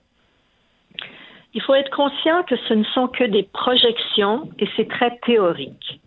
Il 1.57 1.63
faut 1.63 1.73
être 1.73 1.89
conscient 1.89 2.43
que 2.43 2.55
ce 2.55 2.75
ne 2.75 2.83
sont 2.83 3.07
que 3.07 3.23
des 3.23 3.41
projections 3.41 4.47
et 4.59 4.69
c'est 4.75 4.87
très 4.87 5.17
théorique. 5.25 5.99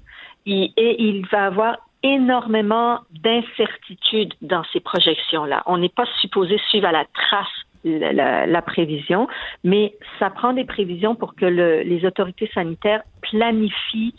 Et, 0.46 0.70
il 0.76 1.26
va 1.26 1.46
avoir 1.46 1.76
énormément 2.04 3.00
d'incertitudes 3.10 4.32
dans 4.42 4.62
ces 4.72 4.78
projections-là. 4.78 5.64
On 5.66 5.78
n'est 5.78 5.88
pas 5.88 6.06
supposé 6.20 6.56
suivre 6.68 6.86
à 6.86 6.92
la 6.92 7.04
trace 7.12 7.48
la, 7.82 8.62
prévision, 8.62 9.26
mais 9.64 9.92
ça 10.20 10.30
prend 10.30 10.52
des 10.52 10.64
prévisions 10.64 11.16
pour 11.16 11.34
que 11.34 11.46
les 11.46 12.06
autorités 12.06 12.48
sanitaires 12.54 13.02
planifient 13.20 14.14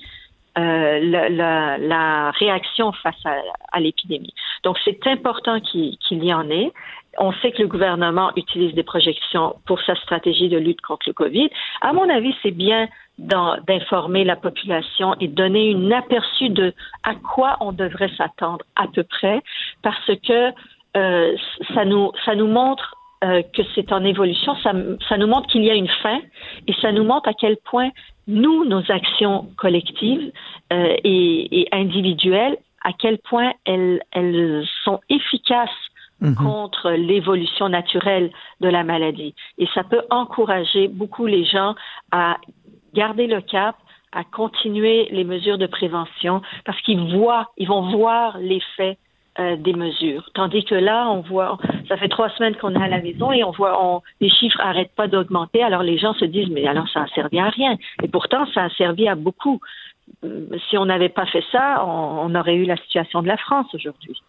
euh, 0.57 0.99
la, 1.79 2.31
réaction 2.31 2.91
face 2.91 3.25
à, 3.71 3.79
l'épidémie. 3.79 4.33
Donc, 4.63 4.77
c'est 4.83 5.07
important 5.07 5.61
qu'il 5.61 5.95
y 6.11 6.33
en 6.33 6.49
ait 6.49 6.73
on 7.17 7.33
sait 7.33 7.51
que 7.51 7.61
le 7.61 7.67
gouvernement 7.67 8.31
utilise 8.35 8.73
des 8.73 8.83
projections 8.83 9.55
pour 9.65 9.81
sa 9.81 9.95
stratégie 9.95 10.49
de 10.49 10.57
lutte 10.57 10.81
contre 10.81 11.07
le 11.07 11.13
COVID. 11.13 11.49
À 11.81 11.93
mon 11.93 12.09
avis, 12.09 12.33
c'est 12.41 12.51
bien 12.51 12.87
d'informer 13.17 14.23
la 14.23 14.35
population 14.35 15.15
et 15.19 15.27
donner 15.27 15.69
une 15.69 15.93
aperçu 15.93 16.49
de 16.49 16.73
à 17.03 17.15
quoi 17.15 17.57
on 17.59 17.71
devrait 17.71 18.11
s'attendre 18.17 18.65
à 18.75 18.87
peu 18.87 19.03
près, 19.03 19.41
parce 19.83 20.11
que 20.27 20.51
euh, 20.97 21.35
ça 21.73 21.85
nous 21.85 22.11
ça 22.25 22.35
nous 22.35 22.47
montre 22.47 22.95
euh, 23.23 23.43
que 23.53 23.61
c'est 23.75 23.91
en 23.91 24.03
évolution, 24.03 24.55
ça, 24.63 24.73
nous 24.73 25.27
montre 25.27 25.47
qu'il 25.47 25.63
y 25.63 25.69
a 25.69 25.75
une 25.75 25.87
fin 26.01 26.19
et 26.67 26.73
ça 26.81 26.91
nous 26.91 27.03
montre 27.03 27.29
à 27.29 27.33
quel 27.33 27.55
point 27.57 27.91
nous, 28.27 28.65
nos 28.65 28.81
actions 28.91 29.47
collectives 29.57 30.31
euh, 30.73 30.95
et, 31.03 31.61
et 31.61 31.67
individuelles, 31.71 32.57
à 32.83 32.93
quel 32.93 33.19
point 33.19 33.53
elles, 33.65 34.01
elles 34.11 34.65
sont 34.83 35.01
efficaces 35.09 35.69
Mhm. 36.21 36.35
contre 36.35 36.91
l'évolution 36.91 37.67
naturelle 37.67 38.31
de 38.61 38.69
la 38.69 38.83
maladie. 38.83 39.33
Et 39.57 39.67
ça 39.73 39.83
peut 39.83 40.03
encourager 40.11 40.87
beaucoup 40.87 41.25
les 41.25 41.43
gens 41.45 41.75
à 42.11 42.37
garder 42.93 43.25
le 43.25 43.41
cap, 43.41 43.75
à 44.11 44.23
continuer 44.23 45.07
les 45.11 45.23
mesures 45.23 45.57
de 45.57 45.65
prévention 45.65 46.41
parce 46.65 46.79
qu'ils 46.81 47.15
voient, 47.15 47.49
ils 47.57 47.67
vont 47.67 47.89
voir 47.89 48.37
l'effet 48.37 48.97
euh, 49.39 49.55
des 49.55 49.73
mesures. 49.73 50.29
Tandis 50.33 50.63
que 50.65 50.75
là, 50.75 51.09
on 51.09 51.21
voit, 51.21 51.57
ça 51.87 51.97
fait 51.97 52.09
trois 52.09 52.29
semaines 52.31 52.55
qu'on 52.55 52.75
est 52.75 52.83
à 52.83 52.89
la 52.89 53.01
maison 53.01 53.31
et 53.31 53.43
on 53.43 53.51
voit, 53.51 53.83
on, 53.83 54.01
les 54.19 54.29
chiffres 54.29 54.59
n'arrêtent 54.59 54.95
pas 54.95 55.07
d'augmenter. 55.07 55.63
Alors 55.63 55.81
les 55.81 55.97
gens 55.97 56.13
se 56.13 56.25
disent, 56.25 56.49
mais 56.49 56.67
alors 56.67 56.87
ça 56.89 57.03
a 57.03 57.07
servi 57.07 57.39
à 57.39 57.49
rien. 57.49 57.77
Et 58.03 58.07
pourtant, 58.07 58.45
ça 58.53 58.65
a 58.65 58.69
servi 58.71 59.07
à 59.07 59.15
beaucoup. 59.15 59.59
Euh, 60.25 60.47
si 60.69 60.77
on 60.77 60.85
n'avait 60.85 61.09
pas 61.09 61.25
fait 61.25 61.43
ça, 61.51 61.83
on 61.85 62.35
aurait 62.35 62.55
eu 62.55 62.65
la 62.65 62.75
situation 62.77 63.21
de 63.21 63.27
la 63.27 63.37
France 63.37 63.73
aujourd'hui. 63.73 64.21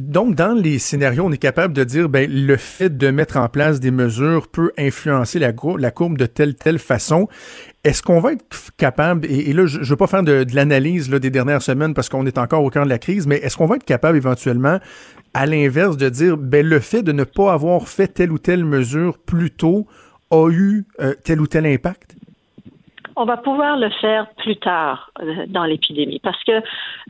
Donc, 0.00 0.34
dans 0.34 0.52
les 0.52 0.78
scénarios, 0.78 1.24
on 1.24 1.32
est 1.32 1.38
capable 1.38 1.72
de 1.72 1.84
dire, 1.84 2.08
ben, 2.08 2.30
le 2.30 2.56
fait 2.56 2.96
de 2.96 3.10
mettre 3.10 3.36
en 3.36 3.48
place 3.48 3.80
des 3.80 3.90
mesures 3.90 4.48
peut 4.48 4.72
influencer 4.76 5.38
la, 5.38 5.52
courbe 5.52 6.18
de 6.18 6.26
telle 6.26 6.54
telle 6.54 6.78
façon. 6.78 7.28
Est-ce 7.84 8.02
qu'on 8.02 8.20
va 8.20 8.32
être 8.32 8.70
capable, 8.76 9.26
et, 9.26 9.52
là, 9.52 9.66
je 9.66 9.78
ne 9.78 9.84
veux 9.84 9.96
pas 9.96 10.06
faire 10.06 10.22
de, 10.22 10.44
l'analyse 10.52 11.08
des 11.08 11.30
dernières 11.30 11.62
semaines 11.62 11.94
parce 11.94 12.08
qu'on 12.08 12.26
est 12.26 12.38
encore 12.38 12.64
au 12.64 12.70
cœur 12.70 12.84
de 12.84 12.90
la 12.90 12.98
crise, 12.98 13.26
mais 13.26 13.36
est-ce 13.36 13.56
qu'on 13.56 13.66
va 13.66 13.76
être 13.76 13.84
capable 13.84 14.16
éventuellement, 14.16 14.80
à 15.34 15.46
l'inverse, 15.46 15.96
de 15.96 16.08
dire, 16.08 16.36
ben, 16.36 16.66
le 16.66 16.80
fait 16.80 17.02
de 17.02 17.12
ne 17.12 17.24
pas 17.24 17.52
avoir 17.52 17.88
fait 17.88 18.08
telle 18.08 18.32
ou 18.32 18.38
telle 18.38 18.64
mesure 18.64 19.18
plus 19.18 19.50
tôt 19.50 19.86
a 20.30 20.50
eu 20.50 20.84
euh, 21.00 21.14
tel 21.22 21.40
ou 21.40 21.46
tel 21.46 21.66
impact? 21.66 22.16
On 23.16 23.24
va 23.24 23.36
pouvoir 23.36 23.76
le 23.76 23.90
faire 23.90 24.26
plus 24.36 24.56
tard 24.56 25.10
euh, 25.20 25.46
dans 25.48 25.64
l'épidémie 25.64 26.20
parce 26.20 26.42
que 26.44 26.52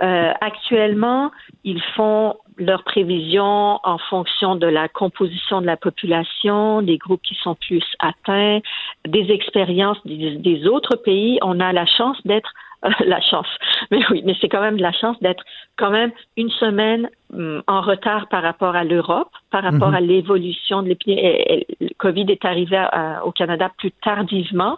euh, 0.03 0.33
actuellement, 0.41 1.31
ils 1.65 1.83
font 1.97 2.35
leurs 2.57 2.85
prévisions 2.85 3.81
en 3.83 3.99
fonction 3.99 4.55
de 4.57 4.67
la 4.67 4.89
composition 4.89 5.61
de 5.61 5.67
la 5.67 5.77
population, 5.77 6.83
des 6.83 6.99
groupes 6.99 7.23
qui 7.23 7.35
sont 7.37 7.55
plus 7.57 7.85
atteints, 7.99 8.61
des 9.07 9.31
expériences 9.31 9.99
des, 10.07 10.67
autres 10.69 10.97
pays. 10.97 11.39
On 11.43 11.59
a 11.61 11.73
la 11.73 11.87
chance 11.87 12.19
d'être 12.25 12.53
euh, 12.85 12.91
la 13.07 13.21
chance. 13.21 13.49
Mais 13.91 14.01
oui, 14.11 14.23
mais 14.25 14.37
c'est 14.41 14.49
quand 14.49 14.61
même 14.61 14.77
de 14.77 14.83
la 14.83 14.93
chance 14.93 15.19
d'être 15.21 15.43
quand 15.77 15.91
même 15.91 16.13
une 16.37 16.51
semaine 16.51 17.09
hum, 17.33 17.63
en 17.67 17.81
retard 17.81 18.29
par 18.29 18.43
rapport 18.43 18.77
à 18.77 18.85
l'Europe, 18.85 19.31
par 19.51 19.63
rapport 19.65 19.89
Mhm. 19.89 19.95
à 19.95 20.01
l'évolution 20.01 20.83
de 20.83 20.89
l'épidémie. 20.89 21.65
Le 21.81 21.89
COVID 21.99 22.27
est 22.29 22.45
arrivé 22.45 22.77
à- 22.77 23.25
au 23.25 23.33
Canada 23.33 23.71
plus 23.79 23.91
tardivement 23.91 24.77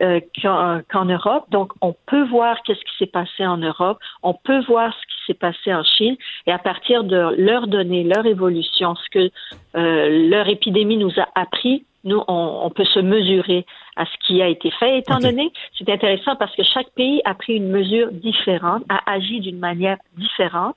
euh, 0.00 0.20
qu'en 0.40 1.04
Europe. 1.04 1.44
Donc, 1.50 1.72
on 1.80 1.94
peut 2.06 2.24
voir 2.28 2.62
qu'est-ce 2.62 2.80
qui 2.80 2.96
s'est 2.98 3.06
passé 3.10 3.46
en 3.46 3.58
Europe, 3.58 3.98
on 4.22 4.34
peut 4.34 4.60
voir 4.66 4.92
ce 4.94 5.06
qui 5.06 5.26
s'est 5.26 5.38
passé 5.38 5.74
en 5.74 5.82
Chine, 5.84 6.16
et 6.46 6.52
à 6.52 6.58
partir 6.58 7.04
de 7.04 7.34
leurs 7.36 7.66
données, 7.66 8.04
leur 8.04 8.24
évolution, 8.26 8.94
ce 8.94 9.10
que 9.10 9.30
euh, 9.76 10.28
leur 10.28 10.48
épidémie 10.48 10.96
nous 10.96 11.12
a 11.18 11.28
appris, 11.34 11.84
nous, 12.04 12.20
on, 12.26 12.60
on 12.64 12.70
peut 12.70 12.84
se 12.84 12.98
mesurer 12.98 13.64
à 13.96 14.06
ce 14.06 14.26
qui 14.26 14.42
a 14.42 14.48
été 14.48 14.70
fait. 14.72 14.98
Étant 14.98 15.18
donné, 15.18 15.52
c'est 15.78 15.88
intéressant 15.88 16.34
parce 16.36 16.54
que 16.56 16.64
chaque 16.64 16.90
pays 16.96 17.20
a 17.24 17.34
pris 17.34 17.54
une 17.54 17.68
mesure 17.68 18.10
différente, 18.10 18.82
a 18.88 19.08
agi 19.10 19.40
d'une 19.40 19.58
manière 19.58 19.98
différente, 20.16 20.76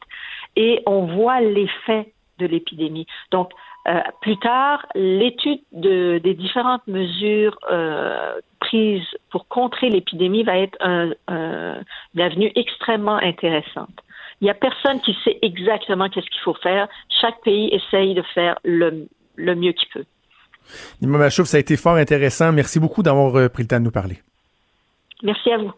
et 0.55 0.84
on 0.86 1.05
voit 1.05 1.41
l'effet 1.41 2.13
de 2.38 2.45
l'épidémie. 2.45 3.07
Donc, 3.32 3.51
euh, 3.88 4.00
plus 4.22 4.38
tard, 4.38 4.86
l'étude 4.96 5.60
de- 5.72 6.18
des 6.24 6.34
différentes 6.34 6.86
mesures 6.88 7.58
euh, 7.72 8.34
prises 8.60 9.04
pour 9.30 9.48
contrer 9.48 9.90
l'épidémie 9.90 10.44
va 10.44 10.58
être 10.58 10.78
un, 10.80 11.12
un- 11.28 11.82
une 12.16 12.22
avenue 12.22 12.52
extrêmement 12.56 13.18
intéressante. 13.18 13.90
Il 14.42 14.46
n'y 14.46 14.50
a 14.50 14.56
personne 14.56 15.00
qui 15.02 15.16
sait 15.24 15.38
exactement 15.42 16.10
qu'est-ce 16.10 16.30
qu'il 16.30 16.42
faut 16.42 16.56
faire. 16.56 16.88
Chaque 17.22 17.40
pays 17.42 17.70
essaye 17.74 18.14
de 18.16 18.22
faire 18.34 18.58
le, 18.66 19.08
le 19.36 19.56
mieux 19.56 19.72
qu'il 19.72 19.88
peut. 19.90 20.06
Nima 21.02 21.18
Machouf, 21.20 21.48
ça 21.48 21.58
a 21.58 21.60
été 21.60 21.78
fort 21.78 21.96
intéressant. 21.96 22.52
Merci 22.52 22.80
beaucoup 22.80 23.04
d'avoir 23.04 23.36
euh, 23.36 23.50
pris 23.50 23.64
le 23.64 23.68
temps 23.70 23.80
de 23.80 23.84
nous 23.86 23.92
parler. 23.92 24.18
Merci 25.24 25.52
à 25.52 25.58
vous. 25.58 25.72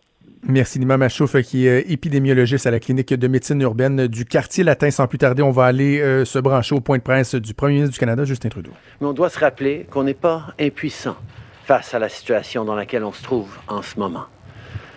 Merci 0.44 0.80
Nima 0.80 0.98
Machouf, 0.98 1.36
euh, 1.36 1.42
qui 1.42 1.68
est 1.68 1.82
euh, 1.82 1.92
épidémiologiste 1.92 2.68
à 2.68 2.72
la 2.72 2.80
clinique 2.80 3.14
de 3.14 3.28
médecine 3.28 3.62
urbaine 3.62 4.08
du 4.08 4.24
quartier 4.24 4.64
latin. 4.64 4.90
Sans 4.92 5.08
plus 5.08 5.18
tarder, 5.18 5.42
on 5.42 5.52
va 5.52 5.66
aller 5.66 6.00
euh, 6.00 6.24
se 6.24 6.40
brancher 6.40 6.74
au 6.74 6.80
point 6.80 6.98
de 6.98 7.04
presse 7.04 7.36
du 7.36 7.54
premier 7.54 7.76
ministre 7.76 7.94
du 7.94 8.00
Canada, 8.00 8.24
Justin 8.24 8.50
Trudeau. 8.50 8.72
Mais 9.02 9.08
on 9.08 9.14
doit 9.14 9.30
se 9.30 9.40
rappeler 9.40 9.86
qu'on 9.92 10.04
n'est 10.04 10.14
pas 10.14 10.54
impuissant 10.60 11.18
face 11.66 11.94
à 11.94 12.00
la 12.00 12.08
situation 12.08 12.64
dans 12.64 12.76
laquelle 12.76 13.04
on 13.04 13.12
se 13.12 13.22
trouve 13.24 13.58
en 13.68 13.82
ce 13.82 14.00
moment. 14.00 14.26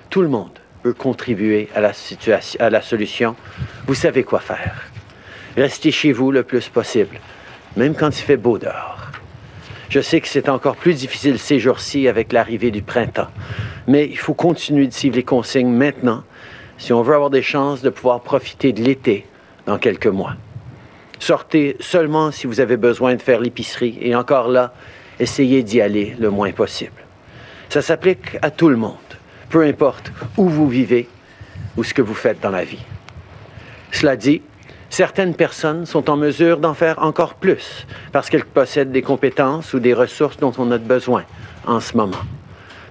Tout 0.09 0.22
le 0.22 0.28
monde 0.28 0.53
peut 0.85 0.95
contribuer 0.95 1.68
à 1.74 1.81
la, 1.81 1.93
situation, 1.93 2.61
à 2.61 2.70
la 2.70 2.81
solution. 2.81 3.35
Vous 3.87 3.95
savez 3.95 4.22
quoi 4.22 4.39
faire. 4.39 4.89
Restez 5.57 5.91
chez 5.91 6.12
vous 6.12 6.31
le 6.31 6.45
plus 6.45 6.68
possible, 6.68 7.18
même 7.76 7.95
quand 7.95 8.16
il 8.16 8.22
fait 8.22 8.37
beau 8.37 8.57
dehors. 8.57 9.00
Je 9.91 10.01
sais 10.01 10.20
que 10.20 10.28
c'est 10.28 10.49
encore 10.49 10.76
plus 10.76 10.95
difficile 10.95 11.36
ces 11.41 11.59
jours-ci 11.59 12.07
avec 12.07 12.32
l'arrivée 12.32 12.70
du 12.70 12.80
printemps, 12.80 13.26
mais 13.88 14.07
il 14.07 14.16
faut 14.16 14.34
continuer 14.34 14.86
de 14.86 14.93
suivre 14.93 15.16
les 15.16 15.24
consignes 15.24 15.72
maintenant 15.72 16.22
si 16.78 16.93
on 16.93 17.03
veut 17.03 17.12
avoir 17.12 17.28
des 17.28 17.43
chances 17.43 17.82
de 17.82 17.91
pouvoir 17.91 18.20
profiter 18.20 18.72
de 18.72 18.84
l'été 18.84 19.26
dans 19.66 19.78
quelques 19.78 20.07
mois. 20.07 20.36
Sortez 21.18 21.76
seulement 21.80 22.30
si 22.30 22.47
vous 22.47 22.61
avez 22.61 22.76
besoin 22.76 23.16
de 23.16 23.20
faire 23.20 23.41
l'épicerie 23.41 23.99
et 24.01 24.14
encore 24.14 24.47
là, 24.47 24.72
essayez 25.18 25.64
d'y 25.64 25.80
aller 25.80 26.14
le 26.20 26.30
moins 26.30 26.53
possible. 26.53 27.03
Ça 27.68 27.82
s'applique 27.82 28.38
à 28.43 28.53
tout 28.53 28.68
le 28.68 28.76
monde, 28.76 28.95
peu 29.49 29.64
importe 29.64 30.12
où 30.36 30.49
vous 30.49 30.68
vivez 30.68 31.09
ou 31.76 31.82
ce 31.82 31.95
que 31.95 32.03
vous 32.03 32.14
faites 32.14 32.41
dans 32.41 32.51
la 32.51 32.62
vie. 32.62 32.84
Cela 33.91 34.14
dit, 34.14 34.41
certaines 34.91 35.34
personnes 35.34 35.86
sont 35.86 36.11
en 36.11 36.16
mesure 36.16 36.59
d'en 36.59 36.74
faire 36.74 36.99
encore 36.99 37.34
plus 37.34 37.86
parce 38.12 38.28
qu'elles 38.28 38.45
possèdent 38.45 38.93
des 38.93 39.03
compétences 39.03 39.72
ou 39.72 39.78
des 39.78 39.95
ressources 39.95 40.36
dont 40.36 40.53
on 40.59 40.70
a 40.72 40.78
besoin 40.78 41.24
en 41.66 41.80
ce 41.80 41.97
moment. 41.97 42.18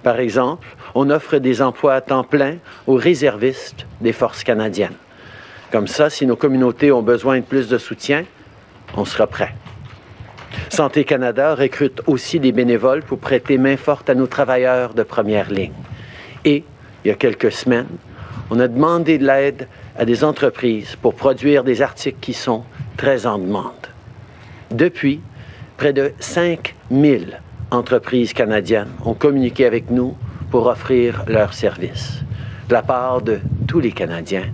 Par 0.02 0.18
exemple, 0.18 0.66
on 0.94 1.10
offre 1.10 1.36
des 1.36 1.62
emplois 1.62 1.94
à 1.94 2.00
temps 2.00 2.24
plein 2.24 2.56
aux 2.86 2.96
réservistes 2.96 3.86
des 4.00 4.12
forces 4.12 4.42
canadiennes. 4.42 4.96
Comme 5.70 5.86
ça, 5.86 6.10
si 6.10 6.26
nos 6.26 6.36
communautés 6.36 6.90
ont 6.90 7.02
besoin 7.02 7.38
de 7.38 7.44
plus 7.44 7.68
de 7.68 7.78
soutien, 7.78 8.24
on 8.96 9.04
sera 9.04 9.26
prêt. 9.26 9.54
Santé 10.68 11.04
Canada 11.04 11.54
recrute 11.54 12.00
aussi 12.06 12.40
des 12.40 12.50
bénévoles 12.50 13.02
pour 13.02 13.18
prêter 13.18 13.56
main 13.56 13.76
forte 13.76 14.10
à 14.10 14.14
nos 14.14 14.26
travailleurs 14.26 14.94
de 14.94 15.02
première 15.02 15.50
ligne. 15.50 15.72
Et, 16.44 16.64
il 17.04 17.08
y 17.08 17.10
a 17.10 17.14
quelques 17.14 17.52
semaines, 17.52 17.86
on 18.50 18.58
a 18.58 18.66
demandé 18.66 19.18
de 19.18 19.26
l'aide 19.26 19.68
à 20.00 20.06
des 20.06 20.24
entreprises 20.24 20.96
pour 21.02 21.14
produire 21.14 21.62
des 21.62 21.82
articles 21.82 22.16
qui 22.22 22.32
sont 22.32 22.64
très 22.96 23.26
en 23.26 23.38
demande. 23.38 23.86
Depuis, 24.70 25.20
près 25.76 25.92
de 25.92 26.14
5000 26.18 27.38
entreprises 27.70 28.32
canadiennes 28.32 28.88
ont 29.04 29.12
communiqué 29.12 29.66
avec 29.66 29.90
nous 29.90 30.16
pour 30.50 30.68
offrir 30.68 31.22
leurs 31.26 31.52
services. 31.52 32.22
De 32.70 32.72
la 32.72 32.82
part 32.82 33.20
de 33.20 33.40
tous 33.68 33.80
les 33.80 33.92
Canadiens, 33.92 34.46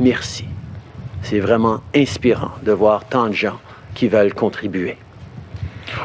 merci. 0.00 0.44
C'est 1.22 1.40
vraiment 1.40 1.80
inspirant 1.96 2.52
de 2.62 2.72
voir 2.72 3.08
tant 3.08 3.28
de 3.28 3.32
gens 3.32 3.58
qui 3.94 4.06
veulent 4.08 4.34
contribuer. 4.34 4.98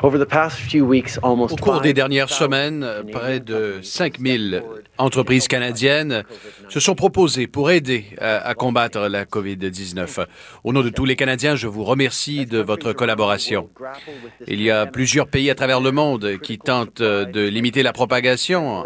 Au 0.04 1.56
cours 1.56 1.82
des 1.82 1.90
5,000 1.90 1.94
dernières 1.94 2.30
semaines, 2.30 2.86
près 3.12 3.40
de 3.40 3.80
5000 3.82 4.64
entreprises 4.98 5.48
canadiennes 5.48 6.24
se 6.70 6.80
sont 6.80 6.96
proposées 6.96 7.48
pour 7.48 7.72
aider 7.72 8.06
à, 8.20 8.38
à 8.38 8.54
combattre 8.54 9.00
la 9.08 9.26
COVID-19. 9.26 10.26
Au 10.64 10.74
nom 10.74 10.82
de 10.82 10.90
tous 10.90 11.06
les 11.06 11.16
Canadiens, 11.16 11.56
je 11.56 11.68
vous 11.68 11.84
remercie 11.84 12.46
de 12.46 12.60
votre 12.60 12.94
collaboration. 12.94 13.70
Il 14.48 14.62
y 14.62 14.72
a 14.72 14.86
plusieurs 14.86 15.28
pays 15.28 15.50
à 15.50 15.56
travers 15.56 15.82
le 15.82 15.92
monde 15.92 16.38
qui 16.42 16.58
tentent 16.58 17.02
de 17.02 17.48
limiter 17.48 17.84
la 17.84 17.94
propagation 17.94 18.86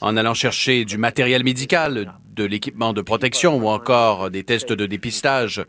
en 0.00 0.16
allant 0.16 0.34
chercher 0.34 0.84
du 0.84 0.98
matériel 0.98 1.44
médical, 1.44 2.12
de 2.34 2.44
l'équipement 2.44 2.92
de 2.92 3.02
protection 3.02 3.56
ou 3.56 3.68
encore 3.68 4.30
des 4.30 4.42
tests 4.42 4.72
de 4.72 4.86
dépistage. 4.86 5.62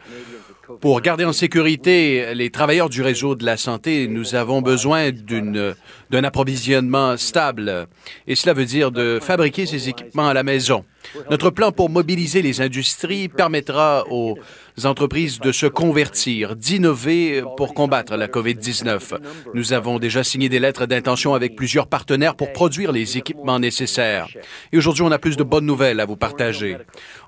Pour 0.80 1.01
garder 1.01 1.26
en 1.26 1.34
sécurité 1.34 2.34
les 2.36 2.49
travailleurs 2.49 2.88
du 2.88 3.01
réseau 3.01 3.36
de 3.36 3.45
la 3.45 3.57
santé, 3.57 4.07
nous 4.07 4.34
avons 4.34 4.61
besoin 4.61 5.11
d'une, 5.11 5.76
d'un 6.14 6.24
approvisionnement 6.24 7.18
stable. 7.18 7.88
Et 8.28 8.36
cela 8.36 8.53
veut 8.53 8.66
dire 8.66 8.91
de 8.91 9.18
fabriquer 9.20 9.66
ces 9.66 9.89
équipements 9.89 10.28
à 10.28 10.36
la 10.36 10.43
maison. 10.43 10.86
Notre 11.32 11.49
plan 11.49 11.72
pour 11.72 11.89
mobiliser 11.89 12.43
les 12.43 12.61
industries 12.61 13.30
permettra 13.30 14.05
aux 14.11 14.38
entreprises 14.84 15.39
de 15.39 15.51
se 15.51 15.66
convertir, 15.66 16.55
d'innover 16.55 17.43
pour 17.57 17.74
combattre 17.74 18.16
la 18.16 18.28
COVID-19. 18.28 19.18
Nous 19.55 19.74
avons 19.74 19.97
déjà 19.97 20.24
signé 20.24 20.49
des 20.49 20.59
lettres 20.59 20.86
d'intention 20.86 21.34
avec 21.34 21.55
plusieurs 21.55 21.88
partenaires 21.88 22.36
pour 22.36 22.53
produire 22.53 22.91
les 22.91 23.18
équipements 23.18 23.59
nécessaires. 23.59 24.28
Et 24.72 24.78
aujourd'hui, 24.78 25.03
on 25.03 25.11
a 25.11 25.18
plus 25.18 25.36
de 25.36 25.43
bonnes 25.43 25.66
nouvelles 25.66 25.99
à 25.99 26.05
vous 26.05 26.16
partager. 26.16 26.78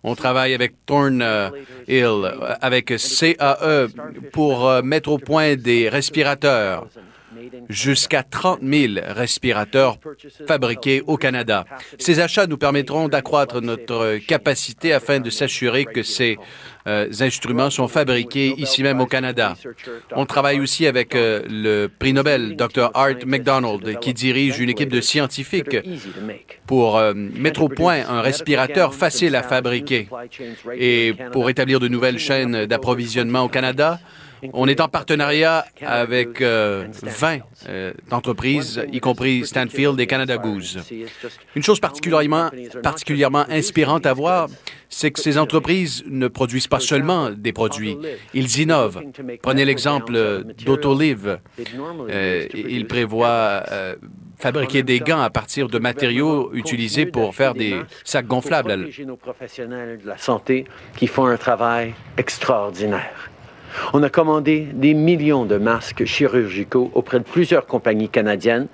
On 0.03 0.13
travaille 0.13 0.53
avec 0.53 0.73
Thornhill, 0.85 1.51
avec 2.61 2.93
CAE 2.97 3.87
pour 4.31 4.69
euh, 4.69 4.83
mettre 4.83 5.09
au 5.09 5.17
point 5.17 5.55
des 5.55 5.89
respirateurs 5.89 6.87
jusqu'à 7.69 8.23
30 8.23 8.59
000 8.61 8.93
respirateurs 9.07 9.97
fabriqués 10.47 11.01
au 11.05 11.17
Canada. 11.17 11.65
Ces 11.97 12.19
achats 12.19 12.47
nous 12.47 12.57
permettront 12.57 13.07
d'accroître 13.07 13.61
notre 13.61 14.17
capacité 14.27 14.93
afin 14.93 15.19
de 15.19 15.29
s'assurer 15.29 15.85
que 15.85 16.03
ces 16.03 16.37
euh, 16.87 17.09
instruments 17.19 17.71
sont 17.71 17.87
fabriqués 17.87 18.53
ici 18.57 18.83
même 18.83 19.01
au 19.01 19.07
Canada. 19.07 19.55
On 20.11 20.25
travaille 20.25 20.59
aussi 20.59 20.85
avec 20.85 21.15
euh, 21.15 21.41
le 21.49 21.87
prix 21.87 22.13
Nobel, 22.13 22.55
Dr. 22.55 22.91
Art 22.93 23.25
McDonald, 23.25 23.99
qui 23.99 24.13
dirige 24.13 24.59
une 24.59 24.69
équipe 24.69 24.91
de 24.91 25.01
scientifiques 25.01 25.77
pour 26.67 26.97
euh, 26.97 27.13
mettre 27.15 27.63
au 27.63 27.69
point 27.69 28.07
un 28.07 28.21
respirateur 28.21 28.93
facile 28.93 29.35
à 29.35 29.41
fabriquer. 29.41 30.07
Et 30.77 31.13
pour 31.31 31.49
établir 31.49 31.79
de 31.79 31.87
nouvelles 31.87 32.19
chaînes 32.19 32.65
d'approvisionnement 32.65 33.41
au 33.41 33.49
Canada, 33.49 33.99
on 34.53 34.67
est 34.67 34.81
en 34.81 34.87
partenariat 34.87 35.65
avec 35.81 36.41
euh, 36.41 36.87
20 37.03 37.39
euh, 37.67 37.93
entreprises, 38.11 38.83
y 38.91 38.99
compris 38.99 39.45
Stanfield 39.45 39.99
et 39.99 40.07
Canada 40.07 40.37
Goose. 40.37 40.79
Une 41.55 41.63
chose 41.63 41.79
particulièrement, 41.79 42.49
particulièrement 42.81 43.45
inspirante 43.49 44.05
à 44.05 44.13
voir, 44.13 44.47
c'est 44.89 45.11
que 45.11 45.19
ces 45.19 45.37
entreprises 45.37 46.03
ne 46.07 46.27
produisent 46.27 46.67
pas 46.67 46.79
seulement 46.79 47.29
des 47.31 47.53
produits, 47.53 47.97
ils 48.33 48.59
innovent. 48.59 49.01
Prenez 49.41 49.65
l'exemple 49.65 50.43
d'Autolive. 50.65 51.39
Euh, 52.09 52.47
ils 52.53 52.87
prévoient 52.87 53.63
euh, 53.71 53.95
fabriquer 54.37 54.83
des 54.83 54.99
gants 54.99 55.21
à 55.21 55.29
partir 55.29 55.67
de 55.67 55.79
matériaux 55.79 56.51
utilisés 56.53 57.05
pour 57.05 57.35
faire 57.35 57.53
des 57.53 57.75
sacs 58.03 58.27
gonflables. 58.27 58.89
nos 59.05 59.17
professionnels 59.17 59.99
de 60.01 60.07
la 60.07 60.17
santé 60.17 60.65
qui 60.97 61.07
font 61.07 61.25
un 61.25 61.37
travail 61.37 61.93
extraordinaire. 62.17 63.29
On 63.93 64.03
a 64.03 64.09
commandé 64.09 64.67
des 64.73 64.93
millions 64.93 65.45
de 65.45 65.57
masques 65.57 66.05
chirurgicaux 66.05 66.91
auprès 66.93 67.19
de 67.19 67.23
plusieurs 67.23 67.65
compagnies 67.65 68.09
canadiennes 68.09 68.67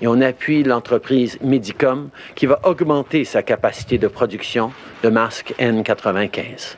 et 0.00 0.06
on 0.06 0.20
appuie 0.20 0.62
l'entreprise 0.62 1.38
Medicom 1.40 2.10
qui 2.34 2.46
va 2.46 2.60
augmenter 2.64 3.24
sa 3.24 3.42
capacité 3.42 3.98
de 3.98 4.08
production 4.08 4.72
de 5.02 5.08
masques 5.08 5.54
N95. 5.58 6.76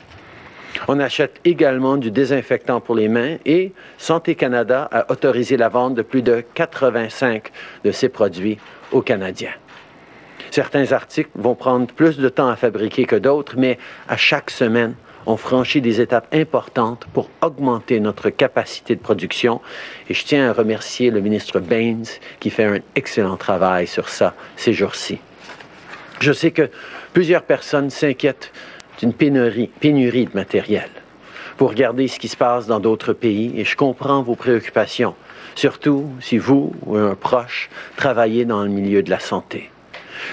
On 0.87 0.99
achète 0.99 1.39
également 1.45 1.97
du 1.97 2.11
désinfectant 2.11 2.79
pour 2.79 2.95
les 2.95 3.07
mains 3.07 3.37
et 3.45 3.73
Santé 3.97 4.35
Canada 4.35 4.87
a 4.91 5.11
autorisé 5.11 5.57
la 5.57 5.69
vente 5.69 5.95
de 5.95 6.01
plus 6.01 6.21
de 6.21 6.43
85 6.53 7.51
de 7.83 7.91
ces 7.91 8.09
produits 8.09 8.59
aux 8.91 9.01
Canadiens. 9.01 9.53
Certains 10.51 10.91
articles 10.91 11.29
vont 11.35 11.55
prendre 11.55 11.87
plus 11.87 12.17
de 12.17 12.29
temps 12.29 12.49
à 12.49 12.55
fabriquer 12.55 13.05
que 13.05 13.15
d'autres, 13.15 13.55
mais 13.57 13.77
à 14.07 14.17
chaque 14.17 14.49
semaine, 14.49 14.95
on 15.29 15.37
franchit 15.37 15.79
des 15.79 16.01
étapes 16.01 16.33
importantes 16.33 17.05
pour 17.13 17.29
augmenter 17.41 17.99
notre 17.99 18.31
capacité 18.31 18.95
de 18.95 18.99
production. 18.99 19.61
Et 20.09 20.15
je 20.15 20.25
tiens 20.25 20.49
à 20.49 20.53
remercier 20.53 21.11
le 21.11 21.21
ministre 21.21 21.59
Baines 21.59 22.05
qui 22.39 22.49
fait 22.49 22.63
un 22.63 22.79
excellent 22.95 23.37
travail 23.37 23.85
sur 23.85 24.09
ça 24.09 24.33
ces 24.55 24.73
jours-ci. 24.73 25.19
Je 26.19 26.33
sais 26.33 26.49
que 26.49 26.71
plusieurs 27.13 27.43
personnes 27.43 27.91
s'inquiètent 27.91 28.51
d'une 28.99 29.13
pénurie, 29.13 29.69
pénurie 29.79 30.25
de 30.25 30.33
matériel. 30.33 30.89
Vous 31.59 31.67
regardez 31.67 32.07
ce 32.07 32.17
qui 32.17 32.27
se 32.27 32.37
passe 32.37 32.65
dans 32.65 32.79
d'autres 32.79 33.13
pays 33.13 33.53
et 33.55 33.65
je 33.65 33.75
comprends 33.75 34.23
vos 34.23 34.35
préoccupations, 34.35 35.13
surtout 35.53 36.09
si 36.21 36.39
vous 36.39 36.73
ou 36.87 36.95
un 36.95 37.13
proche 37.13 37.69
travaillez 37.97 38.45
dans 38.45 38.63
le 38.63 38.69
milieu 38.69 39.03
de 39.03 39.11
la 39.11 39.19
santé. 39.19 39.69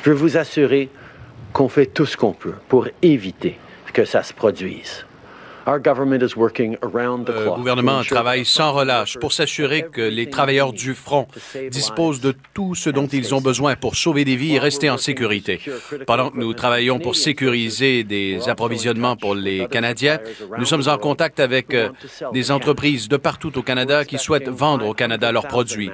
Je 0.05 0.11
veux 0.11 0.16
vous 0.16 0.38
assurer 0.38 0.88
qu'on 1.53 1.68
fait 1.68 1.86
tout 1.86 2.07
ce 2.07 2.16
qu'on 2.16 2.32
peut 2.32 2.55
pour 2.68 2.88
éviter 3.03 3.59
que 3.97 4.05
ça 4.05 4.22
se 4.22 4.34
produise. 4.34 5.07
Le 7.29 7.57
gouvernement 7.57 8.01
travaille 8.03 8.45
sans 8.45 8.73
relâche 8.73 9.19
pour 9.19 9.33
s'assurer 9.33 9.85
que 9.91 10.01
les 10.01 10.31
travailleurs 10.31 10.73
du 10.73 10.95
front 10.95 11.27
disposent 11.73 12.21
de 12.21 12.35
tout 12.55 12.77
ce 12.77 12.89
dont 12.89 13.09
ils 13.09 13.35
ont 13.35 13.41
besoin 13.41 13.75
pour 13.75 13.97
sauver 13.97 14.25
des 14.25 14.37
vies 14.37 14.55
et 14.55 14.59
rester 14.61 14.89
en 14.91 14.97
sécurité. 14.97 15.61
Pendant 16.07 16.31
que 16.31 16.39
nous 16.39 16.55
travaillons 16.55 17.01
pour 17.01 17.17
sécuriser 17.17 18.05
des 18.05 18.49
approvisionnements 18.49 19.17
pour 19.17 19.35
les 19.35 19.67
Canadiens, 19.67 20.21
nous 20.57 20.67
sommes 20.67 20.87
en 20.87 20.99
contact 20.99 21.41
avec 21.41 21.75
euh, 21.75 21.89
des 22.33 22.53
entreprises 22.53 23.09
de 23.09 23.17
partout 23.17 23.59
au 23.59 23.62
Canada 23.62 24.05
qui 24.05 24.19
souhaitent 24.19 24.49
vendre 24.49 24.87
au 24.87 24.95
Canada 24.95 25.33
leurs 25.33 25.49
produits. 25.49 25.91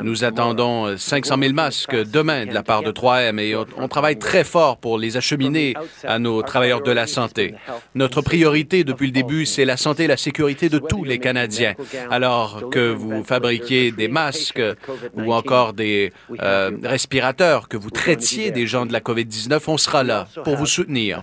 Nous 0.00 0.24
attendons 0.24 0.96
500 0.96 1.36
000 1.38 1.52
masques 1.52 2.10
demain 2.10 2.46
de 2.46 2.54
la 2.54 2.62
part 2.62 2.82
de 2.82 2.90
3M 2.90 3.38
et 3.38 3.54
on 3.54 3.88
travaille 3.88 4.18
très 4.18 4.44
fort 4.44 4.78
pour 4.78 4.96
les 4.96 5.18
acheminer 5.18 5.74
à 6.04 6.18
nos 6.18 6.40
travailleurs 6.40 6.80
de 6.82 6.90
la 6.90 7.06
santé. 7.06 7.54
Notre 7.94 8.22
priorité 8.22 8.61
depuis 8.64 9.06
le 9.06 9.12
début, 9.12 9.46
c'est 9.46 9.64
la 9.64 9.76
santé 9.76 10.04
et 10.04 10.06
la 10.06 10.16
sécurité 10.16 10.68
de 10.68 10.78
tous 10.78 11.04
les 11.04 11.18
Canadiens. 11.18 11.74
Alors 12.10 12.70
que 12.70 12.90
vous 12.90 13.24
fabriquiez 13.24 13.92
des 13.92 14.08
masques 14.08 14.62
ou 15.14 15.32
encore 15.32 15.72
des 15.72 16.12
euh, 16.40 16.70
respirateurs, 16.82 17.68
que 17.68 17.76
vous 17.76 17.90
traitiez 17.90 18.50
des 18.50 18.66
gens 18.66 18.86
de 18.86 18.92
la 18.92 19.00
COVID-19, 19.00 19.60
on 19.66 19.78
sera 19.78 20.02
là 20.04 20.26
pour 20.44 20.56
vous 20.56 20.66
soutenir. 20.66 21.22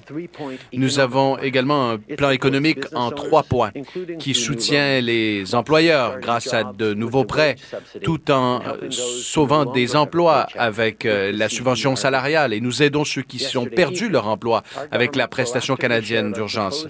Nous 0.73 0.99
avons 0.99 1.37
également 1.39 1.91
un 1.91 1.97
plan 1.97 2.29
économique 2.29 2.85
en 2.93 3.11
trois 3.11 3.43
points 3.43 3.71
qui 4.19 4.33
soutient 4.33 5.01
les 5.01 5.55
employeurs 5.55 6.19
grâce 6.19 6.53
à 6.53 6.63
de 6.63 6.93
nouveaux 6.93 7.25
prêts, 7.25 7.55
tout 8.03 8.31
en 8.31 8.61
euh, 8.61 8.89
sauvant 8.91 9.65
des 9.65 9.95
emplois 9.95 10.47
avec 10.55 11.05
euh, 11.05 11.31
la 11.31 11.49
subvention 11.49 11.95
salariale 11.95 12.53
et 12.53 12.61
nous 12.61 12.83
aidons 12.83 13.05
ceux 13.05 13.21
qui 13.21 13.57
ont 13.57 13.65
perdu 13.65 14.09
leur 14.09 14.27
emploi 14.27 14.63
avec 14.91 15.15
la 15.15 15.27
prestation 15.27 15.75
canadienne 15.75 16.31
d'urgence. 16.31 16.87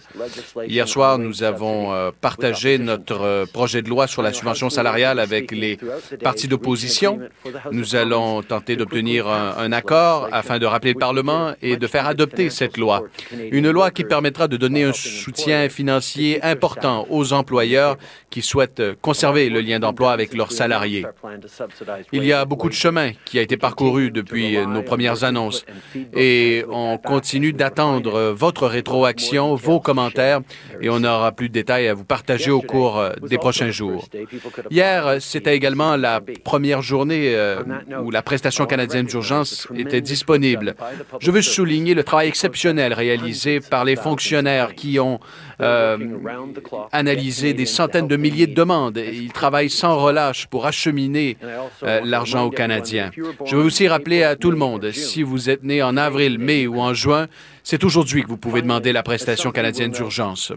Hier 0.68 0.88
soir, 0.88 1.18
nous 1.18 1.44
avons 1.44 1.94
euh, 1.94 2.12
partagé 2.20 2.78
notre 2.78 3.22
euh, 3.22 3.46
projet 3.46 3.82
de 3.82 3.90
loi 3.90 4.08
sur 4.08 4.22
la 4.22 4.34
subvention 4.34 4.70
salariale 4.70 5.20
avec 5.20 5.52
les 5.52 5.78
partis 6.24 6.48
d'opposition. 6.48 7.20
Nous 7.72 7.96
allons 7.96 8.42
tenter 8.42 8.76
d'obtenir 8.76 9.28
un, 9.28 9.72
accord 9.72 10.28
afin 10.32 10.58
de 10.60 10.66
rappeler 10.66 10.94
le 10.94 11.00
Parlement 11.00 11.54
et 11.62 11.78
de 11.78 11.88
faire 11.88 12.08
adopter 12.08 12.50
cette 12.50 12.78
loi. 12.78 13.04
Une 13.52 13.70
loi 13.70 13.92
qui 13.92 14.04
permettra 14.04 14.48
de 14.48 14.58
donner 14.58 14.84
un 14.84 14.94
soutien 14.94 15.70
financier 15.70 16.44
important 16.44 17.06
aux 17.10 17.34
employeurs 17.34 17.98
qui 18.30 18.42
souhaitent 18.42 18.82
conserver 19.02 19.50
le 19.50 19.62
lien 19.62 19.80
d'emploi 19.80 20.12
avec 20.12 20.34
leurs 20.34 20.52
salariés. 20.52 21.06
Il 22.12 22.26
y 22.26 22.34
a 22.34 22.46
beaucoup 22.46 22.70
de 22.70 22.74
chemin 22.74 23.12
qui 23.26 23.38
a 23.40 23.42
été 23.42 23.58
parcouru 23.58 24.12
depuis 24.12 24.58
nos 24.66 24.82
premières 24.82 25.24
annonces 25.24 25.66
et 26.16 26.66
on 26.70 26.98
continue 26.98 27.54
d'attendre 27.54 28.32
votre 28.32 28.68
rétroaction, 28.68 29.56
vos 29.56 29.80
commentaires 29.80 30.29
et 30.82 30.90
on 30.90 31.04
aura 31.04 31.32
plus 31.32 31.50
de 31.50 31.54
détails 31.54 31.88
à 31.88 31.94
vous 31.94 32.04
partager 32.04 32.52
au 32.52 32.62
cours 32.62 33.00
euh, 33.00 33.12
des 33.28 33.38
prochains 33.38 33.72
jours. 33.72 34.08
Hier, 34.70 35.18
c'était 35.20 35.56
également 35.56 35.96
la 35.96 36.22
première 36.44 36.82
journée 36.82 37.34
euh, 37.36 37.64
où 38.04 38.12
la 38.12 38.22
prestation 38.22 38.66
canadienne 38.66 39.06
d'urgence 39.06 39.68
était 39.76 40.02
disponible. 40.02 40.76
Je 41.20 41.32
veux 41.32 41.42
souligner 41.42 41.94
le 41.94 42.04
travail 42.04 42.28
exceptionnel 42.28 42.94
réalisé 42.94 43.60
par 43.60 43.86
les 43.86 43.96
fonctionnaires 43.96 44.76
qui 44.76 45.00
ont 45.00 45.20
euh, 45.62 45.98
analysé 46.92 47.54
des 47.54 47.66
centaines 47.66 48.08
de 48.08 48.16
milliers 48.16 48.48
de 48.48 48.54
demandes. 48.54 48.98
Ils 48.98 49.32
travaillent 49.32 49.70
sans 49.70 49.98
relâche 49.98 50.48
pour 50.48 50.66
acheminer 50.66 51.38
l'argent 52.04 52.46
aux 52.46 52.52
Canadiens. 52.52 53.12
Je 53.46 53.56
veux 53.56 53.64
aussi 53.64 53.88
rappeler 53.88 54.24
à 54.24 54.36
tout 54.36 54.52
le 54.52 54.58
monde, 54.58 54.92
si 54.92 55.24
vous 55.24 55.50
êtes 55.50 55.64
né 55.64 55.82
en 55.84 55.98
avril, 55.98 56.40
mai 56.40 56.68
ou 56.68 56.80
en 56.80 56.94
juin, 56.94 57.28
c'est 57.64 57.84
aujourd'hui 57.84 58.24
que 58.24 58.28
vous 58.28 58.38
pouvez 58.38 58.62
demander 58.62 58.92
la 58.92 59.04
prestation 59.04 59.52
canadienne 59.52 59.92
d'urgence. 59.92 60.54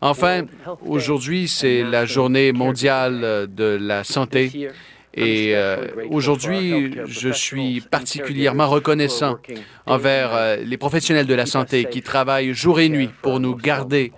Enfin, 0.00 0.44
aujourd'hui, 0.86 1.48
c'est 1.48 1.82
la 1.82 2.06
journée 2.06 2.52
mondiale 2.52 3.46
de 3.48 3.78
la 3.80 4.04
santé. 4.04 4.70
Et 5.16 5.52
euh, 5.54 5.86
aujourd'hui, 6.10 6.94
je 7.06 7.30
suis 7.30 7.80
particulièrement 7.80 8.68
reconnaissant 8.68 9.38
envers 9.86 10.34
euh, 10.34 10.56
les 10.56 10.76
professionnels 10.76 11.26
de 11.26 11.34
la 11.34 11.46
santé 11.46 11.86
qui 11.86 12.02
travaillent 12.02 12.52
jour 12.52 12.80
et 12.80 12.90
nuit 12.90 13.08
pour 13.22 13.40
nous 13.40 13.56
garder 13.56 14.12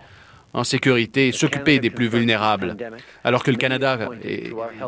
en 0.53 0.65
sécurité 0.65 1.29
et 1.29 1.33
s'occuper 1.33 1.79
des 1.79 1.91
plus 1.91 2.09
vulnérables. 2.09 2.77
Alors 3.23 3.45
que 3.45 3.51
le 3.53 3.59
Canada 3.59 4.09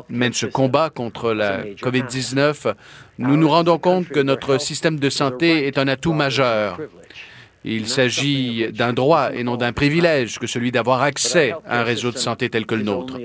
mène 0.08 0.32
ce 0.32 0.46
combat 0.46 0.90
contre 0.90 1.32
la 1.32 1.62
COVID-19, 1.62 2.74
nous 3.18 3.36
nous 3.36 3.48
rendons 3.48 3.78
compte 3.78 4.08
que 4.08 4.20
notre 4.20 4.58
système 4.58 4.98
de 4.98 5.10
santé 5.10 5.66
est 5.66 5.78
un 5.78 5.86
atout 5.86 6.12
majeur. 6.12 6.78
Il 7.64 7.88
s'agit 7.88 8.72
d'un 8.72 8.92
droit 8.92 9.30
et 9.34 9.44
non 9.44 9.56
d'un 9.56 9.72
privilège 9.72 10.38
que 10.38 10.46
celui 10.46 10.72
d'avoir 10.72 11.02
accès 11.02 11.52
à 11.66 11.80
un 11.80 11.82
réseau 11.82 12.10
de 12.10 12.16
santé 12.16 12.48
tel 12.48 12.64
que 12.64 12.74
le 12.74 12.82
nôtre. 12.82 13.18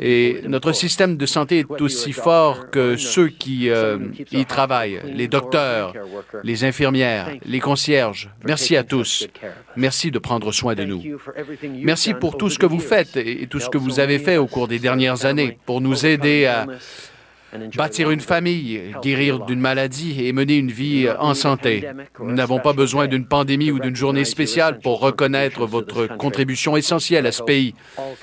Et 0.00 0.40
notre 0.48 0.72
système 0.72 1.16
de 1.16 1.26
santé 1.26 1.60
est 1.60 1.80
aussi 1.80 2.12
fort 2.12 2.70
que 2.70 2.96
ceux 2.96 3.28
qui 3.28 3.70
euh, 3.70 3.98
y 4.32 4.44
travaillent, 4.44 5.00
les 5.04 5.28
docteurs, 5.28 5.94
les 6.42 6.64
infirmières, 6.64 7.30
les 7.44 7.60
concierges. 7.60 8.30
Merci 8.44 8.76
à 8.76 8.82
tous. 8.82 9.28
Merci 9.76 10.10
de 10.10 10.18
prendre 10.18 10.50
soin 10.50 10.74
de 10.74 10.84
nous. 10.84 11.02
Merci 11.82 12.14
pour 12.14 12.36
tout 12.36 12.50
ce 12.50 12.58
que 12.58 12.66
vous 12.66 12.80
faites 12.80 13.16
et 13.16 13.46
tout 13.46 13.60
ce 13.60 13.68
que 13.68 13.78
vous 13.78 14.00
avez 14.00 14.18
fait 14.18 14.36
au 14.36 14.46
cours 14.46 14.66
des 14.66 14.80
dernières 14.80 15.26
années 15.26 15.58
pour 15.64 15.80
nous 15.80 16.06
aider 16.06 16.46
à 16.46 16.66
bâtir 17.76 18.10
une 18.10 18.20
famille, 18.20 18.94
guérir 19.02 19.40
d'une 19.40 19.60
maladie 19.60 20.26
et 20.26 20.32
mener 20.32 20.56
une 20.56 20.70
vie 20.70 21.08
en 21.18 21.34
santé. 21.34 21.88
Nous 22.20 22.32
n'avons 22.32 22.58
pas 22.58 22.72
besoin 22.72 23.06
d'une 23.06 23.26
pandémie 23.26 23.70
ou 23.70 23.78
d'une 23.78 23.96
journée 23.96 24.24
spéciale 24.24 24.78
pour 24.78 25.00
reconnaître 25.00 25.66
votre 25.66 26.06
contribution 26.16 26.76
essentielle 26.76 27.26
à 27.26 27.32
ce 27.32 27.42
pays. 27.42 27.74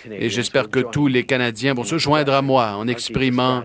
Et 0.09 0.29
j'espère 0.29 0.69
que 0.69 0.79
tous 0.79 1.07
les 1.07 1.23
Canadiens 1.23 1.73
vont 1.73 1.83
se 1.83 1.97
joindre 1.97 2.33
à 2.33 2.41
moi 2.41 2.73
en 2.75 2.87
exprimant 2.87 3.63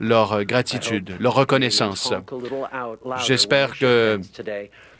leur 0.00 0.44
gratitude, 0.44 1.14
leur 1.20 1.34
reconnaissance. 1.34 2.12
J'espère 3.24 3.78
que 3.78 4.20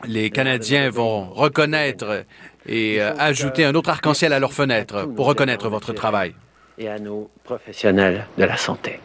les 0.05 0.29
Canadiens 0.29 0.89
vont 0.89 1.25
reconnaître 1.25 2.25
et 2.65 3.01
euh, 3.01 3.13
ajouter 3.17 3.65
un 3.65 3.75
autre 3.75 3.89
arc-en-ciel 3.89 4.31
à 4.31 4.39
leurs 4.39 4.53
fenêtres 4.53 5.05
pour 5.05 5.25
reconnaître 5.25 5.67
votre 5.67 5.91
travail. 5.91 6.33
Et 6.77 6.87
à 6.87 6.97
nos 6.97 7.29
professionnels 7.43 8.25
de 8.37 8.45
la 8.45 8.57
santé. 8.57 8.99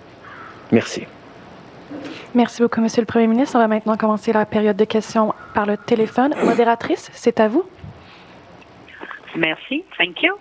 Merci. 0.73 1.07
Merci 2.35 2.62
beaucoup, 2.62 2.81
Monsieur 2.81 3.01
le 3.03 3.07
Premier 3.07 3.27
ministre. 3.27 3.57
On 3.57 3.61
va 3.61 3.69
maintenant 3.69 3.97
commencer 3.97 4.33
la 4.33 4.45
période 4.45 4.77
de 4.77 4.85
questions 4.85 5.35
par 5.55 5.66
le 5.66 5.77
téléphone. 5.77 6.35
Modératrice, 6.45 7.11
c'est 7.14 7.41
à 7.41 7.49
vous. 7.49 7.64
Merci. 9.37 9.85
Thank 9.97 10.23
you. 10.23 10.35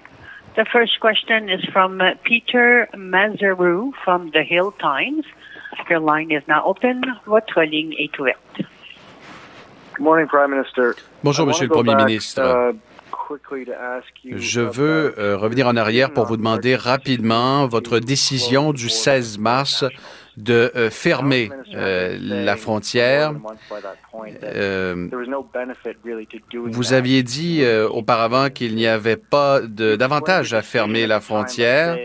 The 0.55 0.65
first 0.71 0.99
question 0.99 1.47
is 1.49 1.63
from 1.71 2.01
Peter 2.23 2.88
Mazaru 2.97 3.91
from 4.03 4.32
The 4.32 4.43
Hill 4.43 4.71
Times. 4.80 5.23
Your 5.89 5.99
line 5.99 6.32
is 6.32 6.41
now 6.47 6.63
open. 6.65 7.01
Votre 7.25 7.61
ligne 7.61 7.93
est 7.97 8.17
ouverte. 8.19 8.38
Good 8.57 10.03
morning, 10.03 10.28
Prime 10.28 10.51
Minister. 10.51 10.91
Bonjour, 11.23 11.47
Monsieur 11.47 11.67
le 11.67 11.71
Premier 11.71 11.95
ministre. 11.95 12.41
Uh, 12.41 12.73
Je 14.36 14.61
veux 14.61 15.13
euh, 15.17 15.38
revenir 15.38 15.67
en 15.67 15.75
arrière 15.75 16.11
pour 16.11 16.25
vous 16.25 16.38
demander 16.38 16.75
rapidement 16.75 17.67
votre 17.67 17.99
décision 17.99 18.73
du 18.73 18.89
16 18.89 19.38
mars 19.38 19.86
de 20.38 20.71
euh, 20.75 20.89
fermer 20.91 21.49
euh, 21.73 22.17
la 22.21 22.55
frontière. 22.55 23.33
vous 26.53 26.93
aviez 26.93 27.23
dit 27.23 27.63
auparavant 27.89 28.49
qu'il 28.49 28.75
n'y 28.75 28.88
avait 28.88 29.17
pas 29.17 29.61
d'avantage 29.61 30.53
à 30.53 30.61
fermer 30.61 31.07
la 31.07 31.19
frontière, 31.19 31.97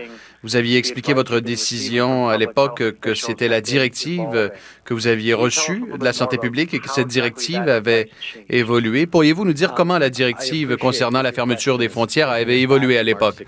Vous 0.43 0.55
aviez 0.55 0.77
expliqué 0.77 1.13
votre 1.13 1.39
décision 1.39 2.27
à 2.27 2.37
l'époque 2.37 2.83
que 2.99 3.13
c'était 3.13 3.47
la 3.47 3.61
directive 3.61 4.51
que 4.85 4.93
vous 4.93 5.07
aviez 5.07 5.33
reçue 5.33 5.83
de 5.97 6.03
la 6.03 6.11
santé 6.13 6.37
publique 6.37 6.73
et 6.73 6.79
que 6.79 6.89
cette 6.89 7.07
directive 7.07 7.61
avait 7.69 8.09
évolué. 8.49 9.07
Pourriez-vous 9.07 9.45
nous 9.45 9.53
dire 9.53 9.73
comment 9.73 9.97
la 9.97 10.09
directive 10.09 10.75
concernant 10.77 11.21
la 11.21 11.31
fermeture 11.31 11.77
des 11.77 11.87
frontières 11.87 12.29
avait 12.29 12.59
évolué 12.59 12.97
à 12.97 13.03
l'époque? 13.03 13.45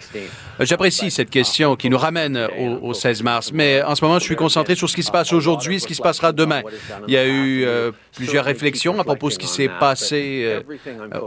J'apprécie 0.62 1.12
cette 1.12 1.30
question 1.30 1.76
qui 1.76 1.90
nous 1.90 1.98
ramène 1.98 2.48
au, 2.82 2.94
16 2.94 3.24
mars, 3.24 3.52
mais 3.54 3.84
en 3.84 3.96
ce 3.96 4.06
moment, 4.06 4.20
je 4.20 4.24
suis 4.24 4.38
concentré 4.38 4.76
sur 4.76 4.90
ce 4.90 4.96
qui 4.96 5.04
se 5.04 5.12
passe 5.12 5.34
aujourd'hui, 5.34 5.80
ce 5.82 5.88
qui 5.88 5.96
se 5.96 6.02
passera 6.02 6.32
demain. 6.32 6.62
Il 7.08 7.14
y 7.14 7.18
a 7.18 7.26
eu 7.26 7.66
euh, 7.66 7.92
plusieurs 8.16 8.46
réflexions 8.46 8.98
à 9.00 9.04
propos 9.04 9.28
de 9.28 9.34
ce 9.34 9.40
qui 9.40 9.48
s'est 9.48 9.70
passé 9.80 10.44
euh, 10.46 10.62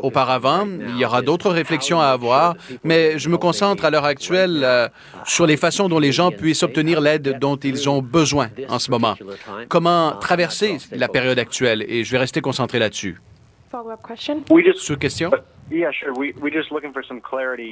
auparavant. 0.02 0.66
Il 0.88 0.98
y 0.98 1.04
aura 1.04 1.20
d'autres 1.20 1.50
réflexions 1.50 2.00
à 2.00 2.06
avoir, 2.06 2.54
mais 2.84 3.18
je 3.18 3.28
me 3.28 3.36
concentre 3.36 3.84
à 3.84 3.90
l'heure 3.90 4.06
actuelle 4.06 4.62
euh, 4.64 4.88
sur 5.26 5.46
les 5.46 5.57
façons 5.58 5.88
dont 5.88 5.98
les 5.98 6.12
gens 6.12 6.30
puissent 6.30 6.62
obtenir 6.62 7.00
l'aide 7.00 7.38
dont 7.38 7.56
ils 7.56 7.88
ont 7.88 8.00
besoin 8.02 8.48
en 8.68 8.78
ce 8.78 8.90
moment. 8.90 9.16
Comment 9.68 10.12
traverser 10.12 10.78
la 10.92 11.08
période 11.08 11.38
actuelle? 11.38 11.84
Et 11.88 12.04
je 12.04 12.12
vais 12.12 12.18
rester 12.18 12.40
concentré 12.40 12.78
là-dessus. 12.78 13.20
Sous 14.76 14.96
question? 14.96 15.30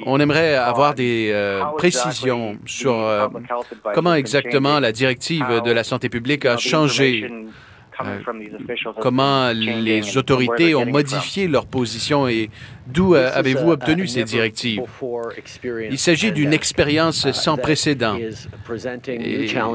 On 0.05 0.19
aimerait 0.19 0.55
avoir 0.55 0.93
des 0.93 1.31
euh, 1.33 1.63
précisions 1.77 2.57
sur 2.65 2.93
euh, 2.93 3.27
comment 3.95 4.13
exactement 4.13 4.79
la 4.79 4.91
directive 4.91 5.61
de 5.65 5.71
la 5.71 5.83
santé 5.83 6.07
publique 6.09 6.45
a 6.45 6.57
changé 6.57 7.27
comment 8.99 9.51
les 9.51 10.17
autorités 10.17 10.75
ont 10.75 10.85
modifié 10.85 11.47
leur 11.47 11.65
position 11.65 12.27
et 12.27 12.49
d'où 12.87 13.15
euh, 13.15 13.29
avez-vous 13.33 13.71
obtenu 13.71 14.07
ces 14.07 14.23
directives? 14.23 14.81
Il 15.89 15.97
s'agit 15.97 16.31
d'une 16.31 16.53
expérience 16.53 17.25
uh, 17.25 17.33
sans 17.33 17.57
précédent. 17.57 18.17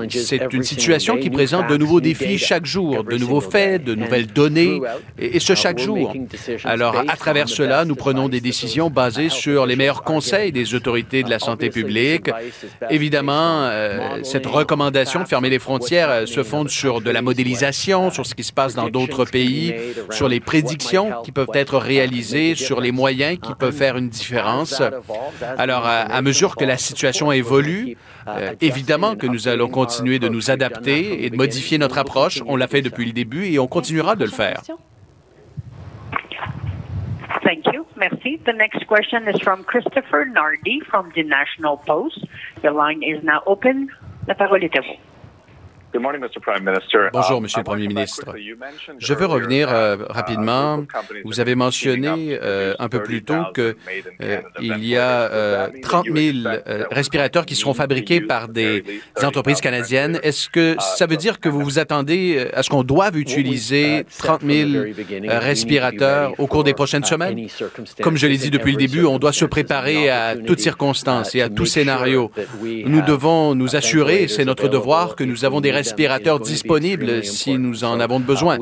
C'est 0.09 0.53
une 0.53 0.62
situation 0.62 1.19
qui 1.19 1.31
présente 1.31 1.69
de 1.69 1.77
nouveaux 1.77 2.01
défis 2.01 2.39
chaque 2.39 2.66
jour, 2.66 3.05
de 3.05 3.16
nouveaux 3.16 3.40
faits, 3.40 3.85
de 3.85 3.94
nouvelles 3.94 4.27
données, 4.27 4.81
et, 5.19 5.40
ce 5.40 5.53
uh, 5.53 5.57
chaque 5.57 5.78
jour. 5.78 6.15
Alors, 6.65 6.97
à 6.97 7.16
travers 7.16 7.49
cela, 7.49 7.85
nous 7.85 7.97
prenons 7.97 8.28
des 8.28 8.40
décisions 8.40 8.90
basées 8.90 9.28
sur 9.28 9.66
les 9.66 9.77
meilleurs 9.77 10.03
conseils 10.03 10.53
des 10.53 10.74
autorités 10.74 11.23
de 11.23 11.31
la 11.31 11.39
santé 11.39 11.70
publique. 11.70 12.31
Évidemment, 12.90 13.65
euh, 13.65 14.23
cette 14.23 14.47
recommandation 14.47 15.20
de 15.20 15.28
fermer 15.28 15.51
les 15.51 15.59
frontières 15.59 16.27
se 16.27 16.43
fonde 16.43 16.69
sur 16.69 17.01
de 17.01 17.11
la 17.11 17.23
modélisation, 17.23 18.11
sur 18.13 18.27
ce 18.27 18.35
qui 18.35 18.45
se 18.45 18.53
passe 18.53 18.75
dans 18.75 18.89
d'autres 18.89 19.25
pays, 19.25 19.75
sur 20.11 20.29
les 20.29 20.41
prédictions 20.41 21.23
qui 21.25 21.33
peuvent 21.33 21.49
être 21.55 21.79
réalisées, 21.79 22.55
sur 22.55 22.81
les 22.81 22.93
moyens 22.93 23.39
qui 23.41 23.55
peuvent 23.55 23.75
faire 23.75 23.97
une 23.97 24.09
différence. 24.09 24.83
Alors, 25.59 25.87
à, 25.87 26.23
mesure 26.23 26.57
que 26.57 26.65
la 26.65 26.77
situation 26.77 27.33
évolue, 27.33 27.97
euh, 28.29 28.53
évidemment 28.61 29.17
que 29.17 29.27
nous 29.27 29.49
allons 29.49 29.69
continuer 29.69 30.19
de 30.19 30.29
nous 30.29 30.51
adapter 30.51 31.25
et 31.25 31.31
de 31.31 31.37
modifier 31.37 31.79
notre 31.79 31.99
approche. 31.99 32.43
On 32.47 32.57
l'a 32.57 32.69
fait 32.69 32.83
depuis 32.83 33.07
le 33.07 33.13
début 33.13 33.47
et 33.47 33.59
on 33.59 33.67
continuera 33.67 34.17
de 34.17 34.25
le 34.25 34.31
faire. 34.31 34.63
Thank 37.45 37.67
you. 37.75 37.85
Merci. 37.97 38.39
The 38.47 38.53
next 38.53 38.87
question 38.87 39.27
is 39.27 39.41
from 39.41 39.65
Christopher 39.65 40.25
Nardi 40.27 40.81
from 40.89 41.11
the 41.15 41.25
National 41.25 41.77
Post. 41.77 42.25
Your 42.63 42.73
line 42.73 43.03
is 43.03 43.23
now 43.25 43.43
open. 43.47 43.89
La 44.29 44.35
parole 44.35 44.63
est 44.63 44.77
à 44.77 44.81
vous. 44.81 45.12
Bonjour, 47.12 47.40
Monsieur 47.40 47.60
le 47.60 47.64
Premier 47.64 47.86
ministre. 47.86 48.35
Je 48.98 49.14
veux 49.14 49.27
revenir 49.27 49.69
euh, 49.70 49.97
rapidement. 50.09 50.85
Vous 51.24 51.40
avez 51.40 51.55
mentionné 51.55 52.39
euh, 52.43 52.74
un 52.78 52.89
peu 52.89 53.02
plus 53.02 53.23
tôt 53.23 53.43
qu'il 53.55 53.74
euh, 54.23 54.40
y 54.59 54.97
a 54.97 55.69
30 55.82 56.06
000 56.06 56.39
respirateurs 56.90 57.44
qui 57.44 57.55
seront 57.56 57.74
fabriqués 57.74 58.20
par 58.20 58.48
des 58.48 58.85
entreprises 59.23 59.60
canadiennes? 59.60 60.19
Est-ce 60.23 60.48
que 60.48 60.77
ça 60.78 61.06
veut 61.06 61.16
dire 61.16 61.40
que 61.40 61.48
vous 61.48 61.60
vous 61.60 61.78
attendez 61.78 62.47
à 62.55 62.62
ce 62.62 62.70
qu'on 62.70 62.85
doive 62.85 63.19
utiliser 63.19 64.06
30 64.19 64.43
000 64.43 64.85
respirateurs 65.27 66.32
au 66.39 66.47
cours 66.47 66.64
des 66.64 66.74
prochaines 66.74 67.05
semaines? 67.05 67.48
Comme 68.02 68.16
je 68.16 68.27
l'ai 68.27 68.39
dit 68.39 68.51
depuis 68.51 68.73
le 68.73 68.78
début, 68.78 69.05
on 69.05 69.19
doit 69.19 69.32
se 69.32 69.44
préparer 69.44 70.09
à 70.09 70.36
toutes 70.36 70.60
circonstances 70.60 71.35
et 71.35 71.43
à 71.43 71.48
tout 71.48 71.66
scénario. 71.66 72.31
Nous 72.62 73.02
devons 73.02 73.55
nous 73.55 73.77
assurer, 73.77 74.28
c'est 74.28 74.44
notre 74.44 74.69
devoir, 74.69 75.16
que 75.16 75.24
nous 75.24 75.44
avons 75.44 75.60
des 75.60 75.82
respirateurs 75.83 76.41
disponibles 76.41 77.25
si 77.25 77.53
nous 77.59 77.85
en 77.85 77.99
avons 78.07 78.21
besoin. 78.21 78.57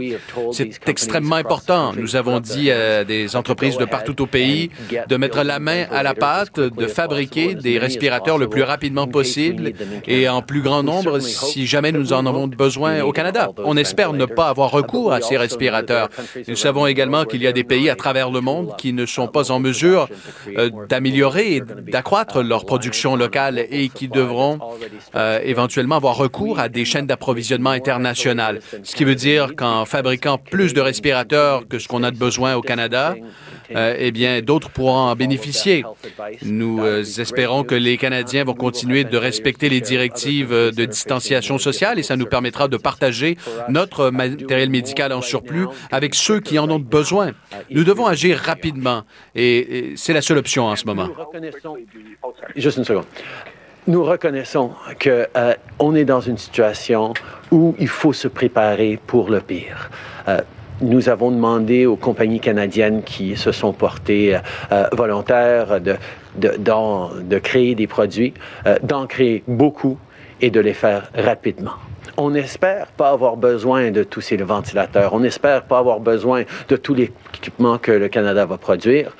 C'est 0.52 0.88
extrêmement 0.88 1.36
important. 1.36 1.92
Nous 1.96 2.16
avons 2.16 2.40
dit 2.40 2.70
à 2.70 3.04
des 3.04 3.36
entreprises 3.40 3.76
de 3.76 3.84
partout 3.84 4.18
au 4.22 4.26
pays 4.26 4.70
de 5.12 5.16
mettre 5.22 5.42
la 5.42 5.58
main 5.58 5.82
à 5.90 6.02
la 6.02 6.14
pâte, 6.14 6.58
de 6.82 6.86
fabriquer 6.86 7.54
des 7.54 7.76
respirateurs 7.78 8.38
le 8.38 8.48
plus 8.48 8.62
rapidement 8.62 9.06
possible 9.06 9.64
et 10.06 10.28
en 10.28 10.42
plus 10.50 10.62
grand 10.62 10.82
nombre 10.82 11.18
si 11.20 11.66
jamais 11.66 11.92
nous 11.92 12.12
en 12.12 12.24
avons 12.26 12.46
besoin 12.46 13.02
au 13.02 13.12
Canada. 13.12 13.50
On 13.70 13.76
espère 13.76 14.12
ne 14.12 14.26
pas 14.38 14.48
avoir 14.48 14.70
recours 14.70 15.12
à 15.12 15.20
ces 15.20 15.36
respirateurs. 15.36 16.08
Nous 16.48 16.56
savons 16.56 16.86
également 16.86 17.24
qu'il 17.24 17.42
y 17.42 17.46
a 17.46 17.52
des 17.52 17.64
pays 17.64 17.90
à 17.90 17.96
travers 17.96 18.30
le 18.30 18.40
monde 18.40 18.68
qui 18.78 18.92
ne 18.92 19.06
sont 19.06 19.28
pas 19.36 19.50
en 19.50 19.60
mesure 19.60 20.08
euh, 20.56 20.70
d'améliorer 20.88 21.46
et 21.56 21.60
d'accroître 21.94 22.42
leur 22.42 22.64
production 22.64 23.10
locale 23.24 23.56
et 23.70 23.88
qui 23.88 24.08
devront 24.08 24.58
euh, 25.14 25.40
éventuellement 25.52 25.96
avoir 25.96 26.16
recours 26.16 26.58
à 26.58 26.68
des 26.68 26.84
chaînes 26.84 27.09
d'approvisionnement 27.10 27.70
international. 27.70 28.60
Ce 28.84 28.94
qui 28.94 29.04
veut 29.04 29.16
dire 29.16 29.56
qu'en 29.56 29.84
fabriquant 29.84 30.38
plus 30.38 30.72
de 30.74 30.80
respirateurs 30.80 31.66
que 31.68 31.78
ce 31.80 31.88
qu'on 31.88 32.04
a 32.04 32.10
de 32.12 32.16
besoin 32.16 32.54
au 32.54 32.62
Canada, 32.62 33.16
euh, 33.74 33.94
eh 33.98 34.12
bien, 34.12 34.42
d'autres 34.42 34.70
pourront 34.70 35.10
en 35.10 35.16
bénéficier. 35.16 35.84
Nous 36.42 36.80
euh, 36.80 37.02
espérons 37.02 37.64
que 37.64 37.74
les 37.74 37.96
Canadiens 37.96 38.44
vont 38.44 38.54
continuer 38.54 39.04
de 39.04 39.16
respecter 39.16 39.68
les 39.68 39.80
directives 39.80 40.52
euh, 40.52 40.70
de 40.70 40.84
distanciation 40.84 41.58
sociale 41.58 41.98
et 41.98 42.02
ça 42.02 42.16
nous 42.16 42.26
permettra 42.26 42.68
de 42.68 42.76
partager 42.76 43.36
notre 43.68 44.10
matériel 44.10 44.70
médical 44.70 45.12
en 45.12 45.22
surplus 45.22 45.66
avec 45.90 46.14
ceux 46.14 46.40
qui 46.40 46.58
en 46.58 46.70
ont 46.70 46.78
besoin. 46.78 47.32
Nous 47.70 47.84
devons 47.84 48.06
agir 48.06 48.38
rapidement 48.38 49.02
et, 49.34 49.92
c'est 49.96 50.12
la 50.12 50.22
seule 50.22 50.38
option 50.38 50.66
en 50.66 50.76
ce 50.76 50.86
moment. 50.86 51.08
Juste 52.56 52.78
une 52.78 52.84
seconde 52.84 53.06
nous 53.86 54.04
reconnaissons 54.04 54.70
qu'on 55.02 55.24
euh, 55.36 55.94
est 55.94 56.04
dans 56.04 56.20
une 56.20 56.38
situation 56.38 57.14
où 57.50 57.74
il 57.78 57.88
faut 57.88 58.12
se 58.12 58.28
préparer 58.28 58.98
pour 59.06 59.30
le 59.30 59.40
pire. 59.40 59.90
Euh, 60.28 60.40
nous 60.82 61.08
avons 61.08 61.30
demandé 61.30 61.86
aux 61.86 61.96
compagnies 61.96 62.40
canadiennes 62.40 63.02
qui 63.02 63.36
se 63.36 63.52
sont 63.52 63.72
portées 63.72 64.38
euh, 64.72 64.84
volontaires 64.92 65.80
de, 65.80 65.96
de, 66.36 66.56
de, 66.56 67.38
créer 67.38 67.74
des 67.74 67.86
produits, 67.86 68.32
d'en 68.82 69.06
créer 69.06 69.42
beaucoup 69.46 69.98
et 70.40 70.50
de 70.50 70.58
les 70.60 70.72
faire 70.72 71.10
rapidement. 71.14 71.74
On 72.16 72.30
n'espère 72.30 72.86
pas 72.86 73.10
avoir 73.10 73.36
besoin 73.36 73.90
de 73.90 74.04
tous 74.04 74.22
ces 74.22 74.36
ventilateurs. 74.38 75.12
On 75.12 75.20
n'espère 75.20 75.64
pas 75.64 75.78
avoir 75.78 76.00
besoin 76.00 76.44
de 76.68 76.76
tous 76.76 76.94
les 76.94 77.12
équipements 77.34 77.76
que 77.76 77.92
le 77.92 78.08
Canada 78.08 78.46
va 78.46 78.56
produire 78.56 79.14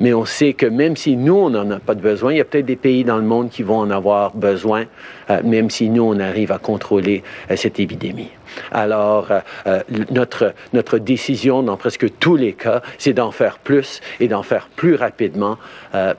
mais 0.00 0.14
on 0.14 0.24
sait 0.24 0.52
que 0.52 0.66
même 0.66 0.96
si 0.96 1.16
nous, 1.16 1.34
on 1.34 1.50
n'en 1.50 1.70
a 1.70 1.78
pas 1.78 1.94
de 1.94 2.00
besoin, 2.00 2.32
il 2.32 2.38
y 2.38 2.40
a 2.40 2.44
peut-être 2.44 2.66
des 2.66 2.76
pays 2.76 3.04
dans 3.04 3.16
le 3.16 3.22
monde 3.22 3.50
qui 3.50 3.62
vont 3.62 3.78
en 3.78 3.90
avoir 3.90 4.34
besoin, 4.34 4.84
euh, 5.30 5.40
même 5.44 5.70
si 5.70 5.88
nous, 5.90 6.02
on 6.02 6.18
arrive 6.18 6.52
à 6.52 6.58
contrôler 6.58 7.22
euh, 7.50 7.56
cette 7.56 7.80
épidémie. 7.80 8.30
Alors, 8.70 9.28
euh, 9.66 9.80
notre, 10.10 10.54
notre 10.72 10.98
décision 10.98 11.62
dans 11.62 11.76
presque 11.76 12.18
tous 12.18 12.36
les 12.36 12.52
cas, 12.52 12.82
c'est 12.98 13.12
d'en 13.12 13.32
faire 13.32 13.58
plus 13.58 14.00
et 14.20 14.28
d'en 14.28 14.42
faire 14.42 14.68
plus 14.76 14.94
rapidement 14.94 15.58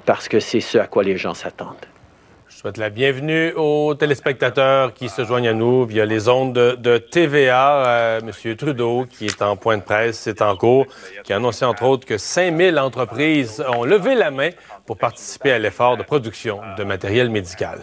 parce 0.06 0.28
que 0.28 0.40
c'est 0.40 0.60
ce 0.60 0.78
à 0.78 0.88
quoi 0.88 1.04
les 1.04 1.18
gens 1.18 1.34
s'attendent 1.34 1.95
souhaite 2.66 2.78
la 2.78 2.90
bienvenue 2.90 3.54
aux 3.56 3.94
téléspectateurs 3.94 4.96
qui 4.96 5.08
se 5.08 5.24
joignent 5.24 5.50
à 5.50 5.54
nous 5.54 5.86
via 5.86 6.04
les 6.04 6.28
ondes 6.28 6.52
de, 6.52 6.98
TVA. 6.98 7.86
Euh, 7.86 8.20
Monsieur 8.26 8.56
Trudeau, 8.56 9.06
qui 9.08 9.28
est 9.28 9.44
en 9.44 9.56
point 9.56 9.78
de 9.78 9.84
presse, 9.84 10.18
c'est 10.18 10.42
en 10.42 10.58
cours, 10.58 10.88
qui 11.24 11.32
a 11.32 11.36
annoncé 11.36 11.64
entre 11.64 11.84
autres 11.84 12.08
que 12.08 12.18
5000 12.18 12.80
entreprises 12.80 13.64
ont 13.70 13.84
levé 13.84 14.16
la 14.16 14.32
main 14.32 14.50
pour 14.88 14.98
participer 14.98 15.52
à 15.52 15.60
l'effort 15.60 15.96
de 15.96 16.02
production 16.02 16.60
de 16.76 16.84
matériel 16.84 17.30
médical. 17.30 17.82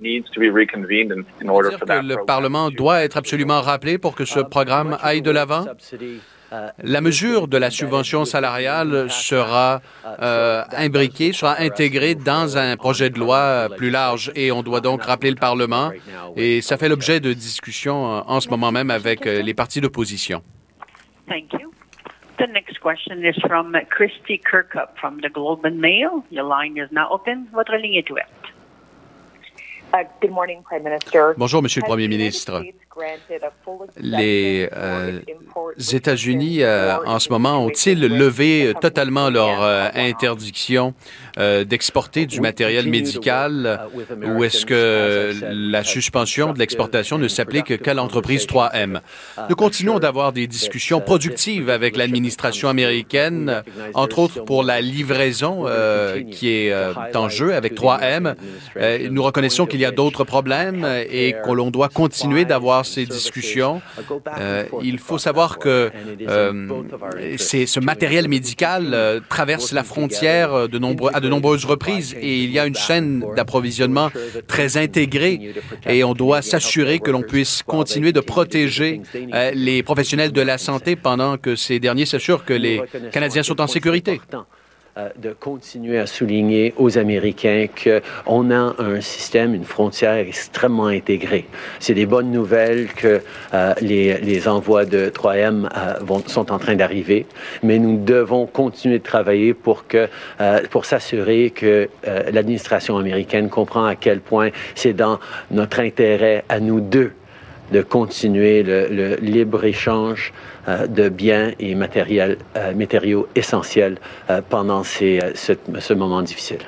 le 0.00 2.24
Parlement 2.24 2.70
doit 2.70 3.02
être 3.02 3.16
absolument 3.16 3.60
rappelé 3.60 3.98
pour 3.98 4.14
que 4.14 4.24
ce 4.24 4.38
programme 4.38 4.96
aille 5.02 5.22
de 5.22 5.32
l'avant? 5.32 5.64
La 6.82 7.00
mesure 7.00 7.46
de 7.46 7.56
la 7.56 7.70
subvention 7.70 8.24
salariale 8.24 9.08
sera 9.10 9.80
euh, 10.04 10.62
imbriquée, 10.76 11.32
sera 11.32 11.60
intégrée 11.60 12.14
dans 12.14 12.58
un 12.58 12.76
projet 12.76 13.10
de 13.10 13.18
loi 13.18 13.68
plus 13.76 13.90
large 13.90 14.32
et 14.34 14.50
on 14.50 14.62
doit 14.62 14.80
donc 14.80 15.02
rappeler 15.02 15.30
le 15.30 15.36
Parlement 15.36 15.90
et 16.36 16.60
ça 16.60 16.76
fait 16.76 16.88
l'objet 16.88 17.20
de 17.20 17.32
discussions 17.32 18.16
euh, 18.16 18.20
en 18.26 18.40
ce 18.40 18.48
moment 18.48 18.72
même 18.72 18.90
avec 18.90 19.26
euh, 19.26 19.42
les 19.42 19.54
partis 19.54 19.80
d'opposition. 19.80 20.42
Thank 21.28 21.52
you. 21.52 21.72
The 22.38 22.48
next 22.48 22.80
question 22.80 23.22
is 23.22 23.38
from 23.46 23.76
Christy 23.90 24.40
Kirkup 24.40 24.96
from 24.96 25.20
the 25.20 25.30
Globe 25.32 25.64
and 25.64 25.78
Mail. 25.78 26.24
Your 26.30 26.48
line 26.48 26.76
is 26.76 26.88
now 26.90 27.06
open. 27.10 27.46
Votre 27.52 27.76
ligne 27.76 27.94
est 27.94 28.10
ouverte. 28.10 28.30
Bonjour, 31.36 31.62
Monsieur 31.62 31.80
le 31.82 31.86
Premier 31.86 32.08
ministre. 32.08 32.62
Les 34.00 34.68
euh, 34.72 35.20
États-Unis, 35.92 36.62
euh, 36.62 36.96
en 37.06 37.18
ce 37.18 37.28
moment, 37.30 37.64
ont-ils 37.64 38.00
levé 38.00 38.72
totalement 38.80 39.30
leur 39.30 39.62
euh, 39.62 39.88
interdiction 39.94 40.94
d'exporter 41.64 42.26
du 42.26 42.40
matériel 42.40 42.88
médical 42.88 43.88
ou 44.26 44.44
est-ce 44.44 44.66
que 44.66 45.32
la 45.50 45.84
suspension 45.84 46.52
de 46.52 46.58
l'exportation 46.58 47.16
ne 47.16 47.28
s'applique 47.28 47.80
qu'à 47.80 47.94
l'entreprise 47.94 48.46
3M? 48.46 49.00
Nous 49.48 49.56
continuons 49.56 49.98
d'avoir 49.98 50.32
des 50.32 50.46
discussions 50.46 51.00
productives 51.00 51.70
avec 51.70 51.96
l'administration 51.96 52.68
américaine, 52.68 53.62
entre 53.94 54.18
autres 54.18 54.44
pour 54.44 54.62
la 54.62 54.80
livraison 54.82 55.64
qui 56.30 56.50
est 56.50 56.74
en 57.16 57.28
jeu 57.28 57.54
avec 57.54 57.74
3M. 57.74 58.34
nous 59.10 59.22
reconnaissons 59.22 59.66
qu'il 59.66 59.80
y 59.80 59.86
a 59.86 59.92
d'autres 59.92 60.24
problèmes 60.24 60.86
et 61.08 61.32
que 61.44 61.52
l'on 61.52 61.70
doit 61.70 61.88
continuer 61.88 62.44
d'avoir 62.44 62.79
ces 62.84 63.06
discussions. 63.06 63.82
Euh, 64.38 64.64
il 64.82 64.98
faut 64.98 65.18
savoir 65.18 65.58
que 65.58 65.90
euh, 66.28 66.82
ce 67.36 67.80
matériel 67.80 68.28
médical 68.28 68.90
euh, 68.92 69.20
traverse 69.28 69.72
la 69.72 69.84
frontière 69.84 70.68
de 70.68 70.80
à 71.14 71.20
de 71.20 71.28
nombreuses 71.28 71.64
reprises 71.64 72.14
et 72.20 72.42
il 72.42 72.50
y 72.50 72.58
a 72.58 72.66
une 72.66 72.74
chaîne 72.74 73.24
d'approvisionnement 73.36 74.10
très 74.46 74.76
intégrée 74.76 75.54
et 75.86 76.02
on 76.04 76.14
doit 76.14 76.42
s'assurer 76.42 76.98
que 76.98 77.10
l'on 77.10 77.22
puisse 77.22 77.62
continuer 77.62 78.12
de 78.12 78.20
protéger 78.20 79.02
les 79.54 79.82
professionnels 79.82 80.32
de 80.32 80.40
la 80.40 80.58
santé 80.58 80.96
pendant 80.96 81.36
que 81.36 81.54
ces 81.56 81.78
derniers 81.78 82.06
s'assurent 82.06 82.44
que 82.44 82.54
les 82.54 82.82
Canadiens 83.12 83.42
sont 83.42 83.60
en 83.60 83.66
sécurité. 83.66 84.20
Euh, 84.98 85.08
de 85.16 85.32
continuer 85.32 86.00
à 86.00 86.06
souligner 86.06 86.74
aux 86.76 86.98
Américains 86.98 87.66
qu'on 87.68 88.50
a 88.50 88.74
un 88.80 89.00
système, 89.00 89.54
une 89.54 89.64
frontière 89.64 90.14
extrêmement 90.14 90.86
intégrée. 90.86 91.46
C'est 91.78 91.94
des 91.94 92.06
bonnes 92.06 92.32
nouvelles 92.32 92.88
que 92.88 93.20
euh, 93.54 93.74
les, 93.80 94.18
les, 94.18 94.48
envois 94.48 94.86
de 94.86 95.08
3M 95.08 95.68
euh, 95.76 96.18
sont 96.26 96.50
en 96.50 96.58
train 96.58 96.74
d'arriver, 96.74 97.26
mais 97.62 97.78
nous 97.78 98.02
devons 98.02 98.46
continuer 98.46 98.98
de 98.98 99.04
travailler 99.04 99.54
pour, 99.54 99.86
que, 99.86 100.08
pour 100.70 100.84
s'assurer 100.84 101.50
que 101.50 101.88
l'administration 102.32 102.96
américaine 102.96 103.48
comprend 103.48 103.84
à 103.84 103.94
quel 103.94 104.18
point 104.18 104.50
c'est 104.74 104.92
dans 104.92 105.20
notre 105.52 105.78
intérêt 105.78 106.42
à 106.48 106.58
nous 106.58 106.80
deux 106.80 107.12
de 107.72 107.82
continuer 107.82 108.62
le, 108.62 109.16
libre-échange 109.16 110.32
euh, 110.68 110.86
de 110.86 111.08
biens 111.08 111.52
et 111.58 111.74
matériels, 111.74 112.38
euh, 112.56 112.74
matériaux 112.74 113.28
essentiels 113.34 113.98
euh, 114.28 114.40
pendant 114.48 114.82
ces, 114.84 115.20
ce, 115.34 115.52
ce 115.78 115.94
moment 115.94 116.22
difficile. 116.22 116.60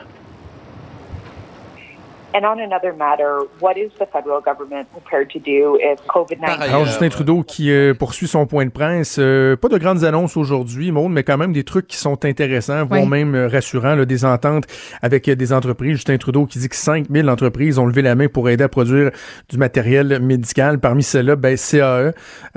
Alors, 6.62 6.86
Justin 6.86 7.10
Trudeau 7.10 7.42
qui 7.42 7.70
euh, 7.70 7.92
poursuit 7.92 8.26
son 8.26 8.46
point 8.46 8.64
de 8.64 8.70
presse. 8.70 9.16
Euh, 9.18 9.56
pas 9.56 9.68
de 9.68 9.76
grandes 9.76 10.04
annonces 10.04 10.36
aujourd'hui, 10.36 10.92
Maud, 10.92 11.10
mais 11.10 11.24
quand 11.24 11.36
même 11.36 11.52
des 11.52 11.64
trucs 11.64 11.86
qui 11.86 11.96
sont 11.96 12.24
intéressants, 12.24 12.86
voire 12.86 13.06
même 13.06 13.34
euh, 13.34 13.48
rassurants, 13.48 13.94
là, 13.94 14.06
des 14.06 14.24
ententes 14.24 14.64
avec 15.02 15.28
des 15.28 15.52
entreprises. 15.52 15.92
Justin 15.92 16.16
Trudeau 16.16 16.46
qui 16.46 16.58
dit 16.58 16.68
que 16.68 16.76
5000 16.76 17.28
entreprises 17.28 17.78
ont 17.78 17.86
levé 17.86 18.00
la 18.00 18.14
main 18.14 18.28
pour 18.28 18.48
aider 18.48 18.64
à 18.64 18.68
produire 18.68 19.10
du 19.50 19.58
matériel 19.58 20.18
médical. 20.20 20.78
Parmi 20.78 21.02
celles-là, 21.02 21.36
ben, 21.36 21.56
CAE 21.56 22.12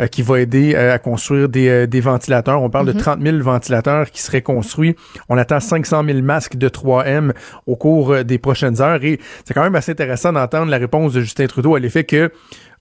qui 0.07 0.21
va 0.21 0.39
aider 0.39 0.75
à 0.75 0.99
construire 0.99 1.49
des, 1.49 1.87
des, 1.87 1.99
ventilateurs. 1.99 2.61
On 2.61 2.69
parle 2.69 2.87
de 2.87 2.93
30 2.93 3.19
mm-hmm. 3.19 3.31
000 3.31 3.43
ventilateurs 3.43 4.11
qui 4.11 4.21
seraient 4.21 4.41
construits. 4.41 4.95
On 5.27 5.37
attend 5.37 5.59
500 5.59 6.03
000 6.05 6.21
masques 6.21 6.55
de 6.55 6.69
3M 6.69 7.31
au 7.67 7.75
cours 7.75 8.23
des 8.23 8.37
prochaines 8.37 8.81
heures 8.81 9.03
et 9.03 9.19
c'est 9.43 9.53
quand 9.53 9.63
même 9.63 9.64
assez 9.73 9.93
intéressant 9.93 10.33
d'entendre 10.33 10.69
la 10.69 10.77
réponse 10.77 11.13
de 11.13 11.21
Justin 11.21 11.47
Trudeau 11.47 11.73
à 11.73 11.79
l'effet 11.79 12.03
que 12.03 12.31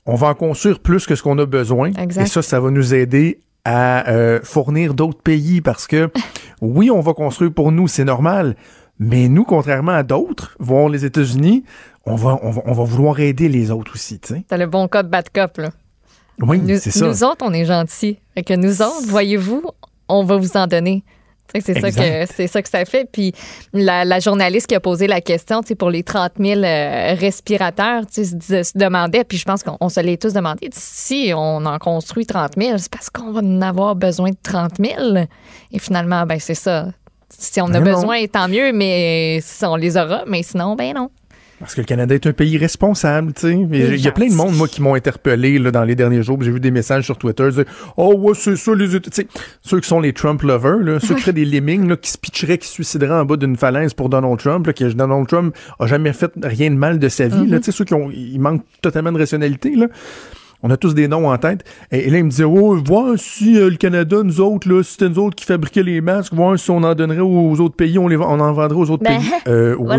on 0.05 0.16
va 0.16 0.28
en 0.28 0.35
construire 0.35 0.81
plus 0.81 1.06
que 1.06 1.15
ce 1.15 1.23
qu'on 1.23 1.39
a 1.39 1.47
besoin. 1.47 1.90
Et 1.93 2.27
ça, 2.27 2.43
ça 2.43 2.61
va 2.61 2.70
nous 2.70 2.93
aider 2.93 3.40
à 3.65 4.11
euh, 4.11 4.40
fournir 4.43 4.93
d'autres 4.93 5.23
pays 5.23 5.62
parce 5.62 5.86
que 5.86 6.11
oui, 6.61 6.90
on 6.90 7.01
va 7.01 7.15
construire 7.15 7.52
pour 7.52 7.73
nous, 7.73 7.89
c'est 7.89 8.05
normal. 8.05 8.56
Mais 8.98 9.28
nous, 9.28 9.44
contrairement 9.44 9.93
à 9.93 10.02
d'autres, 10.02 10.55
voire 10.59 10.89
les 10.89 11.05
États-Unis, 11.05 11.65
on 12.06 12.16
va, 12.16 12.39
on 12.43 12.73
va, 12.73 12.85
vouloir 12.85 13.19
aider 13.19 13.48
les 13.48 13.70
autres 13.70 13.94
aussi. 13.94 14.20
C'est 14.23 14.59
le 14.59 14.66
bon 14.66 14.89
code 14.89 15.09
bad 15.09 15.31
cop, 15.35 15.56
là. 15.56 15.70
Oui, 16.40 16.61
c'est 16.78 16.90
ça. 16.90 17.06
Nous 17.06 17.24
autres, 17.24 17.44
on 17.44 17.52
est 17.52 17.65
gentils. 17.65 18.19
Et 18.36 18.43
que 18.43 18.55
nous 18.55 18.82
autres, 18.82 19.06
voyez-vous, 19.06 19.62
on 20.09 20.24
va 20.24 20.36
vous 20.36 20.56
en 20.56 20.66
donner. 20.66 21.02
C'est 21.60 21.81
ça, 21.81 21.90
que, 21.90 22.32
c'est 22.35 22.47
ça 22.48 22.62
que 22.62 22.68
ça 22.68 22.85
fait. 22.85 23.09
Puis 23.10 23.32
la, 23.72 24.18
journaliste 24.18 24.66
qui 24.66 24.74
a 24.74 24.81
posé 24.81 25.06
la 25.06 25.20
question 25.20 25.62
pour 25.78 25.90
les 25.90 26.02
30 26.02 26.32
000 26.39 26.62
euh, 26.62 27.14
respirateurs 27.14 28.02
se, 28.10 28.24
se, 28.24 28.76
demandait, 28.76 29.24
puis 29.24 29.39
je 29.39 29.44
pense 29.44 29.62
qu'on 29.62 29.89
se 29.89 30.01
l'est 30.01 30.20
tous 30.20 30.32
demandé, 30.32 30.68
si 30.72 31.32
on 31.35 31.64
en 31.64 31.78
construit 31.78 32.26
30 32.26 32.52
000, 32.59 32.78
c'est 32.78 32.90
parce 32.90 33.09
qu'on 33.10 33.32
va 33.32 33.40
en 33.40 33.62
avoir 33.62 33.94
besoin 33.94 34.31
de 34.31 34.36
30 34.43 34.72
000. 34.78 35.26
Et 35.72 35.78
finalement, 35.78 36.26
ben 36.26 36.39
c'est 36.40 36.55
ça. 36.55 36.86
Si 37.28 37.60
on 37.60 37.66
a 37.66 37.81
ben 37.81 37.85
besoin, 37.85 38.26
tant 38.26 38.48
mieux, 38.48 38.72
mais 38.72 39.40
si 39.43 39.64
on 39.64 39.76
les 39.76 39.97
aura, 39.97 40.24
mais 40.26 40.43
sinon, 40.43 40.74
ben 40.74 40.94
non. 40.94 41.10
Parce 41.65 41.74
que 41.74 41.81
le 41.81 41.86
Canada 41.86 42.15
est 42.15 42.27
un 42.27 42.35
pays 42.35 42.59
responsable, 42.59 43.32
tu 43.32 43.41
sais. 43.41 43.53
Il 43.55 43.97
y 43.97 44.07
a 44.07 44.12
plein 44.12 44.28
de 44.28 44.35
monde, 44.35 44.55
moi, 44.55 44.69
qui 44.69 44.82
m'ont 44.82 44.95
interpellé 44.95 45.59
là, 45.59 45.70
dans 45.70 45.85
les 45.85 45.95
derniers 45.95 46.23
jours. 46.23 46.36
J'ai 46.43 46.51
vu 46.51 46.61
des 46.61 46.70
messages 46.70 47.05
sur 47.05 47.16
Twitter. 47.16 47.49
Oh, 47.97 48.15
ouais, 48.19 48.35
c'est 48.35 48.57
ça, 48.57 48.74
les 48.74 48.89
sais, 49.11 49.27
Ceux 49.62 49.81
qui 49.81 49.89
sont 49.89 50.01
les 50.01 50.12
Trump 50.12 50.43
lovers, 50.43 50.77
là, 50.77 51.01
ceux 51.01 51.15
qui 51.15 51.23
feraient 51.23 51.32
des 51.32 51.47
lemmings 51.47 51.89
là, 51.89 51.97
qui 51.97 52.11
se 52.11 52.19
pitcheraient, 52.19 52.59
qui 52.59 52.69
se 52.69 52.74
suicideraient 52.74 53.19
en 53.19 53.24
bas 53.24 53.39
d'une 53.39 53.57
falaise 53.57 53.95
pour 53.95 54.11
Donald 54.11 54.39
Trump, 54.39 54.66
là, 54.66 54.74
que 54.74 54.85
Donald 54.93 55.27
Trump 55.27 55.57
a 55.78 55.86
jamais 55.86 56.12
fait 56.12 56.32
rien 56.43 56.70
de 56.70 56.77
mal 56.77 56.99
de 56.99 57.09
sa 57.09 57.28
vie. 57.28 57.47
là, 57.47 57.57
mm-hmm. 57.57 57.61
tu 57.61 57.65
sais, 57.65 57.73
ceux 57.73 57.86
qui 57.86 57.95
ont, 57.95 58.11
ils 58.11 58.39
manquent 58.39 58.65
totalement 58.82 59.12
de 59.12 59.19
rationalité. 59.19 59.74
Là. 59.74 59.86
On 60.62 60.70
a 60.70 60.77
tous 60.77 60.95
des 60.95 61.09
noms 61.09 61.31
en 61.31 61.36
tête. 61.39 61.65
Et, 61.91 62.11
là, 62.11 62.19
il 62.19 62.24
me 62.24 62.31
disait, 62.31 62.45
oh, 62.45 62.77
voir 62.82 63.15
si 63.19 63.59
euh, 63.59 63.70
le 63.70 63.77
Canada, 63.77 64.23
nous 64.23 64.41
autres, 64.41 64.69
là, 64.69 64.82
si 64.82 64.93
c'était 64.93 65.09
nous 65.09 65.19
autres 65.19 65.36
qui 65.36 65.45
fabriquaient 65.45 65.82
les 65.82 66.01
masques, 66.01 66.32
voir 66.32 66.59
si 66.59 66.70
on 66.70 66.82
en 66.82 66.95
donnerait 66.95 67.20
aux 67.20 67.61
autres 67.61 67.77
pays, 67.77 67.99
on, 67.99 68.09
les, 68.09 68.16
on 68.16 68.41
en 68.41 68.53
vendrait 68.53 68.78
aux 68.78 68.91
autres 68.91 69.05
ben, 69.05 69.19
pays. 69.19 69.31
Euh, 69.49 69.77
Oui. 69.85 69.97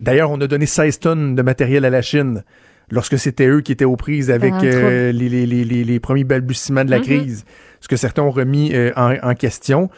D'ailleurs, 0.00 0.30
on 0.30 0.40
a 0.40 0.46
donné 0.46 0.66
16 0.66 0.98
tonnes 0.98 1.34
de 1.34 1.42
matériel 1.42 1.84
à 1.84 1.90
la 1.90 2.02
Chine 2.02 2.42
lorsque 2.90 3.18
c'était 3.18 3.46
eux 3.46 3.60
qui 3.60 3.72
étaient 3.72 3.84
aux 3.84 3.96
prises 3.96 4.30
avec 4.30 4.52
euh, 4.52 5.12
les, 5.12 5.28
les, 5.28 5.46
les, 5.46 5.64
les, 5.64 6.00
premiers 6.00 6.24
balbutiements 6.24 6.84
de 6.84 6.90
la 6.90 6.98
mm-hmm. 6.98 7.02
crise, 7.02 7.44
ce 7.80 7.88
que 7.88 7.96
certains 7.96 8.22
ont 8.22 8.30
remis 8.30 8.70
euh, 8.74 8.92
en, 8.96 9.14
en, 9.22 9.34
question. 9.34 9.90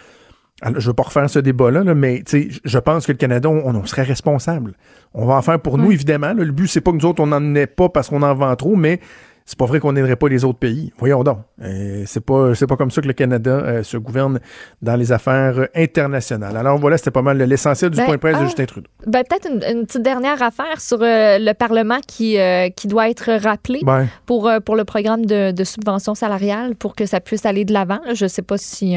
Alors, 0.61 0.81
je 0.81 0.89
veux 0.89 0.95
pas 0.95 1.05
refaire 1.05 1.29
ce 1.31 1.39
débat-là, 1.39 1.85
là, 1.85 1.95
mais 1.95 2.23
je 2.27 2.79
pense 2.79 3.07
que 3.07 3.13
le 3.13 3.19
Canada, 3.19 3.49
on, 3.49 3.85
serait 3.87 4.03
responsable. 4.03 4.75
On 5.15 5.27
va 5.27 5.35
en 5.35 5.43
faire 5.43 5.59
pour 5.59 5.79
nous, 5.79 5.91
évidemment. 5.91 6.33
Le 6.35 6.53
but, 6.53 6.69
c'est 6.69 6.81
pas 6.81 6.93
que 6.93 6.97
nous 6.97 7.07
autres, 7.07 7.23
on 7.23 7.27
n'en 7.27 7.55
ait 7.55 7.67
pas 7.67 7.89
parce 7.89 8.09
qu'on 8.09 8.23
en 8.23 8.35
vend 8.35 8.55
trop, 8.55 8.77
mais 8.77 9.01
c'est 9.45 9.59
pas 9.59 9.67
vrai 9.67 9.81
qu'on 9.81 9.93
n'aiderait 9.93 10.17
pas 10.17 10.29
les 10.29 10.45
autres 10.45 10.59
pays. 10.59 10.93
Voyons 10.99 11.23
donc. 11.25 11.39
Euh, 11.63 12.05
c'est 12.07 12.25
pas 12.25 12.55
c'est 12.55 12.67
pas 12.67 12.77
comme 12.77 12.91
ça 12.91 13.01
que 13.01 13.07
le 13.07 13.13
Canada 13.13 13.51
euh, 13.51 13.83
se 13.83 13.97
gouverne 13.97 14.41
dans 14.81 14.97
les 14.97 15.13
affaires 15.13 15.69
internationales. 15.75 16.57
Alors 16.57 16.79
voilà, 16.79 16.97
c'était 16.99 17.11
pas 17.11 17.23
mal 17.23 17.39
l'essentiel 17.39 17.91
du 17.91 17.97
ben, 17.97 18.07
point 18.07 18.15
de 18.15 18.21
presse 18.21 18.37
de 18.37 18.43
ah, 18.43 18.47
Justin 18.47 18.65
Trudeau. 18.67 18.89
Ben, 19.07 19.23
peut-être 19.29 19.49
une, 19.51 19.87
petite 19.87 20.03
dernière 20.03 20.43
affaire 20.43 20.81
sur 20.81 20.99
euh, 21.03 21.39
le 21.39 21.53
Parlement 21.55 21.99
qui 22.07 22.39
qui 22.77 22.87
doit 22.87 23.11
être 23.11 23.33
rappelé 23.43 23.81
pour 24.27 24.51
pour 24.65 24.77
le 24.77 24.85
programme 24.85 25.27
de, 25.27 25.51
de, 25.51 25.65
subvention 25.65 26.15
salariale 26.15 26.75
pour 26.75 26.95
que 26.95 27.07
ça 27.07 27.21
puisse 27.21 27.47
aller 27.47 27.65
de 27.65 27.73
l'avant. 27.73 28.01
Je 28.15 28.27
sais 28.27 28.43
pas 28.43 28.59
si 28.59 28.97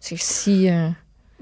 si 0.00 0.68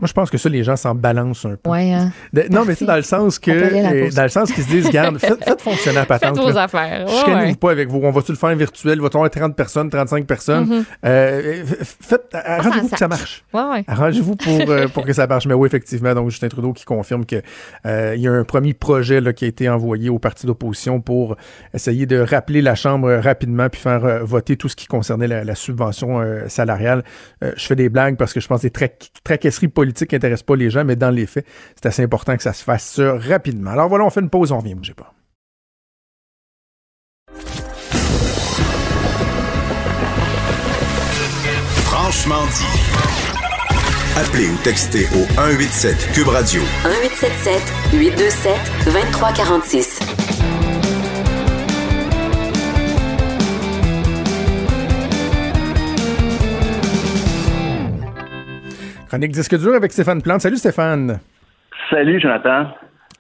moi, 0.01 0.09
je 0.09 0.15
pense 0.15 0.31
que 0.31 0.39
ça, 0.39 0.49
les 0.49 0.65
gens 0.65 0.77
s'en 0.77 0.95
balancent 0.95 1.45
un 1.45 1.57
peu. 1.57 1.69
Ouais, 1.69 1.93
hein. 1.93 2.11
non, 2.51 2.65
mais 2.65 2.75
c'est 2.75 2.87
dans 2.87 2.97
le 2.97 3.03
sens 3.03 3.39
que, 3.39 3.51
euh, 3.51 4.11
dans 4.11 4.23
le 4.23 4.29
sens 4.31 4.51
qu'ils 4.51 4.65
se 4.65 4.69
disent, 4.69 4.91
garde, 4.91 5.19
faites, 5.19 5.61
fonctionner 5.61 5.99
la 5.99 6.07
patente. 6.07 6.37
Faites 6.37 6.53
vos 6.53 6.57
affaires. 6.57 7.07
Je 7.07 7.31
ne 7.31 7.37
ouais. 7.37 7.55
pas 7.55 7.71
avec 7.71 7.89
vous. 7.91 8.01
On 8.03 8.11
va-tu 8.11 8.33
le 8.33 8.39
faire 8.39 8.57
virtuel? 8.57 8.99
Va-tu 8.99 9.19
avoir 9.19 9.31
30 9.31 9.55
personnes, 9.55 9.91
35 9.91 10.27
personnes? 10.27 10.65
Mm-hmm. 10.65 10.85
euh, 11.05 11.65
faites, 11.83 12.29
arrangez-vous 12.33 12.89
que 12.89 12.99
ça 12.99 13.09
marche. 13.09 13.45
Ouais, 13.53 13.85
arrangez-vous 13.87 14.37
pour, 14.37 14.71
euh, 14.71 14.89
pour 14.89 15.05
que 15.05 15.13
ça 15.13 15.27
marche. 15.27 15.47
Mais 15.47 15.55
oui, 15.55 15.67
effectivement, 15.67 16.15
donc 16.15 16.31
Justin 16.31 16.49
Trudeau 16.49 16.73
qui 16.73 16.87
confirme 16.87 17.27
qu'il 17.27 17.43
euh, 17.85 18.17
y 18.17 18.27
a 18.27 18.33
un 18.33 18.45
premier 18.45 18.73
projet 18.73 19.21
là, 19.21 19.35
qui 19.35 19.45
a 19.45 19.49
été 19.49 19.69
envoyé 19.69 20.09
au 20.09 20.19
parti 20.19 20.47
d'opposition 20.47 21.03
pour 21.03 21.37
essayer 21.75 22.07
de 22.07 22.19
rappeler 22.19 22.63
la 22.63 22.75
Chambre 22.75 23.13
rapidement 23.23 23.69
puis 23.69 23.83
faire 23.83 24.25
voter 24.25 24.57
tout 24.57 24.71
ce 24.71 24.77
qui 24.77 24.87
concernait 24.87 25.29
la, 25.29 25.55
subvention 25.55 26.21
salariale. 26.49 27.03
je 27.43 27.67
fais 27.67 27.77
des 27.77 27.91
blagues 27.91 28.17
parce 28.17 28.33
que 28.33 28.41
je 28.41 28.47
pense 28.47 28.63
des 28.63 28.71
tra 28.71 28.87
traquesseries 29.25 29.69
politiques 29.69 29.90
politique 29.91 30.13
n'intéresse 30.13 30.43
pas 30.43 30.57
les 30.57 30.71
gens, 30.71 30.85
mais 30.85 30.97
dans 30.97 31.11
les 31.11 31.27
faits, 31.27 31.47
c'est 31.75 31.87
assez 31.87 32.03
important 32.03 32.37
que 32.37 32.43
ça 32.43 32.53
se 32.53 32.63
fasse 32.63 33.01
rapidement. 33.01 33.73
Alors 33.73 33.89
voilà, 33.89 34.05
on 34.05 34.11
fait 34.11 34.21
une 34.21 34.31
pause, 34.31 34.53
on 34.53 34.59
revient, 34.59 34.75
bougez 34.75 34.95
pas. 34.95 35.13
Franchement 41.87 42.45
dit. 42.47 43.01
Appelez 44.17 44.49
ou 44.49 44.57
textez 44.63 45.07
au 45.15 45.25
187 45.35 46.13
Cube 46.13 46.29
Radio. 46.29 46.61
1877 46.85 47.63
827 47.93 48.85
2346. 48.85 50.60
Chronique 59.11 59.33
Disque 59.33 59.59
dur 59.59 59.75
avec 59.75 59.91
Stéphane 59.91 60.23
Plante. 60.23 60.41
Salut 60.41 60.57
Stéphane. 60.57 61.19
Salut 61.91 62.21
Jonathan. 62.21 62.69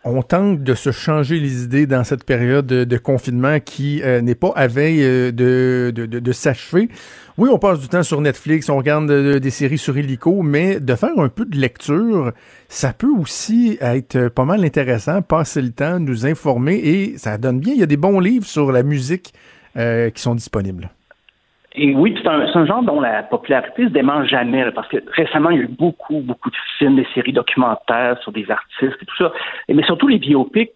on 0.04 0.22
tente 0.22 0.62
de 0.62 0.74
se 0.74 0.92
changer 0.92 1.40
les 1.40 1.64
idées 1.64 1.88
dans 1.88 2.04
cette 2.04 2.22
période 2.22 2.68
de, 2.68 2.96
confinement 2.96 3.58
qui 3.58 4.00
euh, 4.04 4.20
n'est 4.20 4.36
pas 4.36 4.52
à 4.54 4.68
veille 4.68 5.02
euh, 5.02 5.32
de, 5.32 5.90
de, 5.92 6.06
de, 6.06 6.32
s'achever. 6.32 6.88
Oui, 7.38 7.50
on 7.52 7.58
passe 7.58 7.80
du 7.80 7.88
temps 7.88 8.04
sur 8.04 8.20
Netflix, 8.20 8.68
on 8.68 8.76
regarde 8.76 9.10
des 9.10 9.50
séries 9.50 9.78
sur 9.78 9.98
Illico, 9.98 10.42
mais 10.42 10.78
de 10.78 10.94
faire 10.94 11.18
un 11.18 11.28
peu 11.28 11.44
de 11.44 11.56
lecture, 11.56 12.34
ça 12.68 12.92
peut 12.92 13.10
aussi 13.10 13.76
être 13.80 14.28
pas 14.28 14.44
mal 14.44 14.64
intéressant, 14.64 15.22
passer 15.22 15.60
le 15.60 15.72
temps, 15.72 15.98
nous 15.98 16.24
informer 16.24 16.74
et 16.76 17.18
ça 17.18 17.36
donne 17.36 17.58
bien. 17.58 17.74
Il 17.74 17.80
y 17.80 17.82
a 17.82 17.86
des 17.86 17.96
bons 17.96 18.20
livres 18.20 18.46
sur 18.46 18.70
la 18.70 18.84
musique 18.84 19.34
qui 19.74 20.22
sont 20.22 20.36
disponibles. 20.36 20.88
Et 21.76 21.94
oui, 21.94 22.18
c'est 22.20 22.28
un, 22.28 22.66
genre 22.66 22.82
dont 22.82 23.00
la 23.00 23.22
popularité 23.22 23.84
se 23.84 23.90
dément 23.90 24.24
jamais, 24.24 24.70
parce 24.72 24.88
que 24.88 24.98
récemment, 25.12 25.50
il 25.50 25.56
y 25.56 25.60
a 25.60 25.64
eu 25.64 25.68
beaucoup, 25.68 26.20
beaucoup 26.20 26.50
de 26.50 26.56
films, 26.78 26.96
des 26.96 27.06
séries 27.14 27.32
documentaires 27.32 28.18
sur 28.22 28.32
des 28.32 28.50
artistes 28.50 29.00
et 29.00 29.06
tout 29.06 29.16
ça. 29.16 29.32
Mais 29.68 29.82
surtout 29.84 30.08
les 30.08 30.18
biopics, 30.18 30.72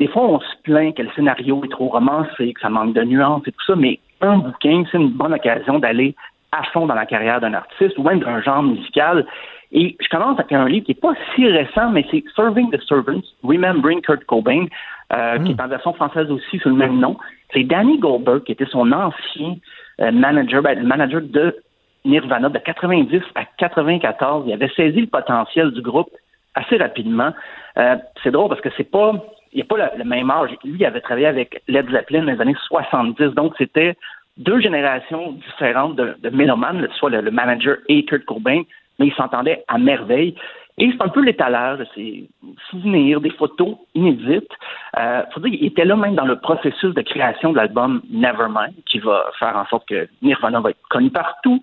des 0.00 0.08
fois, 0.08 0.22
on 0.22 0.40
se 0.40 0.56
plaint 0.64 0.96
que 0.96 1.02
le 1.02 1.10
scénario 1.14 1.62
est 1.64 1.68
trop 1.68 1.88
romancé, 1.88 2.52
que 2.52 2.60
ça 2.60 2.68
manque 2.68 2.94
de 2.94 3.04
nuances 3.04 3.46
et 3.46 3.52
tout 3.52 3.64
ça, 3.66 3.76
mais 3.76 4.00
un 4.20 4.38
bouquin, 4.38 4.82
c'est 4.90 4.98
une 4.98 5.10
bonne 5.10 5.32
occasion 5.32 5.78
d'aller 5.78 6.16
à 6.50 6.64
fond 6.64 6.86
dans 6.86 6.94
la 6.94 7.06
carrière 7.06 7.40
d'un 7.40 7.54
artiste 7.54 7.96
ou 7.98 8.02
même 8.02 8.20
d'un 8.20 8.42
genre 8.42 8.62
musical. 8.62 9.26
Et 9.70 9.96
je 10.00 10.08
commence 10.08 10.38
avec 10.38 10.52
un 10.52 10.68
livre 10.68 10.84
qui 10.84 10.92
n'est 10.92 11.00
pas 11.00 11.14
si 11.34 11.46
récent, 11.46 11.90
mais 11.90 12.04
c'est 12.10 12.22
Serving 12.34 12.70
the 12.70 12.82
Servants, 12.82 13.22
Remembering 13.42 14.02
Kurt 14.02 14.24
Cobain, 14.24 14.66
euh, 15.12 15.38
qui 15.38 15.52
hmm. 15.52 15.56
est 15.58 15.62
en 15.62 15.68
version 15.68 15.94
française 15.94 16.30
aussi 16.30 16.58
sous 16.58 16.68
le 16.68 16.74
même 16.74 16.98
nom. 16.98 17.16
C'est 17.52 17.64
Danny 17.64 17.98
Goldberg, 17.98 18.42
qui 18.42 18.52
était 18.52 18.66
son 18.66 18.90
ancien 18.92 19.54
manager, 19.98 20.62
ben, 20.62 20.78
le 20.78 20.86
manager 20.86 21.20
de 21.22 21.56
Nirvana 22.04 22.48
de 22.48 22.58
90 22.58 23.22
à 23.34 23.44
94. 23.58 24.44
Il 24.46 24.52
avait 24.52 24.68
saisi 24.68 25.02
le 25.02 25.06
potentiel 25.06 25.70
du 25.70 25.82
groupe 25.82 26.10
assez 26.54 26.76
rapidement. 26.76 27.32
Euh, 27.78 27.96
c'est 28.22 28.30
drôle 28.30 28.48
parce 28.48 28.60
que 28.60 28.70
c'est 28.76 28.90
pas, 28.90 29.12
il 29.52 29.56
n'y 29.56 29.62
a 29.62 29.64
pas 29.64 29.90
le, 29.96 30.04
même 30.04 30.30
âge. 30.30 30.50
Lui, 30.64 30.76
il 30.78 30.84
avait 30.84 31.00
travaillé 31.00 31.26
avec 31.26 31.62
Led 31.68 31.90
Zeppelin 31.90 32.24
dans 32.24 32.32
les 32.32 32.40
années 32.40 32.56
70, 32.66 33.34
donc 33.34 33.54
c'était 33.56 33.96
deux 34.36 34.60
générations 34.60 35.32
différentes 35.32 35.96
de, 35.96 36.16
de 36.22 36.88
soit 36.94 37.10
le, 37.10 37.30
manager 37.30 37.76
et 37.88 38.04
Kurt 38.04 38.24
Cobain, 38.24 38.62
mais 38.98 39.06
ils 39.06 39.14
s'entendaient 39.14 39.64
à 39.68 39.78
merveille. 39.78 40.34
Et 40.78 40.90
c'est 40.90 41.02
un 41.02 41.08
peu 41.08 41.22
l'étalage 41.22 41.80
de 41.80 41.86
ses 41.94 42.28
souvenirs, 42.70 43.20
des 43.20 43.30
photos 43.30 43.76
inédites. 43.94 44.50
Euh, 44.98 45.22
faut 45.34 45.40
dire, 45.40 45.52
il 45.52 45.66
était 45.66 45.84
là 45.84 45.96
même 45.96 46.14
dans 46.14 46.24
le 46.24 46.36
processus 46.36 46.94
de 46.94 47.02
création 47.02 47.52
de 47.52 47.58
l'album 47.58 48.02
Nevermind, 48.10 48.72
qui 48.86 48.98
va 48.98 49.30
faire 49.38 49.56
en 49.56 49.66
sorte 49.66 49.86
que 49.86 50.08
Nirvana 50.22 50.60
va 50.60 50.70
être 50.70 50.88
connu 50.88 51.10
partout. 51.10 51.60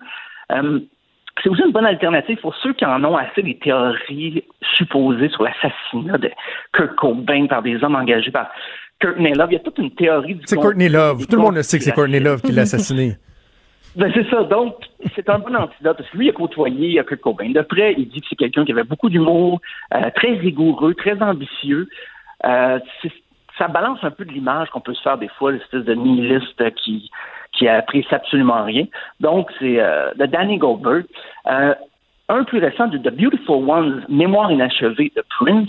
Euh, 0.52 0.80
c'est 1.42 1.48
aussi 1.48 1.62
une 1.62 1.72
bonne 1.72 1.86
alternative 1.86 2.38
pour 2.40 2.54
ceux 2.56 2.72
qui 2.72 2.84
en 2.84 3.02
ont 3.04 3.16
assez 3.16 3.42
des 3.42 3.58
théories 3.58 4.44
supposées 4.76 5.28
sur 5.30 5.42
l'assassinat 5.42 6.18
de 6.18 6.30
Kurt 6.72 6.94
Cobain 6.96 7.46
par 7.46 7.62
des 7.62 7.82
hommes 7.82 7.96
engagés 7.96 8.30
par 8.30 8.50
Courtney 9.00 9.32
Love. 9.32 9.48
Il 9.50 9.54
y 9.54 9.56
a 9.56 9.60
toute 9.60 9.78
une 9.78 9.90
théorie 9.90 10.34
du 10.34 10.42
C'est 10.44 10.56
Courtney 10.56 10.88
Love. 10.88 11.26
Tout 11.26 11.36
le 11.36 11.42
monde 11.42 11.62
sait 11.62 11.78
que 11.78 11.84
c'est 11.84 11.92
Courtney 11.92 12.20
Love 12.20 12.42
qui 12.42 12.52
l'a 12.52 12.62
assassiné. 12.62 13.16
Ben 13.96 14.10
c'est 14.14 14.28
ça. 14.30 14.44
Donc, 14.44 14.76
c'est 15.14 15.28
un 15.28 15.38
bon 15.38 15.54
antidote 15.56 15.96
parce 15.96 16.08
que 16.10 16.16
lui, 16.16 16.26
il 16.26 16.30
a 16.30 16.32
côtoyé 16.32 17.02
Kurt 17.04 17.20
Cobain. 17.20 17.50
De 17.50 17.62
près, 17.62 17.94
il 17.98 18.08
dit 18.08 18.20
que 18.20 18.26
c'est 18.30 18.36
quelqu'un 18.36 18.64
qui 18.64 18.72
avait 18.72 18.84
beaucoup 18.84 19.10
d'humour, 19.10 19.60
euh, 19.94 20.10
très 20.14 20.32
rigoureux, 20.34 20.94
très 20.94 21.20
ambitieux. 21.20 21.88
Euh, 22.44 22.78
ça 23.58 23.68
balance 23.68 23.98
un 24.02 24.10
peu 24.10 24.24
de 24.24 24.32
l'image 24.32 24.70
qu'on 24.70 24.80
peut 24.80 24.94
se 24.94 25.02
faire 25.02 25.18
des 25.18 25.28
fois, 25.28 25.52
l'espèce 25.52 25.84
de 25.84 25.94
nihiliste 25.94 26.74
qui 26.76 27.10
qui 27.52 27.68
apprécie 27.68 28.14
absolument 28.14 28.64
rien. 28.64 28.86
Donc, 29.20 29.50
c'est 29.58 29.80
euh, 29.80 30.12
de 30.14 30.26
Danny 30.26 30.58
Goldberg. 30.58 31.04
Euh, 31.46 31.74
un 32.28 32.44
plus 32.44 32.58
récent 32.58 32.86
de 32.86 32.98
The 32.98 33.12
Beautiful 33.12 33.68
Ones, 33.68 34.04
Mémoire 34.08 34.52
inachevée 34.52 35.12
de 35.16 35.22
Prince. 35.38 35.68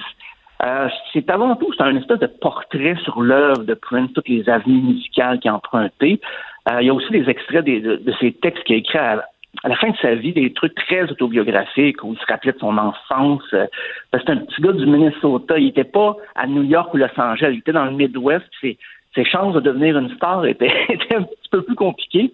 Euh, 0.63 0.87
c'est 1.11 1.27
avant 1.31 1.55
tout, 1.55 1.73
c'est 1.75 1.83
un 1.83 1.95
espèce 1.95 2.19
de 2.19 2.27
portrait 2.27 2.95
sur 3.03 3.21
l'œuvre 3.21 3.63
de 3.63 3.73
Prince, 3.73 4.11
toutes 4.13 4.29
les 4.29 4.47
avenues 4.47 4.81
musicales 4.81 5.39
qu'il 5.39 5.49
a 5.49 5.55
empruntées. 5.55 6.21
Euh, 6.69 6.81
il 6.81 6.87
y 6.87 6.89
a 6.89 6.93
aussi 6.93 7.11
des 7.11 7.29
extraits 7.29 7.65
de, 7.65 8.13
ses 8.19 8.33
textes 8.33 8.63
qu'il 8.63 8.75
a 8.75 8.79
écrits 8.79 8.97
à, 8.97 9.25
la 9.63 9.75
fin 9.75 9.89
de 9.89 9.97
sa 9.97 10.15
vie, 10.15 10.33
des 10.33 10.53
trucs 10.53 10.75
très 10.75 11.03
autobiographiques 11.11 12.03
où 12.03 12.13
il 12.13 12.19
se 12.19 12.25
rappelait 12.25 12.53
de 12.53 12.59
son 12.59 12.77
enfance. 12.77 13.43
Euh, 13.53 13.65
c'était 14.13 14.31
un 14.31 14.37
petit 14.37 14.61
gars 14.61 14.71
du 14.71 14.85
Minnesota. 14.85 15.57
Il 15.57 15.65
n'était 15.65 15.83
pas 15.83 16.15
à 16.35 16.47
New 16.47 16.63
York 16.63 16.93
ou 16.93 16.97
Los 16.97 17.07
Angeles. 17.17 17.51
Il 17.53 17.59
était 17.59 17.73
dans 17.73 17.85
le 17.85 17.91
Midwest. 17.91 18.45
Ses, 18.61 18.77
chances 19.25 19.53
de 19.53 19.59
devenir 19.59 19.97
une 19.97 20.09
star 20.15 20.45
étaient, 20.47 20.71
un 21.15 21.23
petit 21.23 21.49
peu 21.51 21.61
plus 21.63 21.75
compliquées. 21.75 22.31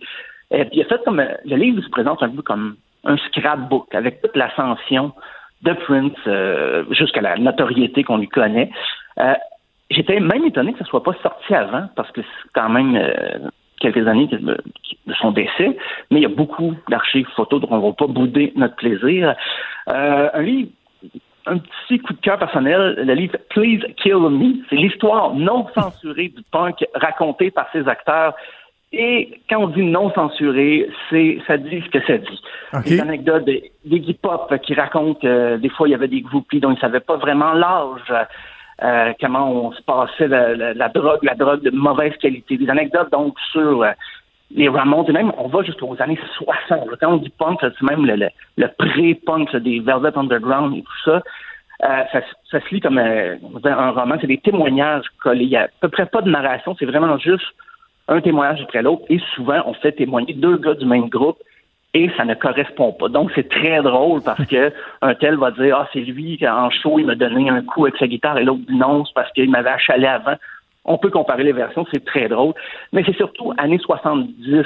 Et 0.52 0.66
puis 0.66 0.80
il 0.80 0.86
fait 0.86 1.04
comme 1.04 1.22
le 1.46 1.56
livre 1.56 1.82
se 1.82 1.90
présente 1.90 2.22
un 2.22 2.30
peu 2.30 2.42
comme 2.42 2.76
un 3.04 3.18
scrapbook 3.18 3.94
avec 3.96 4.22
toute 4.22 4.36
l'ascension 4.36 5.12
de 5.64 5.74
Prince 5.74 6.14
euh, 6.28 6.86
jusqu'à 6.92 7.22
la 7.22 7.38
notoriété 7.38 8.04
qu'on 8.04 8.18
lui 8.18 8.28
connaît. 8.28 8.70
Euh, 9.20 9.34
J'étais 9.90 10.20
même 10.20 10.44
étonné 10.44 10.74
que 10.74 10.80
ça 10.80 10.86
soit 10.86 11.04
pas 11.04 11.16
sorti 11.24 11.54
avant 11.54 11.88
parce 11.96 12.12
que 12.12 12.22
c'est 12.22 12.50
quand 12.54 12.70
même 12.70 12.96
euh, 12.96 13.50
quelques 13.80 14.08
années 14.08 14.28
de, 14.28 14.58
son 15.20 15.32
décès, 15.32 15.78
mais 16.12 16.20
il 16.20 16.24
y 16.24 16.26
a 16.26 16.30
beaucoup 16.30 16.74
d'archives 16.90 17.28
photos, 17.36 17.62
donc 17.62 17.72
on 17.72 17.78
ne 17.78 17.88
va 17.88 17.94
pas 17.94 18.08
bouder 18.08 18.52
notre 18.56 18.76
plaisir. 18.76 19.36
Euh, 19.90 20.30
un 20.34 20.42
livre, 20.42 20.70
un 21.46 21.60
petit 21.60 22.00
coup 22.00 22.14
de 22.14 22.20
cœur 22.20 22.38
personnel, 22.38 22.96
le 22.98 23.14
livre 23.14 23.38
Please 23.50 23.82
Kill 23.98 24.16
Me, 24.16 24.56
c'est 24.70 24.76
l'histoire 24.76 25.34
non 25.34 25.68
censurée 25.74 26.30
du 26.30 26.44
punk 26.52 26.84
racontée 26.94 27.52
par 27.52 27.68
ses 27.72 27.88
acteurs. 27.88 28.36
Et 28.94 29.42
quand 29.50 29.64
on 29.64 29.68
dit 29.68 29.84
non 29.84 30.14
censuré, 30.14 30.90
c'est 31.10 31.40
ça 31.46 31.58
dit 31.58 31.82
ce 31.82 31.90
que 31.90 32.06
ça 32.06 32.18
dit. 32.18 32.42
Des 32.86 33.02
anecdotes 33.02 33.44
des, 33.44 33.72
qui 34.64 34.74
racontent 34.74 35.20
que 35.20 35.58
des 35.58 35.70
fois 35.70 35.88
il 35.88 35.92
y 35.92 35.96
avait 35.96 36.08
des 36.08 36.22
groupies 36.22 36.62
dont 36.62 36.72
ils 36.72 36.76
ne 36.76 36.80
savaient 36.80 37.02
pas 37.02 37.18
vraiment 37.18 37.52
l'âge. 37.54 38.14
Euh, 38.84 39.14
comment 39.20 39.52
on 39.52 39.72
se 39.72 39.82
passait 39.82 40.28
la, 40.28 40.90
drogue, 40.90 41.24
la 41.24 41.36
drogue 41.36 41.64
de 41.64 41.72
mauvaise 41.72 42.16
qualité. 42.18 42.58
Des 42.58 42.70
anecdotes 42.70 43.12
donc 43.12 43.36
sur 43.52 43.84
euh, 43.84 43.92
les 44.52 44.70
Ramones, 44.70 45.06
et 45.10 45.14
même 45.14 45.32
on 45.38 45.48
va 45.48 45.64
jusqu'aux 45.64 45.96
années 46.00 46.20
60. 46.36 46.90
Quand 47.00 47.14
on 47.14 47.18
dit 47.18 47.34
punk, 47.38 47.60
c'est 47.62 47.82
même 47.82 48.06
le, 48.06 48.68
pré-punk 48.78 49.56
des 49.58 49.80
Velvet 49.80 50.16
Underground 50.16 50.78
et 50.78 50.82
tout 50.82 51.04
ça. 51.06 51.24
Euh, 51.84 52.04
ça, 52.12 52.22
ça, 52.52 52.60
se 52.60 52.74
lit 52.74 52.82
comme 52.82 52.98
un 52.98 53.92
roman, 53.92 54.16
c'est 54.20 54.28
des 54.28 54.40
témoignages 54.40 55.06
collés. 55.22 55.44
Il 55.44 55.50
n'y 55.50 55.58
a 55.58 55.64
à 55.64 55.68
peu 55.82 55.90
près 55.90 56.06
pas 56.06 56.22
de 56.22 56.30
narration, 56.30 56.76
c'est 56.78 56.86
vraiment 56.86 57.18
juste 57.18 57.46
un 58.08 58.22
témoignage 58.22 58.62
après 58.62 58.82
l'autre. 58.82 59.04
Et 59.10 59.20
souvent, 59.36 59.62
on 59.66 59.74
fait 59.74 59.92
témoigner 59.92 60.34
deux 60.34 60.58
gars 60.58 60.76
du 60.76 60.86
même 60.86 61.10
groupe 61.10 61.38
et 61.98 62.12
ça 62.16 62.26
ne 62.26 62.36
correspond 62.36 62.94
pas. 62.94 63.10
Donc, 63.10 63.32
c'est 63.34 63.50
très 63.50 63.82
drôle 63.82 64.22
parce 64.22 64.46
que 64.46 64.72
un 65.02 65.16
tel 65.16 65.36
va 65.36 65.50
dire, 65.52 65.78
ah, 65.80 65.88
c'est 65.92 66.02
lui 66.02 66.38
qui, 66.38 66.48
en 66.48 66.70
show, 66.70 67.00
il 67.00 67.08
m'a 67.08 67.16
donné 67.16 67.50
un 67.50 67.64
coup 67.64 67.86
avec 67.86 67.98
sa 67.98 68.08
guitare 68.08 68.38
et 68.38 68.44
l'autre 68.44 68.62
dit 68.68 68.78
non, 68.78 69.04
c'est 69.04 69.14
parce 69.16 69.32
qu'il 69.32 69.50
m'avait 69.50 69.72
achalé 69.72 70.06
avant. 70.06 70.36
On 70.86 70.98
peut 71.00 71.10
comparer 71.10 71.44
les 71.44 71.54
versions, 71.54 71.86
c'est 71.92 72.06
très 72.06 72.30
drôle. 72.30 72.54
Mais 72.94 73.04
c'est 73.04 73.16
surtout 73.16 73.52
années 73.58 73.80
70, 73.80 74.66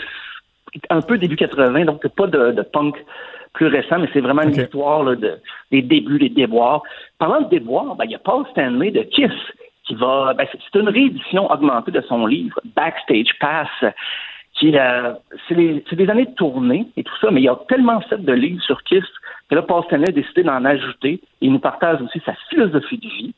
un 0.89 1.01
peu 1.01 1.17
début 1.17 1.37
80, 1.37 1.85
donc 1.85 2.05
pas 2.09 2.27
de, 2.27 2.61
punk 2.73 2.95
plus 3.53 3.67
récent, 3.67 3.97
mais 3.99 4.09
c'est 4.13 4.21
vraiment 4.21 4.43
une 4.43 4.55
histoire 4.55 5.05
de, 5.05 5.39
des 5.71 5.81
débuts, 5.81 6.19
des 6.19 6.29
déboires. 6.29 6.83
Parlant 7.17 7.41
de 7.41 7.49
déboires, 7.49 7.95
ben, 7.95 8.05
il 8.05 8.11
y 8.11 8.15
a 8.15 8.19
Paul 8.19 8.45
Stanley 8.51 8.91
de 8.91 9.03
Kiss 9.03 9.31
qui 9.85 9.95
va. 9.95 10.33
Ben, 10.33 10.45
c'est 10.51 10.79
une 10.79 10.89
réédition 10.89 11.49
augmentée 11.49 11.91
de 11.91 12.01
son 12.01 12.25
livre 12.25 12.59
Backstage 12.75 13.31
Pass 13.39 13.69
euh, 14.63 15.13
c'est 15.47 15.95
des 15.95 16.09
années 16.09 16.25
de 16.25 16.35
tournée 16.35 16.87
et 16.97 17.03
tout 17.03 17.15
ça, 17.19 17.31
mais 17.31 17.41
il 17.41 17.45
y 17.45 17.49
a 17.49 17.59
tellement 17.67 17.99
fait 18.01 18.23
de 18.23 18.33
livres 18.33 18.61
sur 18.63 18.83
Kiss 18.83 19.03
que 19.49 19.55
là, 19.55 19.61
Paul 19.63 19.83
Stanley 19.85 20.09
a 20.09 20.11
décidé 20.11 20.43
d'en 20.43 20.63
ajouter. 20.65 21.19
il 21.41 21.51
nous 21.51 21.59
partage 21.59 22.01
aussi 22.01 22.21
sa 22.25 22.33
philosophie 22.49 22.97
de 22.97 23.07
vie. 23.07 23.33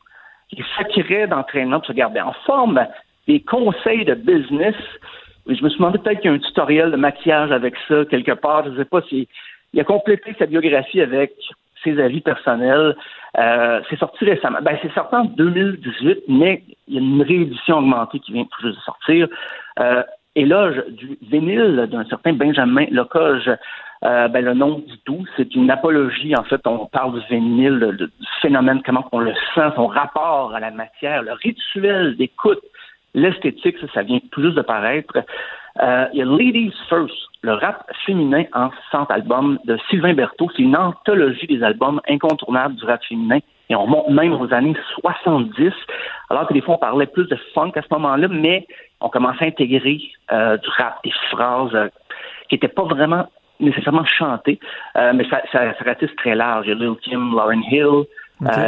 Il 0.52 0.64
s'acquirait 0.76 1.26
d'entraînement 1.26 1.78
pour 1.78 1.88
se 1.88 1.92
garder 1.92 2.20
en 2.20 2.32
forme, 2.46 2.86
des 3.26 3.40
conseils 3.40 4.04
de 4.04 4.14
business. 4.14 4.76
Je 5.46 5.62
me 5.62 5.68
suis 5.68 5.78
demandé 5.78 5.98
peut-être 5.98 6.20
qu'il 6.20 6.30
y 6.30 6.34
a 6.34 6.36
un 6.36 6.40
tutoriel 6.40 6.90
de 6.90 6.96
maquillage 6.96 7.50
avec 7.50 7.74
ça 7.88 8.04
quelque 8.04 8.32
part. 8.32 8.64
Je 8.64 8.70
ne 8.70 8.76
sais 8.76 8.84
pas 8.84 9.02
si 9.02 9.28
il 9.72 9.80
a 9.80 9.84
complété 9.84 10.34
sa 10.38 10.46
biographie 10.46 11.00
avec 11.00 11.32
ses 11.82 12.00
avis 12.00 12.20
personnels. 12.20 12.96
Euh, 13.36 13.80
c'est 13.90 13.98
sorti 13.98 14.24
récemment. 14.24 14.58
Ben, 14.62 14.78
c'est 14.82 14.92
sorti 14.92 15.14
en 15.16 15.24
2018, 15.24 16.24
mais 16.28 16.62
il 16.86 16.94
y 16.94 16.98
a 16.98 17.00
une 17.00 17.22
réédition 17.22 17.78
augmentée 17.78 18.20
qui 18.20 18.32
vient 18.32 18.44
tout 18.44 18.62
juste 18.62 18.78
de 18.78 18.82
sortir. 18.82 19.28
Euh, 19.80 20.02
éloge 20.36 20.82
du 20.88 21.18
vinyle 21.30 21.88
d'un 21.90 22.04
certain 22.04 22.32
Benjamin 22.32 22.86
Locoge. 22.90 23.50
Euh, 24.04 24.28
ben, 24.28 24.44
le 24.44 24.52
nom 24.52 24.80
du 24.80 24.98
tout, 25.04 25.24
c'est 25.36 25.54
une 25.54 25.70
apologie. 25.70 26.36
En 26.36 26.44
fait, 26.44 26.60
on 26.66 26.86
parle 26.86 27.20
du 27.20 27.26
vinyle, 27.30 27.96
du 27.98 28.08
phénomène, 28.42 28.82
comment 28.84 29.06
on 29.12 29.20
le 29.20 29.32
sent, 29.54 29.70
son 29.76 29.86
rapport 29.86 30.54
à 30.54 30.60
la 30.60 30.70
matière, 30.70 31.22
le 31.22 31.32
rituel 31.32 32.16
d'écoute, 32.16 32.60
l'esthétique, 33.14 33.78
ça, 33.78 33.86
ça 33.94 34.02
vient 34.02 34.18
tout 34.30 34.42
juste 34.42 34.56
de 34.56 34.62
paraître. 34.62 35.16
Euh, 35.80 36.06
il 36.12 36.18
y 36.18 36.22
a 36.22 36.24
Ladies 36.24 36.74
First, 36.88 37.14
le 37.42 37.54
rap 37.54 37.84
féminin 38.04 38.44
en 38.52 38.70
100 38.92 39.10
albums 39.10 39.58
de 39.64 39.78
Sylvain 39.88 40.14
Berthaud. 40.14 40.50
C'est 40.54 40.62
une 40.62 40.76
anthologie 40.76 41.46
des 41.46 41.62
albums 41.62 42.00
incontournables 42.08 42.76
du 42.76 42.84
rap 42.84 43.02
féminin. 43.04 43.38
Et 43.70 43.74
on 43.74 43.86
monte 43.86 44.10
même 44.10 44.34
aux 44.34 44.52
années 44.52 44.76
70, 45.00 45.72
alors 46.30 46.46
que 46.46 46.52
des 46.52 46.60
fois 46.60 46.74
on 46.74 46.78
parlait 46.78 47.06
plus 47.06 47.26
de 47.26 47.36
funk 47.54 47.72
à 47.76 47.82
ce 47.82 47.88
moment-là, 47.92 48.28
mais 48.28 48.66
on 49.00 49.08
commençait 49.08 49.44
à 49.44 49.48
intégrer 49.48 50.00
euh, 50.32 50.56
du 50.58 50.68
rap, 50.68 50.98
des 51.02 51.12
phrases 51.30 51.74
euh, 51.74 51.88
qui 52.48 52.56
n'étaient 52.56 52.68
pas 52.68 52.84
vraiment 52.84 53.26
nécessairement 53.60 54.04
chantées, 54.04 54.58
euh, 54.96 55.12
mais 55.14 55.28
ça, 55.30 55.40
ça, 55.52 55.72
ça, 55.78 55.84
ratisse 55.84 56.14
très 56.16 56.34
large. 56.34 56.66
Il 56.66 56.70
y 56.70 56.72
a 56.72 56.74
Lil 56.74 56.96
Kim, 57.02 57.32
Lauren 57.32 57.62
Hill, 57.70 58.04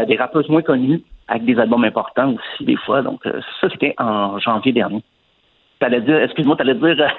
des 0.06 0.16
rappeuses 0.16 0.48
moins 0.48 0.62
connues. 0.62 1.02
avec 1.28 1.44
des 1.44 1.58
albums 1.58 1.84
importants 1.84 2.34
aussi, 2.34 2.64
des 2.64 2.76
fois. 2.76 3.02
Donc, 3.02 3.26
euh, 3.26 3.40
ça, 3.60 3.68
c'était 3.70 3.94
en 3.98 4.38
janvier 4.38 4.72
dernier. 4.72 5.02
T'allais 5.80 6.00
dire, 6.00 6.22
excuse-moi, 6.22 6.56
t'allais 6.56 6.74
dire. 6.74 7.14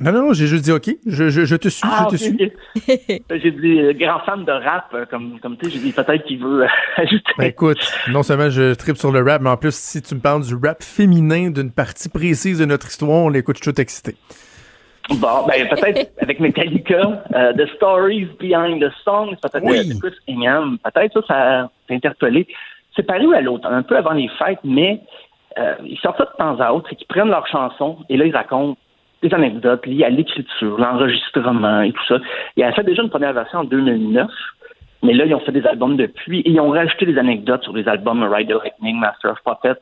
Non, 0.00 0.12
non, 0.12 0.22
non, 0.26 0.32
j'ai 0.32 0.46
juste 0.46 0.64
dit 0.64 0.72
OK. 0.72 0.90
Je, 1.06 1.28
je, 1.28 1.44
je 1.44 1.56
te 1.56 1.68
suis, 1.68 1.82
ah, 1.88 2.08
je 2.10 2.16
te 2.16 2.22
ok, 2.22 2.36
suis. 2.36 3.20
ok. 3.20 3.40
j'ai 3.42 3.50
dit 3.52 3.80
euh, 3.80 3.92
grand 3.92 4.20
fan 4.20 4.44
de 4.44 4.52
rap, 4.52 4.86
euh, 4.94 5.04
comme, 5.06 5.38
comme 5.40 5.56
tu 5.56 5.66
sais, 5.66 5.72
j'ai 5.72 5.78
dit 5.78 5.92
peut-être 5.92 6.24
qu'il 6.24 6.40
veut 6.40 6.64
euh, 6.64 6.68
ajouter. 6.96 7.32
Ben 7.38 7.44
écoute, 7.44 7.78
non 8.10 8.22
seulement 8.22 8.50
je 8.50 8.74
tripe 8.74 8.96
sur 8.96 9.12
le 9.12 9.22
rap, 9.22 9.40
mais 9.42 9.50
en 9.50 9.56
plus, 9.56 9.74
si 9.74 10.02
tu 10.02 10.14
me 10.14 10.20
parles 10.20 10.42
du 10.44 10.54
rap 10.54 10.82
féminin 10.82 11.50
d'une 11.50 11.70
partie 11.70 12.08
précise 12.08 12.58
de 12.58 12.64
notre 12.64 12.88
histoire, 12.88 13.24
on 13.24 13.28
l'écoute, 13.28 13.56
je 13.58 13.62
suis 13.62 13.72
tout 13.72 13.80
excité. 13.80 14.16
Bon, 15.10 15.46
ben 15.46 15.68
peut-être 15.68 16.12
avec 16.20 16.40
Metallica, 16.40 17.22
euh, 17.34 17.52
The 17.52 17.68
Stories 17.76 18.28
Behind 18.40 18.82
the 18.82 18.90
Songs, 19.04 19.36
peut-être 19.42 19.62
Oui. 19.62 19.98
Chris 20.00 20.14
Ingham, 20.28 20.78
peut-être 20.82 21.12
ça, 21.12 21.26
ça 21.28 21.70
t'a 21.88 21.94
interpellé. 21.94 22.46
C'est 22.96 23.02
paru 23.02 23.34
à 23.34 23.42
l'autre, 23.42 23.68
un 23.68 23.82
peu 23.82 23.96
avant 23.98 24.12
les 24.12 24.28
fêtes, 24.38 24.60
mais 24.64 25.00
euh, 25.58 25.74
ils 25.84 25.98
sortent 25.98 26.18
ça 26.18 26.24
de 26.24 26.36
temps 26.38 26.58
à 26.58 26.72
autre, 26.72 26.86
c'est 26.88 26.96
qu'ils 26.96 27.06
prennent 27.06 27.28
leurs 27.28 27.46
chansons 27.46 27.98
et 28.08 28.16
là 28.16 28.24
ils 28.24 28.34
racontent 28.34 28.78
des 29.24 29.34
anecdotes 29.34 29.86
liées 29.86 30.04
à 30.04 30.10
l'écriture, 30.10 30.78
l'enregistrement 30.78 31.80
et 31.82 31.92
tout 31.92 32.06
ça. 32.06 32.18
Il 32.56 32.62
a 32.62 32.72
fait 32.72 32.84
déjà 32.84 33.02
une 33.02 33.10
première 33.10 33.32
version 33.32 33.60
en 33.60 33.64
2009, 33.64 34.28
mais 35.02 35.14
là 35.14 35.24
ils 35.24 35.34
ont 35.34 35.40
fait 35.40 35.52
des 35.52 35.66
albums 35.66 35.96
depuis 35.96 36.40
et 36.40 36.50
ils 36.50 36.60
ont 36.60 36.70
rajouté 36.70 37.06
des 37.06 37.18
anecdotes 37.18 37.62
sur 37.62 37.74
les 37.74 37.88
albums 37.88 38.22
Ride 38.22 38.48
the 38.48 38.62
Lightning, 38.62 38.98
Master 38.98 39.32
of 39.32 39.38
Puppets. 39.44 39.80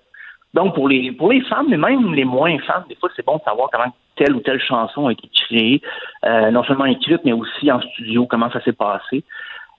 Donc 0.54 0.74
pour 0.74 0.88
les 0.88 1.12
pour 1.12 1.32
les 1.32 1.40
fans, 1.42 1.64
mais 1.68 1.76
même 1.76 2.14
les 2.14 2.24
moins 2.24 2.56
fans, 2.66 2.84
des 2.88 2.94
fois 2.94 3.10
c'est 3.16 3.24
bon 3.26 3.36
de 3.38 3.42
savoir 3.42 3.68
comment 3.72 3.92
telle 4.16 4.34
ou 4.34 4.40
telle 4.40 4.60
chanson 4.60 5.08
a 5.08 5.12
été 5.12 5.28
créée, 5.34 5.80
euh, 6.24 6.50
non 6.50 6.62
seulement 6.64 6.84
écrite, 6.84 7.22
mais 7.24 7.32
aussi 7.32 7.72
en 7.72 7.80
studio, 7.80 8.26
comment 8.26 8.50
ça 8.50 8.60
s'est 8.62 8.72
passé. 8.72 9.24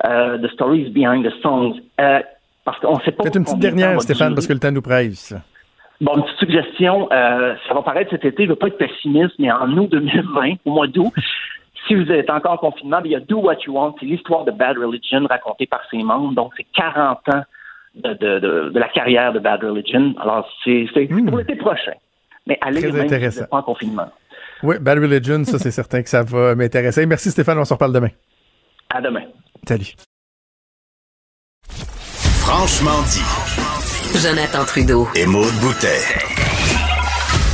Euh, 0.06 0.38
the 0.40 0.52
Stories 0.52 0.90
Behind 0.90 1.24
the 1.26 1.32
Songs. 1.42 1.76
Euh, 2.02 2.20
parce 2.66 2.80
qu'on 2.80 3.00
sait 3.02 3.12
pas. 3.12 3.26
Faites 3.26 3.36
une 3.36 3.44
petite 3.44 3.60
dernière, 3.60 4.02
Stéphane, 4.02 4.34
parce 4.34 4.48
que 4.48 4.54
le 4.54 4.60
temps 4.60 4.72
nous 4.72 4.82
presse. 4.82 5.36
Bon, 6.04 6.18
une 6.18 6.24
petite 6.24 6.38
suggestion, 6.40 7.08
euh, 7.14 7.56
ça 7.66 7.74
va 7.74 7.82
paraître 7.82 8.12
cet 8.12 8.26
été, 8.26 8.44
je 8.44 8.50
ne 8.50 8.54
veux 8.54 8.56
pas 8.58 8.68
être 8.68 8.78
pessimiste, 8.78 9.36
mais 9.40 9.50
en 9.52 9.70
août 9.78 9.90
2020, 9.90 10.56
au 10.66 10.72
mois 10.72 10.88
d'août, 10.88 11.14
si 11.88 11.96
vous 11.96 12.12
êtes 12.12 12.30
encore 12.30 12.52
en 12.52 12.58
confinement, 12.58 13.00
il 13.06 13.12
y 13.12 13.16
a 13.16 13.22
Do 13.22 13.38
What 13.40 13.60
You 13.66 13.74
Want, 13.74 13.96
c'est 14.00 14.06
l'histoire 14.06 14.44
de 14.44 14.52
Bad 14.52 14.78
Religion 14.78 15.26
racontée 15.30 15.66
par 15.66 15.80
ses 15.90 16.04
membres, 16.04 16.34
donc 16.34 16.52
c'est 16.58 16.66
40 16.76 17.20
ans 17.30 17.44
de, 17.96 18.14
de, 18.16 18.40
de, 18.40 18.70
de 18.70 18.80
la 18.80 18.90
carrière 18.90 19.32
de 19.32 19.40
Bad 19.40 19.64
Religion. 19.64 20.14
Alors, 20.20 20.46
c'est 20.66 20.88
c'est 20.94 21.06
pour 21.08 21.38
l'été 21.38 21.56
prochain. 21.56 21.94
Mais 22.48 22.58
allez 22.62 22.82
Très 22.82 22.92
même 22.92 22.92
si 22.92 22.98
vous 22.98 23.04
intéressant. 23.06 23.42
n'êtes 23.42 23.50
pas 23.50 23.58
en 23.58 23.64
confinement. 23.64 24.08
Oui, 24.62 24.76
Bad 24.82 25.00
Religion, 25.00 25.44
ça, 25.46 25.58
c'est 25.58 25.72
certain 25.72 26.04
que 26.04 26.10
ça 26.10 26.24
va 26.24 26.54
m'intéresser. 26.56 27.06
Merci, 27.06 27.32
Stéphane, 27.32 27.60
on 27.60 27.66
se 27.66 27.74
reparle 27.74 27.94
demain. 27.94 28.10
À 28.94 29.00
demain. 29.00 29.24
Salut. 29.66 29.94
Franchement 31.70 33.02
dit. 33.08 33.73
Jonathan 34.16 34.64
Trudeau. 34.66 35.08
Et 35.16 35.26
Maude 35.26 35.54
Boutet. 35.62 36.00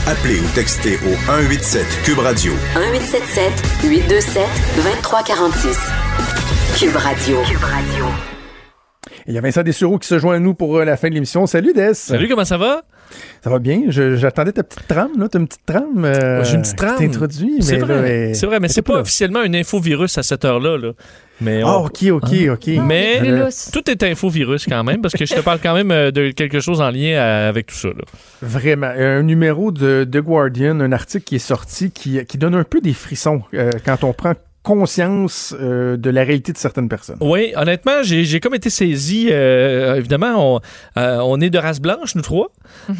Appelez 0.07 0.40
ou 0.40 0.45
textez 0.56 0.95
au 1.06 1.15
187 1.26 1.86
Cube 2.03 2.19
Radio 2.19 2.52
1877 2.76 3.52
827 3.84 4.44
2346. 4.76 5.77
Cube 6.77 6.95
Radio. 6.95 7.38
Cube 7.48 7.64
Radio. 7.64 8.06
Il 9.27 9.34
y 9.34 9.38
a 9.38 9.41
Vincent 9.41 9.64
Dessureau 9.64 9.98
qui 9.99 10.07
se 10.07 10.18
joint 10.19 10.36
à 10.36 10.40
nous 10.40 10.53
pour 10.53 10.77
euh, 10.77 10.86
la 10.86 10.98
fin 10.98 11.10
de 11.10 11.14
l'émission. 11.14 11.45
Salut, 11.48 11.73
Des. 11.73 11.94
Salut, 11.94 12.27
comment 12.27 12.45
ça 12.45 12.57
va? 12.57 12.81
Ça 13.44 13.49
va 13.49 13.60
bien? 13.60 13.84
Je- 13.88 14.15
J'attendais 14.15 14.52
ta 14.52 14.64
petite 14.64 14.88
trame, 14.88 15.11
là. 15.18 15.27
T'as 15.30 15.40
une 15.40 15.48
petite 15.48 15.65
trame. 15.65 16.03
euh, 16.06 16.44
J'ai 16.44 16.56
une 16.56 16.61
petite 16.61 16.77
trame. 16.77 16.98
C'est 17.61 17.73
mais 17.73 17.80
là, 17.80 17.86
vrai, 17.86 18.31
c'est 18.34 18.45
vrai, 18.48 18.60
mais 18.60 18.68
c'est 18.68 18.80
est 18.80 18.84
pas 18.84 18.95
là. 18.95 18.99
officiellement 19.02 19.40
un 19.40 19.53
infovirus 19.53 20.18
à 20.18 20.23
cette 20.23 20.44
heure-là. 20.45 20.77
Là. 20.77 20.91
Mais 21.41 21.61
Ah, 21.63 21.77
ok, 21.79 22.03
ok, 22.11 22.23
Hein? 22.33 22.49
ok. 22.53 22.67
Mais 22.85 23.19
Euh, 23.23 23.49
tout 23.71 23.89
est 23.89 24.03
infovirus 24.03 24.65
quand 24.67 24.83
même, 24.83 25.01
parce 25.01 25.13
que 25.13 25.25
je 25.25 25.33
te 25.33 25.39
parle 25.39 25.59
quand 25.61 25.73
même 25.73 25.91
euh, 25.91 26.11
de 26.11 26.31
quelque 26.31 26.59
chose 26.59 26.81
en 26.81 26.89
lien 26.91 27.13
euh, 27.17 27.49
avec 27.49 27.67
tout 27.67 27.75
ça. 27.75 27.87
là. 27.89 28.03
Vraiment. 28.41 28.87
Un 28.95 29.23
numéro 29.23 29.71
de 29.71 30.03
The 30.09 30.17
Guardian, 30.17 30.79
un 30.81 30.91
article 30.91 31.23
qui 31.23 31.35
est 31.35 31.39
sorti 31.39 31.91
qui, 31.91 32.23
qui 32.25 32.37
donne 32.37 32.55
un 32.55 32.63
peu 32.63 32.81
des 32.81 32.93
frissons 32.93 33.41
euh, 33.53 33.71
quand 33.85 34.03
on 34.03 34.13
prend 34.13 34.33
conscience 34.64 35.56
euh, 35.60 35.98
de 35.98 36.10
la 36.10 36.23
réalité 36.23 36.52
de 36.52 36.57
certaines 36.57 36.90
personnes. 36.90 37.18
Oui, 37.22 37.53
honnêtement, 37.56 38.03
j'ai 38.03 38.40
comme 38.40 38.56
été 38.56 38.69
saisi. 38.69 39.27
euh, 39.31 39.95
évidemment, 39.95 40.56
on, 40.56 40.60
euh, 40.98 41.19
on 41.23 41.40
est 41.40 41.49
de 41.49 41.57
race 41.57 41.80
blanche, 41.80 42.15
nous 42.15 42.22
trois. 42.22 42.52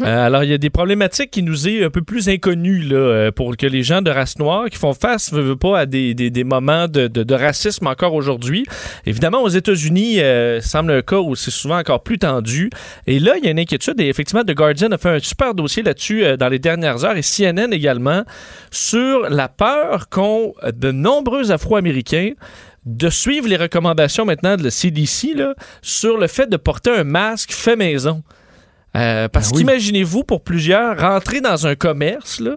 Euh, 0.02 0.26
alors, 0.26 0.44
il 0.44 0.50
y 0.50 0.54
a 0.54 0.58
des 0.58 0.70
problématiques 0.70 1.32
qui 1.32 1.44
nous 1.44 1.68
est 1.68 1.84
un 1.84 1.90
peu 1.90 2.02
plus 2.02 2.30
inconnues 2.30 2.80
là, 2.82 3.32
pour 3.32 3.56
que 3.58 3.68
les 3.68 3.84
gens 3.84 4.02
de 4.02 4.10
race 4.10 4.40
noire 4.40 4.66
qui 4.70 4.78
font 4.78 4.94
face, 4.94 5.32
veux, 5.34 5.42
veux 5.42 5.56
pas, 5.56 5.80
à 5.80 5.86
des, 5.86 6.14
des, 6.14 6.30
des 6.30 6.44
moments 6.44 6.88
de, 6.88 7.08
de, 7.08 7.24
de 7.24 7.36
racisme 7.36 7.88
encore 7.88 8.14
aujourd'hui. 8.14 8.66
Évidemment, 9.06 9.42
aux 9.44 9.50
États-Unis, 9.50 10.22
euh, 10.22 10.62
semble 10.62 10.92
un 10.92 11.02
cas 11.02 11.18
où 11.20 11.36
c'est 11.36 11.52
souvent 11.52 11.78
encore 11.80 12.04
plus 12.04 12.18
tendu. 12.20 12.70
Et 13.06 13.20
là, 13.20 13.34
il 13.38 13.44
y 13.44 13.48
a 13.48 13.52
une 13.52 13.60
inquiétude. 13.60 14.00
Et 14.00 14.08
effectivement, 14.08 14.44
The 14.44 14.54
Guardian 14.54 14.92
a 14.92 14.98
fait 14.98 15.10
un 15.10 15.20
super 15.20 15.54
dossier 15.54 15.84
là-dessus 15.84 16.24
euh, 16.24 16.38
dans 16.38 16.50
les 16.50 16.60
dernières 16.60 17.04
heures 17.06 17.18
et 17.18 17.22
CNN 17.22 17.72
également 17.72 18.24
sur 18.72 19.30
la 19.30 19.48
peur 19.50 20.10
qu'ont 20.10 20.54
de 20.74 20.92
nombreux 20.92 21.49
Afro-Américains 21.52 22.34
de 22.86 23.10
suivre 23.10 23.48
les 23.48 23.58
recommandations 23.58 24.26
maintenant 24.26 24.56
de 24.56 24.64
la 24.64 24.72
CDC 24.72 25.36
sur 25.82 26.18
le 26.18 26.28
fait 26.28 26.48
de 26.48 26.58
porter 26.58 26.92
un 26.92 27.04
masque 27.04 27.52
fait 27.52 27.76
maison. 27.76 28.24
Euh, 28.96 29.28
parce 29.28 29.52
Ben 29.52 29.58
oui. 29.58 29.62
qu'imaginez-vous, 29.64 30.24
pour 30.24 30.42
plusieurs, 30.42 31.00
rentrer 31.00 31.42
dans 31.42 31.68
un 31.68 31.76
commerce, 31.76 32.40
là, 32.40 32.56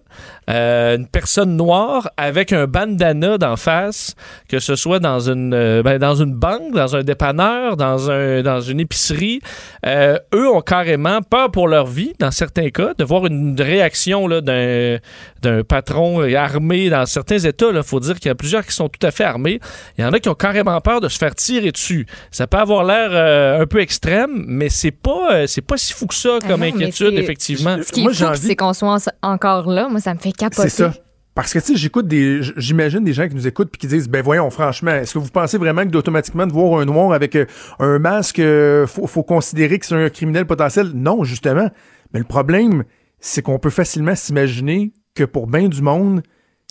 euh, 0.48 0.96
une 0.96 1.06
personne 1.06 1.56
noire 1.56 2.10
avec 2.16 2.52
un 2.52 2.66
bandana 2.66 3.36
d'en 3.36 3.56
face, 3.56 4.14
que 4.48 4.59
ce 4.59 4.74
soit 4.74 4.98
dans 4.98 5.20
une, 5.20 5.52
euh, 5.52 5.82
ben, 5.82 5.98
dans 5.98 6.14
une 6.14 6.34
banque, 6.34 6.74
dans 6.74 6.96
un 6.96 7.02
dépanneur, 7.02 7.76
dans, 7.76 8.10
un, 8.10 8.42
dans 8.42 8.60
une 8.60 8.80
épicerie, 8.80 9.40
eux 9.84 10.48
ont 10.48 10.62
carrément 10.62 11.20
peur 11.20 11.50
pour 11.50 11.68
leur 11.68 11.86
vie, 11.86 12.14
dans 12.18 12.30
certains 12.30 12.70
cas, 12.70 12.94
de 12.96 13.04
voir 13.04 13.26
une 13.26 13.60
réaction 13.60 14.26
là, 14.26 14.40
d'un, 14.40 14.98
d'un 15.42 15.62
patron 15.64 16.22
armé 16.34 16.88
dans 16.88 17.04
certains 17.04 17.38
États. 17.38 17.70
Il 17.72 17.82
faut 17.82 18.00
dire 18.00 18.14
qu'il 18.18 18.28
y 18.28 18.30
a 18.30 18.34
plusieurs 18.34 18.64
qui 18.64 18.72
sont 18.72 18.88
tout 18.88 19.04
à 19.06 19.10
fait 19.10 19.24
armés. 19.24 19.60
Il 19.98 20.02
y 20.02 20.04
en 20.04 20.12
a 20.12 20.18
qui 20.18 20.28
ont 20.28 20.34
carrément 20.34 20.80
peur 20.80 21.00
de 21.00 21.09
se 21.09 21.18
faire 21.18 21.34
tirer 21.34 21.72
dessus. 21.72 22.06
Ça 22.30 22.46
peut 22.46 22.59
avoir 22.59 22.84
l'air 22.84 23.60
un 23.60 23.66
peu 23.66 23.80
extrême, 23.80 24.44
mais 24.46 24.68
c'est 24.70 24.90
pas, 24.90 25.46
c'est 25.46 25.60
pas 25.60 25.76
si 25.76 25.92
fou 25.92 26.06
que 26.06 26.14
ça 26.14 26.22
Ah 26.43 26.49
comme 26.49 26.61
non, 26.61 26.66
inquiétude, 26.66 27.15
effectivement. 27.19 27.77
Ce 27.82 27.93
qui 27.93 28.03
est 28.05 28.12
fou, 28.12 28.35
c'est 28.35 28.57
qu'on 28.57 28.73
soit 28.73 28.97
en- 29.23 29.32
encore 29.32 29.69
là. 29.70 29.89
Moi, 29.89 30.01
ça 30.01 30.15
me 30.15 30.19
fait 30.19 30.32
capoter. 30.32 30.69
C'est 30.69 30.82
ça. 30.85 30.93
Parce 31.35 31.53
que, 31.55 31.59
tu 31.61 31.65
sais, 31.66 31.77
j'écoute 31.77 32.07
des, 32.07 32.40
j'imagine 32.59 33.03
des 33.05 33.15
gens 33.15 33.27
qui 33.27 33.35
nous 33.35 33.47
écoutent 33.47 33.70
puis 33.70 33.78
qui 33.78 33.86
disent, 33.86 34.07
ben 34.09 34.23
voyons, 34.23 34.51
franchement, 34.51 34.90
est-ce 34.90 35.15
que 35.15 35.19
vous 35.19 35.31
pensez 35.31 35.57
vraiment 35.57 35.82
que 35.82 35.89
d'automatiquement 35.89 36.47
de 36.47 36.53
voir 36.53 36.81
un 36.81 36.85
noir 36.85 37.12
avec 37.12 37.36
euh, 37.36 37.47
un 37.78 37.99
masque, 37.99 38.39
euh, 38.39 38.86
faut, 38.86 39.07
faut 39.07 39.23
considérer 39.23 39.78
que 39.78 39.86
c'est 39.86 39.94
un 39.94 40.11
criminel 40.11 40.44
potentiel? 40.47 40.90
Non, 40.94 41.24
justement. 41.24 41.70
Mais 42.12 42.19
le 42.19 42.27
problème, 42.27 42.85
c'est 43.19 43.40
qu'on 43.40 43.59
peut 43.59 43.70
facilement 43.70 44.15
s'imaginer 44.15 44.93
que 45.15 45.24
pour 45.24 45.47
bien 45.47 45.69
du 45.69 45.81
monde, 45.81 46.23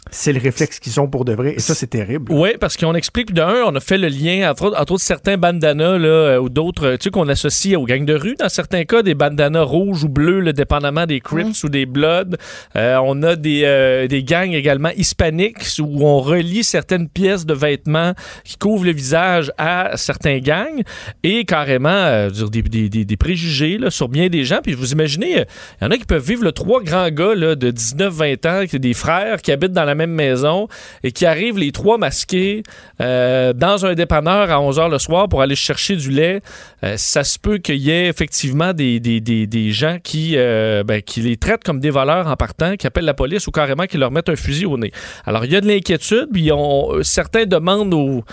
c'est 0.09 0.33
le 0.33 0.39
réflexe 0.39 0.79
qu'ils 0.79 0.99
ont 0.99 1.07
pour 1.07 1.25
de 1.25 1.33
vrai. 1.33 1.53
Et 1.55 1.59
ça, 1.59 1.75
c'est 1.75 1.87
terrible. 1.87 2.31
Oui, 2.33 2.49
parce 2.59 2.75
qu'on 2.75 2.95
explique 2.95 3.33
d'un, 3.33 3.63
on 3.65 3.75
a 3.75 3.79
fait 3.79 3.97
le 3.97 4.07
lien 4.07 4.49
entre, 4.49 4.73
entre 4.75 4.93
autres 4.93 5.03
certains 5.03 5.37
bandanas 5.37 5.97
là, 5.99 6.07
euh, 6.07 6.39
ou 6.39 6.49
d'autres, 6.49 6.87
euh, 6.87 6.97
tu 6.97 7.03
sais, 7.03 7.09
qu'on 7.11 7.29
associe 7.29 7.77
aux 7.77 7.85
gangs 7.85 8.05
de 8.05 8.15
rue. 8.15 8.35
Dans 8.35 8.49
certains 8.49 8.83
cas, 8.83 9.03
des 9.03 9.13
bandanas 9.13 9.61
rouges 9.61 10.03
ou 10.03 10.09
bleus, 10.09 10.39
le 10.39 10.53
dépendamment 10.53 11.05
des 11.05 11.21
Crips 11.21 11.63
ou 11.63 11.69
des 11.69 11.85
Bloods. 11.85 12.35
Euh, 12.75 12.97
on 13.03 13.21
a 13.23 13.35
des, 13.35 13.61
euh, 13.63 14.07
des 14.07 14.23
gangs 14.23 14.51
également 14.51 14.89
hispaniques 14.97 15.59
où 15.79 16.05
on 16.05 16.19
relie 16.19 16.63
certaines 16.63 17.07
pièces 17.07 17.45
de 17.45 17.53
vêtements 17.53 18.13
qui 18.43 18.57
couvrent 18.57 18.85
le 18.85 18.93
visage 18.93 19.51
à 19.57 19.97
certains 19.97 20.39
gangs 20.39 20.81
et 21.23 21.45
carrément 21.45 21.89
euh, 21.89 22.29
des, 22.29 22.63
des, 22.63 22.89
des, 22.89 23.05
des 23.05 23.17
préjugés 23.17 23.77
là, 23.77 23.91
sur 23.91 24.09
bien 24.09 24.27
des 24.29 24.45
gens. 24.45 24.59
Puis 24.63 24.73
vous 24.73 24.91
imaginez, 24.91 25.31
il 25.31 25.83
y 25.83 25.85
en 25.85 25.91
a 25.91 25.97
qui 25.97 26.05
peuvent 26.05 26.25
vivre 26.25 26.43
le 26.43 26.51
trois 26.51 26.81
grands 26.81 27.09
gars 27.09 27.35
là, 27.35 27.55
de 27.55 27.71
19-20 27.71 28.47
ans, 28.47 28.65
qui 28.67 28.79
des 28.79 28.93
frères 28.93 29.41
qui 29.41 29.51
habitent 29.51 29.73
dans 29.73 29.85
la 29.85 29.90
même 29.95 30.11
maison 30.11 30.67
et 31.03 31.11
qui 31.11 31.25
arrivent 31.25 31.57
les 31.57 31.71
trois 31.71 31.97
masqués 31.97 32.63
euh, 32.99 33.53
dans 33.53 33.85
un 33.85 33.93
dépanneur 33.93 34.51
à 34.51 34.57
11h 34.57 34.89
le 34.89 34.99
soir 34.99 35.29
pour 35.29 35.41
aller 35.41 35.55
chercher 35.55 35.95
du 35.95 36.09
lait. 36.09 36.41
Euh, 36.83 36.95
ça 36.97 37.23
se 37.23 37.39
peut 37.39 37.57
qu'il 37.57 37.77
y 37.77 37.91
ait 37.91 38.07
effectivement 38.07 38.73
des 38.73 39.71
gens 39.71 39.97
qui, 40.03 40.33
euh, 40.35 40.83
ben, 40.83 41.01
qui 41.01 41.21
les 41.21 41.37
traitent 41.37 41.63
comme 41.63 41.79
des 41.79 41.89
voleurs 41.89 42.27
en 42.27 42.35
partant, 42.35 42.75
qui 42.75 42.87
appellent 42.87 43.05
la 43.05 43.13
police 43.13 43.47
ou 43.47 43.51
carrément 43.51 43.85
qui 43.85 43.97
leur 43.97 44.11
mettent 44.11 44.29
un 44.29 44.35
fusil 44.35 44.65
au 44.65 44.77
nez. 44.77 44.91
Alors, 45.25 45.45
il 45.45 45.51
y 45.51 45.55
a 45.55 45.61
de 45.61 45.67
l'inquiétude, 45.67 46.27
puis 46.31 46.51
on, 46.51 47.03
certains 47.03 47.45
demandent 47.45 47.93
aux... 47.93 48.23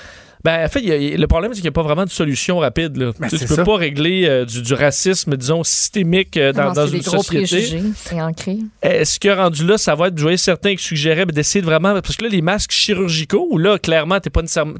Ben, 0.48 0.64
en 0.64 0.68
fait, 0.68 0.80
y 0.80 0.92
a- 1.14 1.16
le 1.18 1.26
problème, 1.26 1.52
c'est 1.52 1.60
qu'il 1.60 1.64
n'y 1.68 1.68
a 1.68 1.72
pas 1.72 1.82
vraiment 1.82 2.06
de 2.06 2.10
solution 2.10 2.58
rapide. 2.58 2.96
Là. 2.96 3.10
Ben, 3.20 3.28
tu 3.28 3.34
ne 3.34 3.40
peux 3.40 3.54
ça. 3.54 3.64
pas 3.64 3.76
régler 3.76 4.24
euh, 4.26 4.46
du, 4.46 4.62
du 4.62 4.72
racisme, 4.72 5.36
disons, 5.36 5.62
systémique 5.62 6.38
euh, 6.38 6.54
dans, 6.54 6.68
Non, 6.68 6.72
dans 6.72 6.86
c'est 6.86 6.96
une 6.96 7.02
gros 7.02 7.22
société. 7.22 7.82
C'est 7.94 8.22
ancré. 8.22 8.56
Est-ce 8.80 9.20
que 9.20 9.28
rendu 9.28 9.66
là, 9.66 9.76
ça 9.76 9.94
va 9.94 10.08
être, 10.08 10.16
je 10.16 10.22
voyais 10.22 10.38
certains 10.38 10.74
qui 10.74 10.82
suggéraient 10.82 11.26
ben, 11.26 11.34
d'essayer 11.34 11.60
de 11.60 11.66
vraiment, 11.66 11.92
parce 12.00 12.16
que 12.16 12.24
là, 12.24 12.30
les 12.30 12.40
masques 12.40 12.70
chirurgicaux, 12.70 13.46
où 13.50 13.58
là, 13.58 13.78
clairement, 13.78 14.20
t'es 14.20 14.30
pas 14.30 14.40
nécessairement, 14.40 14.72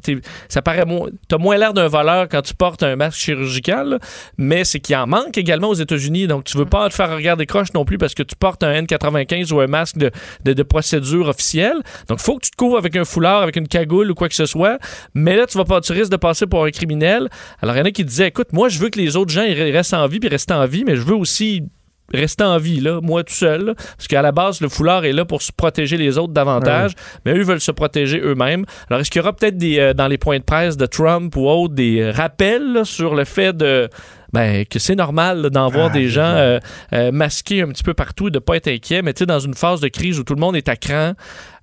ça 0.47 0.63
paraît 0.63 0.85
moins, 0.85 1.09
t'as 1.27 1.37
moins 1.37 1.55
l'air 1.59 1.75
d'un 1.75 1.87
voleur 1.87 2.27
quand 2.29 2.41
tu 2.41 2.55
portes 2.55 2.81
un 2.81 2.95
masque 2.95 3.19
chirurgical, 3.19 3.89
là, 3.89 3.99
mais 4.39 4.63
c'est 4.63 4.79
qu'il 4.79 4.95
en 4.95 5.05
manque 5.05 5.37
également 5.37 5.69
aux 5.69 5.75
États-Unis, 5.75 6.25
donc 6.25 6.45
tu 6.45 6.57
veux 6.57 6.65
pas 6.65 6.89
te 6.89 6.95
faire 6.95 7.13
regarder 7.15 7.45
croche 7.45 7.73
non 7.75 7.85
plus 7.85 7.99
parce 7.99 8.15
que 8.15 8.23
tu 8.23 8.35
portes 8.35 8.63
un 8.63 8.73
N95 8.81 9.53
ou 9.53 9.59
un 9.59 9.67
masque 9.67 9.97
de, 9.99 10.09
de, 10.45 10.53
de 10.53 10.63
procédure 10.63 11.27
officielle, 11.27 11.77
donc 12.07 12.17
faut 12.21 12.37
que 12.37 12.45
tu 12.45 12.49
te 12.49 12.55
couvres 12.57 12.79
avec 12.79 12.95
un 12.95 13.05
foulard, 13.05 13.43
avec 13.43 13.55
une 13.55 13.67
cagoule 13.67 14.09
ou 14.09 14.15
quoi 14.15 14.29
que 14.29 14.35
ce 14.35 14.47
soit, 14.47 14.79
mais 15.13 15.35
là, 15.35 15.45
tu 15.45 15.58
vas 15.59 15.65
pas, 15.65 15.81
tu 15.81 15.91
risques 15.93 16.11
de 16.11 16.17
passer 16.17 16.47
pour 16.47 16.65
un 16.65 16.71
criminel. 16.71 17.29
Alors, 17.61 17.75
il 17.75 17.79
y 17.79 17.81
en 17.81 17.85
a 17.85 17.91
qui 17.91 18.03
disaient, 18.03 18.27
écoute, 18.27 18.53
moi, 18.53 18.69
je 18.69 18.79
veux 18.79 18.89
que 18.89 18.99
les 18.99 19.15
autres 19.15 19.31
gens 19.31 19.43
ils 19.43 19.53
restent 19.71 19.93
en 19.93 20.07
vie 20.07 20.19
puis 20.19 20.29
restent 20.29 20.51
en 20.51 20.65
vie, 20.65 20.83
mais 20.85 20.95
je 20.95 21.01
veux 21.01 21.15
aussi 21.15 21.63
rester 22.13 22.43
en 22.43 22.57
vie, 22.57 22.79
là, 22.79 22.99
moi 23.01 23.23
tout 23.23 23.33
seul. 23.33 23.65
là. 23.65 23.73
parce 23.75 24.07
qu'à 24.07 24.21
la 24.21 24.31
base, 24.31 24.61
le 24.61 24.69
foulard 24.69 25.05
est 25.05 25.11
là 25.11 25.25
pour 25.25 25.41
se 25.41 25.51
protéger 25.51 25.97
les 25.97 26.17
autres 26.17 26.33
davantage, 26.33 26.93
mais 27.25 27.33
eux 27.33 27.43
veulent 27.43 27.61
se 27.61 27.71
protéger 27.71 28.19
eux-mêmes. 28.19 28.65
Alors, 28.89 29.01
est-ce 29.01 29.11
qu'il 29.11 29.19
y 29.19 29.23
aura 29.23 29.33
peut-être 29.33 29.57
des, 29.57 29.79
euh, 29.79 29.93
dans 29.93 30.07
les 30.07 30.17
points 30.17 30.39
de 30.39 30.43
presse 30.43 30.77
de 30.77 30.85
Trump 30.85 31.35
ou 31.35 31.47
autres 31.47 31.73
des 31.75 32.09
rappels 32.09 32.73
là, 32.73 32.85
sur 32.85 33.15
le 33.15 33.25
fait 33.25 33.55
de 33.55 33.89
ben, 34.33 34.65
que 34.65 34.79
c'est 34.79 34.95
normal 34.95 35.49
d'en 35.49 35.69
voir 35.69 35.87
Ah, 35.91 35.93
des 35.93 36.07
gens 36.09 36.21
euh, 36.35 36.59
euh, 36.93 37.11
masqués 37.11 37.61
un 37.61 37.67
petit 37.69 37.83
peu 37.83 37.93
partout 37.93 38.27
et 38.27 38.31
de 38.31 38.39
pas 38.39 38.55
être 38.55 38.67
inquiets, 38.67 39.01
mais 39.01 39.13
tu 39.13 39.19
sais, 39.19 39.25
dans 39.25 39.39
une 39.39 39.53
phase 39.53 39.79
de 39.81 39.87
crise 39.87 40.19
où 40.19 40.23
tout 40.23 40.35
le 40.35 40.39
monde 40.41 40.55
est 40.55 40.69
à 40.69 40.75
cran, 40.75 41.13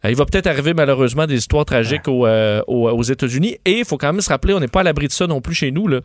euh, 0.05 0.11
il 0.11 0.17
va 0.17 0.25
peut-être 0.25 0.47
arriver 0.47 0.75
malheureusement 0.75 1.27
des 1.27 1.37
histoires 1.37 1.65
tragiques 1.65 2.09
au, 2.09 2.27
euh, 2.27 2.61
au- 2.67 2.89
aux 2.91 3.03
États-Unis. 3.03 3.57
Et 3.65 3.79
il 3.79 3.85
faut 3.85 3.97
quand 3.99 4.13
même 4.13 4.21
se 4.21 4.29
rappeler, 4.29 4.53
on 4.55 4.61
n'est 4.61 4.69
pas 4.69 4.81
à 4.81 4.83
l'abri 4.85 5.07
de 5.07 5.13
ça 5.13 5.27
non 5.27 5.41
plus 5.41 5.55
chez 5.55 5.71
nous. 5.71 5.89
Là. 5.89 6.01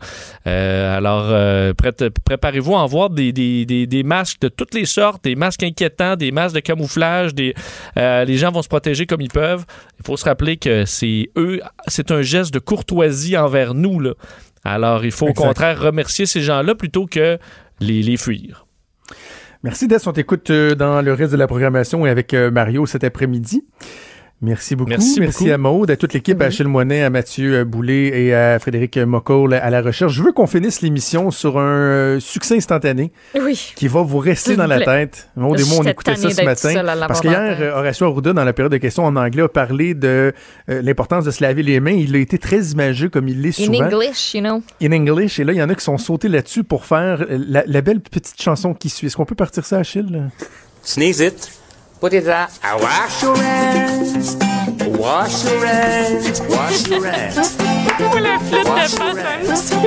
Alors, 0.96 1.32
préparez-vous 2.24 2.74
à 2.74 2.78
en 2.80 2.86
voir 2.86 3.10
des, 3.10 3.32
des, 3.32 3.64
des, 3.66 3.86
des 3.86 4.02
masques 4.02 4.40
de 4.40 4.48
toutes 4.48 4.74
les 4.74 4.86
sortes, 4.86 5.24
des 5.24 5.34
masques 5.34 5.62
inquiétants, 5.62 6.16
des 6.16 6.30
masques 6.32 6.54
de 6.54 6.60
camouflage. 6.60 7.34
Des, 7.34 7.54
les 7.96 8.36
gens 8.36 8.50
vont 8.52 8.62
se 8.62 8.68
protéger 8.68 9.06
comme 9.06 9.20
ils 9.20 9.30
peuvent. 9.30 9.64
Il 9.98 10.06
faut 10.06 10.16
se 10.16 10.24
rappeler 10.24 10.56
que 10.56 10.84
c'est 10.84 11.30
eux, 11.36 11.60
c'est 11.86 12.10
un 12.10 12.22
geste 12.22 12.52
de 12.54 12.58
courtoisie 12.58 13.36
envers 13.36 13.74
nous. 13.74 14.00
Là. 14.00 14.12
Alors, 14.64 15.04
il 15.04 15.12
faut 15.12 15.28
au 15.28 15.32
contraire 15.32 15.80
remercier 15.80 16.26
ces 16.26 16.40
gens-là 16.40 16.74
plutôt 16.74 17.06
que 17.06 17.38
les, 17.80 18.02
les 18.02 18.16
fuir. 18.16 18.66
Merci 19.62 19.86
Des, 19.86 20.08
on 20.08 20.12
t'écoute 20.12 20.50
euh, 20.50 20.74
dans 20.74 21.02
le 21.02 21.12
reste 21.12 21.32
de 21.32 21.36
la 21.36 21.46
programmation 21.46 22.04
et 22.04 22.10
avec 22.10 22.34
euh, 22.34 22.50
Mario 22.50 22.84
cet 22.84 23.04
après-midi. 23.04 23.64
Merci 24.44 24.74
beaucoup. 24.74 24.90
Merci 24.90 25.20
beaucoup. 25.20 25.48
à 25.48 25.56
Maude, 25.56 25.90
à 25.92 25.96
toute 25.96 26.12
l'équipe, 26.14 26.40
à 26.42 26.46
Achille 26.46 26.66
Moinet, 26.66 27.04
à 27.04 27.10
Mathieu 27.10 27.62
Boulet 27.62 28.08
et 28.24 28.34
à 28.34 28.58
Frédéric 28.58 28.98
Mocoll 28.98 29.54
à 29.54 29.70
la 29.70 29.80
recherche. 29.80 30.12
Je 30.12 30.22
veux 30.22 30.32
qu'on 30.32 30.48
finisse 30.48 30.82
l'émission 30.82 31.30
sur 31.30 31.58
un 31.60 31.62
euh, 31.62 32.20
succès 32.20 32.56
instantané 32.56 33.12
Oui. 33.40 33.72
qui 33.76 33.86
va 33.86 34.02
vous 34.02 34.18
rester 34.18 34.56
dans 34.56 34.66
la 34.66 34.80
tête. 34.80 35.28
Maud 35.36 35.60
et 35.60 35.64
moi, 35.64 35.78
on 35.78 35.84
écoutait 35.84 36.16
ça 36.16 36.28
ce 36.30 36.42
matin. 36.42 36.74
Parce 37.06 37.20
qu'hier, 37.20 37.56
euh, 37.60 37.72
Horacio 37.78 38.06
Arruda, 38.08 38.32
dans 38.32 38.42
la 38.44 38.52
période 38.52 38.72
de 38.72 38.78
questions 38.78 39.04
en 39.04 39.14
anglais, 39.14 39.42
a 39.44 39.48
parlé 39.48 39.94
de 39.94 40.32
euh, 40.68 40.82
l'importance 40.82 41.24
de 41.24 41.30
se 41.30 41.40
laver 41.40 41.62
les 41.62 41.78
mains. 41.78 41.92
Il 41.92 42.16
a 42.16 42.18
été 42.18 42.36
très 42.38 42.60
imagé 42.70 43.10
comme 43.10 43.28
il 43.28 43.40
l'est 43.42 43.60
In 43.60 43.66
souvent. 43.66 43.84
English, 43.84 44.34
you 44.34 44.40
know. 44.40 44.60
In 44.82 44.90
English. 44.90 45.38
Et 45.38 45.44
là, 45.44 45.52
il 45.52 45.58
y 45.58 45.62
en 45.62 45.68
a 45.68 45.74
qui 45.76 45.84
sont 45.84 45.98
sautés 45.98 46.26
là-dessus 46.28 46.64
pour 46.64 46.84
faire 46.84 47.24
la, 47.28 47.62
la 47.64 47.80
belle 47.80 48.00
petite 48.00 48.42
chanson 48.42 48.74
qui 48.74 48.88
suit. 48.88 49.06
Est-ce 49.06 49.16
qu'on 49.16 49.24
peut 49.24 49.36
partir 49.36 49.64
ça, 49.64 49.78
Achille? 49.78 50.24
Sneeze 50.82 51.20
it. 51.20 51.61
Put 52.02 52.14
it 52.14 52.26
out. 52.26 52.50
I 52.64 52.74
wash 52.74 53.22
your 53.22 53.36
hands. 53.36 54.36
Wash 54.98 55.44
your 55.44 55.64
hands. 55.64 56.40
Wash 56.50 56.88
your 56.88 57.06
hands. 57.06 57.56
la 58.20 58.38
de 58.38 58.64
passe 58.64 58.98
I 59.00 59.86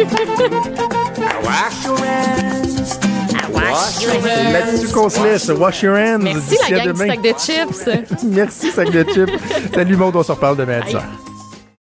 wash 1.44 1.84
your 1.84 1.98
hands. 2.00 3.00
I 3.34 3.52
wash 3.52 4.02
your 4.02 4.14
hands. 4.22 4.54
Là-dessus 4.54 4.94
qu'on 4.94 5.10
se 5.10 5.22
laisse. 5.22 5.50
Wash 5.50 5.84
your 5.84 5.98
hands. 5.98 6.20
Merci 6.24 6.56
la 6.62 6.78
gang 6.78 6.94
du 6.94 7.06
sac 7.06 7.22
de 7.22 7.34
chips. 7.38 8.24
Merci, 8.24 8.72
sac 8.72 8.92
de 8.92 9.04
chips. 9.04 9.34
Salut, 9.74 9.98
monde. 9.98 10.16
On 10.16 10.24
se 10.24 10.32
reparle 10.32 10.56
demain 10.56 10.80
à 10.80 10.86
10h. 10.86 11.02